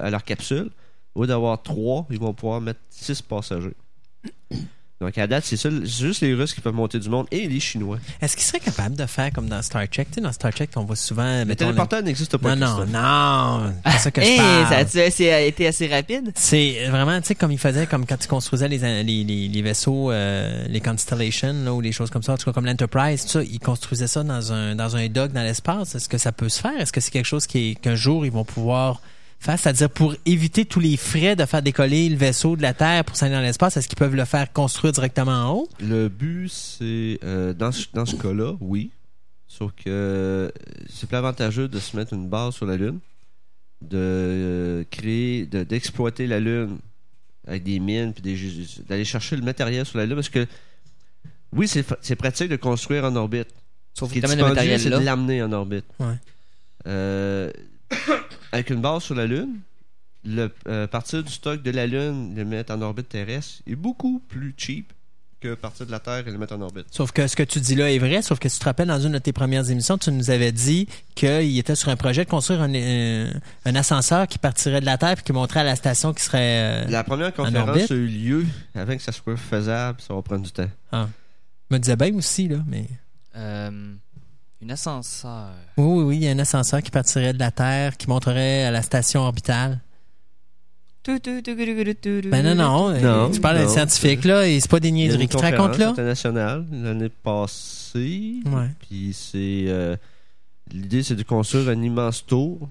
à 0.00 0.10
leur 0.10 0.24
capsule. 0.24 0.70
Au 1.14 1.22
lieu 1.22 1.26
d'avoir 1.26 1.62
trois, 1.62 2.06
ils 2.08 2.18
vont 2.18 2.32
pouvoir 2.32 2.62
mettre 2.62 2.80
six 2.88 3.20
passagers. 3.20 3.76
Donc 5.02 5.18
à 5.18 5.26
date, 5.26 5.44
c'est 5.44 5.56
ça, 5.56 5.68
c'est 5.70 5.86
juste 6.06 6.20
les 6.22 6.32
Russes 6.34 6.54
qui 6.54 6.60
peuvent 6.60 6.72
monter 6.74 6.98
du 6.98 7.08
monde 7.08 7.26
et 7.30 7.46
les 7.48 7.60
Chinois. 7.60 7.98
Est-ce 8.20 8.36
qu'ils 8.36 8.44
seraient 8.46 8.60
capables 8.60 8.94
de 8.96 9.04
faire 9.06 9.32
comme 9.32 9.48
dans 9.48 9.60
Star 9.62 9.88
Trek? 9.88 10.06
Tu 10.06 10.14
sais, 10.14 10.20
dans 10.20 10.32
Star 10.32 10.52
Trek, 10.54 10.68
on 10.76 10.84
voit 10.84 10.96
souvent. 10.96 11.44
Le 11.44 11.54
téléporteur 11.56 12.02
n'existe 12.02 12.36
pas. 12.36 12.54
Non, 12.56 12.86
non, 12.86 12.86
non. 12.86 13.72
C'est 13.90 13.98
ça 13.98 14.10
que 14.10 14.20
je 14.22 14.26
Hey, 14.26 14.36
parle. 14.38 14.68
ça 14.68 14.76
a-tu 14.78 15.00
assez- 15.00 15.30
a 15.30 15.40
été 15.42 15.66
assez 15.66 15.86
rapide? 15.88 16.32
C'est 16.36 16.86
vraiment, 16.88 17.20
tu 17.20 17.26
sais, 17.28 17.34
comme 17.34 17.52
ils 17.52 17.58
faisaient, 17.58 17.86
comme 17.86 18.06
quand 18.06 18.16
tu 18.18 18.28
construisais 18.28 18.68
les, 18.68 18.78
les, 18.78 19.24
les, 19.24 19.48
les 19.48 19.62
vaisseaux, 19.62 20.10
euh, 20.10 20.64
les 20.68 20.80
Constellations, 20.80 21.52
là, 21.64 21.74
ou 21.74 21.80
les 21.80 21.92
choses 21.92 22.10
comme 22.10 22.22
ça, 22.22 22.34
en 22.34 22.36
tout 22.36 22.44
cas 22.44 22.52
comme 22.52 22.66
l'Enterprise, 22.66 23.22
tout 23.24 23.28
ça, 23.30 23.42
ils 23.42 23.58
construisaient 23.58 24.06
ça 24.06 24.22
dans 24.22 24.52
un, 24.52 24.74
dans 24.76 24.96
un 24.96 25.08
dock 25.08 25.32
dans 25.32 25.42
l'espace. 25.42 25.94
Est-ce 25.94 26.08
que 26.08 26.18
ça 26.18 26.32
peut 26.32 26.48
se 26.48 26.60
faire? 26.60 26.78
Est-ce 26.80 26.92
que 26.92 27.00
c'est 27.00 27.10
quelque 27.10 27.26
chose 27.26 27.46
qui 27.46 27.76
qu'un 27.76 27.94
jour 27.96 28.24
ils 28.24 28.32
vont 28.32 28.44
pouvoir 28.44 29.00
faire? 29.42 29.58
C'est-à-dire 29.58 29.90
pour 29.90 30.14
éviter 30.26 30.64
tous 30.64 30.80
les 30.80 30.96
frais 30.96 31.36
de 31.36 31.44
faire 31.44 31.62
décoller 31.62 32.08
le 32.08 32.16
vaisseau 32.16 32.56
de 32.56 32.62
la 32.62 32.74
Terre 32.74 33.04
pour 33.04 33.16
s'aller 33.16 33.34
dans 33.34 33.40
l'espace, 33.40 33.76
est-ce 33.76 33.88
qu'ils 33.88 33.98
peuvent 33.98 34.14
le 34.14 34.24
faire 34.24 34.52
construire 34.52 34.92
directement 34.92 35.32
en 35.32 35.50
haut? 35.52 35.68
Le 35.80 36.08
but, 36.08 36.48
c'est 36.48 37.18
euh, 37.24 37.52
dans 37.54 37.72
ce, 37.72 37.86
dans 37.92 38.06
ce 38.06 38.16
cas-là, 38.16 38.54
oui. 38.60 38.90
Sauf 39.48 39.72
que 39.84 40.50
c'est 40.88 41.06
plus 41.06 41.16
avantageux 41.16 41.68
de 41.68 41.78
se 41.78 41.94
mettre 41.96 42.14
une 42.14 42.28
base 42.28 42.54
sur 42.54 42.64
la 42.66 42.76
Lune, 42.76 42.98
de 43.82 43.98
euh, 43.98 44.84
créer, 44.90 45.44
de- 45.46 45.64
d'exploiter 45.64 46.26
la 46.26 46.40
Lune 46.40 46.78
avec 47.46 47.62
des 47.64 47.78
mines, 47.80 48.12
puis 48.14 48.22
des- 48.22 48.38
d'aller 48.88 49.04
chercher 49.04 49.36
le 49.36 49.42
matériel 49.42 49.84
sur 49.84 49.98
la 49.98 50.06
Lune, 50.06 50.14
parce 50.14 50.28
que 50.30 50.46
oui, 51.52 51.68
c'est 51.68 52.16
pratique 52.16 52.48
de 52.48 52.56
construire 52.56 53.04
en 53.04 53.14
orbite. 53.16 53.48
Sauf 53.92 54.08
que 54.10 54.20
c'est 54.26 54.36
de 54.36 55.04
l'amener 55.04 55.42
en 55.42 55.52
orbite. 55.52 55.84
Ouais. 56.00 56.14
Euh, 56.86 57.50
avec 58.52 58.70
une 58.70 58.80
base 58.80 59.02
sur 59.04 59.14
la 59.14 59.26
Lune, 59.26 59.60
le, 60.24 60.50
euh, 60.68 60.86
partir 60.86 61.22
du 61.22 61.32
stock 61.32 61.62
de 61.62 61.70
la 61.70 61.86
Lune, 61.86 62.34
le 62.36 62.44
mettre 62.44 62.72
en 62.74 62.80
orbite 62.82 63.08
terrestre, 63.08 63.62
est 63.66 63.74
beaucoup 63.74 64.20
plus 64.28 64.54
cheap 64.56 64.92
que 65.40 65.54
partir 65.54 65.86
de 65.86 65.90
la 65.90 65.98
Terre 65.98 66.28
et 66.28 66.30
le 66.30 66.38
mettre 66.38 66.54
en 66.54 66.60
orbite. 66.60 66.86
Sauf 66.92 67.10
que 67.10 67.26
ce 67.26 67.34
que 67.34 67.42
tu 67.42 67.58
dis 67.58 67.74
là 67.74 67.90
est 67.90 67.98
vrai, 67.98 68.22
sauf 68.22 68.38
que 68.38 68.48
si 68.48 68.58
tu 68.58 68.60
te 68.60 68.64
rappelles, 68.64 68.86
dans 68.86 69.00
une 69.00 69.10
de 69.10 69.18
tes 69.18 69.32
premières 69.32 69.68
émissions, 69.72 69.98
tu 69.98 70.12
nous 70.12 70.30
avais 70.30 70.52
dit 70.52 70.86
qu'il 71.16 71.58
était 71.58 71.74
sur 71.74 71.88
un 71.88 71.96
projet 71.96 72.24
de 72.24 72.30
construire 72.30 72.62
un, 72.62 72.72
un, 72.72 73.28
un 73.64 73.74
ascenseur 73.74 74.28
qui 74.28 74.38
partirait 74.38 74.80
de 74.80 74.86
la 74.86 74.96
Terre 74.98 75.16
puis 75.16 75.24
qui 75.24 75.32
monterait 75.32 75.60
à 75.60 75.64
la 75.64 75.74
station 75.74 76.14
qui 76.14 76.22
serait... 76.22 76.84
euh, 76.84 76.88
La 76.90 77.02
première 77.02 77.34
conférence 77.34 77.90
a 77.90 77.94
eu 77.94 78.06
lieu 78.06 78.46
avant 78.76 78.96
que 78.96 79.02
ça 79.02 79.10
soit 79.10 79.36
faisable, 79.36 80.00
ça 80.00 80.14
va 80.14 80.22
prendre 80.22 80.44
du 80.44 80.52
temps. 80.52 80.70
me 81.70 81.78
disait 81.78 81.96
bien 81.96 82.14
aussi, 82.14 82.46
là, 82.46 82.58
mais... 82.68 82.86
Euh, 83.34 83.94
une 84.62 84.70
ascenseur. 84.70 85.48
Oui, 85.76 85.84
oui, 85.84 86.02
oui, 86.04 86.16
il 86.18 86.22
y 86.24 86.28
a 86.28 86.30
un 86.30 86.38
ascenseur 86.38 86.82
qui 86.82 86.90
partirait 86.90 87.32
de 87.32 87.38
la 87.38 87.50
Terre, 87.50 87.96
qui 87.96 88.08
monterait 88.08 88.64
à 88.64 88.70
la 88.70 88.82
station 88.82 89.22
orbitale. 89.22 89.80
Ben 92.30 92.44
non, 92.44 92.54
non, 92.54 92.90
euh, 92.90 93.00
Non, 93.00 93.30
tu 93.30 93.40
parles 93.40 93.56
d'un 93.58 93.66
scientifique, 93.68 94.24
là, 94.24 94.46
et 94.46 94.60
c'est 94.60 94.70
pas 94.70 94.78
des 94.78 94.92
niaiseries 94.92 95.26
qui 95.26 95.36
te 95.36 95.42
racontent, 95.42 95.76
là? 95.78 95.88
internationale 95.90 96.64
l'année 96.70 97.08
passée. 97.08 98.36
Ouais. 98.46 98.68
Puis 98.88 99.12
c'est 99.12 99.64
euh, 99.66 99.96
l'idée 100.70 101.02
c'est 101.02 101.16
de 101.16 101.24
construire 101.24 101.68
un 101.70 101.82
immense 101.82 102.24
tour 102.24 102.68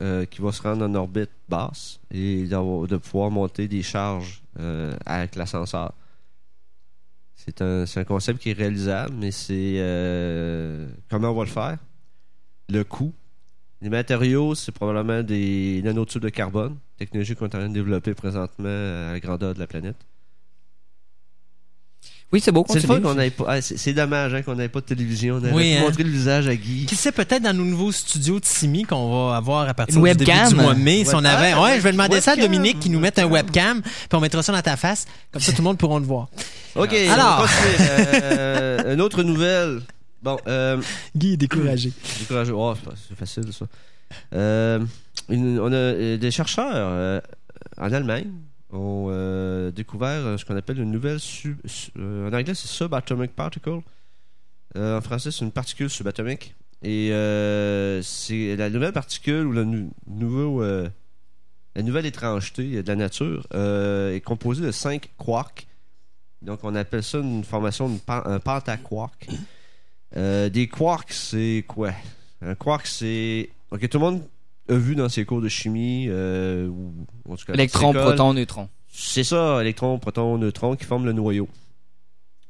euh, 0.00 0.24
qui 0.26 0.40
va 0.40 0.52
se 0.52 0.62
rendre 0.62 0.84
en 0.86 0.94
orbite 0.94 1.30
basse 1.48 1.98
et 2.12 2.44
d'avoir- 2.44 2.86
de 2.86 2.96
pouvoir 2.96 3.32
monter 3.32 3.66
des 3.66 3.82
charges 3.82 4.40
euh, 4.60 4.94
avec 5.04 5.34
l'ascenseur. 5.34 5.92
C'est 7.46 7.60
un, 7.60 8.04
concept 8.04 8.40
qui 8.40 8.50
est 8.50 8.54
réalisable, 8.54 9.14
mais 9.18 9.30
c'est 9.30 9.74
euh, 9.76 10.88
comment 11.10 11.30
on 11.30 11.34
va 11.34 11.44
le 11.44 11.50
faire? 11.50 11.78
Le 12.70 12.84
coût. 12.84 13.12
Les 13.82 13.90
matériaux, 13.90 14.54
c'est 14.54 14.72
probablement 14.72 15.22
des 15.22 15.82
nanotubes 15.84 16.22
de 16.22 16.30
carbone, 16.30 16.78
technologie 16.96 17.34
qu'on 17.34 17.44
est 17.44 17.54
en 17.54 17.58
train 17.58 17.68
de 17.68 17.74
développer 17.74 18.14
présentement 18.14 18.68
à 18.68 19.12
la 19.12 19.20
grandeur 19.20 19.52
de 19.52 19.58
la 19.58 19.66
planète. 19.66 20.06
Oui, 22.34 22.40
c'est 22.40 22.50
beau. 22.50 22.64
C'est 22.68 22.74
le 22.74 22.80
continue. 22.88 23.00
fun 23.02 23.08
qu'on 23.08 23.14
n'ait 23.14 23.30
pas. 23.30 23.44
ah, 23.46 23.60
c'est 23.62 23.92
dommage 23.92 24.34
hein, 24.34 24.42
qu'on 24.42 24.56
n'ait 24.56 24.68
pas 24.68 24.80
de 24.80 24.86
télévision. 24.86 25.36
On 25.36 25.38
aurait 25.38 25.52
Oui, 25.52 25.76
hein. 25.76 25.82
montrer 25.82 26.02
le 26.02 26.10
visage 26.10 26.48
à 26.48 26.56
Guy. 26.56 26.84
Qui 26.86 26.96
sait 26.96 27.12
peut-être 27.12 27.42
dans 27.44 27.54
nos 27.56 27.64
nouveaux 27.64 27.92
studios 27.92 28.40
de 28.40 28.44
Simi 28.44 28.82
qu'on 28.82 29.28
va 29.30 29.36
avoir 29.36 29.68
à 29.68 29.74
partir 29.74 30.04
Une 30.04 30.12
du 30.14 30.24
début 30.24 30.48
du 30.48 30.54
mois 30.56 30.74
de 30.74 30.80
mai. 30.80 31.04
Si 31.04 31.14
on 31.14 31.18
Ouais. 31.20 31.26
avait, 31.28 31.54
ouais, 31.54 31.76
je 31.76 31.82
vais 31.82 31.92
demander 31.92 32.20
ça 32.20 32.32
à. 32.32 32.36
Dominique 32.36 32.80
qui 32.80 32.90
nous 32.90 32.98
mette 32.98 33.20
un 33.20 33.26
webcam, 33.26 33.80
puis 33.82 33.92
on 34.14 34.20
mettra 34.20 34.42
ça 34.42 34.52
dans 34.52 34.60
ta 34.62 34.76
face, 34.76 35.06
comme 35.32 35.40
ça 35.40 35.52
tout 35.52 35.58
le 35.58 35.64
monde 35.64 35.78
pourra 35.78 36.00
le 36.00 36.04
voir. 36.06 36.26
Ok. 36.74 36.92
Alors. 36.92 37.46
Euh, 37.80 38.94
une 38.94 39.00
autre 39.00 39.22
nouvelle. 39.22 39.80
Bon, 40.22 40.36
euh, 40.48 40.80
Guy 41.16 41.34
est 41.34 41.36
découragé. 41.36 41.92
découragé. 42.18 42.50
Oh, 42.52 42.74
c'est 43.08 43.16
facile 43.16 43.44
ça. 43.52 43.66
Euh, 44.34 44.80
une- 45.28 45.60
on 45.60 45.72
a 45.72 46.16
des 46.16 46.30
chercheurs 46.32 46.66
euh, 46.74 47.20
en 47.78 47.92
Allemagne 47.92 48.26
ont 48.74 49.06
euh, 49.10 49.70
découvert 49.70 50.26
euh, 50.26 50.36
ce 50.36 50.44
qu'on 50.44 50.56
appelle 50.56 50.78
une 50.80 50.90
nouvelle 50.90 51.18
euh, 51.96 52.28
en 52.28 52.32
anglais 52.32 52.54
c'est 52.54 52.68
subatomic 52.68 53.34
particle. 53.34 53.80
En 54.76 55.00
français 55.00 55.30
c'est 55.30 55.44
une 55.44 55.52
particule 55.52 55.88
subatomique. 55.90 56.54
Et 56.82 57.08
c'est 58.02 58.56
la 58.56 58.68
nouvelle 58.70 58.92
particule 58.92 59.46
ou 59.46 59.52
le 59.52 59.64
nou- 59.64 59.92
nouveau 60.06 60.62
la 60.62 61.82
nouvelle 61.82 62.06
étrangeté 62.06 62.82
de 62.82 62.88
la 62.88 62.96
nature 62.96 63.46
est 63.54 64.20
composée 64.24 64.64
de 64.64 64.70
cinq 64.72 65.10
quarks. 65.16 65.66
Donc 66.42 66.60
on 66.62 66.74
appelle 66.74 67.02
ça 67.02 67.18
une 67.18 67.44
formation 67.44 67.88
de 67.88 67.98
pan- 67.98 68.22
un 68.24 68.38
pentaquark. 68.40 69.28
Des 70.14 70.68
quarks, 70.68 71.12
c'est 71.12 71.64
quoi? 71.66 71.92
Un 72.42 72.54
quark, 72.54 72.86
c'est. 72.86 73.48
Ok, 73.70 73.88
tout 73.88 73.98
le 73.98 74.04
monde 74.04 74.22
a 74.68 74.74
vu 74.74 74.94
dans 74.96 75.08
ses 75.08 75.24
cours 75.24 75.40
de 75.42 75.48
chimie, 75.48 76.06
euh, 76.08 76.66
ou 76.68 76.92
en 77.28 77.36
tout 77.36 77.44
cas. 77.44 77.52
Électron, 77.54 77.92
proton, 77.92 78.32
neutron. 78.34 78.68
C'est 78.88 79.24
ça, 79.24 79.60
électron, 79.60 79.98
proton, 79.98 80.38
neutron 80.38 80.76
qui 80.76 80.84
forment 80.84 81.04
le 81.06 81.12
noyau. 81.12 81.48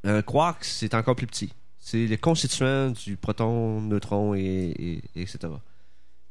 Un 0.05 0.21
quark, 0.23 0.65
c'est 0.65 0.95
encore 0.95 1.17
plus 1.17 1.27
petit. 1.27 1.53
C'est 1.79 2.07
les 2.07 2.19
constituants 2.19 2.91
du 2.91 3.17
proton, 3.17 3.81
neutron, 3.81 4.35
et, 4.35 4.41
et- 4.43 5.03
et 5.17 5.23
etc. 5.23 5.39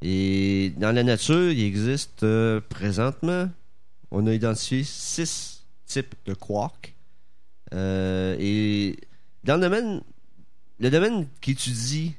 Et 0.02 0.74
dans 0.78 0.92
la 0.92 1.04
nature, 1.04 1.52
il 1.52 1.64
existe 1.64 2.24
euh, 2.24 2.60
présentement, 2.70 3.50
on 4.12 4.28
a 4.28 4.34
identifié 4.34 4.84
six 4.84 5.64
types 5.86 6.16
de 6.26 6.34
quarks. 6.34 6.94
Euh, 7.74 8.36
et 8.40 8.98
dans 9.44 9.56
le 9.56 9.62
domaine, 9.62 10.02
le 10.80 10.90
domaine 10.92 11.28
qui 11.42 11.52
étudie 11.52 12.14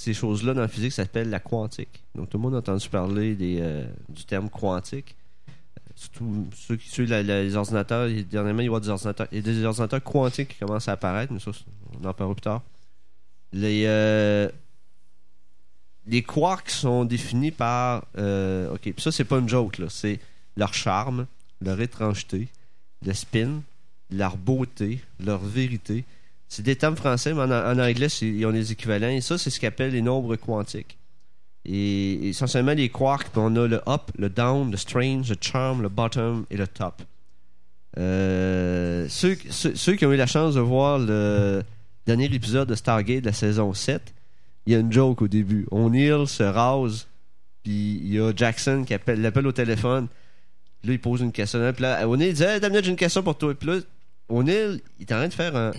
ces 0.00 0.14
choses-là 0.14 0.54
dans 0.54 0.62
la 0.62 0.68
physique 0.68 0.92
s'appelle 0.92 1.28
la 1.28 1.40
quantique. 1.40 2.02
Donc 2.14 2.30
tout 2.30 2.38
le 2.38 2.42
monde 2.42 2.54
a 2.54 2.58
entendu 2.58 2.88
parler 2.88 3.34
des, 3.34 3.58
euh, 3.60 3.84
du 4.08 4.24
terme 4.24 4.48
quantique. 4.48 5.14
Euh, 5.46 5.52
Surtout 5.94 6.46
ceux 6.56 6.76
qui 6.76 6.88
suivent 6.88 7.12
les 7.12 7.54
ordinateurs, 7.54 8.08
dernièrement, 8.30 8.60
il 8.62 8.70
y 8.70 8.74
a 8.74 8.80
des 8.80 8.88
ordinateurs, 8.88 9.28
a 9.30 9.40
des 9.40 9.64
ordinateurs 9.64 10.02
quantiques 10.02 10.48
qui 10.48 10.58
commencent 10.58 10.88
à 10.88 10.92
apparaître, 10.92 11.34
mais 11.34 11.38
ça, 11.38 11.50
on 11.92 12.08
en 12.08 12.14
parlera 12.14 12.34
plus 12.34 12.40
tard. 12.40 12.62
Les, 13.52 13.82
euh, 13.84 14.48
les 16.06 16.22
quarks 16.22 16.70
sont 16.70 17.04
définis 17.04 17.50
par. 17.50 18.04
ok, 18.16 18.80
puis 18.80 18.94
ça, 18.96 19.12
c'est 19.12 19.24
pas 19.24 19.38
une 19.38 19.50
joke, 19.50 19.76
là. 19.76 19.86
C'est 19.90 20.18
leur 20.56 20.72
charme, 20.72 21.26
leur 21.60 21.78
étrangeté, 21.78 22.48
le 23.04 23.12
spin, 23.12 23.60
leur 24.10 24.38
beauté, 24.38 25.00
leur 25.22 25.40
vérité. 25.40 26.06
C'est 26.50 26.64
des 26.64 26.74
termes 26.74 26.96
français, 26.96 27.32
mais 27.32 27.42
en, 27.42 27.78
anglais, 27.78 28.08
ils 28.22 28.44
ont 28.44 28.50
des 28.50 28.72
équivalents. 28.72 29.08
Et 29.08 29.20
ça, 29.20 29.38
c'est 29.38 29.50
ce 29.50 29.60
qu'on 29.60 29.68
appelle 29.68 29.92
les 29.92 30.02
nombres 30.02 30.34
quantiques. 30.34 30.98
Et 31.64 32.28
essentiellement, 32.28 32.72
les 32.72 32.88
quarks, 32.88 33.28
on 33.36 33.54
a 33.54 33.68
le 33.68 33.80
up, 33.88 34.10
le 34.18 34.28
down, 34.28 34.68
le 34.68 34.76
strange, 34.76 35.30
le 35.30 35.36
charm, 35.40 35.80
le 35.80 35.88
bottom 35.88 36.46
et 36.50 36.56
le 36.56 36.66
top. 36.66 37.02
Euh, 37.98 39.06
ceux, 39.08 39.34
qui 39.36 40.06
ont 40.06 40.12
eu 40.12 40.16
la 40.16 40.26
chance 40.26 40.56
de 40.56 40.60
voir 40.60 40.98
le 40.98 41.62
dernier 42.04 42.24
épisode 42.24 42.68
de 42.68 42.74
Stargate 42.74 43.20
de 43.20 43.26
la 43.26 43.32
saison 43.32 43.72
7, 43.72 44.12
il 44.66 44.72
y 44.72 44.76
a 44.76 44.80
une 44.80 44.92
joke 44.92 45.22
au 45.22 45.28
début. 45.28 45.68
O'Neill 45.70 46.26
se 46.26 46.42
rase, 46.42 47.06
puis 47.62 48.00
il 48.02 48.12
y 48.12 48.18
a 48.18 48.32
Jackson 48.34 48.82
qui 48.84 48.94
appelle, 48.94 49.22
l'appelle 49.22 49.46
au 49.46 49.52
téléphone. 49.52 50.08
Là, 50.82 50.92
il 50.92 51.00
pose 51.00 51.20
une 51.20 51.30
question. 51.30 51.72
Puis 51.72 51.82
là, 51.82 52.08
O'Neill 52.08 52.32
dit 52.32 52.42
Hey, 52.42 52.58
Damien, 52.58 52.80
j'ai 52.82 52.90
une 52.90 52.96
question 52.96 53.22
pour 53.22 53.38
toi. 53.38 53.54
Puis 53.54 53.68
là, 53.68 53.78
O'Neill, 54.30 54.80
il 54.98 55.02
est 55.02 55.12
en 55.12 55.16
train 55.16 55.28
de 55.28 55.34
faire 55.34 55.56
un, 55.56 55.72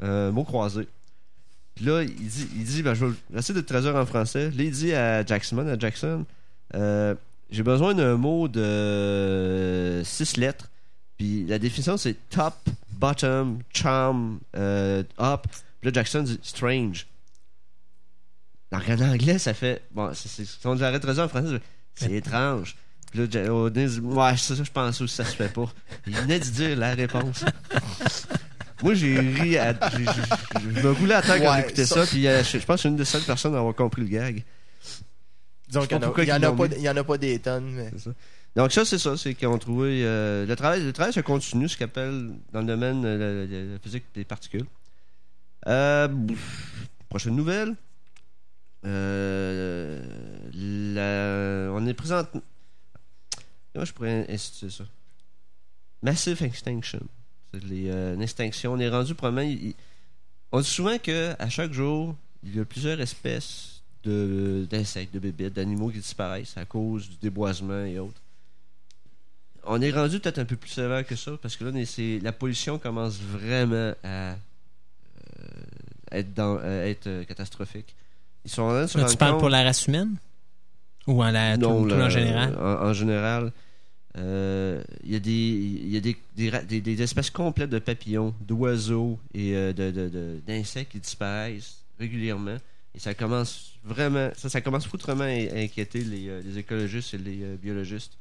un 0.00 0.30
mot 0.30 0.44
croisé. 0.44 0.88
Puis 1.74 1.84
là, 1.86 2.02
il 2.02 2.28
dit, 2.28 2.48
il 2.54 2.64
dit 2.64 2.82
ben, 2.82 2.94
je 2.94 3.06
vais 3.06 3.14
essayer 3.36 3.54
de 3.54 3.64
traduire 3.66 3.96
en 3.96 4.06
français. 4.06 4.50
Là, 4.50 4.62
il 4.62 4.70
dit 4.70 4.94
à 4.94 5.24
Jackson, 5.24 5.58
à 5.58 5.78
Jackson 5.78 6.24
euh, 6.74 7.14
J'ai 7.50 7.62
besoin 7.62 7.94
d'un 7.94 8.16
mot 8.16 8.48
de 8.48 10.02
six 10.04 10.36
lettres. 10.36 10.70
Puis 11.16 11.44
la 11.46 11.58
définition, 11.58 11.96
c'est 11.96 12.16
top, 12.30 12.54
bottom, 12.92 13.58
charm, 13.72 14.38
euh, 14.56 15.02
up. 15.20 15.46
Puis 15.80 15.90
là, 15.90 15.92
Jackson 15.92 16.22
dit 16.22 16.38
strange. 16.42 17.06
En 18.72 18.78
regardant 18.78 19.10
anglais, 19.10 19.38
ça 19.38 19.54
fait. 19.54 19.82
Bon, 19.92 20.12
c'est, 20.14 20.28
c'est, 20.28 20.44
si 20.44 20.66
on 20.66 20.74
de 20.74 20.98
traduire 20.98 21.24
en 21.24 21.28
français, 21.28 21.60
c'est 21.94 22.12
étrange. 22.12 22.76
Puis 23.14 23.20
là, 23.20 23.70
dit 23.70 24.00
Ouais, 24.00 24.36
ça, 24.36 24.56
ça, 24.56 24.64
je 24.64 24.70
pense 24.72 25.00
aussi, 25.00 25.14
ça 25.14 25.24
se 25.24 25.36
fait 25.36 25.52
pas. 25.52 25.72
Il 26.08 26.16
venait 26.16 26.40
de 26.40 26.44
dire 26.44 26.76
la 26.76 26.94
réponse. 26.94 27.44
Moi, 28.82 28.94
j'ai 28.94 29.16
ri. 29.20 29.56
À, 29.56 29.72
j'ai- 29.96 30.04
j'ai- 30.04 30.60
je 30.74 30.80
me 30.82 30.90
roulais 30.90 31.14
à 31.14 31.22
terre 31.22 31.38
quand 31.40 31.52
Ouais, 31.52 31.58
j'écoutais 31.62 31.86
ça- 31.86 32.04
ça. 32.04 32.06
Puis 32.10 32.26
euh, 32.26 32.42
je, 32.42 32.58
je 32.58 32.66
pense 32.66 32.66
que 32.66 32.72
je 32.74 32.80
suis 32.80 32.88
une 32.88 32.96
des 32.96 33.04
seules 33.04 33.22
personnes 33.22 33.54
à 33.54 33.58
avoir 33.58 33.74
compris 33.76 34.02
le 34.02 34.08
gag. 34.08 34.42
Disons 35.68 35.82
qu'il 35.86 35.92
y 35.92 36.04
en 36.32 36.38
en 36.38 36.42
a 36.42 36.52
pas- 36.52 36.68
mis. 36.68 36.74
il 36.76 36.82
y 36.82 36.88
en 36.88 36.96
a 36.96 37.04
pas 37.04 37.16
des 37.18 37.38
tonnes, 37.38 37.70
mais. 37.70 37.90
C'est 37.92 38.00
ça. 38.04 38.10
Donc 38.56 38.72
ça, 38.72 38.84
c'est 38.84 38.98
ça, 38.98 39.16
c'est 39.16 39.34
qu'ils 39.34 39.48
ont 39.48 39.58
trouvé... 39.58 40.02
euh, 40.04 40.44
le, 40.46 40.56
travail, 40.56 40.82
le 40.84 40.92
travail 40.92 41.12
se 41.12 41.20
continue, 41.20 41.68
ce 41.68 41.76
qu'on 41.78 41.84
appelle 41.86 42.30
dans 42.52 42.60
le 42.60 42.66
domaine 42.66 43.00
de 43.02 43.08
la, 43.08 43.16
de 43.46 43.72
la 43.74 43.78
physique 43.78 44.04
des 44.14 44.24
particules. 44.24 44.64
Euh, 45.68 46.08
pff, 46.08 46.88
prochaine 47.08 47.34
nouvelle. 47.36 47.74
Euh, 48.84 50.00
la- 50.52 51.72
on 51.72 51.86
est 51.86 51.94
présent... 51.94 52.22
Comment 53.74 53.84
je 53.84 53.92
pourrais 53.92 54.24
instituer 54.32 54.70
ça? 54.70 54.84
Massive 56.00 56.42
Extinction. 56.42 57.00
C'est 57.52 57.62
les, 57.64 57.90
euh, 57.90 58.14
une 58.14 58.22
extinction. 58.22 58.72
On 58.72 58.78
est 58.78 58.88
rendu 58.88 59.14
probablement... 59.14 59.46
il- 59.50 59.74
on 60.52 60.60
dit 60.60 60.68
souvent 60.70 60.96
que 60.98 61.34
à 61.38 61.48
chaque 61.50 61.72
jour, 61.72 62.14
il 62.44 62.54
y 62.56 62.60
a 62.60 62.64
plusieurs 62.64 63.00
espèces 63.00 63.82
de- 64.04 64.66
d'insectes, 64.70 65.12
de, 65.12 65.18
bébêtes, 65.18 65.54
d'animaux 65.54 65.90
qui 65.90 65.98
disparaissent 65.98 66.56
à 66.56 66.64
cause 66.64 67.08
du 67.10 67.16
déboisement 67.16 67.84
et 67.84 67.98
autres. 67.98 68.20
On 69.64 69.80
est 69.80 69.90
rendu 69.90 70.20
peut-être 70.20 70.38
un 70.38 70.44
peu 70.44 70.56
plus 70.56 70.70
sévère 70.70 71.04
que 71.06 71.16
ça 71.16 71.32
parce 71.42 71.56
que 71.56 71.64
là, 71.64 71.84
c'est- 71.86 72.20
la 72.22 72.32
pollution 72.32 72.78
commence 72.78 73.18
vraiment 73.18 73.94
à 74.04 74.08
euh, 74.08 74.36
être, 76.12 76.32
dans, 76.34 76.58
à 76.58 76.68
être 76.86 77.06
euh, 77.08 77.24
catastrophique. 77.24 77.92
Ils 78.44 78.50
sont 78.50 78.70
Là, 78.70 78.86
tu 78.86 79.16
parles 79.16 79.32
compte- 79.32 79.40
pour 79.40 79.48
la 79.48 79.64
race 79.64 79.86
humaine? 79.88 80.16
Ou 81.06 81.22
en, 81.22 81.30
la, 81.30 81.56
non, 81.56 81.82
tout, 81.82 81.88
tout 81.90 81.96
le- 81.96 82.02
en 82.04 82.10
général? 82.10 82.56
En, 82.58 82.86
en 82.88 82.92
général, 82.92 83.52
euh, 84.16 84.82
il 85.02 85.12
y 85.12 85.16
a, 85.16 85.18
des, 85.18 85.30
y 85.30 85.96
a 85.96 86.62
des, 86.62 86.80
des, 86.80 87.02
espèces 87.02 87.30
complètes 87.30 87.70
de 87.70 87.80
papillons, 87.80 88.34
d'oiseaux 88.40 89.18
et 89.32 89.56
euh, 89.56 90.40
d'insectes 90.46 90.92
qui 90.92 91.00
disparaissent 91.00 91.82
régulièrement. 91.98 92.56
Et 92.94 93.00
ça 93.00 93.12
commence 93.14 93.72
vraiment, 93.82 94.30
ça, 94.36 94.60
commence 94.60 94.86
foutrement 94.86 95.24
à 95.24 95.56
inquiéter 95.58 96.04
les, 96.04 96.28
euh, 96.28 96.42
les 96.42 96.58
écologistes 96.58 97.14
et 97.14 97.18
les 97.18 97.42
euh, 97.42 97.56
biologistes. 97.56 98.16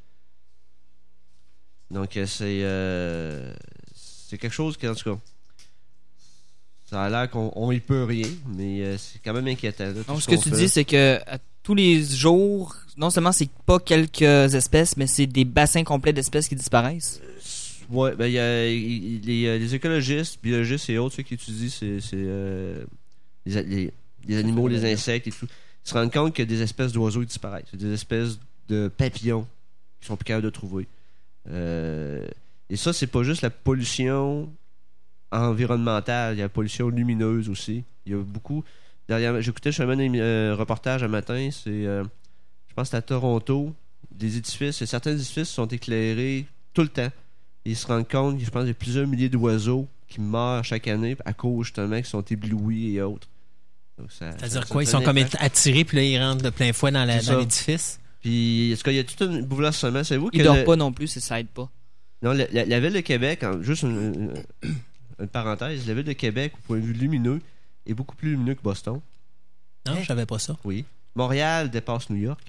Donc, 1.92 2.18
c'est 2.26 2.66
c'est 3.96 4.38
quelque 4.40 4.54
chose 4.54 4.78
qui, 4.78 4.88
en 4.88 4.96
tout 4.96 5.14
cas, 5.14 5.20
ça 6.94 7.04
a 7.04 7.10
l'air 7.10 7.30
qu'on 7.30 7.52
on 7.56 7.72
y 7.72 7.80
peut 7.80 8.04
rien, 8.04 8.28
mais 8.56 8.82
euh, 8.82 8.98
c'est 8.98 9.20
quand 9.24 9.34
même 9.34 9.48
inquiétant. 9.48 9.86
là, 9.86 9.94
Donc, 10.08 10.22
ce 10.22 10.28
que 10.28 10.36
tu 10.36 10.50
fait. 10.50 10.56
dis, 10.56 10.70
c'est 10.70 10.86
que 10.86 11.20
à 11.28 11.38
tous 11.64 11.76
les 11.76 12.04
jours, 12.04 12.76
non 12.98 13.10
seulement 13.10 13.32
c'est 13.32 13.50
pas 13.66 13.80
quelques 13.80 14.22
espèces, 14.22 14.96
mais 14.98 15.08
c'est 15.08 15.26
des 15.28 15.46
bassins 15.46 15.84
complets 15.84 16.14
d'espèces 16.14 16.48
qui 16.48 16.56
disparaissent. 16.56 17.20
Ouais, 17.90 18.16
ben 18.16 18.28
il 18.28 18.34
y 18.34 18.40
a 18.40 18.66
les, 18.66 19.46
euh, 19.48 19.58
les 19.58 19.76
écologistes, 19.76 20.40
biologistes 20.42 20.90
et 20.90 20.98
autres 20.98 21.16
ceux 21.16 21.24
qui 21.24 21.34
étudient 21.34 21.70
c'est 21.70 22.00
euh, 22.14 22.84
les, 23.46 23.58
a- 23.58 23.62
les- 23.62 23.92
les 24.26 24.38
animaux, 24.38 24.68
les 24.70 24.86
insectes 24.92 25.28
et 25.28 25.32
tout, 25.32 25.46
ils 25.86 25.90
se 25.90 25.94
rendent 25.94 26.12
compte 26.12 26.34
qu'il 26.34 26.46
y 26.46 26.48
a 26.48 26.50
des 26.50 26.62
espèces 26.62 26.94
d'oiseaux 26.94 27.20
qui 27.22 27.28
disparaissent, 27.28 27.66
des 27.74 27.92
espèces 27.94 28.40
de 28.70 28.88
papillons 28.88 29.46
qui 30.00 30.08
sont 30.08 30.16
plus 30.16 30.24
capables 30.24 30.46
de 30.46 30.50
trouver. 30.50 30.88
Euh, 31.50 32.26
et 32.70 32.78
ça, 32.78 32.94
c'est 32.94 33.08
pas 33.08 33.24
juste 33.24 33.42
la 33.42 33.50
pollution 33.50 34.50
environnementale, 35.34 36.36
il 36.36 36.38
y 36.38 36.42
a 36.42 36.46
la 36.46 36.50
pollution 36.50 36.90
lumineuse 36.90 37.50
aussi. 37.50 37.84
Il 38.06 38.12
y 38.12 38.16
a 38.16 38.20
beaucoup. 38.22 38.64
Derrière, 39.08 39.42
j'écoutais 39.42 39.72
justement 39.72 39.94
un 39.94 40.00
un 40.52 40.56
reportage 40.56 41.04
un 41.04 41.08
matin, 41.08 41.50
c'est 41.52 41.70
euh, 41.86 42.04
je 42.70 42.74
pense 42.74 42.90
que 42.90 42.96
à 42.98 43.02
Toronto, 43.02 43.74
des 44.12 44.38
édifices, 44.38 44.82
et 44.82 44.86
certains 44.86 45.12
édifices 45.12 45.50
sont 45.50 45.68
éclairés 45.68 46.46
tout 46.74 46.82
le 46.82 46.88
temps. 46.90 47.10
Ils 47.66 47.76
se 47.76 47.88
rendent 47.88 48.08
compte, 48.08 48.40
je 48.40 48.50
pense, 48.50 48.62
qu'il 48.62 48.68
y 48.70 48.72
a 48.72 48.76
plusieurs 48.76 49.08
milliers 49.08 49.30
d'oiseaux 49.30 49.88
qui 50.08 50.20
meurent 50.22 50.64
chaque 50.64 50.88
année 50.88 51.16
à 51.26 51.34
cause 51.34 51.66
justement 51.68 51.96
qu'ils 51.96 52.06
sont 52.06 52.22
éblouis 52.24 52.96
et 52.96 53.02
autres. 53.02 53.28
C'est-à-dire 54.10 54.68
quoi 54.68 54.84
Ils 54.84 54.88
sont 54.88 55.02
comme 55.02 55.18
attirés, 55.40 55.86
puis 55.86 55.98
là, 55.98 56.04
ils 56.04 56.20
rentrent 56.20 56.44
de 56.44 56.50
plein 56.50 56.74
fouet 56.74 56.92
dans 56.92 57.06
l'édifice? 57.06 58.00
Puis, 58.22 58.72
est-ce 58.72 58.84
qu'il 58.84 58.94
y 58.94 59.00
a 59.00 59.04
tout 59.04 59.22
un 59.24 59.42
bouleversement? 59.42 60.04
Savez-vous 60.04 60.30
Ils 60.34 60.44
dorment 60.44 60.60
le- 60.60 60.64
pas 60.66 60.76
non 60.78 60.92
plus, 60.94 61.16
et 61.16 61.20
ça 61.20 61.40
aide 61.40 61.48
pas. 61.48 61.70
Non, 62.22 62.32
la, 62.32 62.46
la- 62.52 62.66
la 62.66 62.80
ville 62.80 62.94
de 62.94 63.02
Québec, 63.02 63.44
juste 63.62 63.84
une, 63.84 64.34
une- 64.64 64.74
une 65.24 65.30
parenthèse, 65.30 65.88
la 65.88 65.94
ville 65.94 66.04
de 66.04 66.14
Québec, 66.14 66.54
au 66.56 66.62
point 66.68 66.78
de 66.78 66.84
vue 66.86 66.94
lumineux, 66.94 67.42
est 67.86 67.94
beaucoup 67.94 68.16
plus 68.16 68.32
lumineux 68.32 68.56
que 68.56 68.62
Boston. 68.62 69.00
Non, 69.86 69.96
je 70.00 70.06
savais 70.06 70.26
pas 70.26 70.40
ça. 70.40 70.56
Oui. 70.64 70.86
Montréal 71.16 71.70
dépasse 71.70 72.10
New 72.10 72.18
York. 72.18 72.40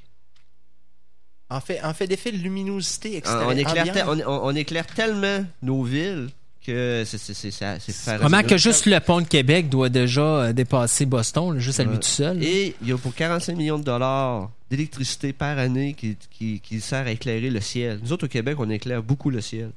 En 1.51 1.61
fait, 1.61 1.83
en 1.83 1.93
fait 1.95 2.07
d'effet 2.07 2.33
de 2.33 2.39
luminosité 2.39 3.11
On, 3.15 3.19
extérieure. 3.19 3.49
on 3.49 3.57
éclaire, 3.57 3.85
te- 3.85 4.01
ambiante. 4.01 4.23
on, 4.27 4.31
on- 4.31 4.47
on 4.49 4.55
éclaire 4.55 4.87
tellement 4.87 5.45
nos 5.63 5.83
villes 5.85 6.29
que 6.67 7.03
c'est 7.07 7.19
c'est- 7.19 7.35
c'est- 7.35 7.51
c'est- 7.51 7.79
c'est 7.81 7.93
faramineux. 7.95 8.31
Comment 8.31 8.43
que 8.49 8.57
juste 8.57 8.87
le 8.87 8.99
pont 9.01 9.21
de 9.21 9.27
Québec 9.27 9.69
doit 9.69 9.91
déjà 9.91 10.23
euh, 10.23 10.53
dépasser 10.55 11.05
Boston, 11.05 11.59
juste 11.59 11.81
à 11.81 11.85
lui 11.85 11.97
tout 11.97 12.03
seul. 12.09 12.43
Et 12.43 12.75
il 12.81 12.89
y 12.89 12.93
a 12.93 12.97
pour 12.99 13.15
45 13.15 13.57
millions 13.57 13.79
de 13.79 13.85
dollars 13.85 14.51
d'électricité 14.71 15.33
par 15.35 15.59
année 15.59 15.93
qui, 15.93 16.17
qui, 16.31 16.61
qui 16.61 16.81
sert 16.81 17.07
à 17.07 17.11
éclairer 17.11 17.51
le 17.51 17.61
ciel. 17.61 18.01
Nous 18.03 18.13
autres, 18.13 18.25
au 18.25 18.29
Québec, 18.29 18.57
on 18.59 18.71
éclaire 18.71 19.03
beaucoup 19.03 19.29
le 19.29 19.43
ciel. 19.43 19.71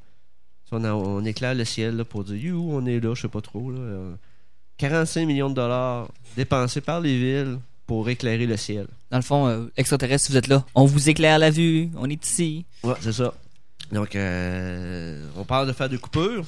On, 0.71 0.83
a- 0.83 0.91
on 0.93 1.23
éclaire 1.25 1.55
le 1.55 1.63
ciel 1.65 1.95
là, 1.97 2.03
pour 2.05 2.23
dire 2.23 2.35
You, 2.35 2.69
on 2.73 2.85
est 2.85 2.99
là, 2.99 3.13
je 3.15 3.21
sais 3.21 3.27
pas 3.27 3.41
trop. 3.41 3.71
Là. 3.71 3.79
Euh, 3.79 4.13
45 4.77 5.25
millions 5.25 5.49
de 5.49 5.55
dollars 5.55 6.07
dépensés 6.35 6.81
par 6.81 6.99
les 7.01 7.17
villes 7.17 7.59
pour 7.85 8.07
éclairer 8.09 8.45
le 8.45 8.57
ciel. 8.57 8.87
Dans 9.09 9.17
le 9.17 9.23
fond, 9.23 9.47
euh, 9.47 9.65
extraterrestre, 9.77 10.25
si 10.25 10.31
vous 10.33 10.37
êtes 10.37 10.47
là, 10.47 10.65
on 10.75 10.85
vous 10.85 11.09
éclaire 11.09 11.39
la 11.39 11.49
vue, 11.49 11.89
on 11.95 12.09
est 12.09 12.23
ici. 12.25 12.65
Ouais, 12.83 12.93
c'est 12.99 13.13
ça. 13.13 13.33
Donc, 13.91 14.15
euh, 14.15 15.25
on 15.37 15.45
parle 15.45 15.67
de 15.67 15.71
faire 15.73 15.87
des 15.89 15.97
coupures, 15.97 16.45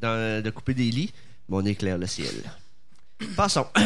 dans- 0.00 0.42
de 0.42 0.50
couper 0.50 0.72
des 0.74 0.90
lits, 0.90 1.12
mais 1.48 1.56
on 1.56 1.64
éclaire 1.66 1.98
le 1.98 2.06
ciel. 2.06 2.32
Passons. 3.36 3.66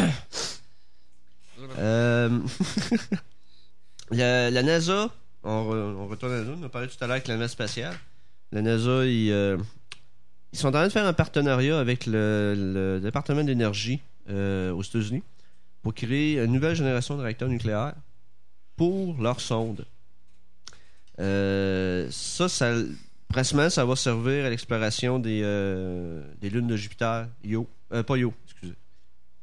La, 4.13 4.51
la 4.51 4.63
NASA, 4.63 5.09
on, 5.45 5.71
re- 5.71 5.95
on 5.97 6.07
retourne 6.09 6.33
à 6.33 6.37
la 6.39 6.43
NASA, 6.45 6.57
on 6.61 6.65
a 6.65 6.69
parlé 6.69 6.89
tout 6.89 6.97
à 7.01 7.07
l'heure 7.07 7.15
avec 7.17 7.29
la 7.29 7.35
navette 7.35 7.51
spatiale. 7.53 7.95
La 8.53 8.63
NASA, 8.63 9.07
ils, 9.07 9.31
euh, 9.31 9.57
ils 10.53 10.59
sont 10.59 10.69
en 10.69 10.73
train 10.73 10.87
de 10.87 10.93
faire 10.93 11.07
un 11.07 11.13
partenariat 11.13 11.79
avec 11.79 12.07
le, 12.07 12.55
le 12.57 13.01
département 13.01 13.45
d'énergie 13.45 14.01
euh, 14.29 14.73
aux 14.73 14.83
États-Unis 14.83 15.23
pour 15.83 15.95
créer 15.95 16.39
une 16.39 16.53
nouvelle 16.53 16.75
génération 16.75 17.17
de 17.17 17.23
réacteurs 17.23 17.49
nucléaires 17.49 17.95
pour 18.77 19.21
leurs 19.21 19.41
sondes. 19.41 19.87
Euh, 21.19 22.09
ça, 22.11 22.49
ça, 22.49 22.75
principalement, 23.29 23.71
ça 23.71 23.85
va 23.85 23.95
servir 23.95 24.45
à 24.45 24.51
l'exploration 24.51 25.19
des, 25.19 25.43
des 26.41 26.51
lunes 26.51 26.67
de 26.67 26.77
Jupiter, 26.77 27.29
Io, 27.45 27.69
euh, 27.93 28.03
pas 28.03 28.17
Io, 28.17 28.35
excusez, 28.47 28.75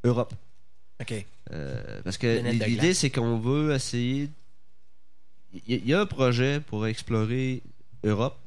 Europe. 0.04 0.34
OK. 1.00 1.26
Parce 2.04 2.18
que 2.18 2.42
l'idée, 2.66 2.94
c'est 2.94 3.10
qu'on 3.10 3.38
veut 3.40 3.74
essayer. 3.74 4.30
Il 5.54 5.76
y, 5.76 5.78
il 5.78 5.88
y 5.88 5.94
a 5.94 6.02
un 6.02 6.06
projet 6.06 6.60
pour 6.60 6.86
explorer 6.88 7.62
Europe, 8.04 8.38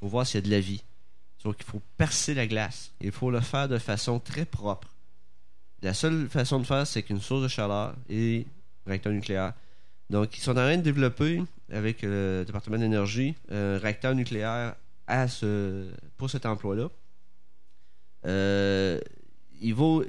pour 0.00 0.08
voir 0.08 0.26
s'il 0.26 0.36
y 0.40 0.42
a 0.44 0.46
de 0.46 0.50
la 0.50 0.60
vie. 0.60 0.82
Sauf 1.42 1.56
qu'il 1.56 1.66
faut 1.66 1.82
percer 1.96 2.34
la 2.34 2.46
glace. 2.46 2.92
Il 3.00 3.12
faut 3.12 3.30
le 3.30 3.40
faire 3.40 3.68
de 3.68 3.78
façon 3.78 4.18
très 4.18 4.44
propre. 4.44 4.88
La 5.82 5.94
seule 5.94 6.28
façon 6.28 6.58
de 6.58 6.64
faire, 6.64 6.86
c'est 6.86 7.02
qu'une 7.04 7.20
source 7.20 7.42
de 7.42 7.48
chaleur 7.48 7.94
et 8.08 8.44
un 8.86 8.90
réacteur 8.90 9.12
nucléaire. 9.12 9.52
Donc, 10.10 10.36
ils 10.36 10.40
sont 10.40 10.52
en 10.52 10.54
train 10.54 10.76
de 10.76 10.82
développer, 10.82 11.42
avec 11.70 12.02
euh, 12.02 12.40
le 12.40 12.44
département 12.46 12.78
d'énergie, 12.78 13.34
un 13.50 13.78
réacteur 13.78 14.14
nucléaire 14.14 14.74
pour 16.16 16.28
cet 16.30 16.46
emploi-là. 16.46 16.88
Euh, 18.26 19.00
il 19.60 19.74
vaut, 19.74 20.02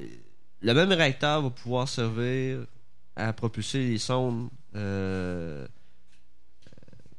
le 0.61 0.73
même 0.73 0.91
réacteur 0.91 1.41
va 1.41 1.49
pouvoir 1.49 1.87
servir 1.87 2.65
à 3.15 3.31
propulser 3.33 3.79
les 3.87 3.97
sondes. 3.97 4.49
euh, 4.75 5.67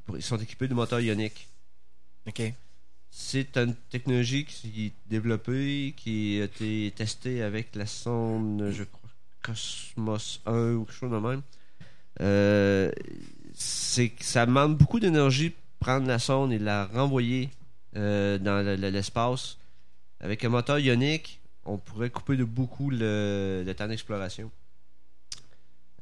pour- 0.06 0.16
ils 0.16 0.22
sont 0.22 0.36
équipés 0.38 0.66
de 0.68 0.74
moteurs 0.74 1.00
ioniques. 1.00 1.48
OK. 2.30 2.52
C'est 3.10 3.56
une 3.56 3.74
technologie 3.90 4.44
qui 4.44 4.86
est 4.86 4.92
développée, 5.10 5.94
qui 5.96 6.40
a 6.40 6.44
été 6.44 6.92
testée 6.96 7.42
avec 7.42 7.74
la 7.74 7.86
sonde, 7.86 8.70
je 8.72 8.84
crois, 8.84 9.10
Cosmos 9.42 10.40
1 10.46 10.74
ou 10.74 10.84
quelque 10.84 10.94
chose 10.96 11.10
de 11.10 11.18
même. 11.18 11.42
Euh, 12.20 12.90
c'est 13.54 14.10
que 14.10 14.24
ça 14.24 14.46
demande 14.46 14.76
beaucoup 14.76 15.00
d'énergie 15.00 15.52
prendre 15.80 16.06
la 16.06 16.18
sonde 16.18 16.52
et 16.52 16.58
la 16.58 16.86
renvoyer 16.86 17.48
euh, 17.96 18.38
dans 18.38 18.62
le- 18.64 18.76
le- 18.76 18.90
l'espace. 18.90 19.56
Avec 20.20 20.44
un 20.44 20.50
moteur 20.50 20.78
ionique, 20.78 21.40
on 21.64 21.78
pourrait 21.78 22.10
couper 22.10 22.36
de 22.36 22.44
beaucoup 22.44 22.90
le, 22.90 23.62
le 23.66 23.74
temps 23.74 23.88
d'exploration. 23.88 24.50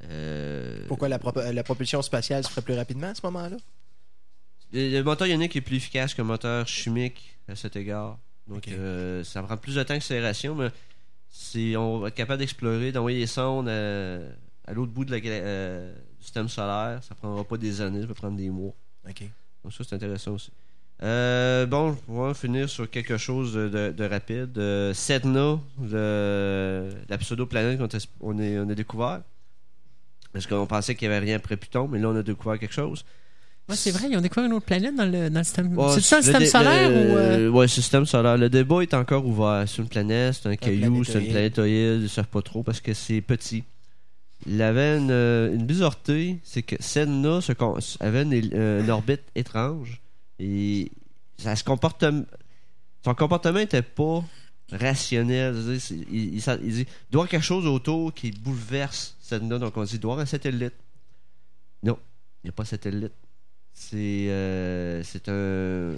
Euh, 0.05 0.85
Pourquoi 0.89 1.09
la, 1.09 1.19
la 1.53 1.63
propulsion 1.63 2.03
spatiale 2.03 2.45
se 2.45 2.51
ferait 2.51 2.63
plus 2.63 2.75
rapidement 2.75 3.09
à 3.09 3.15
ce 3.15 3.21
moment-là? 3.25 3.57
Le, 4.73 5.03
moteur 5.03 5.27
ionique 5.27 5.57
est 5.57 5.61
plus 5.61 5.77
efficace 5.77 6.15
qu'un 6.15 6.25
moteur 6.25 6.67
chimique 6.69 7.39
à 7.49 7.55
cet 7.57 7.77
égard. 7.77 8.19
Donc, 8.47 8.69
euh, 8.69 9.25
ça 9.25 9.43
prend 9.43 9.57
plus 9.57 9.75
de 9.75 9.83
temps 9.83 9.89
que 9.89 9.95
l'accélération, 9.95 10.55
mais 10.55 10.69
si 11.31 11.75
on 11.77 11.99
va 11.99 12.09
être 12.09 12.15
capable 12.15 12.39
d'explorer, 12.41 12.93
d'envoyer 12.93 13.19
des 13.21 13.27
sondes 13.27 13.69
à, 13.69 14.19
à 14.67 14.73
l'autre 14.73 14.93
bout 14.93 15.05
de 15.05 15.11
la, 15.11 15.21
gala- 15.21 15.35
euh, 15.43 15.95
du 16.19 16.25
système 16.25 16.49
solaire, 16.49 17.01
ça 17.03 17.15
prendra 17.15 17.45
pas 17.45 17.57
des 17.57 17.81
années, 17.81 18.01
ça 18.03 18.07
peut 18.07 18.15
prendre 18.15 18.37
des 18.37 18.51
mois. 18.51 18.73
OK. 19.09 19.23
Donc, 19.65 19.73
ça, 19.73 19.85
c'est 19.85 19.95
intéressant 19.97 20.33
aussi. 20.33 20.51
Euh, 21.03 21.65
bon, 21.67 21.97
on 22.09 22.23
va 22.27 22.35
finir 22.35 22.69
sur 22.69 22.91
quelque 22.91 23.17
chose 23.19 23.55
de, 23.55 23.69
de- 23.69 23.93
de 23.93 24.05
rapide. 24.05 24.57
Euh, 24.59 24.93
Sedna, 24.95 25.59
le- 25.81 26.91
la 27.09 27.19
pseudo-planète 27.19 27.79
qu'on 27.79 27.87
est- 27.87 28.09
on, 28.21 28.39
est- 28.39 28.59
on 28.59 28.69
a 28.69 28.75
découvert. 28.75 29.21
Parce 30.33 30.47
qu'on 30.47 30.67
pensait 30.67 30.95
qu'il 30.95 31.09
n'y 31.09 31.15
avait 31.15 31.25
rien 31.25 31.37
après 31.37 31.57
Pluton, 31.57 31.89
mais 31.89 31.99
là, 31.99 32.09
on 32.09 32.17
a 32.17 32.23
découvert 32.23 32.59
quelque 32.59 32.75
chose. 32.75 33.05
Ouais, 33.69 33.77
c'est 33.77 33.91
vrai, 33.91 34.09
ils 34.11 34.17
ont 34.17 34.21
découvert 34.21 34.47
une 34.47 34.55
autre 34.55 34.65
planète 34.67 34.95
dans 34.97 35.05
le, 35.05 35.29
dans 35.29 35.41
le 35.41 35.45
système. 35.45 35.77
Ouais, 35.77 35.93
c'est 35.95 36.01
ça 36.01 36.17
le 36.17 36.23
système 36.23 36.47
solaire 36.47 36.89
le- 36.91 36.97
ou. 36.97 37.17
euh, 37.17 37.49
Ouais, 37.51 37.69
système 37.69 38.07
solaire. 38.07 38.37
Le 38.39 38.49
débat 38.49 38.81
est 38.83 38.95
encore 38.95 39.27
ouvert. 39.27 39.65
C'est 39.69 39.83
une 39.83 39.89
planète, 39.89 40.35
c'est 40.43 40.49
un 40.49 40.57
caillou, 40.57 41.05
c'est 41.05 41.19
une 41.21 41.31
planétoïde, 41.33 41.97
ils 41.99 42.03
ne 42.03 42.09
savent 42.09 42.29
pas 42.29 42.41
trop 42.43 42.63
parce 42.63 42.81
que 42.81 42.95
c'est 42.95 43.21
petit. 43.21 43.65
Il 44.47 44.63
avait 44.63 44.97
une, 44.99 45.11
euh, 45.11 45.53
une 45.55 45.67
bizarreté, 45.67 46.39
c'est 46.45 46.63
que 46.63 46.77
Sedna 46.81 47.41
se 47.41 47.53
con- 47.53 47.77
avait 48.01 48.23
une, 48.23 48.51
euh, 48.55 48.83
une 48.83 48.91
orbite 48.91 49.23
étrange 49.35 50.01
et 50.39 50.91
ça 51.37 51.55
se 51.57 51.65
comporte. 51.65 52.05
Son 53.05 53.15
comportement 53.15 53.59
n'était 53.59 53.83
pas 53.83 54.25
rationnel. 54.73 55.57
Il, 56.11 56.35
il, 56.37 56.41
ça- 56.43 56.57
il 56.63 56.73
dit 56.73 56.81
il 56.83 57.13
doit 57.13 57.27
quelque 57.27 57.45
chose 57.45 57.67
autour 57.67 58.15
qui 58.15 58.31
bouleverse 58.31 59.17
Sedna. 59.21 59.59
Donc 59.59 59.77
on 59.77 59.83
dit 59.85 59.95
il 59.95 60.01
doit 60.01 60.13
avoir 60.13 60.23
un 60.23 60.27
satellite. 60.27 60.75
Non, 61.83 61.99
il 62.43 62.47
n'y 62.47 62.51
a 62.51 62.53
pas 62.53 62.63
de 62.63 62.69
satellite. 62.69 63.13
C'est 63.81 63.97
euh, 64.29 65.03
c'est 65.05 65.29
un. 65.29 65.95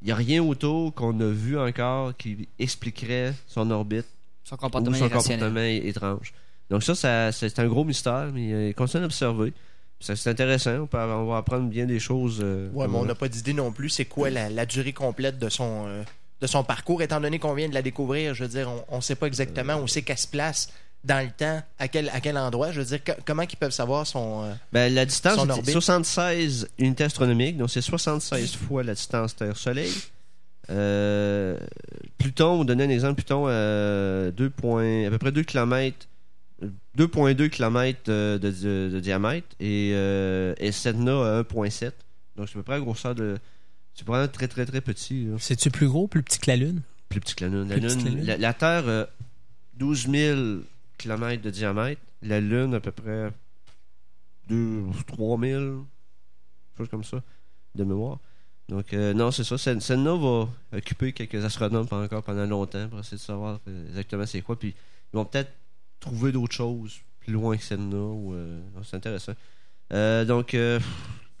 Il 0.00 0.06
n'y 0.06 0.12
a 0.12 0.16
rien 0.16 0.42
autour 0.42 0.92
qu'on 0.94 1.18
a 1.20 1.26
vu 1.30 1.58
encore 1.58 2.16
qui 2.16 2.48
expliquerait 2.58 3.34
son 3.46 3.70
orbite 3.70 4.06
Son 4.44 4.54
ou 4.56 4.58
comportement 4.58 4.96
son 4.96 5.06
irrationnel. 5.06 5.48
comportement 5.50 5.88
étrange. 5.88 6.32
Donc 6.70 6.82
ça, 6.82 6.94
ça 6.94 7.30
c'est 7.32 7.58
un 7.58 7.66
gros 7.66 7.84
mystère, 7.84 8.30
mais 8.32 8.52
euh, 8.52 8.68
il 8.68 8.74
continue 8.74 9.02
d'observer. 9.04 9.52
C'est 10.00 10.26
intéressant, 10.28 10.72
on, 10.80 10.86
peut, 10.86 10.98
on 10.98 11.26
va 11.26 11.38
apprendre 11.38 11.68
bien 11.68 11.86
des 11.86 12.00
choses. 12.00 12.40
euh, 12.42 12.68
Ouais, 12.72 12.88
mais 12.88 12.96
on 12.96 13.04
n'a 13.06 13.14
pas 13.14 13.28
d'idée 13.28 13.54
non 13.54 13.70
plus 13.72 13.88
c'est 13.88 14.04
quoi 14.04 14.28
la, 14.28 14.50
la 14.50 14.66
durée 14.66 14.92
complète 14.92 15.38
de 15.38 15.48
son, 15.48 15.84
euh, 15.86 16.02
de 16.42 16.46
son 16.46 16.64
parcours, 16.64 17.00
étant 17.00 17.20
donné 17.20 17.38
qu'on 17.38 17.54
vient 17.54 17.68
de 17.68 17.74
la 17.74 17.80
découvrir. 17.82 18.34
Je 18.34 18.44
veux 18.44 18.50
dire, 18.50 18.70
on 18.88 18.96
ne 18.96 19.00
sait 19.02 19.14
pas 19.14 19.26
exactement 19.26 19.76
où 19.80 19.86
c'est 19.88 20.02
qu'elle 20.02 20.18
se 20.18 20.26
place 20.28 20.68
dans 21.04 21.24
le 21.24 21.30
temps, 21.30 21.62
à 21.78 21.88
quel, 21.88 22.08
à 22.10 22.20
quel 22.20 22.36
endroit? 22.38 22.72
Je 22.72 22.80
veux 22.80 22.86
dire, 22.86 23.04
co- 23.04 23.12
comment 23.26 23.42
ils 23.42 23.56
peuvent 23.56 23.70
savoir 23.72 24.06
son... 24.06 24.44
euh, 24.44 24.52
Ben, 24.72 24.92
la 24.92 25.04
distance 25.04 25.34
Son 25.36 25.48
orbite? 25.50 25.70
76 25.70 26.68
unités 26.78 27.04
astronomiques, 27.04 27.56
donc 27.58 27.70
c'est 27.70 27.80
76 27.82 28.56
fois 28.56 28.82
la 28.82 28.94
distance 28.94 29.36
Terre-Soleil. 29.36 29.92
Euh, 30.70 31.58
Pluton, 32.18 32.60
on 32.60 32.64
donnait 32.64 32.84
un 32.84 32.90
exemple, 32.90 33.16
Pluton 33.16 33.46
à 33.48 34.30
2 34.30 34.50
points- 34.50 35.06
à 35.06 35.10
peu 35.10 35.18
près 35.18 35.32
2 35.32 35.42
km, 35.42 36.06
2.2 36.96 37.48
km 37.50 38.00
de, 38.06 38.38
de- 38.38 39.00
diamètre 39.00 39.48
et, 39.60 39.90
euh, 39.94 40.54
et 40.58 40.72
Sedna 40.72 41.38
à 41.38 41.42
1.7. 41.42 41.92
Donc 42.36 42.48
c'est 42.48 42.54
à 42.54 42.58
peu 42.58 42.62
près 42.62 42.74
la 42.74 42.80
grosseur 42.80 43.14
de. 43.14 43.36
C'est 43.94 44.06
vraiment 44.06 44.26
très 44.26 44.48
très 44.48 44.64
très 44.66 44.80
petit. 44.80 45.28
C'est-tu 45.38 45.70
plus 45.70 45.86
gros, 45.86 46.08
plus 46.08 46.22
petit 46.22 46.38
que 46.38 46.50
la 46.50 46.56
Lune? 46.56 46.80
Plus 47.08 47.20
petit 47.20 47.34
que 47.34 47.44
la 47.44 47.50
Lune. 47.50 47.68
La, 47.68 47.74
Plus 47.76 47.82
petit 47.88 47.96
que 47.98 48.02
la 48.04 48.08
Lune- 48.10 48.16
Lune? 48.18 48.26
la- 48.26 48.36
la 48.38 48.54
Terre 48.54 48.88
a 48.88 49.06
12 49.74 50.08
000 50.08 50.40
km 50.98 51.42
de 51.42 51.50
diamètre. 51.50 52.00
La 52.22 52.40
Lune, 52.40 52.74
à 52.74 52.80
peu 52.80 52.90
près 52.92 53.30
2 54.48 54.84
3 55.06 55.38
000, 55.40 55.86
chose 56.76 56.88
comme 56.88 57.04
ça, 57.04 57.22
de 57.74 57.84
mémoire. 57.84 58.18
Donc, 58.68 58.92
euh, 58.94 59.12
non, 59.12 59.30
c'est 59.30 59.44
ça. 59.44 59.58
Sen- 59.58 59.80
Senna 59.80 60.14
va 60.14 60.48
occuper 60.76 61.12
quelques 61.12 61.44
astronomes 61.44 61.86
pendant, 61.86 62.04
encore 62.04 62.22
pendant 62.22 62.46
longtemps 62.46 62.88
pour 62.88 62.98
essayer 63.00 63.18
de 63.18 63.22
savoir 63.22 63.60
exactement 63.88 64.24
c'est 64.26 64.40
quoi. 64.40 64.58
Puis, 64.58 64.74
ils 65.12 65.16
vont 65.16 65.24
peut-être 65.26 65.52
trouver 66.00 66.32
d'autres 66.32 66.54
choses 66.54 66.98
plus 67.20 67.32
loin 67.32 67.56
que 67.56 67.62
Senna. 67.62 67.96
Ou, 67.96 68.32
euh, 68.34 68.60
c'est 68.82 68.96
intéressant. 68.96 69.34
Euh, 69.92 70.24
donc, 70.24 70.54
euh, 70.54 70.80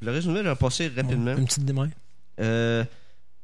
le 0.02 0.10
résumé, 0.10 0.40
je 0.42 0.48
vais 0.48 0.54
passer 0.54 0.88
rapidement. 0.88 1.34
Une 1.36 1.46
petite 1.46 1.64
démarre. 1.64 1.88
Euh, 2.40 2.84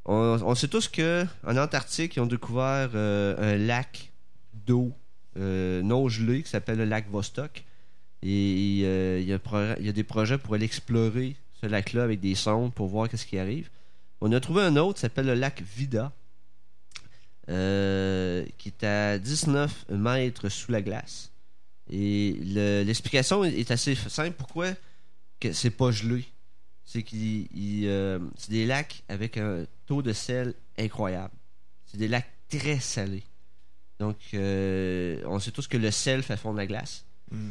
on, 0.04 0.14
on 0.42 0.54
sait 0.54 0.68
tous 0.68 0.88
que 0.88 1.24
en 1.46 1.56
Antarctique, 1.56 2.16
ils 2.16 2.20
ont 2.20 2.26
découvert 2.26 2.94
un 2.94 3.56
lac 3.56 4.12
d'eau 4.52 4.92
non 5.36 6.08
gelé 6.08 6.42
qui 6.42 6.50
s'appelle 6.50 6.78
le 6.78 6.84
lac 6.84 7.08
Vostok. 7.10 7.64
Et 8.22 8.82
euh, 8.84 9.18
il 9.20 9.26
y, 9.28 9.88
a 9.88 9.92
des 9.92 10.04
projets 10.04 10.36
pour 10.38 10.54
aller 10.54 10.66
explorer 10.66 11.36
ce 11.60 11.66
lac-là 11.66 12.02
avec 12.04 12.20
des 12.20 12.34
sondes 12.34 12.72
pour 12.74 12.88
voir 12.88 13.08
qu'est-ce 13.08 13.24
qui 13.26 13.38
arrive. 13.38 13.70
On 14.20 14.30
a 14.32 14.40
trouvé 14.40 14.62
un 14.62 14.76
autre 14.76 14.94
qui 14.96 15.00
s'appelle 15.00 15.26
le 15.26 15.34
lac 15.34 15.62
Vida. 15.62 16.12
euh, 17.48 18.44
qui 18.58 18.68
est 18.68 18.84
à 18.84 19.18
19 19.18 19.86
mètres 19.90 20.48
sous 20.48 20.70
la 20.70 20.82
glace. 20.82 21.32
Et 21.90 22.36
le- 22.44 22.82
l'explication 22.84 23.42
est- 23.42 23.70
assez 23.72 23.94
simple. 23.96 24.36
Pourquoi 24.36 24.68
c'est 25.52 25.70
pas 25.70 25.90
gelé? 25.90 26.24
C'est 26.84 27.02
qu'il 27.02 27.48
il, 27.56 27.86
euh, 27.88 28.18
c'est 28.36 28.52
des 28.52 28.66
lacs 28.66 29.02
avec 29.08 29.36
un 29.36 29.64
taux 29.86 30.02
de 30.02 30.12
sel 30.12 30.54
incroyable. 30.78 31.34
C'est 31.86 31.96
des 31.98 32.06
lacs 32.08 32.30
très 32.48 32.78
salés. 32.78 33.24
Donc, 34.00 34.16
euh, 34.34 35.22
on 35.26 35.38
sait 35.38 35.50
tous 35.52 35.68
que 35.68 35.76
le 35.76 35.90
sel 35.90 36.22
fait 36.24 36.36
fondre 36.38 36.56
la 36.56 36.66
glace. 36.66 37.04
Mm. 37.30 37.50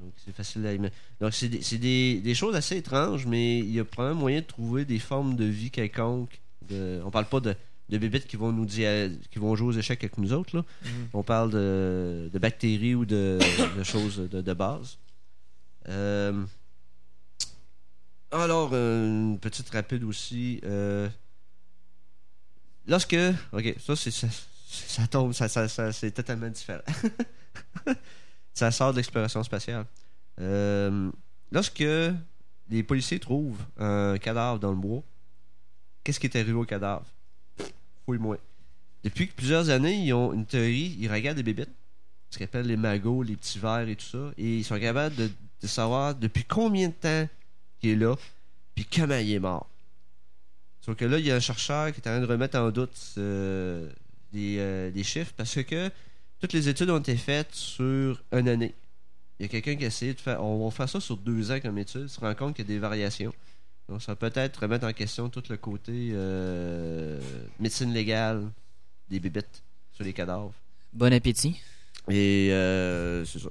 Donc, 0.00 0.12
c'est 0.24 0.34
facile 0.34 0.66
à. 0.66 0.76
Donc, 1.20 1.32
c'est 1.34 1.48
des, 1.48 1.62
c'est 1.62 1.78
des- 1.78 2.18
des 2.20 2.34
choses 2.34 2.56
assez 2.56 2.76
étranges, 2.78 3.26
mais 3.26 3.58
il 3.60 3.70
y 3.70 3.78
a 3.78 3.84
probablement 3.84 4.22
moyen 4.22 4.40
de 4.40 4.46
trouver 4.46 4.84
des 4.84 4.98
formes 4.98 5.36
de 5.36 5.44
vie 5.44 5.70
quelconques. 5.70 6.40
De, 6.68 7.00
on 7.04 7.10
parle 7.10 7.26
pas 7.26 7.40
de, 7.40 7.54
de 7.90 7.98
bébites 7.98 8.26
qui 8.26 8.36
vont 8.36 8.50
nous 8.52 8.64
dire, 8.64 9.10
qui 9.30 9.38
vont 9.38 9.54
jouer 9.54 9.68
aux 9.68 9.78
échecs 9.78 10.02
avec 10.02 10.16
nous 10.18 10.32
autres. 10.32 10.56
Là. 10.56 10.64
Mhm. 10.84 11.08
On 11.12 11.22
parle 11.22 11.50
de, 11.50 12.30
de 12.32 12.38
bactéries 12.38 12.94
ou 12.94 13.04
de, 13.04 13.38
de 13.76 13.82
choses 13.84 14.16
de, 14.16 14.40
de 14.40 14.52
base. 14.54 14.96
Euh, 15.88 16.42
alors, 18.30 18.74
une 18.74 19.38
petite 19.38 19.68
rapide 19.70 20.04
aussi. 20.04 20.58
euh, 20.64 21.08
lorsque. 22.86 23.16
Ok, 23.52 23.74
ça, 23.78 23.94
c'est, 23.94 24.10
ça, 24.72 25.06
tombe, 25.06 25.32
ça, 25.32 25.48
ça, 25.48 25.68
ça- 25.68 25.92
c'est 25.92 26.10
totalement 26.10 26.48
différent. 26.48 26.82
ça 28.54 28.70
sort 28.70 28.92
de 28.92 28.96
l'exploration 28.98 29.42
spatiale. 29.42 29.86
Euh, 30.40 31.10
lorsque 31.50 31.84
les 32.70 32.82
policiers 32.82 33.18
trouvent 33.18 33.60
un 33.78 34.16
cadavre 34.18 34.58
dans 34.58 34.70
le 34.70 34.76
bois, 34.76 35.02
qu'est-ce 36.04 36.18
qui 36.20 36.26
est 36.26 36.36
arrivé 36.36 36.52
au 36.52 36.64
cadavre? 36.64 37.04
Fouille-moi. 38.06 38.38
Depuis 39.04 39.26
plusieurs 39.26 39.68
années, 39.70 39.94
ils 39.94 40.12
ont 40.12 40.32
une 40.32 40.46
théorie, 40.46 40.96
ils 40.98 41.10
regardent 41.10 41.36
des 41.36 41.42
bébites, 41.42 41.70
ce 42.30 42.38
qu'ils 42.38 42.44
appellent 42.44 42.66
les 42.66 42.76
magots, 42.76 43.22
les 43.22 43.36
petits 43.36 43.58
vers 43.58 43.88
et 43.88 43.96
tout 43.96 44.06
ça, 44.06 44.30
et 44.38 44.58
ils 44.58 44.64
sont 44.64 44.78
capables 44.78 45.14
de, 45.16 45.30
de 45.60 45.66
savoir 45.66 46.14
depuis 46.14 46.44
combien 46.44 46.88
de 46.88 46.94
temps 46.94 47.28
il 47.82 47.90
est 47.90 47.96
là, 47.96 48.14
puis 48.74 48.84
comment 48.86 49.16
il 49.16 49.32
est 49.32 49.38
mort. 49.40 49.68
Sauf 50.80 50.96
que 50.96 51.04
là, 51.04 51.18
il 51.18 51.26
y 51.26 51.30
a 51.30 51.36
un 51.36 51.40
chercheur 51.40 51.92
qui 51.92 52.00
est 52.00 52.08
en 52.08 52.12
train 52.12 52.20
de 52.20 52.26
remettre 52.26 52.58
en 52.58 52.70
doute 52.70 52.96
euh, 53.18 53.90
des, 54.32 54.56
euh, 54.58 54.90
des 54.90 55.02
chiffres 55.04 55.32
parce 55.36 55.62
que 55.62 55.90
toutes 56.40 56.52
les 56.52 56.68
études 56.68 56.90
ont 56.90 56.98
été 56.98 57.16
faites 57.16 57.54
sur 57.54 58.22
une 58.32 58.48
année. 58.48 58.74
Il 59.38 59.42
y 59.42 59.46
a 59.46 59.48
quelqu'un 59.48 59.76
qui 59.76 59.84
a 59.84 59.88
essayé 59.88 60.14
de 60.14 60.20
faire. 60.20 60.42
On 60.42 60.64
va 60.64 60.70
faire 60.70 60.88
ça 60.88 61.00
sur 61.00 61.16
deux 61.16 61.50
ans 61.50 61.60
comme 61.60 61.78
étude, 61.78 62.08
se 62.08 62.20
rend 62.20 62.34
compte 62.34 62.54
qu'il 62.56 62.64
y 62.64 62.68
a 62.68 62.74
des 62.74 62.78
variations. 62.78 63.32
Donc, 63.88 64.00
ça 64.02 64.14
peut 64.14 64.30
peut-être 64.30 64.58
remettre 64.58 64.86
en 64.86 64.92
question 64.92 65.28
tout 65.28 65.42
le 65.50 65.56
côté 65.56 66.10
euh, 66.12 67.20
médecine 67.58 67.92
légale 67.92 68.44
des 69.08 69.18
bébites 69.20 69.62
sur 69.92 70.04
les 70.04 70.12
cadavres. 70.12 70.52
Bon 70.92 71.12
appétit. 71.12 71.60
Et 72.08 72.48
euh, 72.52 73.24
c'est 73.24 73.40
ça. 73.40 73.50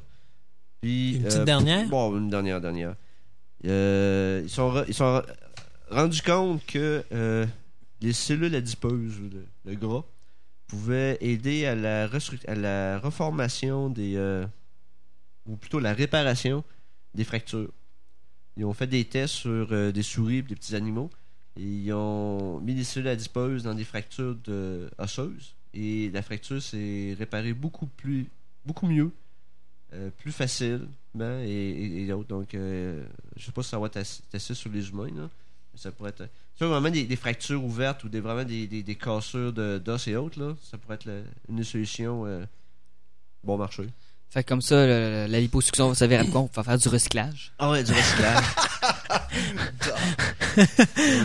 Puis, 0.81 1.15
Une 1.17 1.23
petite 1.23 1.39
euh, 1.39 1.45
dernière? 1.45 1.87
Bon, 1.89 2.17
une 2.17 2.29
dernière, 2.29 2.59
dernière. 2.61 2.95
Euh, 3.65 4.41
ils 4.43 4.49
sont, 4.49 4.71
re- 4.73 4.85
ils 4.87 4.93
sont 4.93 5.05
re- 5.19 5.25
rendus 5.89 6.21
compte 6.21 6.65
que 6.65 7.03
euh, 7.11 7.45
les 8.01 8.13
cellules 8.13 8.55
adipeuses, 8.55 9.19
le, 9.19 9.45
le 9.65 9.75
gras, 9.75 10.03
pouvaient 10.71 11.17
aider 11.19 11.65
à 11.65 11.75
la, 11.75 12.09
à 12.47 12.55
la 12.55 12.97
reformation 12.97 13.89
des. 13.89 14.15
euh, 14.15 14.45
ou 15.45 15.57
plutôt 15.57 15.79
la 15.79 15.93
réparation 15.93 16.63
des 17.13 17.25
fractures. 17.25 17.73
Ils 18.55 18.63
ont 18.63 18.73
fait 18.73 18.87
des 18.87 19.03
tests 19.03 19.33
sur 19.33 19.67
euh, 19.73 19.91
des 19.91 20.01
souris 20.01 20.37
et 20.37 20.41
des 20.43 20.55
petits 20.55 20.75
animaux. 20.75 21.09
Ils 21.57 21.91
ont 21.91 22.61
mis 22.61 22.73
des 22.73 22.85
cellules 22.85 23.09
adipeuses 23.09 23.63
dans 23.63 23.73
des 23.73 23.83
fractures 23.83 24.35
de, 24.45 24.89
osseuses. 24.97 25.55
Et 25.73 26.09
la 26.11 26.21
fracture 26.21 26.61
s'est 26.61 27.15
réparée 27.19 27.53
beaucoup 27.53 27.87
plus 27.87 28.27
beaucoup 28.65 28.87
mieux, 28.87 29.11
euh, 29.93 30.09
plus 30.19 30.31
facilement 30.31 30.87
et, 31.43 32.03
et. 32.03 32.07
Donc, 32.29 32.55
euh, 32.55 33.05
je 33.35 33.45
sais 33.45 33.51
pas 33.51 33.63
si 33.63 33.69
ça 33.69 33.79
va 33.79 33.89
testé 33.89 34.53
sur 34.53 34.71
les 34.71 34.89
humains, 34.89 35.29
ça 35.75 35.91
pourrait 35.91 36.09
être. 36.11 36.27
Ça, 36.59 36.67
vraiment 36.67 36.89
des, 36.89 37.05
des 37.05 37.15
fractures 37.15 37.63
ouvertes 37.63 38.03
ou 38.03 38.09
des, 38.09 38.19
vraiment 38.19 38.43
des, 38.43 38.67
des, 38.67 38.83
des 38.83 38.95
cassures 38.95 39.53
de- 39.53 39.79
d'os 39.83 40.07
et 40.07 40.15
autres, 40.15 40.39
là, 40.39 40.53
ça 40.69 40.77
pourrait 40.77 40.95
être 40.95 41.05
la- 41.05 41.21
une 41.49 41.63
solution 41.63 42.25
euh, 42.25 42.43
bon 43.43 43.57
marché. 43.57 43.87
Fait 44.29 44.43
que 44.43 44.49
comme 44.49 44.61
ça, 44.61 44.85
le- 44.85 45.25
la 45.27 45.39
liposuction 45.39 45.89
va 45.89 45.95
servir 45.95 46.21
à 46.21 46.25
quoi? 46.25 46.41
On 46.41 46.49
va 46.53 46.63
faire 46.63 46.77
du 46.77 46.87
recyclage. 46.87 47.51
Ah 47.59 47.69
ouais, 47.71 47.83
du 47.83 47.91
recyclage. 47.91 48.45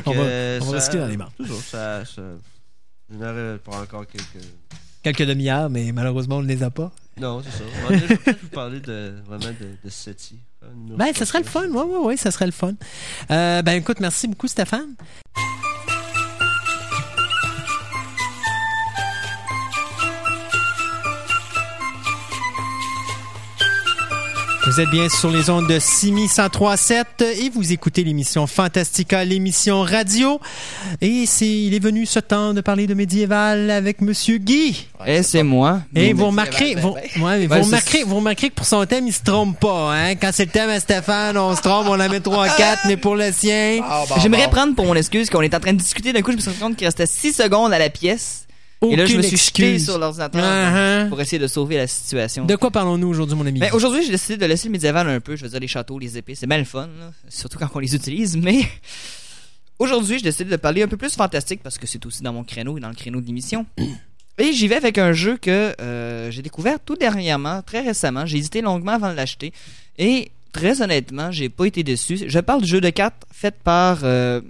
On 0.06 0.12
va- 0.12 0.22
euh, 0.22 0.58
on 0.62 0.66
va 0.66 0.70
ça- 0.70 0.76
recycler 0.76 1.00
dans 1.00 1.06
les 1.08 1.16
marques. 1.16 1.36
Toujours, 1.36 1.60
ça. 1.60 2.04
ça 2.04 2.22
je 3.10 3.16
n'aurais 3.16 3.58
pas 3.58 3.80
encore 3.80 4.06
quelques. 4.06 4.44
Quelques 5.06 5.22
demi-heures, 5.22 5.70
mais 5.70 5.92
malheureusement, 5.92 6.38
on 6.38 6.42
ne 6.42 6.48
les 6.48 6.64
a 6.64 6.70
pas. 6.70 6.90
Non, 7.20 7.40
c'est 7.40 7.58
ça. 7.58 7.62
On 7.84 7.92
va 7.92 8.00
peut-être 8.00 8.42
vous 8.42 8.48
parler 8.48 8.80
de, 8.80 9.12
vraiment 9.24 9.54
de, 9.60 9.68
de 9.84 9.88
SETI. 9.88 10.40
Ben, 10.98 11.14
ça 11.14 11.24
serait 11.24 11.38
le 11.38 11.44
fun. 11.44 11.68
Oui, 11.70 11.82
oui, 11.86 11.98
oui, 12.02 12.16
ça 12.16 12.32
serait 12.32 12.46
le 12.46 12.50
fun. 12.50 12.72
Euh, 13.30 13.62
ben, 13.62 13.74
écoute, 13.74 14.00
merci 14.00 14.26
beaucoup, 14.26 14.48
Stéphane. 14.48 14.96
Vous 24.66 24.80
êtes 24.80 24.90
bien 24.90 25.08
sur 25.08 25.30
les 25.30 25.48
ondes 25.48 25.68
de 25.68 25.78
Simi 25.78 26.22
1037 26.22 27.22
et 27.40 27.50
vous 27.50 27.72
écoutez 27.72 28.02
l'émission 28.02 28.48
Fantastica, 28.48 29.24
l'émission 29.24 29.82
radio. 29.82 30.40
Et 31.00 31.24
c'est, 31.26 31.48
il 31.48 31.72
est 31.72 31.78
venu 31.78 32.04
ce 32.04 32.18
temps 32.18 32.52
de 32.52 32.60
parler 32.60 32.88
de 32.88 32.94
médiéval 32.94 33.70
avec 33.70 34.00
Monsieur 34.00 34.38
Guy. 34.38 34.88
Et 35.06 35.22
c'est 35.22 35.44
moi. 35.44 35.82
Et 35.94 36.12
vous 36.12 36.26
remarquerez, 36.26 36.74
vous, 36.74 36.94
ben, 36.94 37.22
ouais, 37.22 37.38
mais 37.38 37.46
vous 37.46 37.54
Ouais, 37.54 37.60
remarquerez, 37.60 38.02
vous 38.02 38.16
remarquerez 38.16 38.48
que 38.50 38.54
pour 38.54 38.66
son 38.66 38.84
thème, 38.86 39.06
il 39.06 39.12
se 39.12 39.22
trompe 39.22 39.58
pas, 39.60 39.94
hein. 39.94 40.16
Quand 40.16 40.30
c'est 40.32 40.46
le 40.46 40.50
thème 40.50 40.70
à 40.70 40.80
Stéphane, 40.80 41.38
on 41.38 41.54
se 41.54 41.62
trompe, 41.62 41.86
on 41.88 41.94
la 41.94 42.08
met 42.08 42.18
3-4, 42.18 42.78
mais 42.88 42.96
pour 42.96 43.14
le 43.14 43.30
sien. 43.30 43.80
Ah, 43.88 44.02
bon, 44.08 44.16
J'aimerais 44.20 44.46
bon. 44.46 44.50
prendre 44.52 44.74
pour 44.74 44.86
mon 44.86 44.96
excuse 44.96 45.30
qu'on 45.30 45.42
est 45.42 45.54
en 45.54 45.60
train 45.60 45.74
de 45.74 45.78
discuter. 45.78 46.12
D'un 46.12 46.22
coup, 46.22 46.32
je 46.32 46.36
me 46.36 46.40
suis 46.40 46.50
rendu 46.50 46.60
compte 46.60 46.76
qu'il 46.76 46.86
restait 46.88 47.06
6 47.06 47.34
secondes 47.34 47.72
à 47.72 47.78
la 47.78 47.88
pièce. 47.88 48.45
Et 48.82 48.96
là, 48.96 49.06
je 49.06 49.16
me 49.16 49.22
suis 49.22 49.36
jeté 49.36 49.78
sur 49.78 49.98
l'ordinateur 49.98 50.42
Uh-huh. 50.42 51.08
pour 51.08 51.20
essayer 51.20 51.38
de 51.38 51.46
sauver 51.46 51.76
la 51.76 51.86
situation. 51.86 52.44
De 52.44 52.56
quoi 52.56 52.70
parlons-nous 52.70 53.08
aujourd'hui, 53.08 53.36
mon 53.36 53.46
ami? 53.46 53.58
Ben, 53.60 53.70
aujourd'hui, 53.72 54.02
j'ai 54.04 54.10
décidé 54.10 54.36
de 54.36 54.46
laisser 54.46 54.68
le 54.68 54.72
médiéval 54.72 55.08
un 55.08 55.20
peu. 55.20 55.34
Je 55.36 55.42
veux 55.44 55.48
dire, 55.50 55.60
les 55.60 55.66
châteaux, 55.68 55.98
les 55.98 56.18
épées, 56.18 56.34
c'est 56.34 56.46
bien 56.46 56.58
le 56.58 56.64
fun, 56.64 56.88
là, 56.98 57.12
surtout 57.28 57.58
quand 57.58 57.68
on 57.74 57.78
les 57.78 57.94
utilise. 57.94 58.36
Mais 58.36 58.60
aujourd'hui, 59.78 60.18
j'ai 60.18 60.24
décidé 60.24 60.50
de 60.50 60.56
parler 60.56 60.82
un 60.82 60.88
peu 60.88 60.96
plus 60.96 61.14
fantastique 61.14 61.60
parce 61.62 61.78
que 61.78 61.86
c'est 61.86 62.04
aussi 62.06 62.22
dans 62.22 62.32
mon 62.32 62.44
créneau 62.44 62.76
et 62.78 62.80
dans 62.80 62.88
le 62.88 62.94
créneau 62.94 63.20
de 63.20 63.26
l'émission. 63.26 63.66
Et 64.38 64.52
j'y 64.52 64.68
vais 64.68 64.74
avec 64.76 64.98
un 64.98 65.14
jeu 65.14 65.38
que 65.38 65.74
euh, 65.80 66.30
j'ai 66.30 66.42
découvert 66.42 66.78
tout 66.84 66.94
dernièrement, 66.96 67.62
très 67.62 67.80
récemment. 67.80 68.26
J'ai 68.26 68.36
hésité 68.36 68.60
longuement 68.60 68.92
avant 68.92 69.10
de 69.10 69.16
l'acheter. 69.16 69.50
Et 69.96 70.30
très 70.52 70.82
honnêtement, 70.82 71.30
j'ai 71.30 71.48
pas 71.48 71.64
été 71.64 71.82
déçu. 71.82 72.18
Je 72.28 72.38
parle 72.40 72.60
du 72.60 72.68
jeu 72.68 72.82
de 72.82 72.90
cartes 72.90 73.22
fait 73.32 73.54
par. 73.64 74.00
euh, 74.02 74.42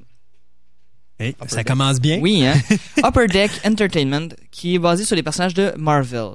Hey, 1.19 1.35
ça 1.49 1.65
commence 1.65 1.99
bien. 2.01 2.19
oui, 2.21 2.45
hein? 2.47 2.55
Upper 3.05 3.27
Deck 3.27 3.51
Entertainment, 3.65 4.29
qui 4.51 4.75
est 4.75 4.79
basé 4.79 5.05
sur 5.05 5.17
les 5.17 5.23
personnages 5.23 5.55
de 5.55 5.73
Marvel. 5.79 6.33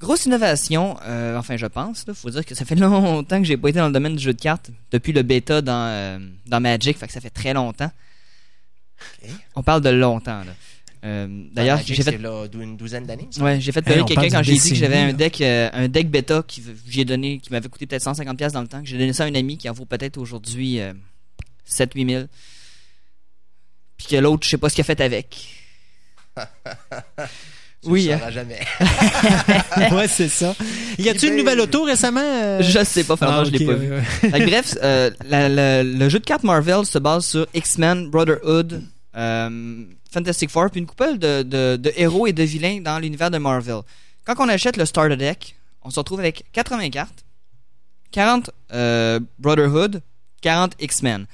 Grosse 0.00 0.26
innovation, 0.26 0.96
euh, 1.06 1.38
enfin 1.38 1.56
je 1.56 1.66
pense. 1.66 2.04
Il 2.08 2.14
faut 2.14 2.30
dire 2.30 2.44
que 2.44 2.54
ça 2.54 2.64
fait 2.64 2.74
longtemps 2.74 3.38
que 3.38 3.44
j'ai 3.46 3.56
pas 3.56 3.68
été 3.70 3.78
dans 3.78 3.86
le 3.86 3.92
domaine 3.92 4.16
du 4.16 4.22
jeu 4.22 4.34
de 4.34 4.40
cartes, 4.40 4.70
depuis 4.90 5.12
le 5.12 5.22
bêta 5.22 5.62
dans, 5.62 5.86
euh, 5.86 6.18
dans 6.46 6.60
Magic, 6.60 6.98
fait 6.98 7.06
que 7.06 7.12
ça 7.12 7.20
fait 7.20 7.30
très 7.30 7.54
longtemps. 7.54 7.90
On 9.54 9.62
parle 9.62 9.82
de 9.82 9.90
longtemps. 9.90 10.40
là. 10.44 10.52
Euh, 11.04 11.28
D'ailleurs, 11.52 11.76
Magic, 11.78 11.94
j'ai 11.94 12.02
fait 12.02 12.10
c'est 12.12 12.18
là 12.18 12.46
une 12.54 12.76
douzaine 12.76 13.06
d'années. 13.06 13.28
Ouais, 13.38 13.60
j'ai 13.60 13.70
fait 13.72 13.80
Hey, 13.80 13.84
pleurer 13.84 14.04
quelqu'un 14.04 14.38
quand 14.38 14.42
j'ai 14.42 14.54
dit 14.54 14.68
que 14.70 14.74
j'avais 14.74 14.98
un 14.98 15.12
deck, 15.12 15.40
euh, 15.42 15.68
un 15.72 15.86
deck 15.88 16.10
bêta 16.10 16.42
qui 16.46 16.60
v- 16.62 16.72
j'ai 16.88 17.04
donné, 17.04 17.38
qui 17.38 17.52
m'avait 17.52 17.68
coûté 17.68 17.86
peut-être 17.86 18.02
150 18.02 18.36
pièces 18.36 18.52
dans 18.52 18.62
le 18.62 18.68
temps, 18.68 18.80
que 18.82 18.88
j'ai 18.88 18.98
donné 18.98 19.12
ça 19.12 19.24
à 19.24 19.26
un 19.26 19.34
ami 19.34 19.58
qui 19.58 19.68
en 19.68 19.72
vaut 19.74 19.84
peut-être 19.84 20.16
aujourd'hui 20.18 20.80
7-8 21.68 22.08
000. 22.10 22.24
Puis 23.96 24.06
que 24.08 24.16
l'autre, 24.16 24.44
je 24.44 24.50
sais 24.50 24.58
pas 24.58 24.68
ce 24.68 24.74
qu'il 24.74 24.82
a 24.82 24.84
fait 24.84 25.00
avec. 25.00 25.46
Tu 27.82 27.90
Oui, 27.90 28.06
le 28.06 28.14
hein. 28.14 28.30
jamais. 28.30 28.60
ouais, 29.92 30.08
c'est 30.08 30.30
ça. 30.30 30.54
Y 30.98 31.10
a-tu 31.10 31.26
une 31.26 31.32
Ben, 31.32 31.38
nouvelle 31.40 31.60
auto 31.60 31.82
récemment? 31.84 32.20
euh? 32.22 32.62
Je 32.62 32.82
sais 32.82 33.04
pas, 33.04 33.14
Fernand, 33.14 33.40
Ah, 33.40 33.44
je 33.44 33.50
l'ai 33.50 33.66
pas 33.66 33.72
ouais, 33.72 33.78
vu. 33.78 33.92
ouais. 33.92 34.00
Fait 34.02 34.30
que 34.40 34.44
bref, 34.46 34.74
euh, 34.82 35.10
la- 35.28 35.50
la- 35.50 35.82
le 35.82 36.08
jeu 36.08 36.18
de 36.18 36.24
cartes 36.24 36.44
Marvel 36.44 36.86
se 36.86 36.98
base 36.98 37.26
sur 37.26 37.46
X-Men, 37.52 38.08
Brotherhood, 38.08 38.82
euh, 39.16 39.84
Fantastic 40.10 40.48
Four, 40.48 40.70
puis 40.70 40.80
une 40.80 40.86
couple 40.86 41.18
de, 41.18 41.42
de- 41.42 41.76
de 41.76 41.92
héros 41.94 42.26
et 42.26 42.32
de 42.32 42.42
vilains 42.42 42.80
dans 42.80 42.98
l'univers 42.98 43.30
de 43.30 43.36
Marvel. 43.36 43.80
Quand 44.24 44.34
on 44.38 44.48
achète 44.48 44.78
le 44.78 44.86
Starter 44.86 45.16
Deck, 45.16 45.54
on 45.82 45.90
se 45.90 46.00
retrouve 46.00 46.20
avec 46.20 46.44
80 46.54 46.88
cartes, 46.88 47.22
40 48.12 48.50
euh, 48.72 49.20
Brotherhood, 49.38 50.00
40 50.40 50.72
X-Men. 50.80 51.26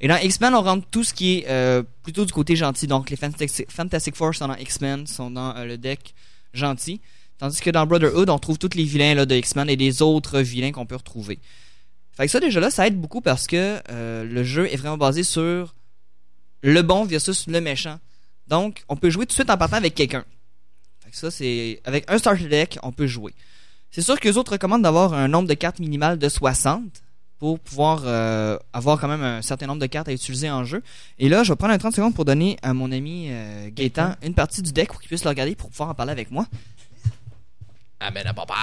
Et 0.00 0.08
dans 0.08 0.16
X-Men, 0.16 0.54
on 0.54 0.62
rentre 0.62 0.86
tout 0.90 1.04
ce 1.04 1.12
qui 1.12 1.38
est 1.38 1.48
euh, 1.48 1.82
plutôt 2.02 2.24
du 2.24 2.32
côté 2.32 2.56
gentil. 2.56 2.86
Donc 2.86 3.10
les 3.10 3.16
Fantastic, 3.16 4.16
Four 4.16 4.34
sont 4.34 4.48
dans 4.48 4.56
X-Men, 4.56 5.06
sont 5.06 5.30
dans 5.30 5.54
euh, 5.56 5.64
le 5.64 5.76
deck 5.76 6.14
gentil. 6.54 7.00
Tandis 7.38 7.60
que 7.60 7.70
dans 7.70 7.86
Brotherhood, 7.86 8.30
on 8.30 8.38
trouve 8.38 8.58
tous 8.58 8.76
les 8.76 8.84
vilains 8.84 9.26
de 9.26 9.34
X-Men 9.34 9.68
et 9.68 9.76
les 9.76 10.02
autres 10.02 10.40
vilains 10.40 10.72
qu'on 10.72 10.86
peut 10.86 10.96
retrouver. 10.96 11.38
Fait 12.12 12.26
que 12.26 12.32
ça, 12.32 12.40
déjà 12.40 12.60
là, 12.60 12.70
ça 12.70 12.86
aide 12.86 13.00
beaucoup 13.00 13.20
parce 13.20 13.46
que 13.46 13.78
euh, 13.90 14.24
le 14.24 14.44
jeu 14.44 14.66
est 14.72 14.76
vraiment 14.76 14.98
basé 14.98 15.22
sur 15.22 15.74
le 16.62 16.82
bon 16.82 17.04
versus 17.04 17.46
le 17.46 17.60
méchant. 17.60 17.98
Donc, 18.46 18.84
on 18.88 18.96
peut 18.96 19.10
jouer 19.10 19.26
tout 19.26 19.30
de 19.30 19.34
suite 19.34 19.50
en 19.50 19.56
partant 19.56 19.76
avec 19.76 19.94
quelqu'un. 19.94 20.24
Fait 21.04 21.10
que 21.10 21.16
ça, 21.16 21.30
c'est 21.30 21.80
avec 21.84 22.10
un 22.10 22.18
starter 22.18 22.48
deck, 22.48 22.78
on 22.82 22.92
peut 22.92 23.06
jouer. 23.06 23.32
C'est 23.90 24.02
sûr 24.02 24.18
que 24.18 24.28
les 24.28 24.36
autres 24.36 24.52
recommandent 24.52 24.82
d'avoir 24.82 25.14
un 25.14 25.28
nombre 25.28 25.48
de 25.48 25.54
cartes 25.54 25.78
minimal 25.78 26.18
de 26.18 26.28
60 26.28 27.02
pour 27.40 27.58
pouvoir 27.58 28.02
euh, 28.04 28.58
avoir 28.74 29.00
quand 29.00 29.08
même 29.08 29.22
un 29.24 29.40
certain 29.40 29.66
nombre 29.66 29.80
de 29.80 29.86
cartes 29.86 30.08
à 30.08 30.12
utiliser 30.12 30.50
en 30.50 30.62
jeu. 30.64 30.82
Et 31.18 31.30
là, 31.30 31.42
je 31.42 31.50
vais 31.50 31.56
prendre 31.56 31.72
un 31.72 31.78
30 31.78 31.94
secondes 31.94 32.14
pour 32.14 32.26
donner 32.26 32.58
à 32.62 32.74
mon 32.74 32.92
ami 32.92 33.28
euh, 33.30 33.70
Gaëtan 33.72 34.14
une 34.22 34.34
partie 34.34 34.60
du 34.60 34.72
deck 34.72 34.88
pour 34.88 35.00
qu'il 35.00 35.08
puisse 35.08 35.24
le 35.24 35.30
regarder 35.30 35.54
pour 35.54 35.70
pouvoir 35.70 35.88
en 35.88 35.94
parler 35.94 36.12
avec 36.12 36.30
moi. 36.30 36.46
Amène 37.98 38.26
à 38.26 38.34
papa. 38.34 38.54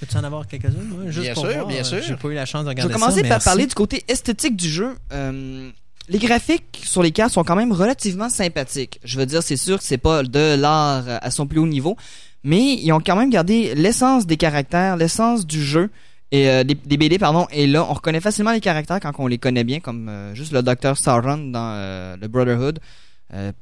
Peux-tu 0.00 0.16
en 0.16 0.24
avoir 0.24 0.46
quelques-unes? 0.48 1.10
Bien 1.10 1.32
pour 1.34 1.44
sûr, 1.44 1.52
voir? 1.54 1.66
bien 1.66 1.84
sûr. 1.84 2.02
J'ai 2.02 2.16
pas 2.16 2.28
eu 2.28 2.34
la 2.34 2.44
chance 2.44 2.62
de 2.64 2.66
Je 2.66 2.70
regarder 2.70 2.92
vais 2.92 2.98
commencer 2.98 3.16
ça, 3.22 3.22
par 3.22 3.30
merci. 3.30 3.44
parler 3.44 3.66
du 3.66 3.74
côté 3.74 4.04
esthétique 4.08 4.56
du 4.56 4.68
jeu. 4.68 4.96
Euh, 5.12 5.70
les 6.08 6.18
graphiques 6.18 6.80
sur 6.84 7.04
les 7.04 7.12
cartes 7.12 7.32
sont 7.34 7.44
quand 7.44 7.56
même 7.56 7.72
relativement 7.72 8.28
sympathiques. 8.28 8.98
Je 9.04 9.16
veux 9.16 9.26
dire, 9.26 9.44
c'est 9.44 9.56
sûr 9.56 9.78
que 9.78 9.84
c'est 9.84 9.98
pas 9.98 10.24
de 10.24 10.56
l'art 10.56 11.04
à 11.06 11.30
son 11.30 11.46
plus 11.46 11.60
haut 11.60 11.66
niveau, 11.68 11.96
mais 12.42 12.74
ils 12.74 12.90
ont 12.92 13.00
quand 13.00 13.16
même 13.16 13.30
gardé 13.30 13.74
l'essence 13.76 14.26
des 14.26 14.36
caractères, 14.36 14.96
l'essence 14.96 15.46
du 15.46 15.62
jeu 15.64 15.90
et 16.30 16.48
euh, 16.48 16.64
des, 16.64 16.74
BD 16.74 17.18
pardon. 17.18 17.46
Et 17.50 17.66
là, 17.66 17.84
on 17.88 17.94
reconnaît 17.94 18.20
facilement 18.20 18.52
les 18.52 18.60
caractères 18.60 19.00
quand 19.00 19.12
on 19.18 19.26
les 19.26 19.38
connaît 19.38 19.64
bien, 19.64 19.80
comme 19.80 20.08
euh, 20.08 20.34
juste 20.34 20.52
le 20.52 20.62
Dr 20.62 20.96
Sauron 20.96 21.38
dans 21.50 21.72
euh, 21.72 22.16
le 22.20 22.28
Brotherhood, 22.28 22.80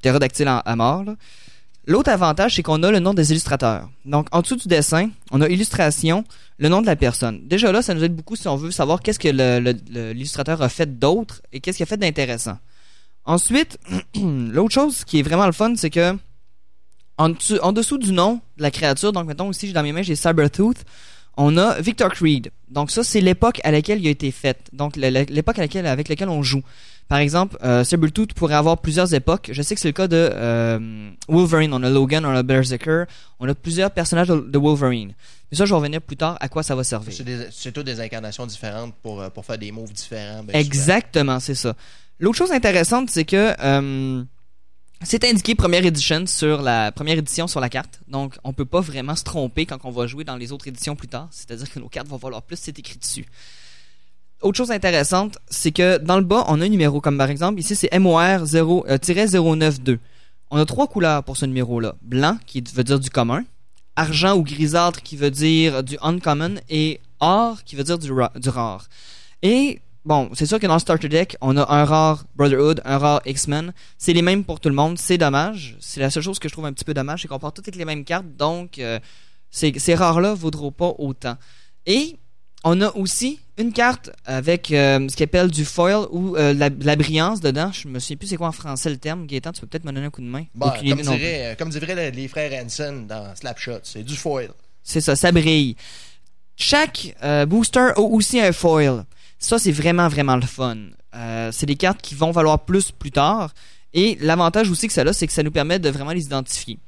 ptérodactyle 0.01 0.49
à 0.49 0.77
mort. 0.77 1.05
L'autre 1.89 2.11
avantage, 2.11 2.57
c'est 2.57 2.63
qu'on 2.63 2.83
a 2.83 2.91
le 2.91 2.99
nom 2.99 3.15
des 3.15 3.31
illustrateurs. 3.31 3.89
Donc, 4.05 4.27
en 4.33 4.43
dessous 4.43 4.57
du 4.57 4.67
dessin, 4.67 5.11
on 5.31 5.41
a 5.41 5.49
illustration, 5.49 6.25
le 6.59 6.69
nom 6.69 6.81
de 6.81 6.87
la 6.87 6.97
personne. 6.97 7.47
Déjà 7.47 7.71
là, 7.71 7.81
ça 7.81 7.95
nous 7.95 8.03
aide 8.03 8.15
beaucoup 8.15 8.35
si 8.35 8.49
on 8.49 8.57
veut 8.57 8.73
savoir 8.73 9.01
qu'est-ce 9.01 9.21
que 9.21 9.29
l'illustrateur 9.29 10.63
a 10.63 10.69
fait 10.69 10.99
d'autre 10.99 11.43
et 11.53 11.61
qu'est-ce 11.61 11.77
qu'il 11.77 11.85
a 11.85 11.87
fait 11.87 11.97
d'intéressant. 11.97 12.59
Ensuite, 13.25 13.79
l'autre 14.17 14.75
chose 14.75 15.05
qui 15.05 15.21
est 15.21 15.23
vraiment 15.23 15.47
le 15.47 15.53
fun, 15.53 15.75
c'est 15.77 15.91
que 15.91 16.17
en, 17.19 17.31
dessous- 17.31 17.61
en 17.61 17.73
dessous 17.73 17.99
du 17.99 18.13
nom 18.13 18.41
de 18.57 18.63
la 18.63 18.73
créature, 18.73 19.13
donc 19.13 19.27
mettons 19.27 19.51
ici 19.51 19.73
dans 19.73 19.83
mes 19.83 19.93
mains, 19.93 20.03
j'ai 20.03 20.17
Cybertooth, 20.17 20.85
on 21.37 21.57
a 21.57 21.81
Victor 21.81 22.11
Creed. 22.13 22.51
Donc 22.69 22.91
ça, 22.91 23.05
c'est 23.05 23.21
l'époque 23.21 23.61
à 23.65 23.71
laquelle 23.71 24.01
il 24.01 24.07
a 24.07 24.11
été 24.11 24.31
fait. 24.31 24.59
Donc 24.73 24.97
l'époque 24.97 25.59
à 25.59 25.63
laquelle, 25.63 25.87
avec 25.87 26.09
laquelle 26.09 26.29
on 26.29 26.43
joue. 26.43 26.63
Par 27.09 27.19
exemple, 27.19 27.57
euh, 27.63 27.85
Sabretooth 27.85 28.33
pourrait 28.35 28.57
avoir 28.57 28.79
plusieurs 28.79 29.15
époques. 29.15 29.51
Je 29.53 29.63
sais 29.63 29.77
que 29.77 29.81
c'est 29.81 29.89
le 29.89 29.93
cas 29.93 30.09
de 30.09 30.29
euh, 30.33 31.11
Wolverine. 31.29 31.73
On 31.73 31.83
a 31.85 31.91
Logan, 31.91 32.27
on 32.27 32.35
a 32.35 32.43
Berserker. 32.43 33.05
On 33.39 33.49
a 33.49 33.55
plusieurs 33.55 33.93
personnages 33.93 34.27
de, 34.27 34.41
de 34.41 34.59
Wolverine. 34.59 35.13
Mais 35.51 35.57
ça, 35.57 35.65
je 35.65 35.71
vais 35.71 35.77
revenir 35.77 36.01
plus 36.01 36.17
tard 36.17 36.37
à 36.41 36.49
quoi 36.49 36.65
ça 36.65 36.75
va 36.75 36.83
servir. 36.83 37.15
C'est 37.53 37.71
toutes 37.71 37.87
des 37.87 38.01
incarnations 38.01 38.47
différentes 38.47 38.95
pour, 39.03 39.21
euh, 39.21 39.31
pour 39.31 39.45
faire 39.45 39.59
des 39.59 39.71
moves 39.71 39.93
différents. 39.93 40.43
ben. 40.43 40.57
Exactement, 40.57 41.39
c'est 41.39 41.55
ça. 41.55 41.77
L'autre 42.19 42.39
chose 42.39 42.51
intéressante, 42.51 43.11
c'est 43.11 43.25
que 43.25 43.53
euh, 43.61 44.25
c'est 45.03 45.25
indiqué 45.25 45.55
première 45.55 45.85
édition 45.85 46.27
sur 46.27 46.63
la 46.63 46.91
carte. 47.71 48.01
Donc, 48.09 48.37
on 48.45 48.53
peut 48.53 48.65
pas 48.65 48.81
vraiment 48.81 49.15
se 49.15 49.25
tromper 49.25 49.67
quand 49.67 49.79
on 49.85 49.91
va 49.91 50.07
jouer 50.07 50.25
dans 50.25 50.37
les 50.37 50.53
autres 50.53 50.69
éditions 50.69 50.97
plus 50.97 51.09
tard. 51.09 51.29
C'est-à-dire 51.31 51.71
que 51.71 51.79
nos 51.79 51.89
cartes 51.89 52.09
vont 52.09 52.17
valoir 52.17 52.43
plus, 52.43 52.57
c'est 52.59 52.79
écrit 52.79 52.99
dessus. 52.99 53.27
Autre 54.43 54.57
chose 54.59 54.71
intéressante, 54.71 55.39
c'est 55.49 55.73
que 55.73 55.99
dans 55.99 56.19
le 56.19 56.25
bas, 56.25 56.45
on 56.49 56.61
a 56.61 56.65
un 56.65 56.69
numéro, 56.69 57.01
comme 57.01 57.17
par 57.19 57.31
exemple, 57.31 57.59
ici 57.61 57.75
c'est 57.75 57.91
MOR 57.99 58.21
0-092. 58.45 59.99
On 60.51 60.59
a 60.59 60.65
trois 60.65 60.87
couleurs 60.87 61.25
pour 61.25 61.37
ce 61.37 61.47
numéro-là. 61.47 61.95
Blanc, 62.03 62.39
qui 62.47 62.63
veut 62.75 62.85
dire 62.85 63.01
du 63.01 63.11
commun, 63.11 63.45
argent 63.97 64.37
ou 64.37 64.43
grisâtre, 64.43 65.03
qui 65.03 65.17
veut 65.17 65.31
dire 65.31 65.83
du 65.83 65.97
uncommon, 66.03 66.57
et 66.69 67.01
or, 67.21 67.65
qui 67.65 67.77
veut 67.77 67.85
dire 67.85 67.99
du, 67.99 68.13
ra- 68.13 68.33
du 68.37 68.49
rare. 68.49 68.87
Et 69.43 69.81
bon, 70.07 70.31
c'est 70.33 70.47
sûr 70.47 70.59
que 70.59 70.67
dans 70.67 70.75
le 70.75 70.81
starter 70.81 71.09
deck, 71.09 71.37
on 71.43 71.57
a 71.57 71.71
un 71.71 71.85
rare 71.85 72.25
Brotherhood, 72.37 72.81
un 72.85 72.97
rare 72.97 73.21
X-Men. 73.27 73.75
C'est 73.99 74.15
les 74.15 74.23
mêmes 74.23 74.45
pour 74.45 74.61
tout 74.61 74.71
le 74.71 74.75
monde. 74.75 74.99
C'est 74.99 75.19
dommage. 75.19 75.77
C'est 75.81 76.01
la 76.01 76.09
seule 76.11 76.23
chose 76.23 76.39
que 76.39 76.49
je 76.49 76.55
trouve 76.55 76.65
un 76.65 76.73
petit 76.73 76.85
peu 76.85 76.95
dommage, 76.95 77.23
c'est 77.23 77.29
qu'on 77.29 77.39
part 77.39 77.53
toutes 77.53 77.67
avec 77.67 77.77
les 77.77 77.85
mêmes 77.85 78.05
cartes. 78.05 78.27
Donc, 78.39 78.79
euh, 78.79 78.99
ces, 79.51 79.79
ces 79.79 79.95
rares-là 79.95 80.33
vaudront 80.35 80.73
pas 80.73 80.95
autant. 80.99 81.37
Et 81.85 82.17
on 82.65 82.81
a 82.81 82.91
aussi 82.97 83.41
une 83.59 83.73
carte 83.73 84.11
avec 84.25 84.71
euh, 84.71 85.07
ce 85.09 85.17
qu'on 85.17 85.25
appelle 85.25 85.51
du 85.51 85.65
foil 85.65 86.07
ou 86.11 86.37
euh, 86.37 86.55
la, 86.55 86.71
la 86.81 86.97
brillance 86.97 87.41
dedans. 87.41 87.71
Je 87.73 87.89
me 87.89 87.99
souviens 87.99 88.17
plus 88.17 88.29
c'est 88.29 88.37
quoi 88.37 88.49
en 88.49 88.53
français 88.53 88.91
le 88.91 88.97
terme. 88.97 89.27
Gaëtan, 89.27 89.53
tu 89.53 89.61
peux 89.61 89.67
peut-être 89.67 89.85
me 89.85 89.93
donner 89.93 90.07
un 90.07 90.11
coup 90.11 90.23
de 90.23 90.27
main. 90.27 90.45
Bah, 90.55 90.75
comme, 90.79 91.01
dirait, 91.01 91.57
comme 91.59 91.71
diraient 91.71 92.11
les 92.11 92.29
frères 92.29 92.65
Hanson 92.65 93.05
dans 93.09 93.35
Slapshot, 93.35 93.81
c'est 93.83 94.03
du 94.03 94.17
foil. 94.17 94.51
C'est 94.83 95.01
ça, 95.01 95.17
ça 95.17 95.33
brille. 95.33 95.77
Chaque 96.57 97.15
booster 97.49 97.91
a 97.97 98.01
aussi 98.01 98.41
un 98.41 98.53
foil. 98.53 99.05
Ça, 99.39 99.59
c'est 99.59 99.73
vraiment, 99.73 100.09
vraiment 100.09 100.37
le 100.37 100.43
fun. 100.43 100.77
Euh, 101.15 101.51
c'est 101.53 101.67
des 101.67 101.77
cartes 101.77 102.01
qui 102.03 102.15
vont 102.15 102.31
valoir 102.31 102.65
plus 102.65 102.91
plus 102.91 103.13
tard. 103.13 103.53
Et 103.93 104.19
l'avantage 104.21 104.71
aussi 104.71 104.87
que 104.87 104.93
ça 104.93 105.03
a, 105.03 105.13
c'est 105.13 105.27
que 105.27 105.33
ça 105.33 105.43
nous 105.43 105.51
permet 105.51 105.79
de 105.79 105.89
vraiment 105.89 106.13
les 106.13 106.25
identifier. 106.25 106.79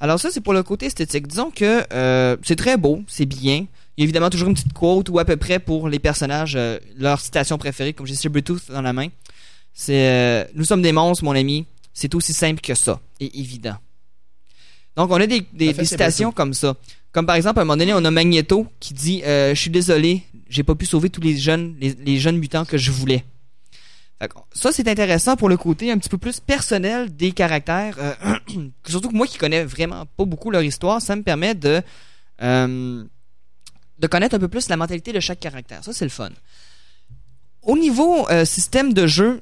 Alors 0.00 0.20
ça, 0.20 0.30
c'est 0.30 0.40
pour 0.40 0.52
le 0.52 0.62
côté 0.62 0.86
esthétique. 0.86 1.26
Disons 1.26 1.50
que 1.50 1.84
euh, 1.92 2.36
c'est 2.42 2.56
très 2.56 2.76
beau, 2.76 3.02
c'est 3.08 3.26
bien. 3.26 3.66
Il 3.96 4.00
y 4.00 4.02
a 4.02 4.04
évidemment 4.04 4.30
toujours 4.30 4.48
une 4.48 4.54
petite 4.54 4.72
quote 4.72 5.08
ou 5.08 5.18
à 5.18 5.24
peu 5.24 5.36
près 5.36 5.58
pour 5.58 5.88
les 5.88 5.98
personnages, 5.98 6.54
euh, 6.56 6.78
leur 6.96 7.20
citation 7.20 7.58
préférée, 7.58 7.92
comme 7.92 8.06
j'ai 8.06 8.14
Sabretooth 8.14 8.70
dans 8.70 8.82
la 8.82 8.92
main. 8.92 9.08
C'est 9.74 10.48
Nous 10.54 10.64
sommes 10.64 10.82
des 10.82 10.92
monstres, 10.92 11.24
mon 11.24 11.34
ami. 11.34 11.66
C'est 11.92 12.14
aussi 12.14 12.32
simple 12.32 12.60
que 12.60 12.74
ça. 12.74 13.00
Et 13.18 13.40
évident. 13.40 13.76
Donc, 14.96 15.10
on 15.10 15.20
a 15.20 15.26
des 15.26 15.84
citations 15.84 16.32
comme 16.32 16.54
ça. 16.54 16.74
Comme 17.18 17.26
par 17.26 17.34
exemple, 17.34 17.58
à 17.58 17.62
un 17.62 17.64
moment 17.64 17.76
donné, 17.76 17.92
on 17.94 18.04
a 18.04 18.12
Magneto 18.12 18.68
qui 18.78 18.94
dit 18.94 19.24
euh, 19.24 19.52
Je 19.52 19.60
suis 19.60 19.70
désolé, 19.70 20.22
j'ai 20.48 20.62
pas 20.62 20.76
pu 20.76 20.86
sauver 20.86 21.10
tous 21.10 21.20
les 21.20 21.36
jeunes, 21.36 21.74
les, 21.80 22.16
jeunes 22.20 22.36
mutants 22.38 22.64
que 22.64 22.78
je 22.78 22.92
voulais. 22.92 23.24
Ça, 24.52 24.70
c'est 24.70 24.86
intéressant 24.86 25.34
pour 25.34 25.48
le 25.48 25.56
côté 25.56 25.90
un 25.90 25.98
petit 25.98 26.10
peu 26.10 26.18
plus 26.18 26.38
personnel 26.38 27.12
des 27.16 27.32
caractères. 27.32 27.96
euh, 27.98 28.14
surtout 28.86 29.08
que 29.08 29.16
moi 29.16 29.26
qui 29.26 29.36
connais 29.36 29.64
vraiment 29.64 30.06
pas 30.16 30.26
beaucoup 30.26 30.52
leur 30.52 30.62
histoire, 30.62 31.02
ça 31.02 31.16
me 31.16 31.24
permet 31.24 31.56
de, 31.56 31.82
euh, 32.40 33.04
de 33.98 34.06
connaître 34.06 34.36
un 34.36 34.38
peu 34.38 34.46
plus 34.46 34.68
la 34.68 34.76
mentalité 34.76 35.12
de 35.12 35.18
chaque 35.18 35.40
caractère. 35.40 35.82
Ça, 35.82 35.92
c'est 35.92 36.04
le 36.04 36.10
fun. 36.10 36.30
Au 37.62 37.76
niveau 37.76 38.28
système 38.44 38.92
de 38.92 39.08
jeu, 39.08 39.40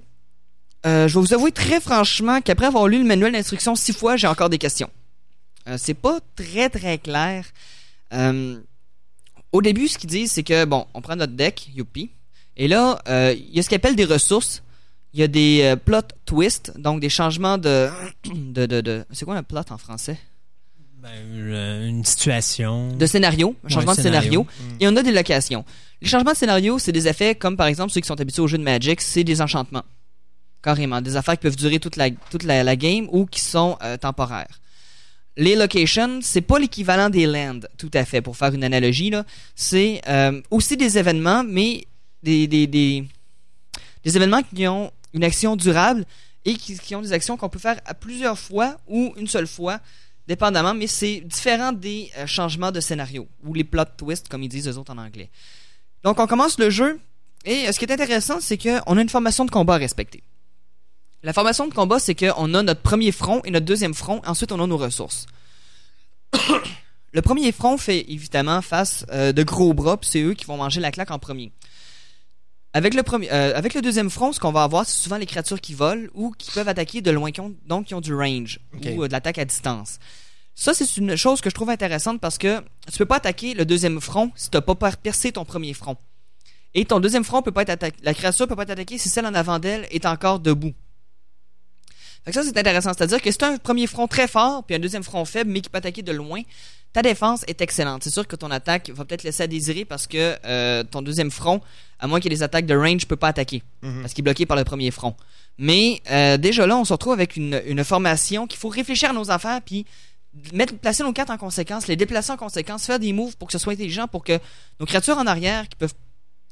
je 0.82 1.04
vais 1.04 1.20
vous 1.20 1.34
avouer 1.34 1.52
très 1.52 1.78
franchement 1.78 2.40
qu'après 2.40 2.64
avoir 2.64 2.88
lu 2.88 2.96
le 2.96 3.04
manuel 3.04 3.32
d'instruction 3.32 3.74
six 3.74 3.92
fois, 3.92 4.16
j'ai 4.16 4.28
encore 4.28 4.48
des 4.48 4.56
questions. 4.56 4.88
Euh, 5.68 5.76
c'est 5.78 5.94
pas 5.94 6.18
très 6.36 6.68
très 6.70 6.98
clair. 6.98 7.44
Euh, 8.12 8.58
au 9.52 9.62
début, 9.62 9.88
ce 9.88 9.98
qu'ils 9.98 10.10
disent, 10.10 10.32
c'est 10.32 10.42
que 10.42 10.64
bon, 10.64 10.86
on 10.94 11.00
prend 11.00 11.16
notre 11.16 11.32
deck, 11.32 11.68
youpi, 11.74 12.10
et 12.56 12.68
là, 12.68 13.00
euh, 13.08 13.34
il 13.36 13.54
y 13.54 13.58
a 13.58 13.62
ce 13.62 13.68
qu'ils 13.68 13.76
appellent 13.76 13.96
des 13.96 14.04
ressources. 14.04 14.62
Il 15.14 15.20
y 15.20 15.22
a 15.22 15.28
des 15.28 15.74
plot 15.86 16.02
twists, 16.26 16.72
donc 16.78 17.00
des 17.00 17.08
changements 17.08 17.56
de, 17.56 17.88
de, 18.34 18.66
de, 18.66 18.80
de- 18.82 19.04
c'est 19.12 19.24
quoi 19.24 19.36
un 19.36 19.42
plot 19.42 19.60
en 19.70 19.78
français? 19.78 20.18
Ben, 21.02 21.84
une 21.88 22.04
situation. 22.04 22.92
De 22.96 23.06
scénario, 23.06 23.54
un 23.62 23.66
Ouais, 23.68 23.72
changement 23.72 23.94
de 23.94 24.00
scénario. 24.00 24.42
Mm. 24.44 24.76
Et 24.80 24.88
on 24.88 24.96
a 24.96 25.02
des 25.02 25.12
locations. 25.12 25.64
Les 26.02 26.08
changements 26.08 26.32
de 26.32 26.36
scénario, 26.36 26.78
c'est 26.78 26.92
des 26.92 27.08
effets 27.08 27.34
comme 27.34 27.56
par 27.56 27.66
exemple 27.66 27.92
ceux 27.92 28.00
qui 28.00 28.08
sont 28.08 28.20
habitués 28.20 28.42
au 28.42 28.46
jeu 28.48 28.58
de 28.58 28.62
Magic, 28.62 29.00
c'est 29.00 29.24
des 29.24 29.40
enchantements. 29.40 29.84
Carrément. 30.62 31.00
Des 31.00 31.16
affaires 31.16 31.34
qui 31.34 31.42
peuvent 31.42 31.56
durer 31.56 31.78
toute 31.78 31.96
la, 31.96 32.10
toute 32.10 32.42
la, 32.42 32.62
la 32.64 32.76
game 32.76 33.08
ou 33.12 33.24
qui 33.24 33.40
sont 33.40 33.78
euh, 33.82 33.96
temporaires. 33.96 34.58
Les 35.36 35.54
locations, 35.54 36.20
c'est 36.22 36.40
pas 36.40 36.58
l'équivalent 36.58 37.10
des 37.10 37.26
lands, 37.26 37.60
tout 37.76 37.90
à 37.92 38.04
fait, 38.04 38.22
pour 38.22 38.36
faire 38.36 38.54
une 38.54 38.64
analogie. 38.64 39.12
C'est 39.54 40.00
euh, 40.08 40.40
aussi 40.50 40.76
des 40.76 40.96
événements, 40.96 41.44
mais 41.44 41.86
des, 42.22 43.04
événements 44.04 44.42
qui 44.42 44.66
ont 44.66 44.90
une 45.12 45.24
action 45.24 45.54
durable 45.56 46.04
et 46.44 46.54
qui, 46.54 46.78
qui 46.78 46.94
ont 46.94 47.02
des 47.02 47.12
actions 47.12 47.36
qu'on 47.36 47.50
peut 47.50 47.58
faire 47.58 47.80
à 47.84 47.92
plusieurs 47.92 48.38
fois 48.38 48.78
ou 48.86 49.12
une 49.16 49.26
seule 49.26 49.46
fois, 49.46 49.80
dépendamment, 50.26 50.74
mais 50.74 50.86
c'est 50.86 51.20
différent 51.20 51.72
des 51.72 52.10
euh, 52.16 52.26
changements 52.26 52.72
de 52.72 52.80
scénario 52.80 53.28
ou 53.44 53.52
les 53.52 53.64
plot 53.64 53.84
twists, 53.96 54.28
comme 54.28 54.42
ils 54.42 54.48
disent 54.48 54.68
eux 54.68 54.78
autres 54.78 54.92
en 54.92 54.98
anglais. 54.98 55.28
Donc, 56.02 56.18
on 56.18 56.26
commence 56.26 56.58
le 56.58 56.70
jeu 56.70 56.98
et 57.44 57.68
euh, 57.68 57.72
ce 57.72 57.78
qui 57.78 57.84
est 57.84 57.92
intéressant, 57.92 58.40
c'est 58.40 58.58
qu'on 58.58 58.96
a 58.96 59.00
une 59.00 59.08
formation 59.08 59.44
de 59.44 59.50
combat 59.50 59.74
à 59.74 59.78
respecter. 59.78 60.22
La 61.22 61.32
formation 61.32 61.66
de 61.66 61.74
combat, 61.74 61.98
c'est 61.98 62.14
qu'on 62.14 62.54
a 62.54 62.62
notre 62.62 62.82
premier 62.82 63.10
front 63.12 63.40
et 63.44 63.50
notre 63.50 63.66
deuxième 63.66 63.94
front, 63.94 64.20
ensuite 64.26 64.52
on 64.52 64.62
a 64.62 64.66
nos 64.66 64.76
ressources. 64.76 65.26
le 67.12 67.22
premier 67.22 67.50
front 67.52 67.76
fait 67.78 68.04
évidemment 68.10 68.62
face 68.62 69.04
euh, 69.12 69.32
de 69.32 69.42
gros 69.42 69.74
bras, 69.74 69.96
puis 69.96 70.08
c'est 70.10 70.20
eux 70.22 70.34
qui 70.34 70.44
vont 70.44 70.56
manger 70.56 70.80
la 70.80 70.90
claque 70.92 71.10
en 71.10 71.18
premier. 71.18 71.52
Avec 72.72 72.92
le, 72.94 73.02
premier, 73.02 73.32
euh, 73.32 73.56
avec 73.56 73.72
le 73.74 73.80
deuxième 73.80 74.10
front, 74.10 74.32
ce 74.32 74.38
qu'on 74.40 74.52
va 74.52 74.62
avoir, 74.62 74.84
c'est 74.84 75.02
souvent 75.02 75.16
les 75.16 75.24
créatures 75.26 75.60
qui 75.60 75.72
volent 75.72 76.08
ou 76.14 76.32
qui 76.36 76.50
peuvent 76.50 76.68
attaquer 76.68 77.00
de 77.00 77.10
loin, 77.10 77.30
qui 77.32 77.40
ont- 77.40 77.54
donc 77.66 77.86
qui 77.86 77.94
ont 77.94 78.02
du 78.02 78.14
range 78.14 78.60
ou 78.96 79.04
euh, 79.04 79.08
de 79.08 79.12
l'attaque 79.12 79.38
à 79.38 79.44
distance. 79.46 79.98
Ça, 80.54 80.74
c'est 80.74 80.96
une 80.98 81.16
chose 81.16 81.40
que 81.40 81.48
je 81.50 81.54
trouve 81.54 81.70
intéressante 81.70 82.20
parce 82.20 82.36
que 82.38 82.60
tu 82.90 82.98
peux 82.98 83.06
pas 83.06 83.16
attaquer 83.16 83.54
le 83.54 83.64
deuxième 83.64 84.00
front 84.00 84.30
si 84.36 84.50
tu 84.50 84.56
n'as 84.56 84.60
pas 84.62 84.74
per- 84.74 84.96
percé 85.02 85.32
ton 85.32 85.44
premier 85.46 85.72
front. 85.72 85.96
Et 86.74 86.84
ton 86.84 87.00
deuxième 87.00 87.24
front 87.24 87.40
peut 87.42 87.50
pas 87.52 87.62
être 87.62 87.70
attaqué. 87.70 87.96
La 88.02 88.12
créature 88.12 88.46
peut 88.46 88.56
pas 88.56 88.64
être 88.64 88.70
attaquée 88.70 88.98
si 88.98 89.08
celle 89.08 89.26
en 89.26 89.34
avant 89.34 89.58
d'elle 89.58 89.86
est 89.90 90.04
encore 90.04 90.38
debout. 90.40 90.74
Ça, 92.32 92.42
c'est 92.42 92.58
intéressant. 92.58 92.92
C'est-à-dire 92.96 93.22
que 93.22 93.30
si 93.30 93.38
tu 93.38 93.44
un 93.44 93.56
premier 93.56 93.86
front 93.86 94.08
très 94.08 94.26
fort, 94.26 94.64
puis 94.64 94.74
un 94.74 94.78
deuxième 94.78 95.04
front 95.04 95.24
faible, 95.24 95.50
mais 95.50 95.60
qui 95.60 95.68
peut 95.68 95.78
attaquer 95.78 96.02
de 96.02 96.12
loin, 96.12 96.42
ta 96.92 97.02
défense 97.02 97.44
est 97.46 97.60
excellente. 97.60 98.02
C'est 98.02 98.10
sûr 98.10 98.26
que 98.26 98.36
ton 98.36 98.50
attaque 98.50 98.90
va 98.90 99.04
peut-être 99.04 99.22
laisser 99.22 99.42
à 99.42 99.46
désirer 99.46 99.84
parce 99.84 100.06
que 100.06 100.36
euh, 100.44 100.82
ton 100.82 101.02
deuxième 101.02 101.30
front, 101.30 101.60
à 102.00 102.06
moins 102.06 102.20
qu'il 102.20 102.32
y 102.32 102.34
ait 102.34 102.38
des 102.38 102.42
attaques 102.42 102.66
de 102.66 102.74
range, 102.74 103.06
peut 103.06 103.16
pas 103.16 103.28
attaquer. 103.28 103.62
Mhm. 103.82 104.00
Parce 104.00 104.12
qu'il 104.12 104.22
est 104.22 104.24
bloqué 104.24 104.46
par 104.46 104.56
le 104.56 104.64
premier 104.64 104.90
front. 104.90 105.14
Mais 105.58 106.00
euh, 106.10 106.36
déjà 106.36 106.66
là, 106.66 106.76
on 106.76 106.84
se 106.84 106.92
retrouve 106.92 107.12
avec 107.12 107.36
une, 107.36 107.62
une 107.66 107.84
formation 107.84 108.46
qu'il 108.46 108.58
faut 108.58 108.68
réfléchir 108.68 109.10
à 109.10 109.12
nos 109.12 109.30
affaires, 109.30 109.60
puis 109.62 109.86
mettre, 110.52 110.74
placer 110.74 111.02
nos 111.02 111.12
cartes 111.12 111.30
en 111.30 111.38
conséquence, 111.38 111.86
les 111.86 111.96
déplacer 111.96 112.32
en 112.32 112.36
conséquence, 112.36 112.86
faire 112.86 112.98
des 112.98 113.12
moves 113.12 113.36
pour 113.36 113.48
que 113.48 113.52
ce 113.52 113.58
soit 113.58 113.72
intelligent, 113.72 114.08
pour 114.08 114.24
que 114.24 114.38
nos 114.80 114.86
créatures 114.86 115.18
en 115.18 115.26
arrière, 115.26 115.68
qui 115.68 115.76
peuvent 115.76 115.94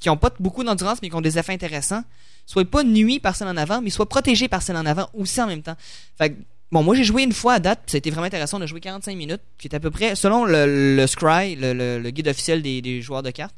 qui 0.01 0.11
ont 0.11 0.16
pas 0.16 0.31
beaucoup 0.41 0.65
d'endurance 0.65 0.99
mais 1.03 1.09
qui 1.11 1.15
ont 1.16 1.21
des 1.21 1.39
effets 1.39 1.53
intéressants, 1.53 2.05
soient 2.47 2.65
pas 2.65 2.83
nuits 2.85 3.21
par 3.21 3.37
celles 3.37 3.49
en 3.49 3.57
avant, 3.57 3.81
mais 3.81 3.91
soient 3.91 4.09
protégées 4.09 4.49
par 4.49 4.62
celles 4.62 4.77
en 4.77 4.87
avant 4.87 5.09
aussi 5.15 5.41
en 5.41 5.47
même 5.47 5.62
temps. 5.62 5.77
Fait 6.19 6.31
que, 6.31 6.35
bon, 6.73 6.83
moi 6.83 6.95
j'ai 6.95 7.05
joué 7.05 7.23
une 7.23 7.33
fois 7.33 7.55
à 7.55 7.59
date, 7.61 7.81
ça 7.87 7.97
a 7.97 7.99
été 7.99 8.11
vraiment 8.11 8.27
intéressant. 8.27 8.59
On 8.59 8.62
a 8.62 8.66
joué 8.66 8.81
45 8.81 9.16
minutes, 9.16 9.41
qui 9.59 9.69
est 9.69 9.75
à 9.75 9.81
peu 9.81 9.91
près, 9.91 10.15
selon 10.15 10.45
le, 10.45 10.97
le 10.97 11.07
Scry, 11.07 11.57
le, 11.57 11.73
le- 11.73 11.99
le 12.01 12.11
guide 12.11 12.29
officiel 12.29 12.61
des, 12.61 12.83
des 12.83 13.01
joueurs 13.01 13.23
de 13.23 13.31
cartes, 13.31 13.55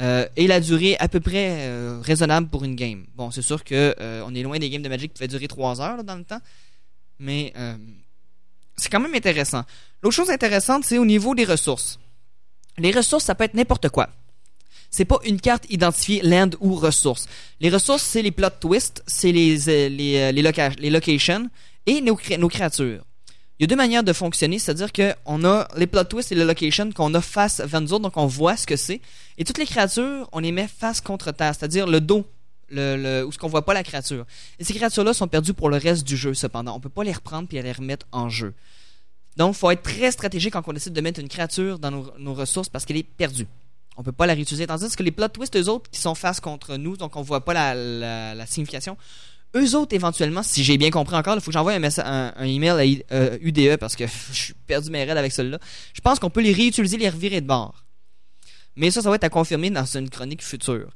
euh, 0.00 0.26
et 0.36 0.46
la 0.46 0.60
durée 0.60 0.96
à 1.00 1.08
peu 1.08 1.20
près 1.20 1.66
euh, 1.68 2.00
raisonnable 2.02 2.48
pour 2.48 2.64
une 2.64 2.76
game. 2.76 3.04
Bon, 3.16 3.30
c'est 3.30 3.42
sûr 3.42 3.62
que 3.64 3.94
euh, 4.00 4.22
on 4.26 4.34
est 4.34 4.42
loin 4.42 4.58
des 4.58 4.70
games 4.70 4.82
de 4.82 4.88
Magic 4.88 5.12
qui 5.12 5.18
pouvaient 5.18 5.28
durer 5.28 5.48
3 5.48 5.80
heures 5.82 5.96
là, 5.98 6.02
dans 6.02 6.16
le 6.16 6.24
temps, 6.24 6.40
mais 7.18 7.52
euh, 7.58 7.76
c'est 8.76 8.88
quand 8.88 9.00
même 9.00 9.14
intéressant. 9.14 9.64
L'autre 10.02 10.16
chose 10.16 10.30
intéressante, 10.30 10.84
c'est 10.84 10.96
au 10.96 11.04
niveau 11.04 11.34
des 11.34 11.44
ressources. 11.44 11.98
Les 12.78 12.90
ressources, 12.92 13.24
ça 13.24 13.34
peut 13.34 13.44
être 13.44 13.52
n'importe 13.54 13.90
quoi. 13.90 14.08
C'est 14.90 15.04
pas 15.04 15.18
une 15.24 15.40
carte 15.40 15.64
identifiée 15.70 16.20
land 16.22 16.50
ou 16.60 16.74
ressources. 16.74 17.26
Les 17.60 17.70
ressources, 17.70 18.02
c'est 18.02 18.22
les 18.22 18.32
plot 18.32 18.48
twists, 18.60 19.02
c'est 19.06 19.30
les, 19.32 19.68
euh, 19.68 20.32
euh, 20.32 20.90
locations 20.90 21.48
et 21.86 22.00
nos, 22.00 22.16
cré- 22.16 22.38
nos 22.38 22.48
créatures. 22.48 23.04
Il 23.58 23.62
y 23.62 23.64
a 23.64 23.66
deux 23.66 23.76
manières 23.76 24.02
de 24.02 24.12
fonctionner, 24.12 24.58
c'est-à-dire 24.58 24.88
qu'on 24.92 25.44
a 25.44 25.68
les 25.76 25.86
plot 25.86 26.04
twists 26.04 26.32
et 26.32 26.34
les 26.34 26.44
locations 26.44 26.90
qu'on 26.92 27.12
a 27.14 27.20
face 27.20 27.60
vers 27.60 27.80
nous 27.80 27.92
autres, 27.92 28.02
donc 28.02 28.16
on 28.16 28.26
voit 28.26 28.56
ce 28.56 28.66
que 28.66 28.76
c'est. 28.76 29.00
Et 29.38 29.44
toutes 29.44 29.58
les 29.58 29.66
créatures, 29.66 30.28
on 30.32 30.38
les 30.40 30.50
met 30.50 30.66
face 30.66 31.00
contre 31.00 31.30
terre, 31.30 31.54
c'est-à-dire 31.54 31.86
le 31.86 32.00
dos, 32.00 32.26
le, 32.70 32.96
le, 32.96 33.26
où 33.26 33.30
ce 33.32 33.38
qu'on 33.38 33.48
voit 33.48 33.64
pas 33.64 33.74
la 33.74 33.82
créature. 33.84 34.24
Et 34.58 34.64
ces 34.64 34.72
créatures-là 34.72 35.12
sont 35.12 35.28
perdues 35.28 35.52
pour 35.54 35.68
le 35.68 35.76
reste 35.76 36.04
du 36.04 36.16
jeu, 36.16 36.32
cependant. 36.34 36.74
On 36.74 36.80
peut 36.80 36.88
pas 36.88 37.04
les 37.04 37.12
reprendre 37.12 37.46
puis 37.48 37.60
les 37.60 37.72
remettre 37.72 38.06
en 38.12 38.28
jeu. 38.28 38.54
Donc, 39.36 39.54
faut 39.54 39.70
être 39.70 39.82
très 39.82 40.10
stratégique 40.10 40.52
quand 40.54 40.66
on 40.66 40.72
décide 40.72 40.92
de 40.94 41.00
mettre 41.00 41.20
une 41.20 41.28
créature 41.28 41.78
dans 41.78 41.90
nos 42.18 42.34
ressources 42.34 42.68
parce 42.68 42.84
qu'elle 42.86 42.96
est 42.96 43.02
perdue. 43.02 43.46
On 44.00 44.02
peut 44.02 44.12
pas 44.12 44.26
la 44.26 44.32
réutiliser. 44.32 44.66
Tandis 44.66 44.96
que 44.96 45.02
les 45.02 45.10
plot 45.10 45.28
twists, 45.28 45.54
eux 45.56 45.68
autres, 45.68 45.90
qui 45.90 46.00
sont 46.00 46.14
face 46.14 46.40
contre 46.40 46.78
nous, 46.78 46.96
donc 46.96 47.16
on 47.16 47.22
voit 47.22 47.44
pas 47.44 47.74
la, 47.74 48.46
signification, 48.46 48.96
eux 49.54 49.76
autres, 49.76 49.94
éventuellement, 49.94 50.42
si 50.42 50.64
j'ai 50.64 50.78
bien 50.78 50.90
compris 50.90 51.16
encore, 51.16 51.34
il 51.34 51.42
faut 51.42 51.50
que 51.50 51.52
j'envoie 51.52 51.74
un, 51.74 51.84
un, 51.84 52.32
un 52.34 52.44
email 52.46 52.70
à 52.70 52.84
I- 52.86 53.04
euh, 53.12 53.36
UDE 53.42 53.76
parce 53.76 53.96
que 53.96 54.06
je 54.32 54.38
suis 54.38 54.54
perdu 54.54 54.90
mes 54.90 55.04
raids 55.04 55.18
avec 55.18 55.32
celui-là. 55.32 55.58
Je 55.92 56.00
pense 56.00 56.18
qu'on 56.18 56.30
peut 56.30 56.40
les 56.40 56.54
réutiliser, 56.54 56.96
les 56.96 57.10
revirer 57.10 57.42
de 57.42 57.46
bord. 57.46 57.84
Mais 58.74 58.90
ça, 58.90 59.02
ça 59.02 59.10
va 59.10 59.16
être 59.16 59.24
à 59.24 59.28
confirmer 59.28 59.68
dans 59.68 59.84
une 59.84 60.08
chronique 60.08 60.42
future. 60.42 60.88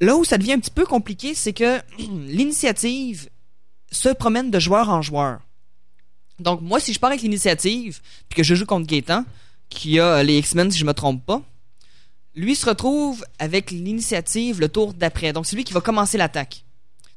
Là 0.00 0.16
où 0.16 0.24
ça 0.24 0.38
devient 0.38 0.54
un 0.54 0.58
petit 0.60 0.70
peu 0.70 0.86
compliqué, 0.86 1.34
c'est 1.34 1.52
que 1.52 1.80
l'initiative 1.98 3.28
se 3.90 4.08
promène 4.08 4.50
de 4.50 4.58
joueur 4.58 4.88
en 4.88 5.02
joueur. 5.02 5.40
Donc, 6.38 6.62
moi, 6.62 6.80
si 6.80 6.94
je 6.94 6.98
pars 6.98 7.10
avec 7.10 7.20
l'initiative, 7.20 8.00
puis 8.30 8.38
que 8.38 8.42
je 8.42 8.54
joue 8.54 8.64
contre 8.64 8.86
Gaétan, 8.86 9.26
qui 9.72 9.98
a 9.98 10.18
euh, 10.18 10.22
les 10.22 10.38
X-Men, 10.38 10.70
si 10.70 10.78
je 10.78 10.84
me 10.84 10.94
trompe 10.94 11.24
pas, 11.24 11.42
lui 12.34 12.54
se 12.54 12.66
retrouve 12.66 13.24
avec 13.38 13.70
l'initiative 13.70 14.60
le 14.60 14.68
tour 14.68 14.94
d'après. 14.94 15.32
Donc, 15.32 15.46
c'est 15.46 15.56
lui 15.56 15.64
qui 15.64 15.72
va 15.72 15.80
commencer 15.80 16.16
l'attaque. 16.18 16.64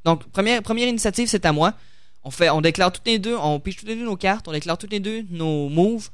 Donc, 0.04 0.24
première, 0.30 0.62
initiative, 0.88 1.28
c'est 1.28 1.46
à 1.46 1.52
moi. 1.52 1.74
On 2.24 2.62
déclare 2.62 2.92
toutes 2.92 3.06
les 3.06 3.20
deux, 3.20 3.36
on 3.36 3.60
pige 3.60 3.78
toutes 3.78 3.88
les 3.88 3.96
deux 3.96 4.06
nos 4.06 4.18
cartes, 4.18 4.48
on 4.48 4.52
déclare 4.52 4.78
toutes 4.78 4.92
les 4.92 5.00
deux 5.00 5.26
nos 5.30 5.70
moves, 5.70 6.10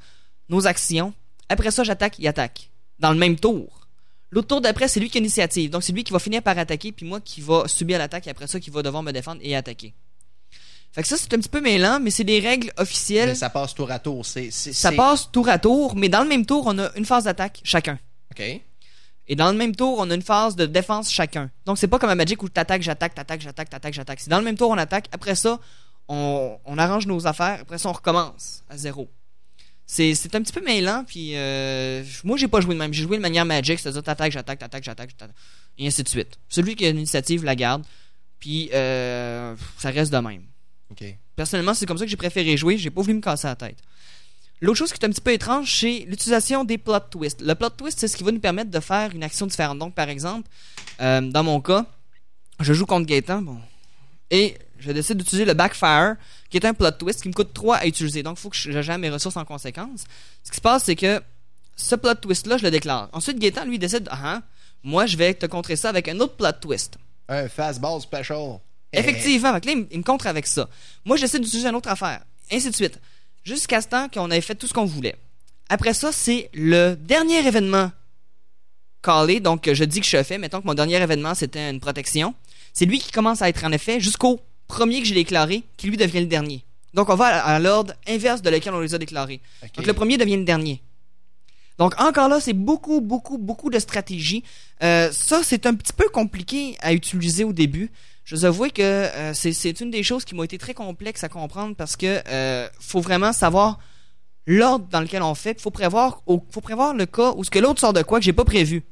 nos 0.48 0.66
actions. 0.66 1.14
Après 1.48 1.70
ça, 1.70 1.84
j'attaque, 1.84 2.18
il 2.18 2.28
attaque. 2.28 2.70
Dans 2.98 3.12
le 3.12 3.18
même 3.18 3.36
tour. 3.36 3.88
L'autre 4.30 4.48
tour 4.48 4.60
d'après, 4.60 4.88
c'est 4.88 5.00
lui 5.00 5.10
qui 5.10 5.18
a 5.18 5.20
l'initiative. 5.20 5.70
Donc, 5.70 5.82
c'est 5.82 5.92
lui 5.92 6.04
qui 6.04 6.12
va 6.12 6.18
finir 6.18 6.42
par 6.42 6.56
attaquer, 6.56 6.92
puis 6.92 7.06
moi 7.06 7.20
qui 7.20 7.40
va 7.40 7.66
subir 7.66 7.98
l'attaque, 7.98 8.26
et 8.26 8.30
après 8.30 8.46
ça, 8.46 8.60
qui 8.60 8.70
va 8.70 8.82
devoir 8.82 9.02
me 9.02 9.12
défendre 9.12 9.40
et 9.42 9.56
attaquer. 9.56 9.94
Fait 10.92 11.02
que 11.02 11.08
ça, 11.08 11.16
c'est 11.16 11.32
un 11.32 11.38
petit 11.38 11.48
peu 11.48 11.60
mêlant, 11.60 11.98
mais 12.00 12.10
c'est 12.10 12.24
des 12.24 12.38
règles 12.40 12.70
officielles. 12.76 13.30
Mais 13.30 13.34
ça 13.34 13.48
passe 13.50 13.74
tour 13.74 13.90
à 13.90 13.98
tour. 13.98 14.26
C'est, 14.26 14.50
c'est- 14.50 14.72
Ça 14.74 14.90
c'est- 14.90 14.96
passe 14.96 15.30
tour 15.32 15.48
à 15.48 15.58
tour, 15.58 15.96
mais 15.96 16.08
dans 16.10 16.22
le 16.22 16.28
même 16.28 16.44
tour, 16.44 16.64
on 16.66 16.78
a 16.78 16.90
une 16.96 17.06
phase 17.06 17.24
d'attaque 17.24 17.60
chacun. 17.64 17.98
OK. 18.30 18.42
Et 19.28 19.36
dans 19.36 19.50
le 19.50 19.56
même 19.56 19.74
tour, 19.74 19.96
on 19.98 20.10
a 20.10 20.14
une 20.14 20.20
phase 20.22 20.54
de 20.56 20.66
défense 20.66 21.10
chacun. 21.10 21.50
Donc, 21.64 21.78
c'est 21.78 21.86
pas 21.88 21.98
comme 21.98 22.10
un 22.10 22.14
Magic 22.14 22.42
où 22.42 22.48
t'attaques, 22.48 22.82
j'attaque, 22.82 23.14
t'attaques, 23.14 23.40
j'attaque, 23.40 23.70
t'attaques, 23.70 23.94
j'attaque. 23.94 24.20
C'est 24.20 24.28
dans 24.30 24.38
le 24.38 24.44
même 24.44 24.56
tour, 24.56 24.68
on 24.70 24.76
attaque. 24.78 25.06
Après 25.12 25.34
ça, 25.34 25.58
on, 26.08 26.58
on 26.66 26.76
arrange 26.76 27.06
nos 27.06 27.26
affaires. 27.26 27.58
Après 27.62 27.78
ça, 27.78 27.88
on 27.88 27.92
recommence 27.92 28.62
à 28.68 28.76
zéro. 28.76 29.08
C'est, 29.86 30.14
c'est 30.14 30.34
un 30.34 30.42
petit 30.42 30.52
peu 30.52 30.62
mêlant, 30.62 31.04
puis 31.06 31.32
euh, 31.36 32.02
moi, 32.24 32.36
j'ai 32.36 32.48
pas 32.48 32.60
joué 32.60 32.74
de 32.74 32.78
même. 32.78 32.92
J'ai 32.92 33.02
joué 33.04 33.16
de 33.16 33.22
manière 33.22 33.44
Magic, 33.44 33.78
c'est-à-dire 33.78 34.02
t'attaques, 34.02 34.32
j'attaque, 34.32 34.58
t'attaques, 34.58 34.84
j'attaque, 34.84 35.10
j'attaque, 35.10 35.34
et 35.78 35.86
ainsi 35.86 36.02
de 36.02 36.08
suite. 36.08 36.38
Celui 36.48 36.76
qui 36.76 36.84
a 36.86 36.92
l'initiative 36.92 37.44
la 37.44 37.54
garde, 37.54 37.84
puis 38.38 38.70
euh, 38.74 39.54
ça 39.78 39.90
reste 39.90 40.12
de 40.12 40.18
même. 40.18 40.42
Personnellement, 41.36 41.74
c'est 41.74 41.86
comme 41.86 41.98
ça 41.98 42.04
que 42.04 42.10
j'ai 42.10 42.16
préféré 42.16 42.56
jouer. 42.56 42.76
J'ai 42.76 42.90
pas 42.90 43.00
voulu 43.00 43.14
me 43.14 43.20
casser 43.20 43.46
la 43.46 43.56
tête. 43.56 43.78
L'autre 44.60 44.78
chose 44.78 44.92
qui 44.92 44.98
est 45.00 45.04
un 45.04 45.10
petit 45.10 45.20
peu 45.20 45.32
étrange, 45.32 45.74
c'est 45.80 46.04
l'utilisation 46.06 46.64
des 46.64 46.78
plot 46.78 47.00
twists. 47.10 47.40
Le 47.40 47.54
plot 47.54 47.70
twist, 47.70 47.98
c'est 47.98 48.06
ce 48.06 48.16
qui 48.16 48.22
va 48.22 48.30
nous 48.30 48.38
permettre 48.38 48.70
de 48.70 48.78
faire 48.78 49.10
une 49.12 49.24
action 49.24 49.46
différente. 49.46 49.78
Donc, 49.78 49.94
par 49.94 50.08
exemple, 50.08 50.48
euh, 51.00 51.20
dans 51.20 51.42
mon 51.42 51.60
cas, 51.60 51.84
je 52.60 52.72
joue 52.72 52.86
contre 52.86 53.06
Gaëtan, 53.06 53.42
bon, 53.42 53.58
et 54.30 54.56
je 54.78 54.92
décide 54.92 55.18
d'utiliser 55.18 55.44
le 55.44 55.54
backfire, 55.54 56.14
qui 56.48 56.58
est 56.58 56.64
un 56.64 56.74
plot 56.74 56.92
twist 56.92 57.22
qui 57.22 57.28
me 57.28 57.32
coûte 57.32 57.52
3 57.52 57.76
à 57.76 57.86
utiliser. 57.86 58.22
Donc, 58.22 58.38
il 58.38 58.40
faut 58.40 58.50
que 58.50 58.56
je 58.56 58.82
gère 58.82 58.98
mes 58.98 59.10
ressources 59.10 59.36
en 59.36 59.44
conséquence. 59.44 60.04
Ce 60.44 60.50
qui 60.50 60.56
se 60.56 60.60
passe, 60.60 60.84
c'est 60.84 60.96
que 60.96 61.20
ce 61.74 61.96
plot 61.96 62.14
twist-là, 62.14 62.56
je 62.56 62.62
le 62.62 62.70
déclare. 62.70 63.08
Ensuite, 63.12 63.40
Gaëtan, 63.40 63.64
lui, 63.64 63.80
décide, 63.80 64.08
ah, 64.12 64.18
ah, 64.22 64.42
moi, 64.84 65.06
je 65.06 65.16
vais 65.16 65.34
te 65.34 65.46
contrer 65.46 65.74
ça 65.74 65.88
avec 65.88 66.06
un 66.08 66.20
autre 66.20 66.36
plot 66.36 66.52
twist. 66.60 66.98
Un 67.28 67.48
fastball 67.48 68.00
special. 68.00 68.60
Effectivement, 68.92 69.52
fait 69.54 69.60
que 69.60 69.66
là, 69.68 69.72
il 69.90 69.98
me- 69.98 70.02
contre 70.02 70.26
avec 70.26 70.46
ça. 70.46 70.68
Moi, 71.04 71.16
j'essaie 71.16 71.38
d'utiliser 71.38 71.68
une 71.68 71.74
autre 71.76 71.88
affaire. 71.88 72.22
Ainsi 72.50 72.68
de 72.70 72.74
suite. 72.74 72.98
Jusqu'à 73.44 73.80
ce 73.80 73.88
temps 73.88 74.08
qu'on 74.08 74.30
avait 74.30 74.40
fait 74.40 74.54
tout 74.54 74.66
ce 74.66 74.74
qu'on 74.74 74.84
voulait. 74.84 75.16
Après 75.68 75.94
ça, 75.94 76.12
c'est 76.12 76.50
le 76.52 76.94
dernier 76.94 77.38
événement 77.46 77.90
callé. 79.02 79.40
Donc, 79.40 79.68
je 79.72 79.84
dis 79.84 80.00
que 80.00 80.06
je 80.06 80.22
fais. 80.22 80.38
Mettons 80.38 80.60
que 80.60 80.66
mon 80.66 80.74
dernier 80.74 80.96
événement, 81.00 81.34
c'était 81.34 81.70
une 81.70 81.80
protection. 81.80 82.34
C'est 82.72 82.84
lui 82.86 82.98
qui 82.98 83.10
commence 83.10 83.42
à 83.42 83.48
être 83.48 83.64
en 83.64 83.72
effet 83.72 84.00
jusqu'au 84.00 84.40
premier 84.68 85.00
que 85.00 85.06
j'ai 85.06 85.14
déclaré, 85.14 85.62
qui 85.76 85.88
lui 85.88 85.96
devient 85.96 86.20
le 86.20 86.26
dernier. 86.26 86.64
Donc, 86.94 87.08
on 87.08 87.14
va 87.14 87.26
à, 87.26 87.54
à 87.54 87.58
l'ordre 87.58 87.94
inverse 88.06 88.42
de 88.42 88.50
lequel 88.50 88.74
on 88.74 88.80
les 88.80 88.94
a 88.94 88.98
déclarés. 88.98 89.40
Donc, 89.76 89.86
le 89.86 89.92
premier 89.94 90.18
devient 90.18 90.36
le 90.36 90.44
dernier. 90.44 90.82
Donc, 91.78 91.98
encore 92.00 92.28
là, 92.28 92.38
c'est 92.38 92.52
beaucoup, 92.52 93.00
beaucoup, 93.00 93.38
beaucoup 93.38 93.70
de 93.70 93.78
stratégie. 93.78 94.44
Euh, 94.82 95.10
ça, 95.10 95.40
c'est 95.42 95.66
un 95.66 95.74
petit 95.74 95.92
peu 95.94 96.08
compliqué 96.10 96.76
à 96.80 96.92
utiliser 96.92 97.44
au 97.44 97.52
début. 97.52 97.90
Je 98.24 98.36
vous 98.36 98.44
avoue 98.44 98.68
que 98.68 98.82
euh, 98.82 99.34
c'est- 99.34 99.80
une 99.80 99.90
des 99.90 100.02
choses 100.02 100.24
qui 100.24 100.34
m'ont 100.34 100.44
été 100.44 100.56
très 100.58 100.74
complexes 100.74 101.24
à 101.24 101.28
comprendre 101.28 101.74
parce 101.74 101.96
que 101.96 102.22
euh, 102.28 102.68
faut 102.80 103.00
vraiment 103.00 103.32
savoir 103.32 103.78
l'ordre 104.46 104.86
dans 104.90 105.00
lequel 105.00 105.22
on 105.22 105.34
fait. 105.34 105.60
Faut 105.60 105.70
prévoir, 105.70 106.22
au- 106.26 106.44
faut 106.50 106.60
prévoir 106.60 106.94
le 106.94 107.06
cas 107.06 107.32
où 107.36 107.42
ce 107.44 107.50
que 107.50 107.58
l'autre 107.58 107.80
sort 107.80 107.92
de 107.92 108.02
quoi 108.02 108.18
que 108.20 108.24
j'ai 108.24 108.32
pas 108.32 108.44
prévu. 108.44 108.84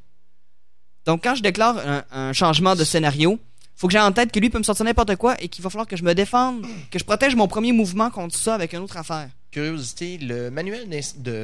Donc, 1.07 1.23
quand 1.24 1.35
je 1.35 1.43
déclare 1.43 1.78
un, 1.78 2.05
un 2.11 2.32
changement 2.32 2.74
de 2.77 2.85
scénario, 2.85 3.39
faut 3.77 3.86
que 3.86 3.93
j'ai 3.93 4.01
en 4.01 4.12
tête 4.12 4.31
que 4.32 4.39
lui 4.40 4.51
peut 4.51 4.59
me 4.59 4.62
sortir 4.65 4.85
n'importe 4.85 5.16
quoi 5.16 5.40
et 5.40 5.48
qu'il 5.48 5.62
va 5.65 5.70
falloir 5.70 5.86
que 5.86 5.97
je 5.97 6.02
me 6.05 6.15
défende, 6.15 6.66
que 6.90 6.98
je 6.98 7.05
protège 7.05 7.35
mon 7.35 7.48
premier 7.48 7.73
mouvement 7.73 8.11
contre 8.11 8.36
ça 8.36 8.55
avec 8.55 8.73
une 8.74 8.81
autre 8.81 8.97
affaire. 8.98 9.31
Curiosité, 9.51 10.17
le 10.19 10.49
manuel 10.51 10.89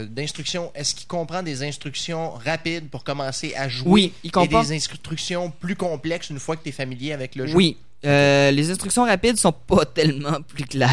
d'instruction, 0.08 0.70
est-ce 0.76 0.94
qu'il 0.94 1.08
comprend 1.08 1.42
des 1.42 1.64
instructions 1.64 2.30
rapides 2.32 2.88
pour 2.88 3.02
commencer 3.02 3.52
à 3.56 3.68
jouer? 3.68 3.90
Oui, 3.90 4.12
il 4.22 4.28
et 4.28 4.30
comprend. 4.30 4.62
des 4.62 4.72
instructions 4.76 5.50
plus 5.50 5.74
complexes 5.74 6.30
une 6.30 6.38
fois 6.38 6.56
que 6.56 6.62
tu 6.62 6.68
es 6.68 6.72
familier 6.72 7.12
avec 7.12 7.34
le 7.34 7.46
jeu? 7.48 7.54
Oui, 7.56 7.76
euh, 8.04 8.50
les 8.52 8.70
instructions 8.70 9.04
rapides 9.04 9.36
sont 9.38 9.50
pas 9.52 9.84
tellement 9.94 10.40
plus 10.42 10.64
claires. 10.64 10.90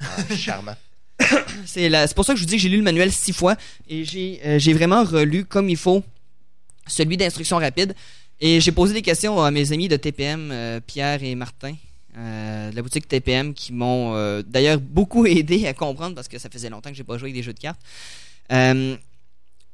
Ah, 0.00 0.36
charmant. 0.36 0.76
C'est 1.66 1.88
la- 1.88 2.06
c'est 2.06 2.14
pour 2.14 2.24
ça 2.24 2.32
que 2.32 2.38
je 2.38 2.44
vous 2.44 2.48
dis 2.48 2.56
que 2.56 2.62
j'ai 2.62 2.68
lu 2.70 2.78
le 2.78 2.82
manuel 2.82 3.12
six 3.12 3.32
fois 3.34 3.54
et 3.88 4.04
j'ai 4.04 4.40
euh, 4.44 4.58
j'ai 4.58 4.72
vraiment 4.72 5.04
relu 5.04 5.44
comme 5.44 5.68
il 5.68 5.76
faut 5.76 6.02
celui 6.86 7.16
d'instruction 7.18 7.58
rapide. 7.58 7.94
Et 8.40 8.58
j'ai 8.60 8.72
posé 8.72 8.94
des 8.94 9.02
questions 9.02 9.42
à 9.42 9.50
mes 9.50 9.70
amis 9.72 9.86
de 9.88 9.96
TPM, 9.96 10.50
euh, 10.50 10.80
Pierre 10.86 11.22
et 11.22 11.34
Martin, 11.34 11.74
euh, 12.16 12.70
de 12.70 12.76
la 12.76 12.82
boutique 12.82 13.06
TPM, 13.06 13.54
qui 13.54 13.72
m'ont 13.72 14.14
euh, 14.14 14.42
d'ailleurs 14.42 14.80
beaucoup 14.80 15.26
aidé 15.26 15.66
à 15.66 15.74
comprendre 15.74 16.14
parce 16.14 16.28
que 16.28 16.38
ça 16.38 16.48
faisait 16.50 16.68
longtemps 16.68 16.90
que 16.90 16.96
j'ai 16.96 17.04
pas 17.04 17.18
joué 17.18 17.26
avec 17.26 17.34
des 17.34 17.42
jeux 17.42 17.52
de 17.52 17.60
cartes. 17.60 17.80
Euh, 18.52 18.96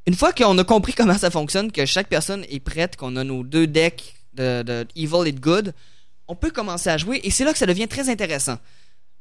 une 0.06 0.14
fois 0.14 0.32
qu'on 0.32 0.56
a 0.58 0.64
compris 0.64 0.92
comment 0.96 1.16
ça 1.16 1.30
fonctionne, 1.30 1.72
que 1.72 1.86
chaque 1.86 2.08
personne 2.08 2.44
est 2.50 2.60
prête, 2.60 2.96
qu'on 2.96 3.16
a 3.16 3.24
nos 3.24 3.42
deux 3.42 3.66
decks 3.66 4.14
de, 4.34 4.62
de 4.62 4.86
Evil 4.94 5.26
et 5.26 5.32
de 5.32 5.40
Good, 5.40 5.72
on 6.28 6.34
peut 6.34 6.50
commencer 6.50 6.90
à 6.90 6.98
jouer 6.98 7.20
et 7.24 7.30
c'est 7.30 7.44
là 7.44 7.52
que 7.52 7.58
ça 7.58 7.66
devient 7.66 7.88
très 7.88 8.08
intéressant. 8.10 8.58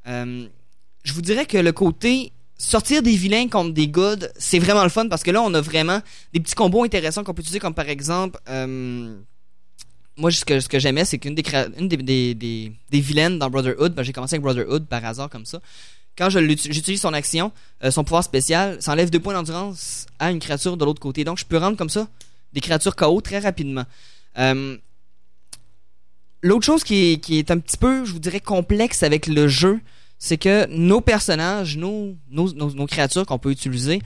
Je 0.06 1.14
vous 1.14 1.22
dirais 1.22 1.46
que 1.46 1.58
le 1.58 1.72
côté 1.72 2.32
sortir 2.58 3.02
des 3.02 3.16
vilains 3.16 3.48
contre 3.48 3.74
des 3.74 3.88
goods, 3.88 4.28
c'est 4.38 4.60
vraiment 4.60 4.84
le 4.84 4.90
fun 4.90 5.08
parce 5.08 5.24
que 5.24 5.32
là, 5.32 5.42
on 5.42 5.54
a 5.54 5.62
vraiment 5.62 6.02
des 6.34 6.40
petits 6.40 6.56
combos 6.56 6.84
intéressants 6.84 7.24
qu'on 7.24 7.34
peut 7.34 7.42
utiliser, 7.42 7.60
comme 7.60 7.76
par 7.76 7.90
exemple. 7.90 8.40
Moi, 10.18 10.32
ce 10.32 10.46
que, 10.46 10.80
j'aimais, 10.80 11.06
c'est 11.06 11.18
qu'une 11.18 11.36
des, 11.36 11.44
une 11.78 11.88
des, 11.88 12.74
vilaines 12.92 13.38
dans 13.38 13.50
Brotherhood, 13.50 13.94
ben, 13.94 14.04
j'ai 14.04 14.14
commencé 14.14 14.36
avec 14.36 14.44
Brotherhood 14.44 14.88
par 14.88 15.04
hasard 15.04 15.30
comme 15.30 15.46
ça. 15.46 15.60
Quand 16.18 16.30
j'utilise 16.30 17.02
son 17.02 17.14
action, 17.14 17.52
euh, 17.84 17.92
son 17.92 18.06
pouvoir 18.06 18.24
spécial, 18.24 18.82
ça 18.82 18.94
enlève 18.94 19.10
deux 19.10 19.20
points 19.20 19.34
d'endurance 19.34 20.06
à 20.18 20.32
une 20.32 20.40
créature 20.40 20.78
de 20.78 20.86
l'autre 20.86 21.02
côté. 21.02 21.26
Donc, 21.26 21.38
je 21.38 21.46
peux 21.46 21.58
rendre 21.58 21.78
comme 21.78 21.90
ça 21.90 22.08
des 22.54 22.62
créatures 22.62 22.96
KO 22.96 23.20
très 23.20 23.40
rapidement. 23.40 23.84
Euh, 24.38 24.78
L'autre 26.42 26.64
chose 26.64 26.84
qui 26.84 27.20
est, 27.28 27.50
un 27.50 27.58
petit 27.58 27.76
peu, 27.76 28.06
je 28.06 28.12
vous 28.12 28.20
dirais, 28.20 28.40
complexe 28.40 29.02
avec 29.02 29.26
le 29.26 29.48
jeu, 29.48 29.80
c'est 30.20 30.38
que 30.38 30.68
nos 30.68 31.02
personnages, 31.02 31.76
nos, 31.76 32.16
nos 32.30 32.86
créatures 32.86 33.26
qu'on 33.26 33.40
peut 33.40 33.50
utiliser, 33.50 34.00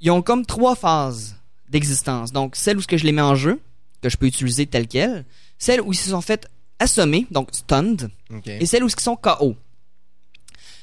ils 0.00 0.10
ont 0.10 0.22
comme 0.22 0.46
trois 0.46 0.74
phases 0.74 1.36
d'existence. 1.68 2.32
Donc, 2.32 2.56
celle 2.56 2.78
où 2.78 2.80
ce 2.80 2.86
que 2.86 2.96
je 2.96 3.04
les 3.04 3.12
mets 3.12 3.20
en 3.20 3.34
jeu, 3.34 3.60
que 4.02 4.08
je 4.08 4.16
peux 4.16 4.26
utiliser 4.26 4.66
telle 4.66 4.88
quelle, 4.88 5.24
celle 5.58 5.80
où 5.80 5.92
ils 5.92 5.96
se 5.96 6.10
sont 6.10 6.20
fait 6.20 6.46
assommer, 6.78 7.26
donc 7.30 7.48
stunned, 7.52 8.10
et 8.46 8.66
celle 8.66 8.84
où 8.84 8.88
ils 8.88 9.00
sont 9.00 9.16
KO. 9.16 9.56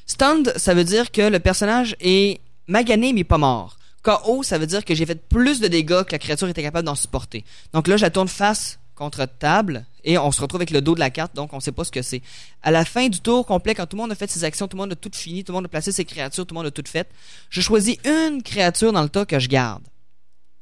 Stunned, 0.07 0.53
ça 0.55 0.73
veut 0.73 0.85
dire 0.85 1.11
que 1.11 1.21
le 1.21 1.39
personnage 1.39 1.95
est 1.99 2.39
magané 2.67 3.13
mais 3.13 3.23
pas 3.23 3.37
mort. 3.37 3.77
KO, 4.01 4.43
ça 4.43 4.57
veut 4.57 4.65
dire 4.65 4.85
que 4.85 4.95
j'ai 4.95 5.05
fait 5.05 5.21
plus 5.27 5.59
de 5.59 5.67
dégâts 5.67 6.03
que 6.03 6.13
la 6.13 6.19
créature 6.19 6.47
était 6.47 6.63
capable 6.63 6.85
d'en 6.85 6.95
supporter. 6.95 7.43
Donc 7.73 7.87
là, 7.87 7.97
je 7.97 8.03
la 8.03 8.09
tourne 8.09 8.29
face 8.29 8.79
contre 8.95 9.25
table 9.25 9.85
et 10.03 10.17
on 10.17 10.31
se 10.31 10.41
retrouve 10.41 10.59
avec 10.59 10.71
le 10.71 10.81
dos 10.81 10.95
de 10.95 10.99
la 10.99 11.09
carte, 11.09 11.35
donc 11.35 11.53
on 11.53 11.59
sait 11.59 11.71
pas 11.71 11.83
ce 11.83 11.91
que 11.91 12.01
c'est. 12.01 12.21
À 12.61 12.71
la 12.71 12.85
fin 12.85 13.07
du 13.07 13.19
tour 13.19 13.45
complet, 13.45 13.75
quand 13.75 13.85
tout 13.85 13.95
le 13.95 14.01
monde 14.01 14.11
a 14.11 14.15
fait 14.15 14.29
ses 14.29 14.43
actions, 14.43 14.67
tout 14.67 14.77
le 14.77 14.81
monde 14.81 14.91
a 14.91 14.95
tout 14.95 15.11
fini, 15.13 15.43
tout 15.43 15.51
le 15.51 15.57
monde 15.57 15.65
a 15.65 15.69
placé 15.69 15.91
ses 15.91 16.05
créatures, 16.05 16.45
tout 16.45 16.53
le 16.53 16.59
monde 16.59 16.67
a 16.67 16.71
tout 16.71 16.83
fait, 16.85 17.09
je 17.49 17.61
choisis 17.61 17.97
une 18.05 18.43
créature 18.43 18.91
dans 18.91 19.03
le 19.03 19.09
tas 19.09 19.25
que 19.25 19.39
je 19.39 19.47
garde, 19.47 19.83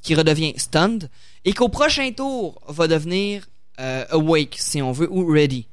qui 0.01 0.13
redevient 0.15 0.53
stunned, 0.57 1.09
et 1.45 1.53
qu'au 1.53 1.69
prochain 1.69 2.11
tour 2.11 2.61
va 2.67 2.87
devenir 2.87 3.45
euh, 3.79 4.05
awake, 4.09 4.55
si 4.57 4.81
on 4.81 4.91
veut, 4.91 5.11
ou 5.11 5.25
ready. 5.31 5.67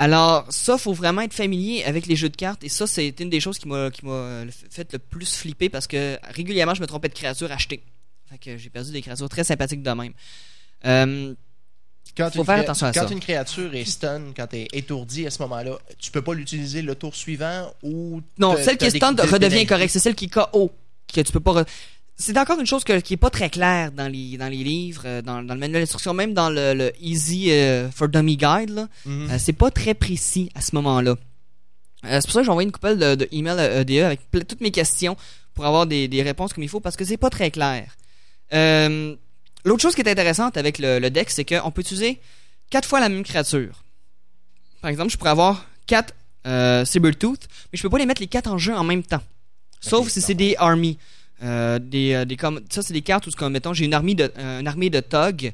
Alors, 0.00 0.46
ça, 0.50 0.78
faut 0.78 0.92
vraiment 0.92 1.22
être 1.22 1.34
familier 1.34 1.82
avec 1.84 2.06
les 2.06 2.14
jeux 2.14 2.28
de 2.28 2.36
cartes. 2.36 2.62
Et 2.62 2.68
ça, 2.68 2.86
c'est 2.86 3.18
une 3.20 3.30
des 3.30 3.40
choses 3.40 3.58
qui 3.58 3.66
m'a 3.66 3.90
qui 3.90 4.06
m'a 4.06 4.12
euh, 4.12 4.46
fait 4.70 4.92
le 4.92 4.98
plus 5.00 5.34
flipper 5.34 5.68
parce 5.68 5.86
que 5.88 6.16
régulièrement, 6.32 6.74
je 6.74 6.80
me 6.80 6.86
trompais 6.86 7.08
de 7.08 7.14
créatures 7.14 7.50
achetées. 7.50 7.82
Fait 8.30 8.38
que 8.38 8.56
j'ai 8.56 8.70
perdu 8.70 8.92
des 8.92 9.02
créatures 9.02 9.28
très 9.28 9.42
sympathiques 9.44 9.82
de 9.82 9.90
même. 9.90 10.12
Euh, 10.86 11.34
Quand, 12.16 12.32
Faut 12.32 12.44
faire 12.44 12.58
attention 12.60 12.86
à 12.86 12.92
quand 12.92 13.08
ça. 13.08 13.12
une 13.12 13.20
créature 13.20 13.74
est 13.74 13.84
stun, 13.84 14.32
quand 14.36 14.46
elle 14.52 14.60
est 14.62 14.68
étourdie 14.76 15.26
à 15.26 15.30
ce 15.30 15.40
moment-là, 15.42 15.78
tu 15.98 16.10
peux 16.10 16.22
pas 16.22 16.34
l'utiliser 16.34 16.82
le 16.82 16.94
tour 16.94 17.14
suivant 17.14 17.72
ou. 17.82 18.20
non, 18.38 18.56
celle 18.56 18.76
qui 18.78 18.84
est 18.86 18.92
des 18.92 18.98
redevient 19.00 19.66
correcte. 19.66 19.92
C'est 19.92 19.98
celle 20.00 20.14
qui 20.14 20.26
est 20.26 20.28
KO. 20.28 20.70
Que 21.12 21.20
tu 21.22 21.32
peux 21.32 21.40
pas. 21.40 21.62
re- 21.62 21.66
C'est 22.20 22.36
encore 22.36 22.58
une 22.58 22.66
chose 22.66 22.82
que- 22.82 22.98
qui 22.98 23.14
est 23.14 23.18
pas 23.18 23.30
très 23.30 23.48
claire 23.48 23.92
dans 23.92 24.08
les, 24.08 24.36
dans 24.36 24.48
les 24.48 24.64
livres, 24.64 25.02
euh, 25.04 25.22
dans, 25.22 25.40
dans 25.42 25.54
le 25.54 25.60
manuel 25.60 25.82
d'instruction, 25.82 26.14
même 26.14 26.34
dans 26.34 26.50
le, 26.50 26.74
le 26.74 26.92
Easy 27.00 27.50
euh, 27.52 27.88
for 27.92 28.08
Dummy 28.08 28.36
Guide. 28.36 28.70
Là. 28.70 28.88
Mhm. 29.06 29.30
Euh, 29.30 29.36
c'est 29.38 29.52
pas 29.52 29.70
très 29.70 29.94
précis 29.94 30.50
à 30.56 30.60
ce 30.60 30.74
moment-là. 30.74 31.12
Euh, 32.04 32.18
c'est 32.20 32.22
pour 32.24 32.32
ça 32.32 32.40
que 32.40 32.44
j'ai 32.44 32.50
envoyé 32.50 32.66
une 32.66 32.72
couple 32.72 32.96
de, 32.96 33.14
de 33.14 33.28
emails 33.30 33.60
à 33.60 33.80
EDE 33.82 34.02
avec 34.02 34.20
ple- 34.32 34.44
toutes 34.44 34.60
mes 34.60 34.72
questions 34.72 35.16
pour 35.54 35.64
avoir 35.64 35.86
des, 35.86 36.08
des 36.08 36.22
réponses 36.22 36.52
comme 36.52 36.64
il 36.64 36.68
faut 36.68 36.80
parce 36.80 36.96
que 36.96 37.04
c'est 37.04 37.16
pas 37.16 37.30
très 37.30 37.50
clair. 37.52 37.96
L'autre 39.64 39.82
chose 39.82 39.94
qui 39.94 40.00
est 40.00 40.08
intéressante 40.08 40.56
avec 40.56 40.78
le, 40.78 40.98
le 40.98 41.10
deck, 41.10 41.30
c'est 41.30 41.44
qu'on 41.44 41.70
peut 41.70 41.80
utiliser 41.82 42.20
quatre 42.70 42.88
fois 42.88 43.00
la 43.00 43.08
même 43.08 43.22
créature. 43.24 43.84
Par 44.80 44.90
exemple, 44.90 45.10
je 45.10 45.16
pourrais 45.16 45.30
avoir 45.30 45.66
quatre 45.86 46.14
Sabertooth, 46.44 47.48
mais 47.72 47.76
je 47.76 47.82
peux 47.82 47.90
pas 47.90 47.98
les 47.98 48.06
mettre 48.06 48.20
les 48.22 48.28
quatre 48.28 48.50
en 48.50 48.58
jeu 48.58 48.74
en 48.74 48.84
même 48.84 49.02
temps. 49.02 49.22
Sauf 49.80 50.08
si 50.08 50.20
c'est 50.20 50.34
des 50.34 50.56
armies. 50.58 50.98
Euh, 51.42 51.78
des, 51.78 52.14
euh, 52.14 52.24
des 52.24 52.36
comme, 52.36 52.60
ça, 52.70 52.82
c'est 52.82 52.92
des 52.92 53.02
cartes 53.02 53.26
où, 53.26 53.30
comme, 53.30 53.52
mettons, 53.52 53.72
j'ai 53.72 53.84
une 53.84 53.94
armée 53.94 54.14
de, 54.14 54.32
euh, 54.38 54.60
une 54.60 54.66
armée 54.66 54.90
de 54.90 55.00
Tog, 55.00 55.52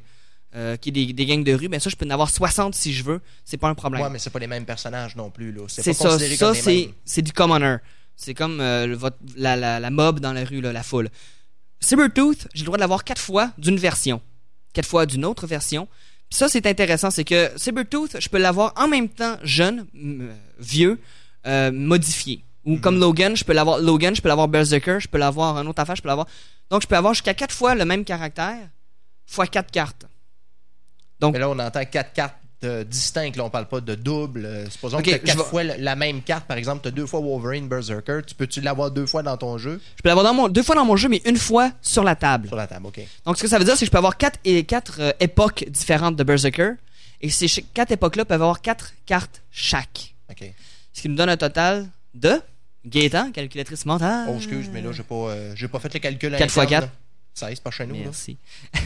euh, 0.55 0.77
qui 0.77 0.89
est 0.89 0.91
des, 0.91 1.13
des 1.13 1.25
gangs 1.25 1.43
de 1.43 1.53
rue. 1.53 1.67
Ben 1.67 1.79
ça, 1.79 1.89
je 1.89 1.95
peux 1.95 2.05
en 2.05 2.09
avoir 2.09 2.29
60 2.29 2.73
si 2.73 2.93
je 2.93 3.03
veux. 3.03 3.21
C'est 3.43 3.57
pas 3.57 3.67
un 3.67 3.75
problème. 3.75 4.01
Ouais, 4.01 4.09
mais 4.09 4.17
c'est 4.19 4.29
pas 4.31 4.39
les 4.39 4.47
mêmes 4.47 4.65
personnages 4.65 5.15
non 5.15 5.29
plus. 5.29 5.51
là. 5.51 5.63
C'est 5.67 5.83
ça. 5.93 6.17
Ça, 6.37 6.53
c'est, 6.63 6.89
c'est 7.03 7.21
du 7.21 7.33
commoner. 7.33 7.77
C'est 8.15 8.33
comme 8.33 8.61
euh, 8.61 8.87
le- 8.87 8.95
votre, 8.95 9.17
la, 9.35 9.55
la, 9.57 9.79
la 9.79 9.89
mob 9.89 10.19
dans 10.21 10.31
la 10.33 10.43
rue, 10.45 10.61
là, 10.61 10.71
la 10.71 10.83
foule. 10.83 11.09
Sabertooth, 11.81 12.47
j'ai 12.53 12.61
le 12.61 12.65
droit 12.67 12.77
de 12.77 12.81
l'avoir 12.81 13.03
quatre 13.03 13.21
fois 13.21 13.51
d'une 13.57 13.77
version. 13.77 14.21
Quatre 14.73 14.87
fois 14.87 15.05
d'une 15.05 15.25
autre 15.25 15.45
version. 15.45 15.87
Puis 16.29 16.37
ça, 16.39 16.47
c'est 16.47 16.65
intéressant. 16.65 17.11
C'est 17.11 17.25
que 17.25 17.51
Sabertooth, 17.57 18.15
je 18.19 18.29
peux 18.29 18.37
l'avoir 18.39 18.73
en 18.77 18.87
même 18.87 19.09
temps 19.09 19.37
jeune, 19.43 19.85
vieux, 20.59 20.99
euh, 21.45 21.71
modifié. 21.71 22.43
Ou 22.65 22.77
comme 22.77 22.99
Logan, 22.99 23.35
je 23.35 23.43
peux 23.43 23.53
l'avoir 23.53 23.77
Logan, 23.79 24.15
je 24.15 24.21
peux 24.21 24.27
l'avoir 24.27 24.47
Berserker, 24.47 24.97
je 24.99 25.07
peux 25.07 25.17
l'avoir 25.19 25.57
un 25.57 25.65
autre 25.67 25.79
affaire, 25.81 25.95
je 25.95 26.01
peux 26.01 26.07
l'avoir. 26.07 26.27
Donc, 26.71 26.81
je 26.81 26.87
peux 26.87 26.95
avoir 26.95 27.13
jusqu'à 27.13 27.33
quatre 27.35 27.53
fois 27.53 27.75
le 27.75 27.85
même 27.85 28.03
caractère, 28.03 28.57
fois 29.27 29.45
quatre 29.47 29.69
cartes. 29.71 30.05
Mais 31.21 31.39
là, 31.39 31.49
on 31.49 31.57
entend 31.59 31.85
quatre 31.85 32.13
cartes 32.13 32.35
euh, 32.63 32.83
distinctes. 32.83 33.35
Là, 33.37 33.43
on 33.45 33.49
parle 33.49 33.67
pas 33.67 33.79
de 33.81 33.93
double. 33.95 34.45
Euh, 34.45 34.69
Supposons 34.69 34.97
que 34.97 35.03
tu 35.03 35.11
je 35.11 35.17
quatre 35.17 35.37
vais- 35.37 35.43
fois 35.43 35.63
la 35.63 35.95
même 35.95 36.21
carte. 36.23 36.45
Par 36.45 36.57
exemple, 36.57 36.81
tu 36.81 36.87
as 36.87 36.91
deux 36.91 37.05
fois 37.05 37.19
Wolverine 37.19 37.67
Berserker. 37.67 38.21
Tu 38.25 38.33
peux-tu 38.35 38.59
l'avoir 38.61 38.89
deux 38.91 39.05
fois 39.05 39.21
dans 39.23 39.37
ton 39.37 39.57
jeu? 39.57 39.79
Je 39.97 40.01
peux 40.01 40.09
l'avoir 40.09 40.25
dans 40.25 40.33
mon, 40.33 40.47
deux 40.49 40.63
fois 40.63 40.75
dans 40.75 40.85
mon 40.85 40.95
jeu, 40.95 41.07
mais 41.07 41.21
une 41.25 41.37
fois 41.37 41.71
sur 41.81 42.03
la 42.03 42.15
table. 42.15 42.47
sur 42.47 42.57
la 42.57 42.65
table? 42.67 42.87
OK. 42.87 42.99
Donc, 43.25 43.37
ce 43.37 43.43
que 43.43 43.47
ça 43.47 43.59
veut 43.59 43.65
dire, 43.65 43.75
c'est 43.75 43.81
que 43.81 43.85
je 43.85 43.91
peux 43.91 43.97
avoir 43.99 44.17
quatre, 44.17 44.39
et 44.43 44.63
quatre 44.63 44.97
euh, 44.99 45.11
époques 45.19 45.65
différentes 45.69 46.15
de 46.15 46.23
Berserker. 46.23 46.71
Et 47.21 47.29
ces 47.29 47.47
ch- 47.47 47.65
quatre 47.73 47.91
époques-là 47.91 48.25
peuvent 48.25 48.41
avoir 48.41 48.61
quatre 48.61 48.93
cartes 49.05 49.41
chaque. 49.51 50.15
OK. 50.29 50.43
Ce 50.93 51.01
qui 51.01 51.09
nous 51.09 51.15
donne 51.15 51.29
un 51.29 51.37
total 51.37 51.87
de. 52.13 52.41
Gaétan, 52.85 53.31
calculatrice 53.31 53.85
mentale. 53.85 54.27
Oh, 54.29 54.35
excuse, 54.37 54.69
mais 54.71 54.81
là, 54.81 54.91
j'ai 54.91 55.03
pas, 55.03 55.15
euh, 55.15 55.53
j'ai 55.55 55.67
pas 55.67 55.79
fait 55.79 55.93
le 55.93 55.99
calcul. 55.99 56.35
Quatre 56.37 56.51
fois 56.51 56.63
interne, 56.63 56.83
quatre. 56.83 56.93
là. 57.41 57.47
16 57.49 57.59
par 57.59 57.73
chez 57.73 57.85
nous. 57.85 57.95
là. 57.95 58.01
Merci. 58.05 58.37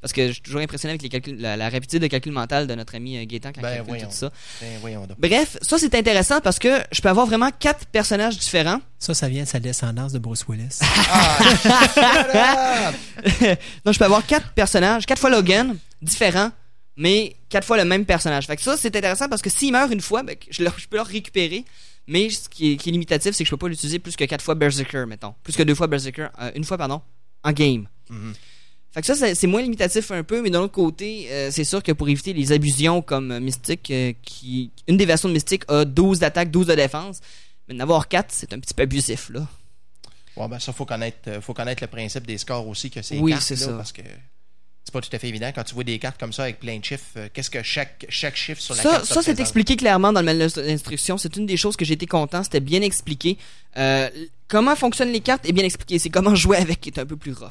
Parce 0.00 0.12
que 0.12 0.28
je 0.28 0.32
suis 0.34 0.42
toujours 0.42 0.60
impressionné 0.60 0.92
avec 0.92 1.02
les 1.02 1.08
calculs, 1.08 1.36
la, 1.40 1.56
la 1.56 1.64
rapidité 1.64 1.98
de 1.98 2.06
calcul 2.06 2.30
mental 2.30 2.68
de 2.68 2.74
notre 2.76 2.94
ami 2.94 3.16
euh, 3.16 3.24
Gaétan 3.24 3.50
quand 3.52 3.60
Ben, 3.60 3.70
il 3.70 3.74
calcule 3.76 3.88
voyons. 3.94 4.06
tout 4.08 4.14
ça. 4.14 4.30
Ben, 4.60 4.78
voyons 4.80 5.04
donc. 5.06 5.18
Bref, 5.18 5.56
ça 5.62 5.78
c'est 5.78 5.94
intéressant 5.96 6.40
parce 6.40 6.60
que 6.60 6.80
je 6.92 7.00
peux 7.00 7.08
avoir 7.08 7.26
vraiment 7.26 7.50
quatre 7.50 7.86
personnages 7.86 8.38
différents. 8.38 8.80
Ça, 9.00 9.14
ça 9.14 9.28
vient 9.28 9.42
de 9.42 9.48
sa 9.48 9.58
descendance 9.58 10.12
de 10.12 10.20
Bruce 10.20 10.44
Willis. 10.48 10.78
Donc 13.84 13.94
je 13.94 13.98
peux 13.98 14.04
avoir 14.04 14.24
quatre 14.26 14.50
personnages, 14.52 15.06
quatre 15.06 15.18
fois 15.18 15.30
Logan, 15.30 15.76
différents, 16.02 16.50
mais 16.96 17.36
quatre 17.48 17.66
fois 17.66 17.76
le 17.76 17.84
même 17.84 18.04
personnage. 18.04 18.46
Fait 18.46 18.56
que 18.56 18.62
ça 18.62 18.76
c'est 18.76 18.94
intéressant 18.94 19.28
parce 19.28 19.42
que 19.42 19.50
s'il 19.50 19.72
meurt 19.72 19.92
une 19.92 20.00
fois, 20.00 20.22
ben, 20.22 20.36
je, 20.50 20.62
le- 20.62 20.70
je 20.76 20.86
peux 20.86 20.96
le 20.96 21.02
récupérer. 21.02 21.64
Mais 22.08 22.30
ce 22.30 22.48
qui 22.48 22.72
est, 22.72 22.76
qui 22.76 22.88
est 22.88 22.92
limitatif, 22.92 23.34
c'est 23.34 23.42
que 23.42 23.48
je 23.48 23.50
peux 23.50 23.56
pas 23.56 23.68
l'utiliser 23.68 23.98
plus 23.98 24.14
que 24.16 24.24
quatre 24.24 24.42
fois 24.42 24.54
Berserker, 24.54 25.04
mettons. 25.08 25.34
Plus 25.42 25.56
que 25.56 25.62
deux 25.64 25.74
fois 25.74 25.86
Berserker, 25.88 26.28
euh, 26.40 26.50
une 26.54 26.64
fois, 26.64 26.78
pardon, 26.78 27.00
en 27.42 27.52
game. 27.52 27.88
Mhm. 28.10 28.32
Fait 28.92 29.00
que 29.02 29.06
ça, 29.14 29.34
c'est- 29.34 29.46
moins 29.46 29.60
limitatif 29.60 30.10
un 30.10 30.22
peu, 30.22 30.40
mais 30.40 30.48
d'un 30.48 30.60
autre 30.60 30.72
côté, 30.72 31.26
euh, 31.30 31.50
c'est 31.50 31.64
sûr 31.64 31.82
que 31.82 31.92
pour 31.92 32.08
éviter 32.08 32.32
les 32.32 32.52
abusions 32.52 33.02
comme 33.02 33.38
Mystique, 33.40 33.90
euh, 33.90 34.12
qui 34.22 34.70
une 34.88 34.96
des 34.96 35.04
versions 35.04 35.28
de 35.28 35.34
Mystique 35.34 35.64
a 35.68 35.84
12 35.84 36.20
d'attaque, 36.20 36.50
12 36.50 36.66
de 36.68 36.74
défense, 36.74 37.20
mais 37.68 37.74
d'en 37.74 37.80
avoir 37.82 38.08
4, 38.08 38.28
c'est 38.32 38.52
un 38.54 38.58
petit 38.60 38.72
peu 38.72 38.84
abusif, 38.84 39.28
là. 39.30 39.46
Ouais, 40.36 40.48
ben 40.48 40.58
ça, 40.58 40.72
faut 40.72 40.84
connaître, 40.86 41.42
faut 41.42 41.54
connaître 41.54 41.82
le 41.82 41.88
principe 41.88 42.26
des 42.26 42.38
scores 42.38 42.66
aussi 42.68 42.90
que 42.90 43.02
c'est 43.02 43.18
Oui, 43.18 43.34
c'est 43.40 43.58
là, 43.58 43.66
ça. 43.66 43.72
parce 43.72 43.92
que 43.92 44.02
c'est 44.86 44.92
pas 44.92 45.00
tout 45.00 45.10
à 45.12 45.18
fait 45.18 45.26
évident 45.28 45.50
quand 45.52 45.64
tu 45.64 45.74
vois 45.74 45.82
des 45.82 45.98
cartes 45.98 46.18
comme 46.18 46.32
ça 46.32 46.44
avec 46.44 46.60
plein 46.60 46.78
de 46.78 46.84
chiffres. 46.84 47.02
euh, 47.16 47.28
Qu'est-ce 47.34 47.50
que 47.50 47.60
chaque, 47.64 48.06
chaque 48.08 48.36
chiffre 48.36 48.62
sur 48.62 48.76
la 48.76 48.82
Ça, 48.84 48.90
carte 48.90 49.04
ça 49.06 49.20
c'est 49.20 49.40
expliqué 49.40 49.74
clairement 49.74 50.12
dans 50.12 50.20
le 50.20 50.26
manuel 50.26 50.48
d'instruction. 50.48 51.18
C'est 51.18 51.34
une 51.36 51.44
des 51.44 51.56
choses 51.56 51.74
que 51.76 51.84
j'ai 51.84 51.94
été 51.94 52.06
content. 52.06 52.44
C'était 52.44 52.60
bien 52.60 52.82
expliqué. 52.82 53.36
Euh, 53.76 54.08
comment 54.46 54.76
fonctionnent 54.76 55.10
les 55.10 55.18
cartes 55.20 55.44
est 55.44 55.52
bien 55.52 55.64
expliqué. 55.64 55.98
C'est 55.98 56.08
comment 56.08 56.34
jouer 56.36 56.58
avec 56.58 56.80
qui 56.80 56.90
est 56.90 57.00
un 57.00 57.04
peu 57.04 57.16
plus 57.16 57.32
rough. 57.32 57.50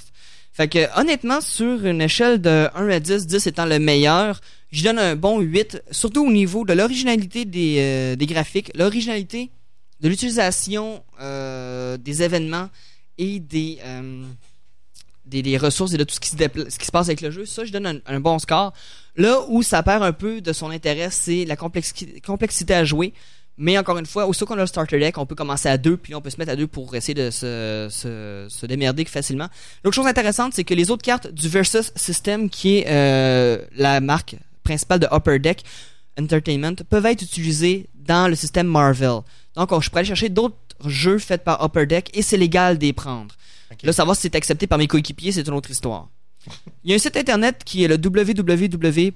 Fait 0.53 0.69
que, 0.69 0.97
honnêtement, 0.97 1.41
sur 1.41 1.85
une 1.85 2.01
échelle 2.01 2.39
de 2.41 2.69
1 2.73 2.87
à 2.87 2.99
10, 3.01 3.27
10 3.27 3.47
étant 3.47 3.65
le 3.65 3.79
meilleur, 3.79 4.39
je 4.71 4.85
donne 4.85 4.97
un 4.97 5.17
bon 5.17 5.41
8, 5.41 5.83
surtout 5.91 6.25
au 6.25 6.31
niveau 6.31 6.63
de 6.63 6.71
l'originalité 6.71 7.43
des, 7.43 7.75
euh, 7.79 8.15
des 8.15 8.25
graphiques, 8.27 8.71
l'originalité 8.75 9.51
de 9.99 10.07
l'utilisation 10.07 11.03
des 11.19 12.23
événements 12.23 12.69
et 13.17 13.39
des, 13.41 13.79
des, 15.25 15.57
ressources 15.57 15.93
et 15.93 15.97
de 15.97 16.03
tout 16.03 16.15
ce 16.15 16.19
qui, 16.19 16.29
se 16.29 16.35
ce 16.37 16.79
qui 16.79 16.85
se 16.85 16.91
passe 16.91 17.07
avec 17.07 17.21
le 17.21 17.31
jeu. 17.31 17.45
Ça, 17.45 17.65
je 17.65 17.71
donne 17.71 18.01
un, 18.05 18.19
bon 18.19 18.39
score. 18.39 18.73
Là 19.15 19.39
où 19.47 19.63
ça 19.63 19.81
perd 19.83 20.03
un 20.03 20.13
peu 20.13 20.41
de 20.41 20.53
son 20.53 20.69
intérêt, 20.69 21.09
c'est 21.11 21.45
la 21.45 21.55
complexi- 21.55 22.21
complexité 22.21 22.73
à 22.73 22.83
jouer. 22.83 23.13
Mais 23.57 23.77
encore 23.77 23.97
une 23.97 24.05
fois, 24.05 24.27
aussitôt 24.27 24.45
qu'on 24.45 24.55
a 24.57 24.61
le 24.61 24.67
starter 24.67 24.99
deck, 24.99 25.17
on 25.17 25.25
peut 25.25 25.35
commencer 25.35 25.69
à 25.69 25.77
deux, 25.77 25.95
puis 25.95 26.13
on 26.13 26.21
peut 26.21 26.29
se 26.29 26.37
mettre 26.37 26.51
à 26.51 26.57
deux 26.57 26.67
pour 26.67 26.93
essayer 26.93 27.13
de 27.13 27.29
se, 27.29 28.65
démerder 28.65 29.05
facilement. 29.05 29.47
L'autre 29.83 29.95
chose 29.95 30.07
intéressante, 30.07 30.53
c'est 30.53 30.65
que 30.65 30.73
les 30.73 30.91
autres 30.91 31.03
cartes 31.03 31.31
du 31.31 31.47
Versus 31.47 31.91
System, 31.95 32.49
qui 32.49 32.79
est 32.79 32.85
euh, 32.87 33.63
la 33.77 34.01
marque 34.01 34.35
principale 34.63 34.99
de 34.99 35.07
Upper 35.09 35.39
Deck 35.39 35.63
Entertainment, 36.19 36.75
peuvent 36.89 37.05
être 37.05 37.21
utilisées 37.21 37.87
dans 37.95 38.27
le 38.27 38.35
système 38.35 38.67
Marvel. 38.67 39.21
Donc, 39.55 39.71
on- 39.71 39.79
je 39.79 39.89
pourrais 39.89 40.01
aller 40.01 40.07
chercher 40.07 40.29
d'autres 40.29 40.57
jeux 40.85 41.19
faits 41.19 41.45
par 41.45 41.63
Upper 41.63 41.85
Deck 41.85 42.09
et 42.13 42.21
c'est 42.21 42.37
légal 42.37 42.77
d'y 42.77 42.91
prendre. 42.91 43.33
Ok. 43.75 43.83
Là, 43.83 43.93
savoir 43.93 44.15
si 44.15 44.23
c'est 44.23 44.35
accepté 44.35 44.67
par 44.67 44.77
mes 44.77 44.87
coéquipiers, 44.87 45.31
c'est 45.31 45.47
une 45.47 45.53
autre 45.53 45.71
histoire. 45.71 46.09
Il 46.83 46.91
y 46.91 46.93
a 46.93 46.95
un 46.95 46.99
site 46.99 47.17
internet 47.17 47.63
qui 47.65 47.83
est 47.83 47.87
le 47.87 47.95
www.ude.com. 47.95 49.11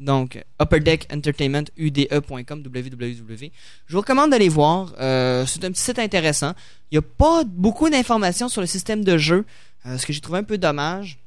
Donc, 0.00 0.44
Upper 0.60 0.80
Deck 0.80 1.06
Entertainment, 1.12 1.64
ude.com, 1.76 2.62
www. 2.64 3.52
Je 3.86 3.92
vous 3.92 4.00
recommande 4.00 4.30
d'aller 4.30 4.48
voir. 4.48 4.92
Euh, 5.00 5.46
c'est 5.46 5.64
un 5.64 5.70
petit 5.70 5.82
site 5.82 5.98
intéressant. 5.98 6.54
Il 6.90 6.98
n'y 6.98 6.98
a 6.98 7.02
pas 7.02 7.44
beaucoup 7.44 7.88
d'informations 7.88 8.48
sur 8.48 8.60
le 8.60 8.66
système 8.66 9.04
de 9.04 9.16
jeu, 9.16 9.44
euh, 9.86 9.98
ce 9.98 10.06
que 10.06 10.12
j'ai 10.12 10.20
trouvé 10.20 10.40
un 10.40 10.44
peu 10.44 10.58
dommage. 10.58 11.20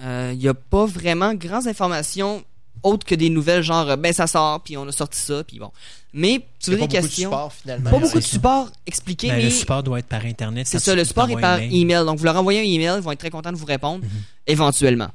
Euh, 0.00 0.30
Il 0.32 0.38
n'y 0.38 0.48
a 0.48 0.54
pas 0.54 0.86
vraiment 0.86 1.34
grandes 1.34 1.68
informations 1.68 2.44
autres 2.82 3.06
que 3.06 3.14
des 3.14 3.30
nouvelles 3.30 3.62
genre 3.62 3.88
euh, 3.90 3.96
ben 3.96 4.12
ça 4.12 4.26
sort 4.26 4.60
puis 4.62 4.76
on 4.76 4.86
a 4.88 4.92
sorti 4.92 5.18
ça 5.18 5.42
puis 5.44 5.58
bon. 5.58 5.70
Mais 6.14 6.40
tu 6.58 6.70
veux 6.70 6.76
a 6.76 6.80
des 6.80 6.80
pas 6.80 6.86
beaucoup 6.86 6.96
de 6.96 7.06
questions? 7.08 7.30
support, 7.30 7.52
finalement. 7.52 7.90
pas 7.90 7.96
Ben, 7.96 8.02
beaucoup 8.02 8.18
de 8.18 8.24
support 8.24 8.70
expliqué 8.86 9.28
Ben, 9.28 9.36
mais 9.36 9.42
le 9.44 9.50
support 9.50 9.82
doit 9.82 9.98
être 9.98 10.06
par 10.08 10.24
Internet. 10.24 10.66
c'est 10.66 10.78
ça 10.78 10.94
le 10.94 11.04
support 11.04 11.30
est 11.30 11.40
par 11.40 11.54
un 11.54 11.58
mail. 11.58 11.74
email 11.76 12.04
donc 12.04 12.18
vous 12.18 12.24
leur 12.24 12.36
envoyez 12.36 12.60
un 12.60 12.64
email 12.64 12.96
ils 12.98 13.02
vont 13.02 13.12
être 13.12 13.18
très 13.20 13.30
contents 13.30 13.52
de 13.52 13.56
vous 13.56 13.64
répondre 13.66 14.04
Mhm. 14.04 14.10
éventuellement. 14.46 15.08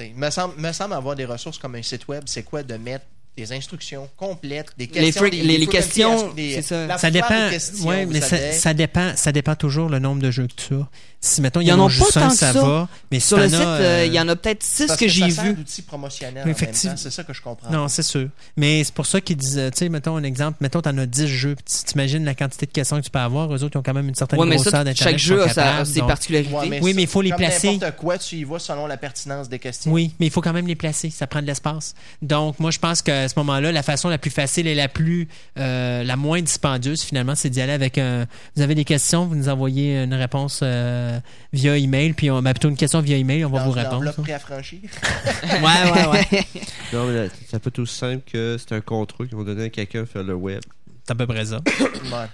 Il 0.00 0.14
me 0.16 0.30
semble, 0.30 0.54
me 0.60 0.72
semble 0.72 0.94
avoir 0.94 1.14
des 1.16 1.24
ressources 1.24 1.58
comme 1.58 1.74
un 1.76 1.82
site 1.82 2.08
web. 2.08 2.24
C'est 2.26 2.42
quoi 2.42 2.62
de 2.62 2.74
mettre 2.76 3.04
des 3.36 3.52
instructions 3.52 4.08
complètes, 4.16 4.68
des 4.78 4.86
Les 4.86 4.90
questions, 4.90 5.22
fric- 5.22 5.30
des- 5.30 5.36
les- 5.42 5.46
des 5.54 5.58
les 5.58 5.66
questions, 5.66 6.32
c'est 6.36 6.62
ça. 6.62 6.86
la 6.86 6.98
Ça 6.98 7.10
foire 7.10 7.12
dépend. 7.12 7.50
questions, 7.50 7.84
Ouais, 7.88 8.06
mais 8.06 8.20
ça 8.20 8.74
dépend. 8.74 9.12
Ça 9.16 9.32
dépend 9.32 9.56
toujours 9.56 9.88
le 9.88 9.98
nombre 9.98 10.22
de 10.22 10.30
jeux 10.30 10.46
que 10.46 10.52
tu 10.54 10.74
as. 10.74 10.88
Si 11.26 11.40
mettons 11.40 11.60
il 11.60 11.66
y 11.68 11.72
en 11.72 11.78
en 11.80 11.86
a 11.86 11.88
pas 11.88 12.04
un, 12.20 12.20
tant 12.22 12.28
que 12.28 12.34
ça 12.36 12.52
va. 12.52 12.88
Mais 13.10 13.18
Sur 13.18 13.38
le 13.38 13.48
site, 13.48 13.58
euh, 13.58 14.02
euh, 14.02 14.06
il 14.06 14.12
y 14.12 14.20
en 14.20 14.28
a 14.28 14.36
peut-être 14.36 14.62
six 14.62 14.86
que, 14.86 14.92
ça 14.92 15.06
j'ai 15.06 15.30
sert 15.30 15.44
vus. 15.44 15.54
d'outil 15.54 15.80
promotionnel 15.80 16.34
Oui, 16.36 16.40
en 16.42 16.44
même 16.46 16.50
effectivement. 16.54 16.96
c'est 16.98 17.10
ça 17.10 17.24
que 17.24 17.32
je 17.32 17.40
comprends. 17.40 17.70
Non, 17.70 17.88
c'est 17.88 18.02
sûr. 18.02 18.28
Mais 18.58 18.84
c'est 18.84 18.92
pour 18.92 19.06
ça 19.06 19.20
qu'ils 19.22 19.36
disent, 19.38 19.58
tu 19.72 19.78
sais, 19.78 19.88
mettons 19.88 20.16
un 20.16 20.22
exemple, 20.22 20.58
mettons, 20.60 20.82
tu 20.82 20.88
en 20.90 20.98
as 20.98 21.06
10 21.06 21.26
jeux, 21.26 21.56
tu 21.56 21.84
t'imagines 21.84 22.24
la 22.26 22.34
quantité 22.34 22.66
de 22.66 22.72
questions 22.72 22.98
que 22.98 23.04
tu 23.06 23.10
peux 23.10 23.18
avoir. 23.18 23.50
Eux 23.54 23.62
autres, 23.64 23.70
ils 23.74 23.78
ont 23.78 23.82
quand 23.82 23.94
même 23.94 24.08
une 24.08 24.14
certaine 24.14 24.38
Ouais, 24.38 24.46
mais 24.46 24.56
grosseur 24.56 24.84
d'Internet. 24.84 24.96
chaque 24.98 25.18
jeu 25.18 25.42
a 25.42 25.48
capables, 25.48 25.86
ses 25.86 26.00
donc- 26.00 26.08
particularités. 26.08 26.52
Ouais, 26.54 26.80
Oui, 26.82 26.92
mais 26.94 27.02
il 27.02 27.08
faut 27.08 27.22
les 27.22 27.32
placer. 27.32 27.72
n'importe 27.72 27.96
quoi, 27.96 28.18
tu 28.18 28.36
y 28.36 28.44
vas 28.44 28.58
selon 28.58 28.86
la 28.86 28.98
pertinence 28.98 29.48
des 29.48 29.58
questions. 29.58 29.90
Oui, 29.92 30.12
mais 30.20 30.26
il 30.26 30.30
faut 30.30 30.42
quand 30.42 30.52
même 30.52 30.66
les 30.66 30.74
placer. 30.76 31.08
Ça 31.08 31.26
prend 31.26 31.40
de 31.40 31.46
l'espace. 31.46 31.94
Donc, 32.20 32.60
moi, 32.60 32.70
je 32.70 32.78
pense 32.78 33.00
qu'à 33.00 33.28
ce 33.28 33.34
moment-là, 33.38 33.72
la 33.72 33.82
façon 33.82 34.10
la 34.10 34.18
plus 34.18 34.30
facile 34.30 34.66
et 34.66 34.74
la 34.74 34.88
plus, 34.88 35.26
euh, 35.58 36.04
la 36.04 36.16
moins 36.16 36.42
dispendieuse, 36.42 37.02
finalement, 37.02 37.34
c'est 37.34 37.48
d'y 37.48 37.62
aller 37.62 37.72
avec 37.72 37.96
un. 37.96 38.26
Vous 38.56 38.62
avez 38.62 38.74
des 38.74 38.84
questions, 38.84 39.24
vous 39.26 39.36
nous 39.36 39.48
envoyez 39.48 40.02
une 40.02 40.12
réponse 40.14 40.60
euh, 40.62 41.13
via 41.52 41.76
email, 41.78 42.12
puis 42.12 42.30
on, 42.30 42.40
ben, 42.42 42.52
plutôt 42.52 42.68
une 42.68 42.76
question 42.76 43.00
via 43.00 43.16
email, 43.16 43.44
on 43.44 43.50
va 43.50 43.58
Dans 43.60 43.64
vous 43.66 43.70
répondre. 43.72 43.96
enveloppe 43.96 44.16
préaffranchie. 44.22 44.82
Ouais, 45.44 45.92
ouais, 45.92 46.06
ouais. 46.08 46.44
Non, 46.92 47.06
mais 47.06 47.28
ça 47.48 47.58
peut 47.58 47.68
être 47.68 47.78
aussi 47.78 47.94
simple 47.96 48.22
que 48.30 48.56
c'est 48.58 48.74
un 48.74 48.80
contrat 48.80 49.24
qu'ils 49.26 49.36
vont 49.36 49.44
donner 49.44 49.64
à 49.64 49.68
quelqu'un 49.70 50.00
de 50.02 50.06
faire 50.06 50.22
le 50.22 50.34
web. 50.34 50.60
C'est 51.04 51.12
à 51.12 51.14
peu 51.14 51.26
près 51.26 51.44
ça. 51.46 51.60
Ouais. 52.04 52.26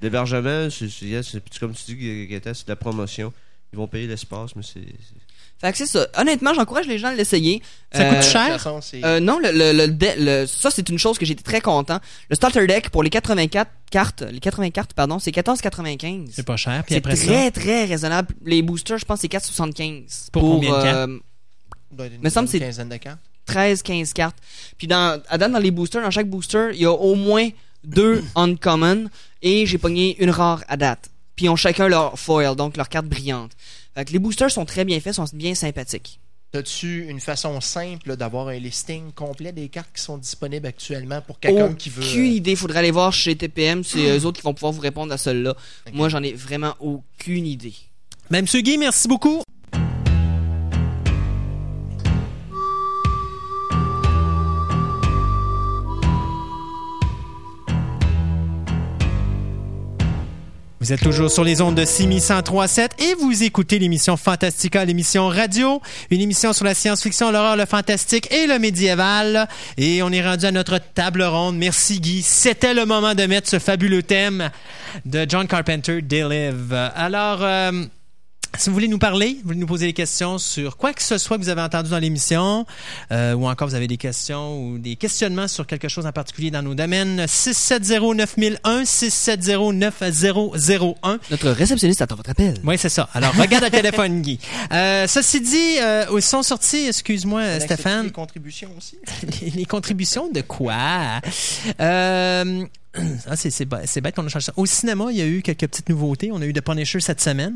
L'hébergement, 0.00 0.68
c'est 0.70 0.88
c'est- 0.88 1.04
yes, 1.06 1.28
c'est- 1.30 1.58
comme 1.58 1.74
tu 1.74 1.94
dis, 1.94 2.26
Gaëtan, 2.26 2.54
c'est 2.54 2.66
de 2.66 2.72
la 2.72 2.76
promotion. 2.76 3.32
Ils 3.72 3.76
vont 3.76 3.86
payer 3.86 4.06
l'espace, 4.06 4.56
mais 4.56 4.62
c'est. 4.62 4.80
Fait 5.60 5.72
que 5.72 5.76
c'est 5.78 5.86
ça. 5.86 6.06
Honnêtement, 6.16 6.54
j'encourage 6.54 6.86
les 6.86 6.96
gens 6.98 7.08
à 7.08 7.14
l'essayer. 7.14 7.62
Ça 7.92 8.04
coûte 8.06 8.18
Euh, 8.18 8.22
cher? 8.22 8.60
Façon, 8.60 8.80
Euh, 9.04 9.20
non, 9.20 9.38
le, 9.38 9.50
le, 9.52 9.72
le 9.76 9.88
dé- 9.88 10.14
le- 10.16 10.46
ça 10.46 10.70
c'est 10.70 10.88
une 10.88 10.98
chose 10.98 11.18
que 11.18 11.24
été 11.26 11.42
très 11.42 11.60
content. 11.60 11.98
Le 12.30 12.36
starter 12.36 12.66
deck 12.66 12.88
pour 12.88 13.02
les 13.02 13.10
84 13.10 13.70
cartes, 13.90 14.22
les 14.22 14.40
80 14.40 14.70
cartes 14.70 14.94
pardon, 14.94 15.18
c'est 15.18 15.32
14,95. 15.32 16.28
C'est 16.32 16.46
pas 16.46 16.56
cher. 16.56 16.82
Puis 16.86 16.94
C'est 16.94 16.98
après 16.98 17.16
ça, 17.16 17.26
très 17.26 17.50
très 17.50 17.84
raisonnable. 17.84 18.34
Les 18.44 18.62
boosters, 18.62 18.98
je 18.98 19.04
pense 19.04 19.20
c'est 19.20 19.28
4,75 19.28 20.30
Pour 20.32 20.42
combien 20.42 20.78
de 20.78 20.82
cartes? 20.82 20.96
euh, 21.10 21.18
doit 21.92 22.06
être 22.06 22.14
une 22.14 22.22
me 22.22 22.30
semble 22.30 22.48
c'est- 22.48 22.58
quinzaine 22.60 22.88
de 22.88 22.96
cartes. 22.96 23.18
13 23.46 23.82
15 23.82 24.12
cartes. 24.14 24.36
Puis 24.78 24.86
dans 24.86 25.20
à 25.28 25.36
date 25.36 25.52
dans 25.52 25.58
les 25.58 25.70
boosters, 25.72 26.02
dans 26.02 26.10
chaque 26.10 26.28
booster, 26.28 26.70
il 26.72 26.80
y 26.80 26.86
a 26.86 26.92
au 26.92 27.14
moins 27.16 27.48
deux 27.84 28.22
uncommon 28.34 29.08
et 29.42 29.66
j'ai 29.66 29.76
pogné 29.78 30.16
une 30.22 30.30
rare 30.30 30.62
à 30.68 30.76
date. 30.76 31.10
Puis 31.36 31.46
ils 31.46 31.48
ont 31.48 31.56
chacun 31.56 31.88
leur 31.88 32.18
foil, 32.18 32.54
donc 32.56 32.76
leur 32.76 32.88
carte 32.88 33.06
brillante. 33.06 33.52
Fait 34.00 34.06
que 34.06 34.12
les 34.12 34.18
boosters 34.18 34.50
sont 34.50 34.64
très 34.64 34.86
bien 34.86 34.98
faits, 34.98 35.12
sont 35.12 35.26
bien 35.34 35.54
sympathiques. 35.54 36.20
As-tu 36.54 37.04
une 37.10 37.20
façon 37.20 37.60
simple 37.60 38.16
d'avoir 38.16 38.48
un 38.48 38.58
listing 38.58 39.12
complet 39.12 39.52
des 39.52 39.68
cartes 39.68 39.90
qui 39.94 40.00
sont 40.00 40.16
disponibles 40.16 40.66
actuellement 40.66 41.20
pour 41.20 41.38
quelqu'un 41.38 41.74
qui 41.74 41.90
veut. 41.90 42.02
Aucune 42.02 42.22
euh, 42.22 42.36
idée. 42.36 42.56
Faudrait 42.56 42.78
aller 42.78 42.92
voir 42.92 43.12
chez 43.12 43.36
TPM. 43.36 43.84
C'est 43.84 44.16
eux 44.16 44.24
autres 44.24 44.40
qui 44.40 44.44
vont 44.44 44.54
pouvoir 44.54 44.72
vous 44.72 44.80
répondre 44.80 45.12
à 45.12 45.18
celle-là. 45.18 45.54
Moi, 45.92 46.08
j'en 46.08 46.22
ai 46.22 46.32
vraiment 46.32 46.76
aucune 46.80 47.46
idée. 47.46 47.74
Monsieur 48.30 48.62
Guy, 48.62 48.78
merci 48.78 49.06
beaucoup. 49.06 49.42
Vous 60.90 60.94
êtes 60.94 61.02
toujours 61.02 61.30
sur 61.30 61.44
les 61.44 61.60
ondes 61.60 61.76
de 61.76 61.84
6137 61.84 63.00
et 63.00 63.14
vous 63.14 63.44
écoutez 63.44 63.78
l'émission 63.78 64.16
Fantastica, 64.16 64.84
l'émission 64.84 65.28
radio, 65.28 65.80
une 66.10 66.20
émission 66.20 66.52
sur 66.52 66.64
la 66.64 66.74
science-fiction, 66.74 67.30
l'horreur, 67.30 67.54
le 67.54 67.64
fantastique 67.64 68.28
et 68.32 68.48
le 68.48 68.58
médiéval. 68.58 69.46
Et 69.76 70.02
on 70.02 70.10
est 70.10 70.20
rendu 70.20 70.46
à 70.46 70.50
notre 70.50 70.78
table 70.78 71.22
ronde. 71.22 71.56
Merci 71.58 72.00
Guy. 72.00 72.22
C'était 72.22 72.74
le 72.74 72.86
moment 72.86 73.14
de 73.14 73.24
mettre 73.26 73.48
ce 73.48 73.60
fabuleux 73.60 74.02
thème 74.02 74.50
de 75.04 75.24
John 75.28 75.46
Carpenter, 75.46 76.02
They 76.02 76.24
Live. 76.28 76.74
Alors, 76.96 77.38
euh, 77.42 77.70
si 78.58 78.68
vous 78.68 78.74
voulez 78.74 78.88
nous 78.88 78.98
parler, 78.98 79.36
vous 79.42 79.48
voulez 79.48 79.58
nous 79.58 79.66
poser 79.66 79.86
des 79.86 79.92
questions 79.92 80.38
sur 80.38 80.76
quoi 80.76 80.92
que 80.92 81.02
ce 81.02 81.18
soit 81.18 81.38
que 81.38 81.42
vous 81.42 81.48
avez 81.48 81.62
entendu 81.62 81.90
dans 81.90 81.98
l'émission, 81.98 82.66
euh, 83.12 83.34
ou 83.34 83.48
encore 83.48 83.68
vous 83.68 83.74
avez 83.74 83.86
des 83.86 83.96
questions 83.96 84.60
ou 84.62 84.78
des 84.78 84.96
questionnements 84.96 85.48
sur 85.48 85.66
quelque 85.66 85.88
chose 85.88 86.06
en 86.06 86.12
particulier 86.12 86.50
dans 86.50 86.62
nos 86.62 86.74
domaines, 86.74 87.24
670-9001, 87.26 88.58
670-9001. 88.84 91.18
Notre 91.30 91.50
réceptionniste 91.50 92.02
attend 92.02 92.16
votre 92.16 92.30
appel. 92.30 92.54
Oui, 92.64 92.76
c'est 92.78 92.88
ça. 92.88 93.08
Alors, 93.14 93.34
regarde 93.34 93.64
le 93.64 93.70
téléphone, 93.70 94.22
Guy. 94.22 94.38
Euh, 94.72 95.06
ceci 95.06 95.40
dit, 95.40 95.78
euh, 95.80 96.04
ils 96.14 96.22
sont 96.22 96.42
sortis, 96.42 96.86
excuse-moi, 96.88 97.60
Stéphane, 97.60 98.06
Les 98.06 98.12
contributions 98.12 98.70
aussi. 98.76 98.98
les, 99.42 99.50
les 99.50 99.64
contributions 99.64 100.30
de 100.30 100.40
quoi? 100.40 101.20
Euh, 101.80 102.64
ah, 103.28 103.36
c'est, 103.36 103.50
c'est, 103.50 103.64
bête- 103.64 103.82
c'est 103.86 104.00
bête 104.00 104.14
qu'on 104.16 104.26
a 104.26 104.28
changé 104.28 104.46
ça. 104.46 104.52
Au 104.56 104.66
cinéma, 104.66 105.06
il 105.10 105.16
y 105.18 105.22
a 105.22 105.26
eu 105.26 105.42
quelques 105.42 105.66
petites 105.68 105.88
nouveautés. 105.88 106.30
On 106.32 106.40
a 106.42 106.46
eu 106.46 106.52
The 106.52 106.60
Punisher 106.60 107.00
cette 107.00 107.20
semaine. 107.20 107.54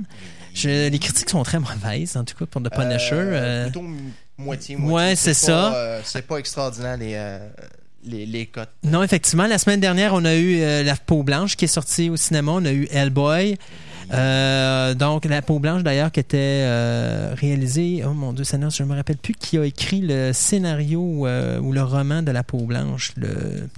Je- 0.55 0.89
les 0.89 0.99
critiques 0.99 1.29
sont 1.29 1.43
très 1.43 1.59
mauvaises, 1.59 2.17
en 2.17 2.25
tout 2.25 2.37
cas, 2.37 2.47
pour 2.47 2.63
The 2.63 2.71
Punisher. 2.71 3.13
Euh, 3.15 3.33
euh, 3.35 3.63
Plutôt 3.65 3.81
m- 3.81 3.97
moitié, 4.39 4.77
ouais, 4.77 4.83
moitié. 4.83 5.17
c'est 5.17 5.31
pas, 5.33 5.35
ça. 5.47 5.75
euh, 5.75 6.01
c'est 6.05 6.27
pas 6.27 6.37
extraordinaire 6.39 6.97
les, 6.97 7.13
euh, 7.15 7.39
les, 8.05 8.25
les 8.25 8.47
cotes. 8.47 8.71
Non, 8.85 9.03
effectivement, 9.03 9.47
la 9.47 9.59
semaine 9.59 9.81
dernière, 9.81 10.15
on 10.15 10.25
a 10.25 10.35
eu 10.35 10.61
euh, 10.61 10.83
La 10.85 10.95
peau 10.97 11.23
blanche 11.25 11.57
qui 11.57 11.65
est 11.65 11.69
sortie 11.69 12.09
au 12.09 12.17
cinéma. 12.17 12.53
On 12.53 12.65
a 12.65 12.73
eu 12.73 12.87
Hellboy. 12.91 13.57
Euh, 14.13 14.95
donc, 14.95 15.25
La 15.25 15.43
peau 15.43 15.59
blanche, 15.59 15.83
d'ailleurs, 15.83 16.13
qui 16.13 16.21
était 16.21 16.37
euh, 16.39 17.35
réalisée... 17.37 18.03
Oh 18.07 18.13
mon 18.13 18.33
Dieu, 18.33 18.45
Seigneur, 18.45 18.71
je 18.71 18.83
ne 18.83 18.89
me 18.89 18.95
rappelle 18.95 19.17
plus 19.17 19.35
qui 19.35 19.59
a 19.59 19.65
écrit 19.65 20.03
le 20.03 20.33
scénario 20.33 21.27
euh, 21.27 21.59
ou 21.59 21.73
le 21.73 21.83
roman 21.83 22.23
de 22.23 22.31
La 22.31 22.45
peau 22.45 22.59
blanche. 22.59 23.13
Le... 23.17 23.69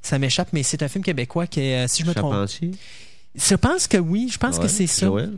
Ça 0.00 0.18
m'échappe, 0.18 0.48
mais 0.52 0.62
c'est 0.62 0.82
un 0.82 0.88
film 0.88 1.02
québécois 1.04 1.46
qui 1.46 1.60
est, 1.60 1.84
euh, 1.84 1.88
si 1.88 2.02
je 2.02 2.08
me 2.08 2.14
trompe... 2.14 2.48
Je 3.34 3.54
pense 3.56 3.86
que 3.88 3.98
oui, 3.98 4.30
je 4.32 4.38
pense 4.38 4.56
Ouais. 4.56 4.62
que 4.62 4.68
c'est 4.68 4.86
ça. 4.86 5.06
Joël? 5.06 5.32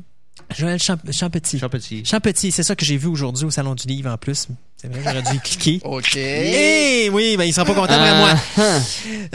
Joël 0.56 0.78
Champ- 0.80 0.98
Champetier. 1.12 1.58
Champetier. 1.58 2.04
Champetier, 2.04 2.50
c'est 2.50 2.62
ça 2.62 2.74
que 2.76 2.84
j'ai 2.84 2.96
vu 2.96 3.06
aujourd'hui 3.08 3.44
au 3.44 3.50
Salon 3.50 3.74
du 3.74 3.86
Livre 3.86 4.10
en 4.10 4.16
plus. 4.18 4.48
C'est 4.80 4.88
vrai, 4.90 5.00
j'aurais 5.04 5.22
dû 5.22 5.36
y 5.36 5.40
cliquer. 5.40 5.80
OK. 5.84 6.16
Eh 6.16 7.10
oui, 7.12 7.36
ben, 7.36 7.44
il 7.44 7.52
sera 7.52 7.66
pas 7.66 7.74
content 7.74 7.92
après 7.92 8.08
Ah, 8.10 8.18
moi. 8.18 8.34
ah. 8.58 8.78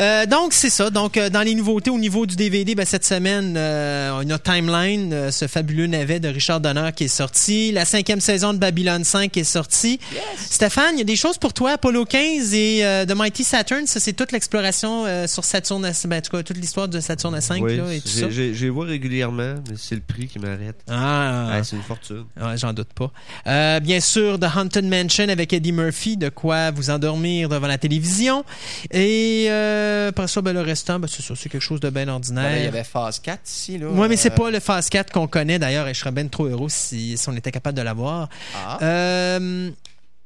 Euh, 0.02 0.26
donc, 0.26 0.54
c'est 0.54 0.70
ça. 0.70 0.90
Donc, 0.90 1.18
euh, 1.18 1.30
dans 1.30 1.42
les 1.42 1.54
nouveautés 1.54 1.90
au 1.92 2.00
niveau 2.00 2.26
du 2.26 2.36
DVD, 2.36 2.74
ben, 2.74 2.86
cette 2.86 3.06
semaine, 3.06 3.56
euh, 3.58 4.20
on 4.24 4.30
a 4.30 4.40
Timeline, 4.40 5.14
euh, 5.14 5.32
ce 5.32 5.46
fabuleux 5.48 5.86
navet 5.88 6.20
de 6.20 6.30
Richard 6.30 6.62
Donner 6.62 6.90
qui 6.96 7.04
est 7.04 7.08
sorti. 7.10 7.72
La 7.72 7.86
cinquième 7.86 8.22
saison 8.22 8.54
de 8.54 8.58
Babylon 8.58 9.04
5 9.04 9.36
est 9.38 9.44
sortie. 9.44 10.00
Stéphane, 10.38 10.96
il 10.96 11.00
y 11.00 11.02
a 11.02 11.06
des 11.06 11.16
choses 11.16 11.38
pour 11.38 11.54
toi. 11.54 11.74
Apollo 11.74 12.06
15 12.06 12.54
et 12.54 12.80
euh, 12.84 13.06
The 13.06 13.16
Mighty 13.16 13.44
Saturn, 13.44 13.86
ça, 13.88 14.00
c'est 14.00 14.14
toute 14.14 14.32
l'exploration 14.32 15.06
euh, 15.06 15.28
sur 15.28 15.44
Saturn, 15.44 15.82
ben, 16.06 16.18
en 16.18 16.22
tout 16.22 16.32
cas, 16.32 16.44
toute 16.44 16.58
l'histoire 16.58 16.88
de 16.88 17.00
Saturn 17.00 17.40
5 17.40 17.62
Oui, 17.64 17.78
là, 17.78 17.94
et 17.94 18.02
tout 18.02 18.08
ça. 18.08 18.22
j'ai- 18.30 18.32
j'ai- 18.32 18.54
j'ai 18.56 18.70
vois 18.70 18.86
régulièrement, 18.86 19.56
mais 19.70 19.76
c'est 19.78 19.96
le 19.96 20.02
prix 20.02 20.28
qui 20.28 20.40
m'arrête. 20.40 20.78
Ah, 20.90 21.50
Ah, 21.54 21.64
c'est 21.64 21.76
une 21.76 21.84
fortune. 21.84 22.26
Ouais, 22.42 22.58
j'en 22.58 22.74
doute 22.74 22.90
pas. 22.96 23.12
Euh, 23.48 23.80
bien 23.80 24.00
sûr, 24.00 24.40
The 24.40 24.46
Haunted 24.56 24.86
Mansion 24.86 25.28
avec 25.36 25.54
Eddie 25.54 25.72
Murphy, 25.72 26.18
de 26.18 26.30
quoi 26.30 26.72
vous 26.72 26.90
endormir 26.90 27.50
devant 27.50 27.68
la 27.68 27.78
télévision. 27.78 28.44
Et 28.92 29.48
euh, 29.50 30.10
après 30.10 30.28
ça, 30.28 30.42
ben, 30.42 30.54
le 30.54 30.62
restant, 30.62 31.00
ben, 31.00 31.08
c'est 31.12 31.22
ça, 31.22 31.34
c'est 31.36 31.50
quelque 31.50 31.62
chose 31.62 31.80
de 31.80 31.90
bien 31.90 32.08
ordinaire. 32.08 32.58
Il 32.58 32.64
y 32.64 32.68
avait 32.68 32.84
phase 32.84 33.20
4 33.20 33.42
ici. 33.46 33.78
Là, 33.78 33.88
Ouais, 33.90 34.08
mais 34.08 34.18
c'est 34.18 34.32
Euh, 34.32 34.36
pas 34.36 34.50
le 34.52 34.60
Phase 34.60 34.90
4 34.90 35.12
qu'on 35.12 35.28
connaît 35.28 35.60
d'ailleurs, 35.60 35.88
et 35.88 35.94
je 35.94 36.00
serais 36.00 36.12
bien 36.12 36.28
trop 36.28 36.46
heureux 36.46 36.70
si, 36.70 37.18
si 37.18 37.30
on 37.30 37.34
était 37.34 37.52
capable 37.52 37.78
de 37.78 37.84
l'avoir. 37.84 38.30
Ah, 38.56 38.78
Euh, 38.82 39.70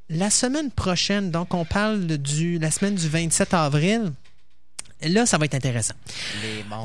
la 0.09 0.29
semaine 0.29 0.71
prochaine, 0.71 1.29
donc 1.31 1.53
on 1.53 1.65
parle 1.65 2.05
du 2.05 2.57
la 2.59 2.71
semaine 2.71 2.95
du 2.95 3.07
27 3.07 3.53
avril. 3.53 4.11
Là, 5.01 5.25
ça 5.25 5.37
va 5.37 5.45
être 5.45 5.55
intéressant. 5.55 5.93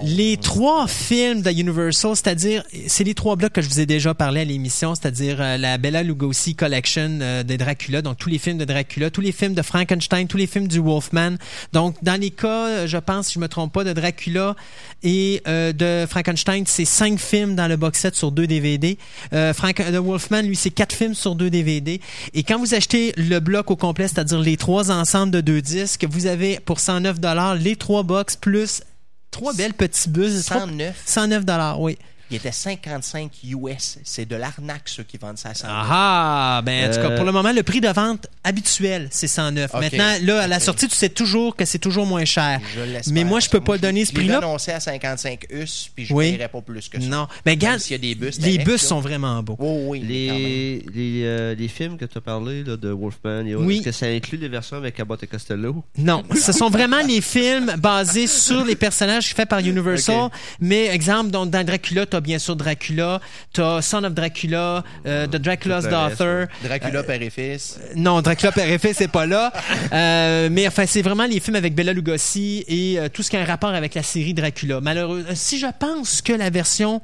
les 0.05 0.37
trois 0.37 0.87
films 0.87 1.43
de 1.43 1.51
Universal, 1.51 2.15
c'est-à-dire, 2.15 2.63
c'est 2.87 3.03
les 3.03 3.15
trois 3.15 3.35
blocs 3.35 3.53
que 3.53 3.61
je 3.61 3.69
vous 3.69 3.81
ai 3.81 3.87
déjà 3.87 4.15
parlé 4.15 4.43
à 4.43 4.45
l'émission, 4.45 4.95
c'est-à-dire 4.95 5.39
euh, 5.41 5.57
la 5.57 5.79
Bella 5.79 6.05
Lugosi 6.05 6.55
Collection 6.55 7.19
euh, 7.21 7.43
de 7.43 7.57
Dracula, 7.57 8.03
donc 8.03 8.17
tous 8.19 8.29
les 8.29 8.39
films 8.39 8.59
de 8.59 8.65
Dracula, 8.65 9.11
tous 9.11 9.21
les 9.21 9.33
films 9.33 9.55
de 9.55 9.63
Frankenstein, 9.63 10.29
tous 10.29 10.37
les 10.37 10.47
films 10.47 10.69
du 10.69 10.79
Wolfman. 10.79 11.37
Donc, 11.73 11.97
dans 12.03 12.21
les 12.21 12.31
cas, 12.31 12.69
euh, 12.69 12.87
je 12.87 12.99
pense, 12.99 13.29
si 13.29 13.35
je 13.35 13.39
me 13.41 13.49
trompe 13.49 13.73
pas, 13.73 13.83
de 13.83 13.93
Dracula 13.93 14.55
et 15.03 15.43
euh, 15.49 15.73
de 15.73 16.07
Frankenstein, 16.09 16.65
c'est 16.67 16.85
cinq 16.85 17.19
films 17.19 17.57
dans 17.57 17.67
le 17.67 17.77
box 17.77 17.99
set 17.99 18.15
sur 18.15 18.31
deux 18.31 18.47
DVD. 18.47 18.97
Euh, 19.33 19.53
Frank, 19.53 19.77
The 19.77 19.97
Wolfman, 19.97 20.43
lui, 20.43 20.57
c'est 20.57 20.71
quatre 20.71 20.95
films 20.95 21.15
sur 21.15 21.35
deux 21.35 21.51
DVD. 21.51 22.01
Et 22.33 22.45
quand 22.45 22.59
vous 22.59 22.75
achetez 22.75 23.13
le 23.17 23.41
bloc 23.41 23.71
au 23.73 23.77
complet, 23.77 24.07
c'est-à-dire 24.07 24.39
les 24.39 24.57
trois 24.57 24.93
ensembles 24.93 25.33
de 25.33 25.41
deux 25.41 25.61
disques, 25.61 26.07
vous 26.09 26.27
avez 26.27 26.61
pour 26.61 26.79
109 26.79 27.19
dollars 27.19 27.57
les 27.57 27.75
trois 27.75 28.04
box 28.05 28.37
plus 28.37 28.83
trois 29.31 29.53
belles 29.55 29.75
petits 29.75 30.09
bus. 30.09 30.45
trois- 30.45 30.61
109. 30.61 31.03
109 31.05 31.45
dollars, 31.45 31.81
oui. 31.81 31.99
Il 32.31 32.37
était 32.37 32.53
55 32.53 33.31
US. 33.45 33.99
C'est 34.05 34.27
de 34.27 34.35
l'arnaque, 34.37 34.83
ceux 34.87 35.03
qui 35.03 35.19
vendent 35.19 35.37
ça 35.39 35.51
à 35.51 35.55
100 35.55 35.67
Ah, 35.71 36.63
ben, 36.65 36.91
en 36.91 36.95
tout 36.95 37.01
cas, 37.01 37.11
pour 37.17 37.25
le 37.25 37.33
moment, 37.33 37.53
le 37.53 37.63
prix 37.63 37.81
de 37.81 37.89
vente 37.89 38.27
habituel, 38.43 39.09
c'est 39.11 39.27
109. 39.29 39.71
Ok. 39.75 39.81
Maintenant, 39.83 40.13
là, 40.23 40.43
à 40.43 40.47
la 40.47 40.59
sortie, 40.61 40.89
tu 40.89 40.97
sais 40.97 41.09
toujours 41.11 41.55
que 41.57 41.65
c'est 41.65 41.79
toujours 41.79 42.07
moins 42.07 42.25
cher. 42.25 42.61
Je. 42.75 43.11
Mais 43.13 43.25
moi, 43.25 43.41
je 43.41 43.49
peux 43.49 43.61
pas 43.61 43.77
je- 43.77 43.83
donner 43.83 44.05
ce 44.05 44.11
Je 44.11 44.15
prix-là. 44.17 44.39
annoncé 44.39 44.73
à 44.73 44.81
55 44.81 45.47
US, 45.51 45.91
puis 45.95 46.07
je 46.07 46.15
Oui. 46.15 46.33
ne 46.33 46.37
paierais 46.37 46.49
pas 46.49 46.61
plus 46.63 46.89
que 46.89 47.01
ça. 47.01 47.07
Non. 47.07 47.29
Mais 47.45 47.53
regarde, 47.53 47.81
s'il 47.81 47.93
y 47.93 47.95
a 47.95 47.99
des 47.99 48.15
bus. 48.15 48.39
les 48.41 48.59
bus 48.59 48.81
sont 48.81 49.01
vraiment 49.01 49.43
beaux. 49.43 49.57
Oh, 49.59 49.85
oui. 49.89 50.01
Les, 50.01 50.85
les, 50.95 51.23
euh, 51.25 51.55
les 51.55 51.69
films 51.69 51.97
que 51.99 52.05
tu 52.07 52.19
as 52.19 52.21
parlé 52.21 52.65
là, 52.65 52.77
de 52.77 52.89
Wolfman, 52.91 53.45
et 53.47 53.55
Oui. 53.55 53.77
est-ce 53.77 53.85
que 53.85 53.93
ça 53.93 54.07
inclut 54.07 54.39
les 54.39 54.49
versions 54.49 54.77
avec 54.77 54.99
Abbott 54.99 55.23
et 55.23 55.27
Costello? 55.27 55.85
Non, 55.99 56.23
ce 56.35 56.53
sont 56.53 56.71
vraiment 56.71 57.03
les 57.07 57.21
films 57.21 57.75
basés 57.79 58.27
sur 58.27 58.65
les 58.65 58.77
personnages 58.77 59.35
faits 59.35 59.49
par 59.49 59.59
Universal. 59.61 60.31
Mais 60.61 60.87
exemple, 60.87 61.31
donc, 61.31 61.51
dans 61.51 61.65
Dracula, 61.65 62.07
t'as 62.15 62.21
bien 62.21 62.39
sûr 62.39 62.55
Dracula, 62.55 63.21
t'as 63.53 63.83
Son 63.83 64.05
of 64.05 64.15
Dracula, 64.15 64.85
euh, 65.07 65.27
The 65.27 65.37
Dracula's 65.37 65.89
Daughter. 65.89 66.45
Dracula, 66.63 67.03
père 67.03 67.21
et 67.23 67.31
fils. 67.31 67.79
Non, 67.97 68.21
Dracula 68.23 68.53
père 68.53 68.71
et 68.71 68.79
fils, 68.79 68.97
c'est 68.99 69.09
pas 69.09 69.27
là. 69.27 69.53
Euh, 69.93 70.49
mais 70.51 70.67
enfin, 70.67 70.87
c'est 70.87 71.03
vraiment 71.03 71.25
les 71.27 71.41
films 71.41 71.57
avec 71.57 71.75
Bella 71.75 71.93
Lugosi 71.93 72.65
et 72.69 72.99
euh, 72.99 73.09
tout 73.09 73.23
ce 73.23 73.31
qui 73.31 73.37
a 73.37 73.41
un 73.41 73.45
rapport 73.45 73.71
avec 73.71 73.95
la 73.95 74.03
série 74.03 74.35
Dracula. 74.35 74.81
Malheureusement, 74.81 75.31
si 75.35 75.59
je 75.59 75.67
pense 75.79 76.21
que 76.23 76.33
la 76.33 76.51
version 76.51 77.01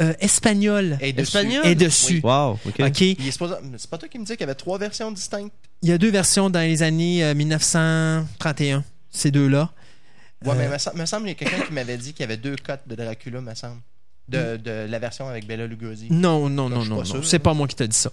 euh, 0.00 0.12
espagnole 0.20 0.96
Et 1.00 1.12
dessus. 1.12 1.36
Espagnol? 1.36 1.66
est 1.66 1.74
dessus. 1.74 2.20
Wow, 2.22 2.58
ok. 2.66 2.80
OK. 2.80 3.00
Il 3.00 3.26
est 3.28 3.30
supposé- 3.30 3.54
C'est 3.76 3.90
pas 3.90 3.98
toi 3.98 4.08
qui 4.08 4.18
me 4.18 4.24
dis 4.24 4.32
qu'il 4.32 4.40
y 4.40 4.44
avait 4.44 4.54
trois 4.54 4.78
versions 4.78 5.10
distinctes? 5.12 5.52
Il 5.82 5.88
y 5.88 5.92
a 5.92 5.98
deux 5.98 6.10
versions 6.10 6.48
dans 6.50 6.60
les 6.60 6.82
années 6.82 7.22
euh, 7.24 7.34
1931, 7.34 8.84
ces 9.10 9.30
deux-là. 9.30 9.70
Ouais, 10.44 10.52
Euh, 10.52 10.54
mais 10.56 10.68
me 10.68 10.78
sem- 10.78 10.94
me 10.96 11.04
semble 11.06 11.26
qu'il 11.26 11.46
y 11.46 11.48
a 11.48 11.50
quelqu'un 11.50 11.66
qui 11.66 11.72
m'avait 11.72 11.96
dit 11.98 12.12
qu'il 12.12 12.20
y 12.20 12.24
avait 12.24 12.36
deux 12.38 12.56
cotes 12.56 12.82
de 12.86 12.94
Dracula, 12.94 13.40
me 13.40 13.54
semble. 13.54 13.80
De, 14.30 14.56
de 14.56 14.86
la 14.90 14.98
version 14.98 15.28
avec 15.28 15.46
Bella 15.46 15.66
Lugosi. 15.66 16.06
Non, 16.10 16.48
non, 16.48 16.68
non, 16.68 16.84
non, 16.84 17.02
non. 17.02 17.22
C'est 17.22 17.38
pas 17.38 17.52
moi 17.54 17.66
qui 17.66 17.74
t'a 17.76 17.86
dit 17.86 17.96
ça. 17.96 18.10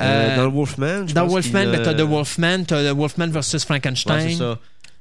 Euh, 0.00 0.02
Euh, 0.32 0.36
dans 0.36 0.44
le 0.44 0.50
Wolfman, 0.50 1.06
je 1.06 1.14
dans 1.14 1.22
pense 1.22 1.32
Wolfman, 1.32 1.64
ben, 1.66 1.82
t'as 1.82 1.90
euh, 1.92 1.94
The 1.94 2.08
Wolfman, 2.08 2.64
t'as 2.66 2.90
The 2.92 2.96
Wolfman 2.96 3.28
versus 3.28 3.64
Frankenstein. 3.64 4.14
Ouais, 4.24 4.30
c'est 4.30 4.36
ça. 4.38 4.58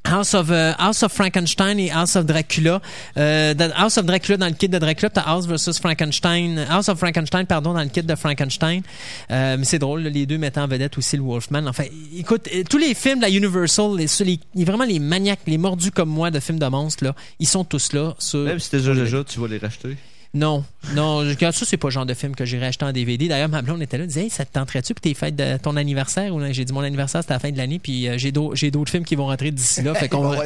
House 0.09 0.33
of, 0.35 0.51
euh, 0.51 0.71
House 0.79 1.03
of 1.03 1.11
Frankenstein 1.11 1.77
et 1.79 1.91
House 1.91 2.15
of 2.15 2.25
Dracula. 2.25 2.81
Euh, 3.17 3.53
House 3.75 3.97
of 3.97 4.05
Dracula 4.05 4.37
dans 4.37 4.45
le 4.47 4.53
kit 4.53 4.69
de 4.69 4.77
Dracula, 4.77 5.09
t'as 5.09 5.21
House 5.23 5.45
versus 5.47 5.79
Frankenstein. 5.79 6.65
House 6.69 6.87
of 6.87 6.97
Frankenstein, 6.97 7.45
pardon, 7.45 7.73
dans 7.73 7.81
le 7.81 7.89
kit 7.89 8.03
de 8.03 8.15
Frankenstein. 8.15 8.83
Euh, 9.31 9.57
mais 9.59 9.65
c'est 9.65 9.79
drôle, 9.79 10.03
là, 10.03 10.09
les 10.09 10.25
deux 10.25 10.37
mettant 10.37 10.63
en 10.63 10.67
vedette 10.67 10.97
aussi 10.97 11.17
le 11.17 11.23
Wolfman. 11.23 11.67
Enfin, 11.67 11.83
écoute, 12.15 12.47
euh, 12.55 12.63
tous 12.69 12.77
les 12.77 12.93
films 12.93 13.17
de 13.17 13.23
la 13.23 13.29
Universal, 13.29 13.97
les- 13.97 14.39
les- 14.55 14.63
vraiment 14.65 14.85
les 14.85 14.99
maniaques, 14.99 15.41
les 15.45 15.57
mordus 15.57 15.91
comme 15.91 16.09
moi 16.09 16.31
de 16.31 16.39
films 16.39 16.59
de 16.59 16.67
monstres, 16.67 17.03
là, 17.03 17.13
ils 17.39 17.47
sont 17.47 17.65
tous 17.65 17.91
là. 17.91 18.15
sur- 18.17 18.39
Même 18.39 18.59
si 18.59 18.69
t'es 18.69 18.77
déjà 18.77 18.93
déjà, 18.93 19.23
tu 19.25 19.39
vas 19.41 19.47
les 19.47 19.57
racheter. 19.57 19.97
Non, 20.37 20.63
non, 20.93 21.17
regarde 21.17 21.55
ça, 21.55 21.65
c'est 21.65 21.77
pas 21.77 21.87
le 21.87 21.91
genre 21.93 22.05
de 22.05 22.13
film 22.13 22.35
que 22.35 22.45
j'irais 22.45 22.67
acheter 22.67 22.85
en 22.85 22.91
DVD. 22.91 23.27
D'ailleurs, 23.27 23.49
ma 23.49 23.61
blonde 23.61 23.81
était 23.81 23.97
là, 23.97 24.03
elle 24.03 24.07
disait, 24.09 24.23
hey, 24.25 24.29
ça 24.29 24.45
te 24.45 24.53
tenterait-tu 24.53 24.93
pour 24.93 25.01
tes 25.01 25.13
fêtes 25.13 25.35
de 25.35 25.57
ton 25.57 25.75
anniversaire? 25.77 26.33
Ou 26.35 26.41
j'ai 26.51 26.63
dit, 26.65 26.73
mon 26.73 26.81
anniversaire, 26.81 27.21
c'est 27.25 27.31
à 27.31 27.35
la 27.35 27.39
fin 27.39 27.51
de 27.51 27.57
l'année, 27.57 27.79
puis 27.79 28.07
euh, 28.07 28.17
j'ai 28.17 28.31
d'au- 28.31 28.53
j'ai 28.55 28.69
d'autres 28.71 28.91
films 28.91 29.05
qui 29.05 29.15
vont 29.15 29.25
rentrer 29.27 29.51
d'ici 29.51 29.81
là. 29.81 29.93
Fait 29.99 30.09
qu'on 30.09 30.21
va 30.29 30.43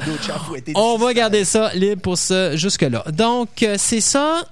on 0.76 0.97
va 0.97 1.13
garder 1.13 1.43
ça 1.45 1.73
libre 1.73 2.01
pour 2.01 2.18
ça 2.18 2.55
jusque-là. 2.55 3.03
Donc, 3.11 3.63
euh, 3.63 3.76
c'est 3.77 4.01
ça. 4.01 4.43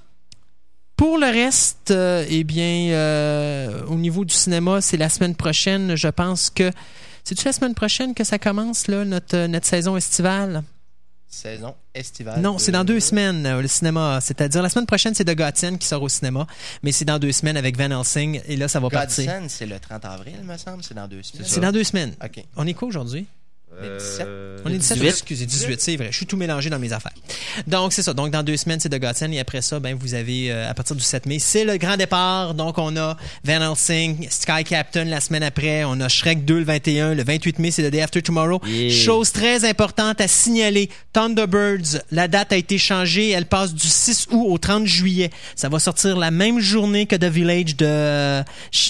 Pour 0.98 1.18
le 1.18 1.28
reste, 1.28 1.92
euh, 1.92 2.26
eh 2.30 2.44
bien, 2.44 3.86
au 3.88 3.96
niveau 3.96 4.26
du 4.26 4.34
cinéma, 4.34 4.82
c'est 4.82 4.98
la 4.98 5.10
semaine 5.10 5.36
prochaine. 5.36 5.96
Je 5.96 6.08
pense 6.10 6.50
que. 6.50 6.72
C'est-tu 7.24 7.46
la 7.46 7.54
semaine 7.54 7.76
prochaine 7.76 8.14
que 8.16 8.24
ça 8.24 8.40
commence, 8.40 8.88
là, 8.88 9.06
notre, 9.06 9.46
notre 9.48 9.66
saison 9.68 9.96
estivale? 9.96 10.64
Saison 11.32 11.76
estivale. 11.94 12.42
Non, 12.42 12.56
de- 12.56 12.60
c'est 12.60 12.72
dans 12.72 12.84
deux 12.84 13.00
semaines, 13.00 13.46
euh, 13.46 13.62
le 13.62 13.68
cinéma. 13.68 14.20
C'est-à-dire, 14.20 14.64
la 14.64 14.70
semaine 14.70 14.88
prochaine, 14.88 15.14
c'est 15.14 15.26
The 15.26 15.36
Godsend 15.36 15.78
qui 15.78 15.88
sort 15.88 16.02
au 16.02 16.10
cinéma, 16.10 16.48
mais 16.82 16.92
c'est 16.92 17.06
dans 17.06 17.20
deux 17.20 17.32
semaines 17.32 17.56
avec 17.56 17.78
Van 17.78 17.92
Helsing, 18.00 18.42
et 18.48 18.58
là, 18.58 18.68
ça 18.68 18.80
va 18.80 18.90
partir. 18.90 19.26
Godsend, 19.26 19.48
c'est 19.48 19.68
le 19.68 19.80
30 19.80 20.06
avril, 20.06 20.38
me 20.44 20.58
semble. 20.58 20.84
C'est 20.84 20.96
dans 20.96 21.08
deux 21.08 21.22
semaines. 21.22 21.46
C'est 21.48 21.60
dans 21.62 21.72
deux 21.72 21.84
semaines. 21.84 22.16
OK. 22.24 22.44
On 22.56 22.66
est 22.66 22.74
quoi 22.74 22.88
aujourd'hui? 22.88 23.28
Le 23.82 23.98
17. 23.98 24.28
On 24.66 24.70
est 24.70 24.78
17, 24.78 24.98
18. 24.98 25.08
excusez, 25.10 25.46
18, 25.46 25.82
c'est 25.82 25.96
vrai. 25.96 26.08
Je 26.12 26.18
suis 26.18 26.26
tout 26.26 26.38
mélangé 26.38 26.70
dans 26.70 26.80
mes 26.80 26.92
affaires. 26.92 27.14
Donc, 27.68 27.94
c'est 27.94 28.02
ça. 28.02 28.14
Donc, 28.14 28.32
dans 28.32 28.44
deux 28.44 28.58
semaines, 28.58 28.80
c'est 28.80 28.90
The 28.90 29.00
Godsend. 29.00 29.32
Et 29.32 29.40
après 29.40 29.62
ça, 29.62 29.80
ben, 29.80 29.96
vous 30.00 30.14
avez, 30.14 30.52
euh, 30.52 30.70
à 30.70 30.74
partir 30.74 30.96
du 30.96 31.02
7 31.02 31.26
mai, 31.26 31.40
c'est 31.40 31.64
le 31.64 31.78
grand 31.78 31.98
départ. 31.98 32.54
Donc, 32.54 32.78
on 32.78 32.96
a 32.98 33.16
Van 33.44 33.72
Helsing, 33.72 34.28
Sky 34.30 34.64
Captain 34.66 35.06
la 35.06 35.22
semaine 35.22 35.44
après. 35.44 35.84
On 35.86 36.00
a 36.02 36.10
Shrek 36.10 36.46
2 36.46 36.60
le 36.60 36.64
21. 36.66 37.14
Le 37.14 37.24
28 37.24 37.60
mai, 37.60 37.72
c'est 37.72 37.84
The 37.84 37.92
Day 37.92 38.02
After 38.02 38.22
Tomorrow. 38.22 38.62
Yeah. 38.66 38.90
Chose 38.90 39.32
très 39.32 39.64
importante 39.66 40.20
à 40.22 40.28
signaler. 40.28 40.90
Thunderbirds, 41.14 42.02
la 42.12 42.28
date 42.28 42.54
a 42.54 42.58
été 42.58 42.78
changée. 42.78 43.30
Elle 43.30 43.46
passe 43.46 43.74
du 43.74 43.88
6 43.88 44.28
août 44.32 44.46
au 44.50 44.58
30 44.58 44.86
juillet. 44.86 45.30
Ça 45.56 45.70
va 45.70 45.80
sortir 45.80 46.18
la 46.18 46.32
même 46.32 46.60
journée 46.60 47.06
que 47.06 47.16
The 47.16 47.26
Village 47.26 47.78
de 47.78 47.86
euh, 47.86 48.44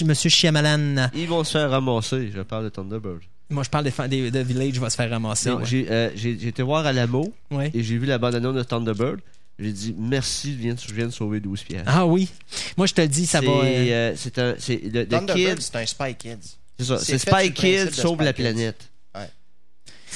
Monsieur 0.04 0.30
Shyamalan. 0.30 1.10
Ils 1.14 1.28
vont 1.28 1.44
se 1.44 1.52
faire 1.52 1.70
ramasser. 1.70 2.30
Je 2.34 2.42
parle 2.42 2.64
de 2.64 2.68
Thunderbird. 2.70 3.20
Moi, 3.50 3.64
je 3.64 3.68
parle 3.70 3.84
des, 3.84 3.90
fan- 3.90 4.08
des, 4.08 4.30
The 4.30 4.36
Village 4.36 4.78
va 4.78 4.88
se 4.90 4.96
faire 4.96 5.10
ramasser. 5.10 5.50
Non, 5.50 5.56
ouais. 5.56 5.64
j'ai 5.66 5.90
euh, 5.90 6.10
j'ai- 6.14 6.46
été 6.48 6.62
voir 6.62 6.86
à 6.86 6.92
l'AMO 6.92 7.32
Ouais. 7.50 7.70
et 7.74 7.82
j'ai 7.82 7.98
vu 7.98 8.06
la 8.06 8.18
bande-annonce 8.18 8.54
de 8.54 8.62
Thunderbird. 8.62 9.18
J'ai 9.58 9.72
dit 9.72 9.94
merci, 9.98 10.52
je 10.54 10.58
viens 10.58 10.74
de, 10.74 10.80
je 10.80 10.94
viens 10.94 11.06
de 11.06 11.10
sauver 11.12 11.40
12 11.40 11.62
pièces. 11.64 11.82
Ah 11.86 12.06
oui. 12.06 12.28
Moi, 12.78 12.86
je 12.86 12.94
te 12.94 13.00
le 13.02 13.08
dis, 13.08 13.26
ça 13.26 13.40
va. 13.40 13.50
euh, 13.50 13.62
euh, 13.64 14.12
c'est 14.16 14.38
un 14.38 14.54
c'est 14.58 14.80
le, 14.82 15.06
Thunderbird, 15.06 15.60
c'est 15.60 15.76
un 15.76 15.84
Spy 15.86 16.14
Kids. 16.14 16.56
c'est 16.78 16.84
ça, 16.86 16.98
c'est 16.98 17.18
Spy 17.18 17.30
le 17.30 17.42
Kid 17.50 17.54
principe 17.54 17.86
de 17.90 17.94
sauve 17.94 18.16
Spy 18.16 18.24
la 18.24 18.32
Kids. 18.32 18.42
planète. 18.42 18.89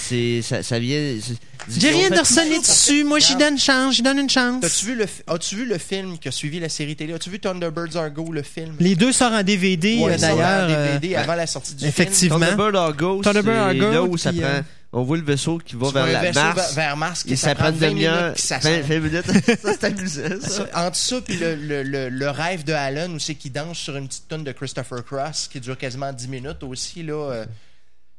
C'est 0.08 0.42
ça, 0.42 0.62
ça 0.62 0.78
vient 0.78 1.16
c'est- 1.20 1.80
J'ai 1.80 1.90
rien 1.90 2.10
de 2.10 2.16
dessus. 2.60 3.04
Moi, 3.04 3.18
j'y 3.20 3.36
donne 3.36 3.54
une 3.54 3.58
chance. 3.58 3.94
J'y 3.94 4.02
donne 4.02 4.18
une 4.18 4.28
chance. 4.28 4.62
As-tu 4.64 4.86
vu, 4.86 4.94
le 4.96 5.06
fi- 5.06 5.22
as-tu 5.26 5.56
vu 5.56 5.64
le 5.64 5.78
film 5.78 6.18
qui 6.18 6.28
a 6.28 6.30
suivi 6.30 6.60
la 6.60 6.68
série 6.68 6.94
télé? 6.94 7.14
As-tu 7.14 7.30
vu 7.30 7.40
Thunderbirds 7.40 7.96
Are 7.96 8.10
Go, 8.10 8.30
le 8.32 8.42
film? 8.42 8.76
Les 8.80 8.94
deux 8.96 9.12
sortent 9.12 9.34
en 9.34 9.42
DVD, 9.42 9.98
Ouais, 9.98 10.12
euh, 10.14 10.18
d'ailleurs. 10.18 10.68
euh, 10.70 10.92
DVD 10.98 11.16
avant 11.16 11.34
la 11.34 11.46
sortie 11.46 11.74
du 11.74 11.86
effectivement. 11.86 12.38
Thunderbird 12.38 12.76
Argo, 12.76 13.20
c'est 13.22 13.30
Thunderbird 13.32 13.56
Argo, 13.82 13.90
là 13.92 14.02
où 14.02 14.16
ça 14.18 14.30
puis, 14.30 14.40
prend 14.40 14.50
euh, 14.50 14.60
on 14.92 15.02
voit 15.04 15.16
le 15.16 15.22
vaisseau 15.24 15.58
qui 15.58 15.74
va 15.76 15.86
film. 15.90 16.04
vers 16.04 16.22
la 16.22 16.32
Mars. 16.32 16.74
vers, 16.74 16.96
Mars, 16.98 17.22
qui 17.24 17.32
Et 17.32 17.36
ça, 17.36 17.48
ça 17.48 17.54
prend 17.54 17.64
prend 17.64 17.72
une 17.72 17.78
20 17.78 17.88
demi-heure, 17.88 18.32
ça 18.36 18.58
20 18.58 18.78
sort. 18.80 18.86
20 18.88 18.98
minutes. 19.00 19.26
ça, 19.62 19.72
c'est 19.72 19.84
amusant, 19.84 20.22
ça. 20.42 20.66
Entre 20.86 20.96
ça 20.96 21.20
puis 21.22 21.36
le, 21.38 21.54
le, 21.56 21.82
le, 21.82 22.08
le 22.10 22.30
rêve 22.30 22.64
de 22.64 22.72
Alan 22.74 23.10
où 23.10 23.18
c'est 23.18 23.34
qu'il 23.36 23.52
danse 23.52 23.78
sur 23.78 23.96
une 23.96 24.06
petite 24.06 24.28
tonne 24.28 24.44
de 24.44 24.52
Christopher 24.52 25.02
Cross 25.04 25.48
qui 25.50 25.60
dure 25.60 25.78
quasiment 25.78 26.12
10 26.12 26.28
minutes 26.28 26.62
aussi 26.62 27.02
là. 27.02 27.14
euh, 27.32 27.44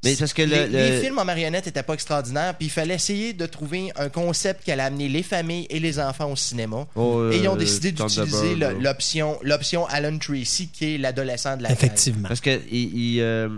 Mais 0.05 0.15
parce 0.15 0.33
que 0.33 0.41
le- 0.43 0.47
les, 0.47 0.67
le- 0.67 0.77
les 0.77 1.01
films 1.01 1.17
en 1.19 1.25
marionnette 1.25 1.67
étaient 1.67 1.83
pas 1.83 1.93
extraordinaires 1.95 2.55
puis 2.57 2.67
il 2.67 2.71
fallait 2.71 2.95
essayer 2.95 3.33
de 3.33 3.45
trouver 3.45 3.91
un 3.95 4.09
concept 4.09 4.63
qui 4.63 4.71
allait 4.71 4.83
amener 4.83 5.09
les 5.09 5.23
familles 5.23 5.67
et 5.69 5.79
les 5.79 5.99
enfants 5.99 6.31
au 6.31 6.35
cinéma. 6.35 6.87
Oh, 6.95 7.29
et 7.31 7.37
ils 7.39 7.47
ont 7.47 7.55
euh, 7.55 7.57
décidé 7.57 7.91
d'utiliser 7.91 8.55
l'option 8.79 9.37
l'option 9.43 9.85
Alan 9.87 10.17
Tracy 10.17 10.69
qui 10.69 10.95
est 10.95 10.97
l'adolescent 10.97 11.57
de 11.57 11.63
la 11.63 11.71
Effectivement. 11.71 12.27
Parce 12.27 12.41
que 12.41 12.61
il- 12.71 13.15
il, 13.15 13.21
euh, 13.21 13.49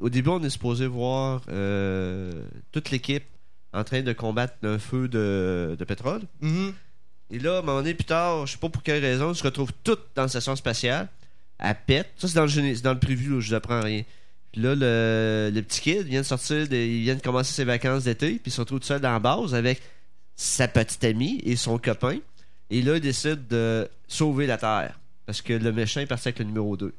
au 0.00 0.08
début, 0.08 0.30
on 0.30 0.42
est 0.42 0.50
supposé 0.50 0.86
voir 0.86 1.42
euh, 1.50 2.32
toute 2.72 2.90
l'équipe 2.90 3.24
en 3.72 3.84
train 3.84 4.00
de 4.02 4.12
combattre 4.12 4.54
un 4.62 4.78
feu 4.78 5.08
de, 5.08 5.76
de 5.78 5.84
pétrole. 5.84 6.22
Mhm. 6.40 6.72
Et 7.30 7.38
là, 7.38 7.56
à 7.56 7.58
un 7.58 7.62
moment 7.62 7.78
donné, 7.80 7.92
plus 7.92 8.04
tard, 8.06 8.46
je 8.46 8.52
sais 8.52 8.58
pas 8.58 8.70
pour 8.70 8.82
quelle 8.82 9.02
raison, 9.04 9.32
ils 9.32 9.36
se 9.36 9.42
retrouvent 9.42 9.72
toutes 9.84 10.06
dans 10.14 10.22
la 10.22 10.28
station 10.28 10.56
spatiale. 10.56 11.08
À 11.58 11.74
pète. 11.74 12.08
Ça, 12.16 12.28
c'est 12.28 12.34
dans 12.36 12.46
le, 12.46 12.80
dans 12.80 12.92
le 12.94 12.98
prévu, 12.98 13.34
là, 13.34 13.40
je 13.40 13.48
vous 13.48 13.54
apprends 13.54 13.82
rien. 13.82 14.02
Puis 14.52 14.62
là, 14.62 14.74
le, 14.74 15.60
petit 15.60 15.80
kid 15.80 16.02
vient 16.02 16.20
de 16.20 16.26
sortir, 16.26 16.72
il 16.72 17.02
vient 17.02 17.16
de 17.16 17.22
commencer 17.22 17.52
ses 17.52 17.64
vacances 17.64 18.04
d'été, 18.04 18.32
puis 18.32 18.42
il 18.46 18.52
se 18.52 18.60
retrouve 18.60 18.80
tout 18.80 18.86
seul 18.86 19.00
dans 19.00 19.12
la 19.12 19.18
base 19.18 19.54
avec 19.54 19.82
sa 20.34 20.68
petite 20.68 21.04
amie 21.04 21.40
et 21.44 21.56
son 21.56 21.78
copain. 21.78 22.18
Et 22.70 22.82
là, 22.82 22.96
il 22.96 23.00
décide 23.00 23.46
de 23.48 23.88
sauver 24.06 24.46
la 24.46 24.58
Terre. 24.58 24.98
Parce 25.26 25.42
que 25.42 25.52
le 25.52 25.72
méchant 25.72 26.00
est 26.00 26.06
parti 26.06 26.28
avec 26.28 26.38
le 26.38 26.46
numéro 26.46 26.76
2. 26.76 26.94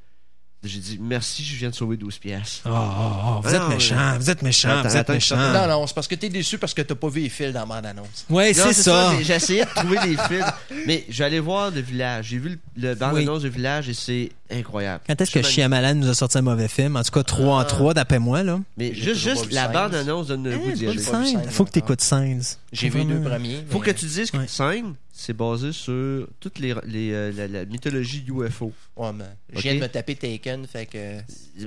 J'ai 0.61 0.79
dit 0.79 0.99
merci, 1.01 1.41
je 1.41 1.55
viens 1.55 1.69
de 1.69 1.75
sauver 1.75 1.95
12 1.95 2.17
pièces. 2.17 2.61
Oh, 2.65 2.69
oh, 2.69 2.73
oh, 2.75 3.41
vous 3.41 3.47
Ah 3.47 3.53
êtes 3.53 3.61
non, 3.61 3.69
méchant, 3.69 4.17
vous 4.19 4.29
êtes 4.29 4.41
méchant, 4.41 4.69
Attends, 4.69 4.81
vous 4.89 4.95
êtes 4.95 4.95
attends, 4.97 5.13
méchant. 5.13 5.37
Non 5.53 5.67
non, 5.69 5.87
c'est 5.87 5.93
parce 5.93 6.07
que 6.09 6.15
t'es 6.15 6.27
déçu 6.27 6.57
parce 6.57 6.73
que 6.73 6.81
t'as 6.81 6.95
pas 6.95 7.07
vu 7.07 7.21
les 7.21 7.29
fils 7.29 7.53
dans 7.53 7.61
la 7.61 7.65
bande-annonce. 7.65 8.25
Non, 8.29 8.41
c'est 8.53 8.73
ça. 8.73 9.13
mais 9.17 9.23
J'ai 9.23 9.35
essayé 9.35 9.63
de 9.63 9.69
trouver 9.69 9.97
des 9.99 10.17
films. 10.17 10.45
Mais 10.85 11.05
j'allais 11.07 11.39
voir 11.39 11.71
le 11.71 11.79
village. 11.79 12.25
J'ai 12.31 12.39
vu 12.39 12.59
le, 12.75 12.89
le 12.89 12.95
bande-annonce 12.95 13.41
du 13.43 13.49
village 13.49 13.87
et 13.87 13.93
c'est 13.93 14.31
incroyable. 14.51 15.01
Quand 15.07 15.21
est-ce 15.21 15.31
que 15.31 15.41
Shyamalan 15.41 15.95
nous 15.95 16.09
a 16.09 16.13
sorti 16.13 16.37
un 16.37 16.41
mauvais 16.41 16.67
film? 16.67 16.97
En 16.97 17.03
tout 17.03 17.11
cas, 17.11 17.23
3 17.23 17.55
en 17.55 17.59
Ah. 17.59 17.63
3, 17.63 17.93
d'après 17.93 18.19
moi, 18.19 18.43
là. 18.43 18.59
Mais 18.77 18.91
J'ai 18.93 19.15
juste, 19.15 19.39
juste 19.43 19.53
la 19.53 19.69
bande-annonce 19.69 20.27
donne 20.27 20.43
le 20.43 20.53
Eh, 20.55 20.57
goût 20.57 20.71
d'y 20.73 20.87
aller. 20.87 21.01
Faut 21.51 21.63
que 21.63 21.71
t'écoutes 21.71 22.01
Signs. 22.01 22.41
J'ai 22.73 22.89
Faut 22.89 22.97
vu 22.97 23.05
les 23.05 23.13
deux 23.13 23.21
premiers. 23.21 23.63
Faut 23.69 23.79
que 23.79 23.91
tu 23.91 24.05
dises 24.07 24.29
que 24.29 24.37
Ouais. 24.37 24.83
C'est 25.21 25.33
basé 25.33 25.73
sur 25.73 26.27
toute 26.39 26.59
les, 26.59 26.73
les, 26.85 27.11
euh, 27.11 27.31
la, 27.33 27.47
la 27.49 27.65
mythologie 27.65 28.23
UFO. 28.25 28.71
Ouais, 28.95 29.11
mais 29.11 29.25
je 29.51 29.59
viens 29.59 29.75
de 29.75 29.79
me 29.81 29.87
taper 29.87 30.15
Taken, 30.15 30.65
fait 30.65 30.85
que. 30.85 31.17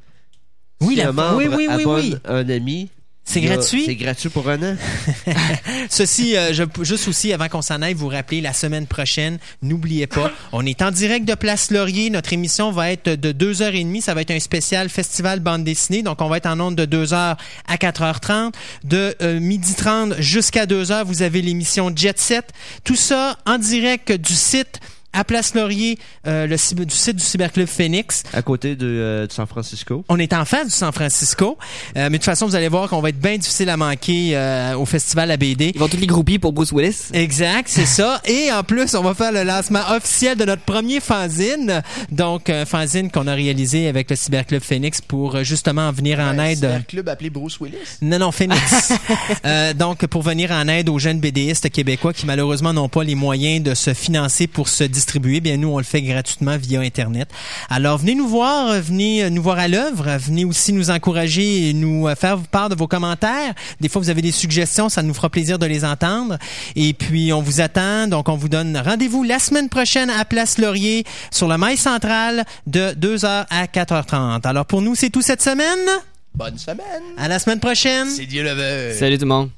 Oui, 0.81 0.95
Si 0.95 0.99
la- 1.01 1.09
un 1.09 1.11
membre 1.13 1.37
oui, 1.37 1.47
oui, 1.49 1.55
oui, 1.69 1.81
abonne 1.81 1.99
oui. 2.01 2.15
un 2.25 2.49
ami. 2.49 2.89
C'est 3.25 3.39
gratuit? 3.39 3.83
C'est 3.85 3.95
gratuit 3.95 4.27
pour 4.27 4.49
un 4.49 4.61
an. 4.73 4.75
Ceci, 5.89 6.35
euh, 6.35 6.51
je, 6.53 6.63
juste 6.81 7.07
aussi, 7.07 7.31
avant 7.31 7.47
qu'on 7.47 7.61
s'en 7.61 7.81
aille, 7.81 7.93
vous 7.93 8.09
rappeler 8.09 8.41
la 8.41 8.51
semaine 8.51 8.85
prochaine, 8.85 9.37
n'oubliez 9.61 10.07
pas, 10.07 10.29
on 10.51 10.65
est 10.65 10.81
en 10.81 10.91
direct 10.91 11.25
de 11.25 11.33
Place 11.33 11.71
Laurier. 11.71 12.09
Notre 12.09 12.33
émission 12.33 12.71
va 12.71 12.91
être 12.91 13.09
de 13.09 13.31
2h30. 13.31 14.01
Ça 14.01 14.13
va 14.13 14.21
être 14.21 14.31
un 14.31 14.39
spécial 14.41 14.89
festival 14.89 15.39
bande 15.39 15.63
dessinée. 15.63 16.03
Donc, 16.03 16.21
on 16.21 16.27
va 16.27 16.35
être 16.35 16.47
en 16.47 16.59
ondes 16.59 16.75
de 16.75 16.85
2h 16.85 17.37
à 17.65 17.75
4h30. 17.77 18.51
De 18.83 19.15
euh, 19.21 19.39
midi 19.39 19.73
30 19.73 20.15
jusqu'à 20.19 20.65
2h, 20.65 21.05
vous 21.05 21.21
avez 21.21 21.41
l'émission 21.41 21.93
Jet 21.95 22.19
Set. 22.19 22.49
Tout 22.83 22.97
ça 22.97 23.37
en 23.45 23.57
direct 23.57 24.11
du 24.11 24.33
site 24.33 24.81
à 25.13 25.23
Place 25.23 25.53
Laurier, 25.55 25.97
euh, 26.27 26.47
le, 26.47 26.57
cyber- 26.57 26.85
du 26.85 26.95
site 26.95 27.15
du 27.17 27.23
Cyberclub 27.23 27.67
Phoenix. 27.67 28.23
À 28.33 28.41
côté 28.41 28.75
de, 28.75 28.85
euh, 28.87 29.27
de 29.27 29.31
San 29.31 29.45
Francisco. 29.47 30.03
On 30.09 30.17
est 30.19 30.33
en 30.33 30.45
face 30.45 30.65
du 30.65 30.71
San 30.73 30.91
Francisco. 30.91 31.57
Euh, 31.95 32.05
mais 32.05 32.09
de 32.09 32.15
toute 32.17 32.25
façon, 32.25 32.45
vous 32.47 32.55
allez 32.55 32.67
voir 32.67 32.89
qu'on 32.89 33.01
va 33.01 33.09
être 33.09 33.19
bien 33.19 33.37
difficile 33.37 33.69
à 33.69 33.77
manquer 33.77 34.31
euh, 34.35 34.75
au 34.75 34.85
festival 34.85 35.29
à 35.31 35.37
BD. 35.37 35.71
Ils 35.75 35.79
vont 35.79 35.87
tous 35.87 35.97
les 35.97 36.07
groupies 36.07 36.39
pour 36.39 36.53
Bruce 36.53 36.71
Willis. 36.71 37.09
Exact, 37.13 37.67
c'est 37.69 37.85
ça. 37.85 38.21
Et 38.25 38.51
en 38.51 38.63
plus, 38.63 38.93
on 38.95 39.03
va 39.03 39.13
faire 39.13 39.31
le 39.31 39.43
lancement 39.43 39.81
officiel 39.91 40.37
de 40.37 40.45
notre 40.45 40.63
premier 40.63 40.99
fanzine. 40.99 41.81
Donc, 42.11 42.49
un 42.49 42.65
fanzine 42.65 43.11
qu'on 43.11 43.27
a 43.27 43.33
réalisé 43.33 43.87
avec 43.87 44.09
le 44.09 44.15
Cyberclub 44.15 44.61
Phoenix 44.63 45.01
pour 45.01 45.35
euh, 45.35 45.43
justement 45.43 45.91
venir 45.91 46.19
en 46.19 46.37
Un 46.39 46.45
aide. 46.45 46.83
club 46.87 47.07
appelé 47.09 47.29
Bruce 47.29 47.59
Willis. 47.59 47.77
Non, 48.01 48.19
non, 48.19 48.31
Phoenix. 48.31 48.93
Euh, 49.45 49.73
donc, 49.73 50.05
pour 50.07 50.21
venir 50.21 50.51
en 50.51 50.67
aide 50.67 50.89
aux 50.89 50.99
jeunes 50.99 51.19
BDistes 51.19 51.69
québécois 51.69 52.13
qui 52.13 52.25
malheureusement 52.25 52.71
n'ont 52.73 52.87
pas 52.89 53.03
les 53.03 53.15
moyens 53.15 53.61
de 53.63 53.73
se 53.73 53.93
financer 53.93 54.47
pour 54.47 54.69
se 54.69 54.83
distribuer, 55.03 55.41
bien 55.41 55.57
nous, 55.57 55.67
on 55.67 55.79
le 55.79 55.83
fait 55.83 56.01
gratuitement 56.01 56.55
via 56.57 56.79
Internet. 56.79 57.29
Alors, 57.69 57.97
venez 57.97 58.15
nous 58.15 58.27
voir, 58.27 58.69
euh, 58.69 58.79
venez 58.79 59.23
euh, 59.23 59.29
nous 59.29 59.43
voir 59.43 59.59
à 59.59 59.67
l'œuvre, 59.67 60.15
venez 60.17 60.45
aussi 60.45 60.71
nous 60.71 60.91
encourager 60.91 61.69
et 61.69 61.73
nous 61.73 62.07
euh, 62.07 62.15
faire 62.15 62.37
part 62.39 62.69
de 62.69 62.75
vos 62.75 62.87
commentaires. 62.87 63.53
Des 63.81 63.89
fois, 63.89 64.01
vous 64.01 64.09
avez 64.09 64.21
des 64.21 64.31
suggestions, 64.31 64.87
ça 64.87 65.03
nous 65.03 65.13
fera 65.13 65.29
plaisir 65.29 65.59
de 65.59 65.65
les 65.65 65.83
entendre. 65.83 66.37
Et 66.77 66.93
puis, 66.93 67.33
on 67.33 67.41
vous 67.41 67.59
attend. 67.59 68.07
Donc, 68.07 68.29
on 68.29 68.37
vous 68.37 68.47
donne 68.47 68.77
rendez-vous 68.77 69.23
la 69.23 69.39
semaine 69.39 69.67
prochaine 69.67 70.09
à 70.09 70.23
Place 70.23 70.57
Laurier 70.57 71.03
sur 71.31 71.49
le 71.49 71.57
mail 71.57 71.77
central 71.77 72.45
de 72.65 72.93
2h 72.93 73.45
à 73.49 73.65
4h30. 73.65 74.47
Alors, 74.47 74.65
pour 74.65 74.81
nous, 74.81 74.95
c'est 74.95 75.09
tout 75.09 75.21
cette 75.21 75.41
semaine. 75.41 75.85
Bonne 76.33 76.57
semaine. 76.57 77.03
À 77.17 77.27
la 77.27 77.39
semaine 77.39 77.59
prochaine. 77.59 78.07
C'est 78.07 78.25
Dieu 78.25 78.43
le 78.43 78.53
veut. 78.53 78.97
Salut 78.97 79.17
tout 79.17 79.25
le 79.25 79.29
monde. 79.29 79.49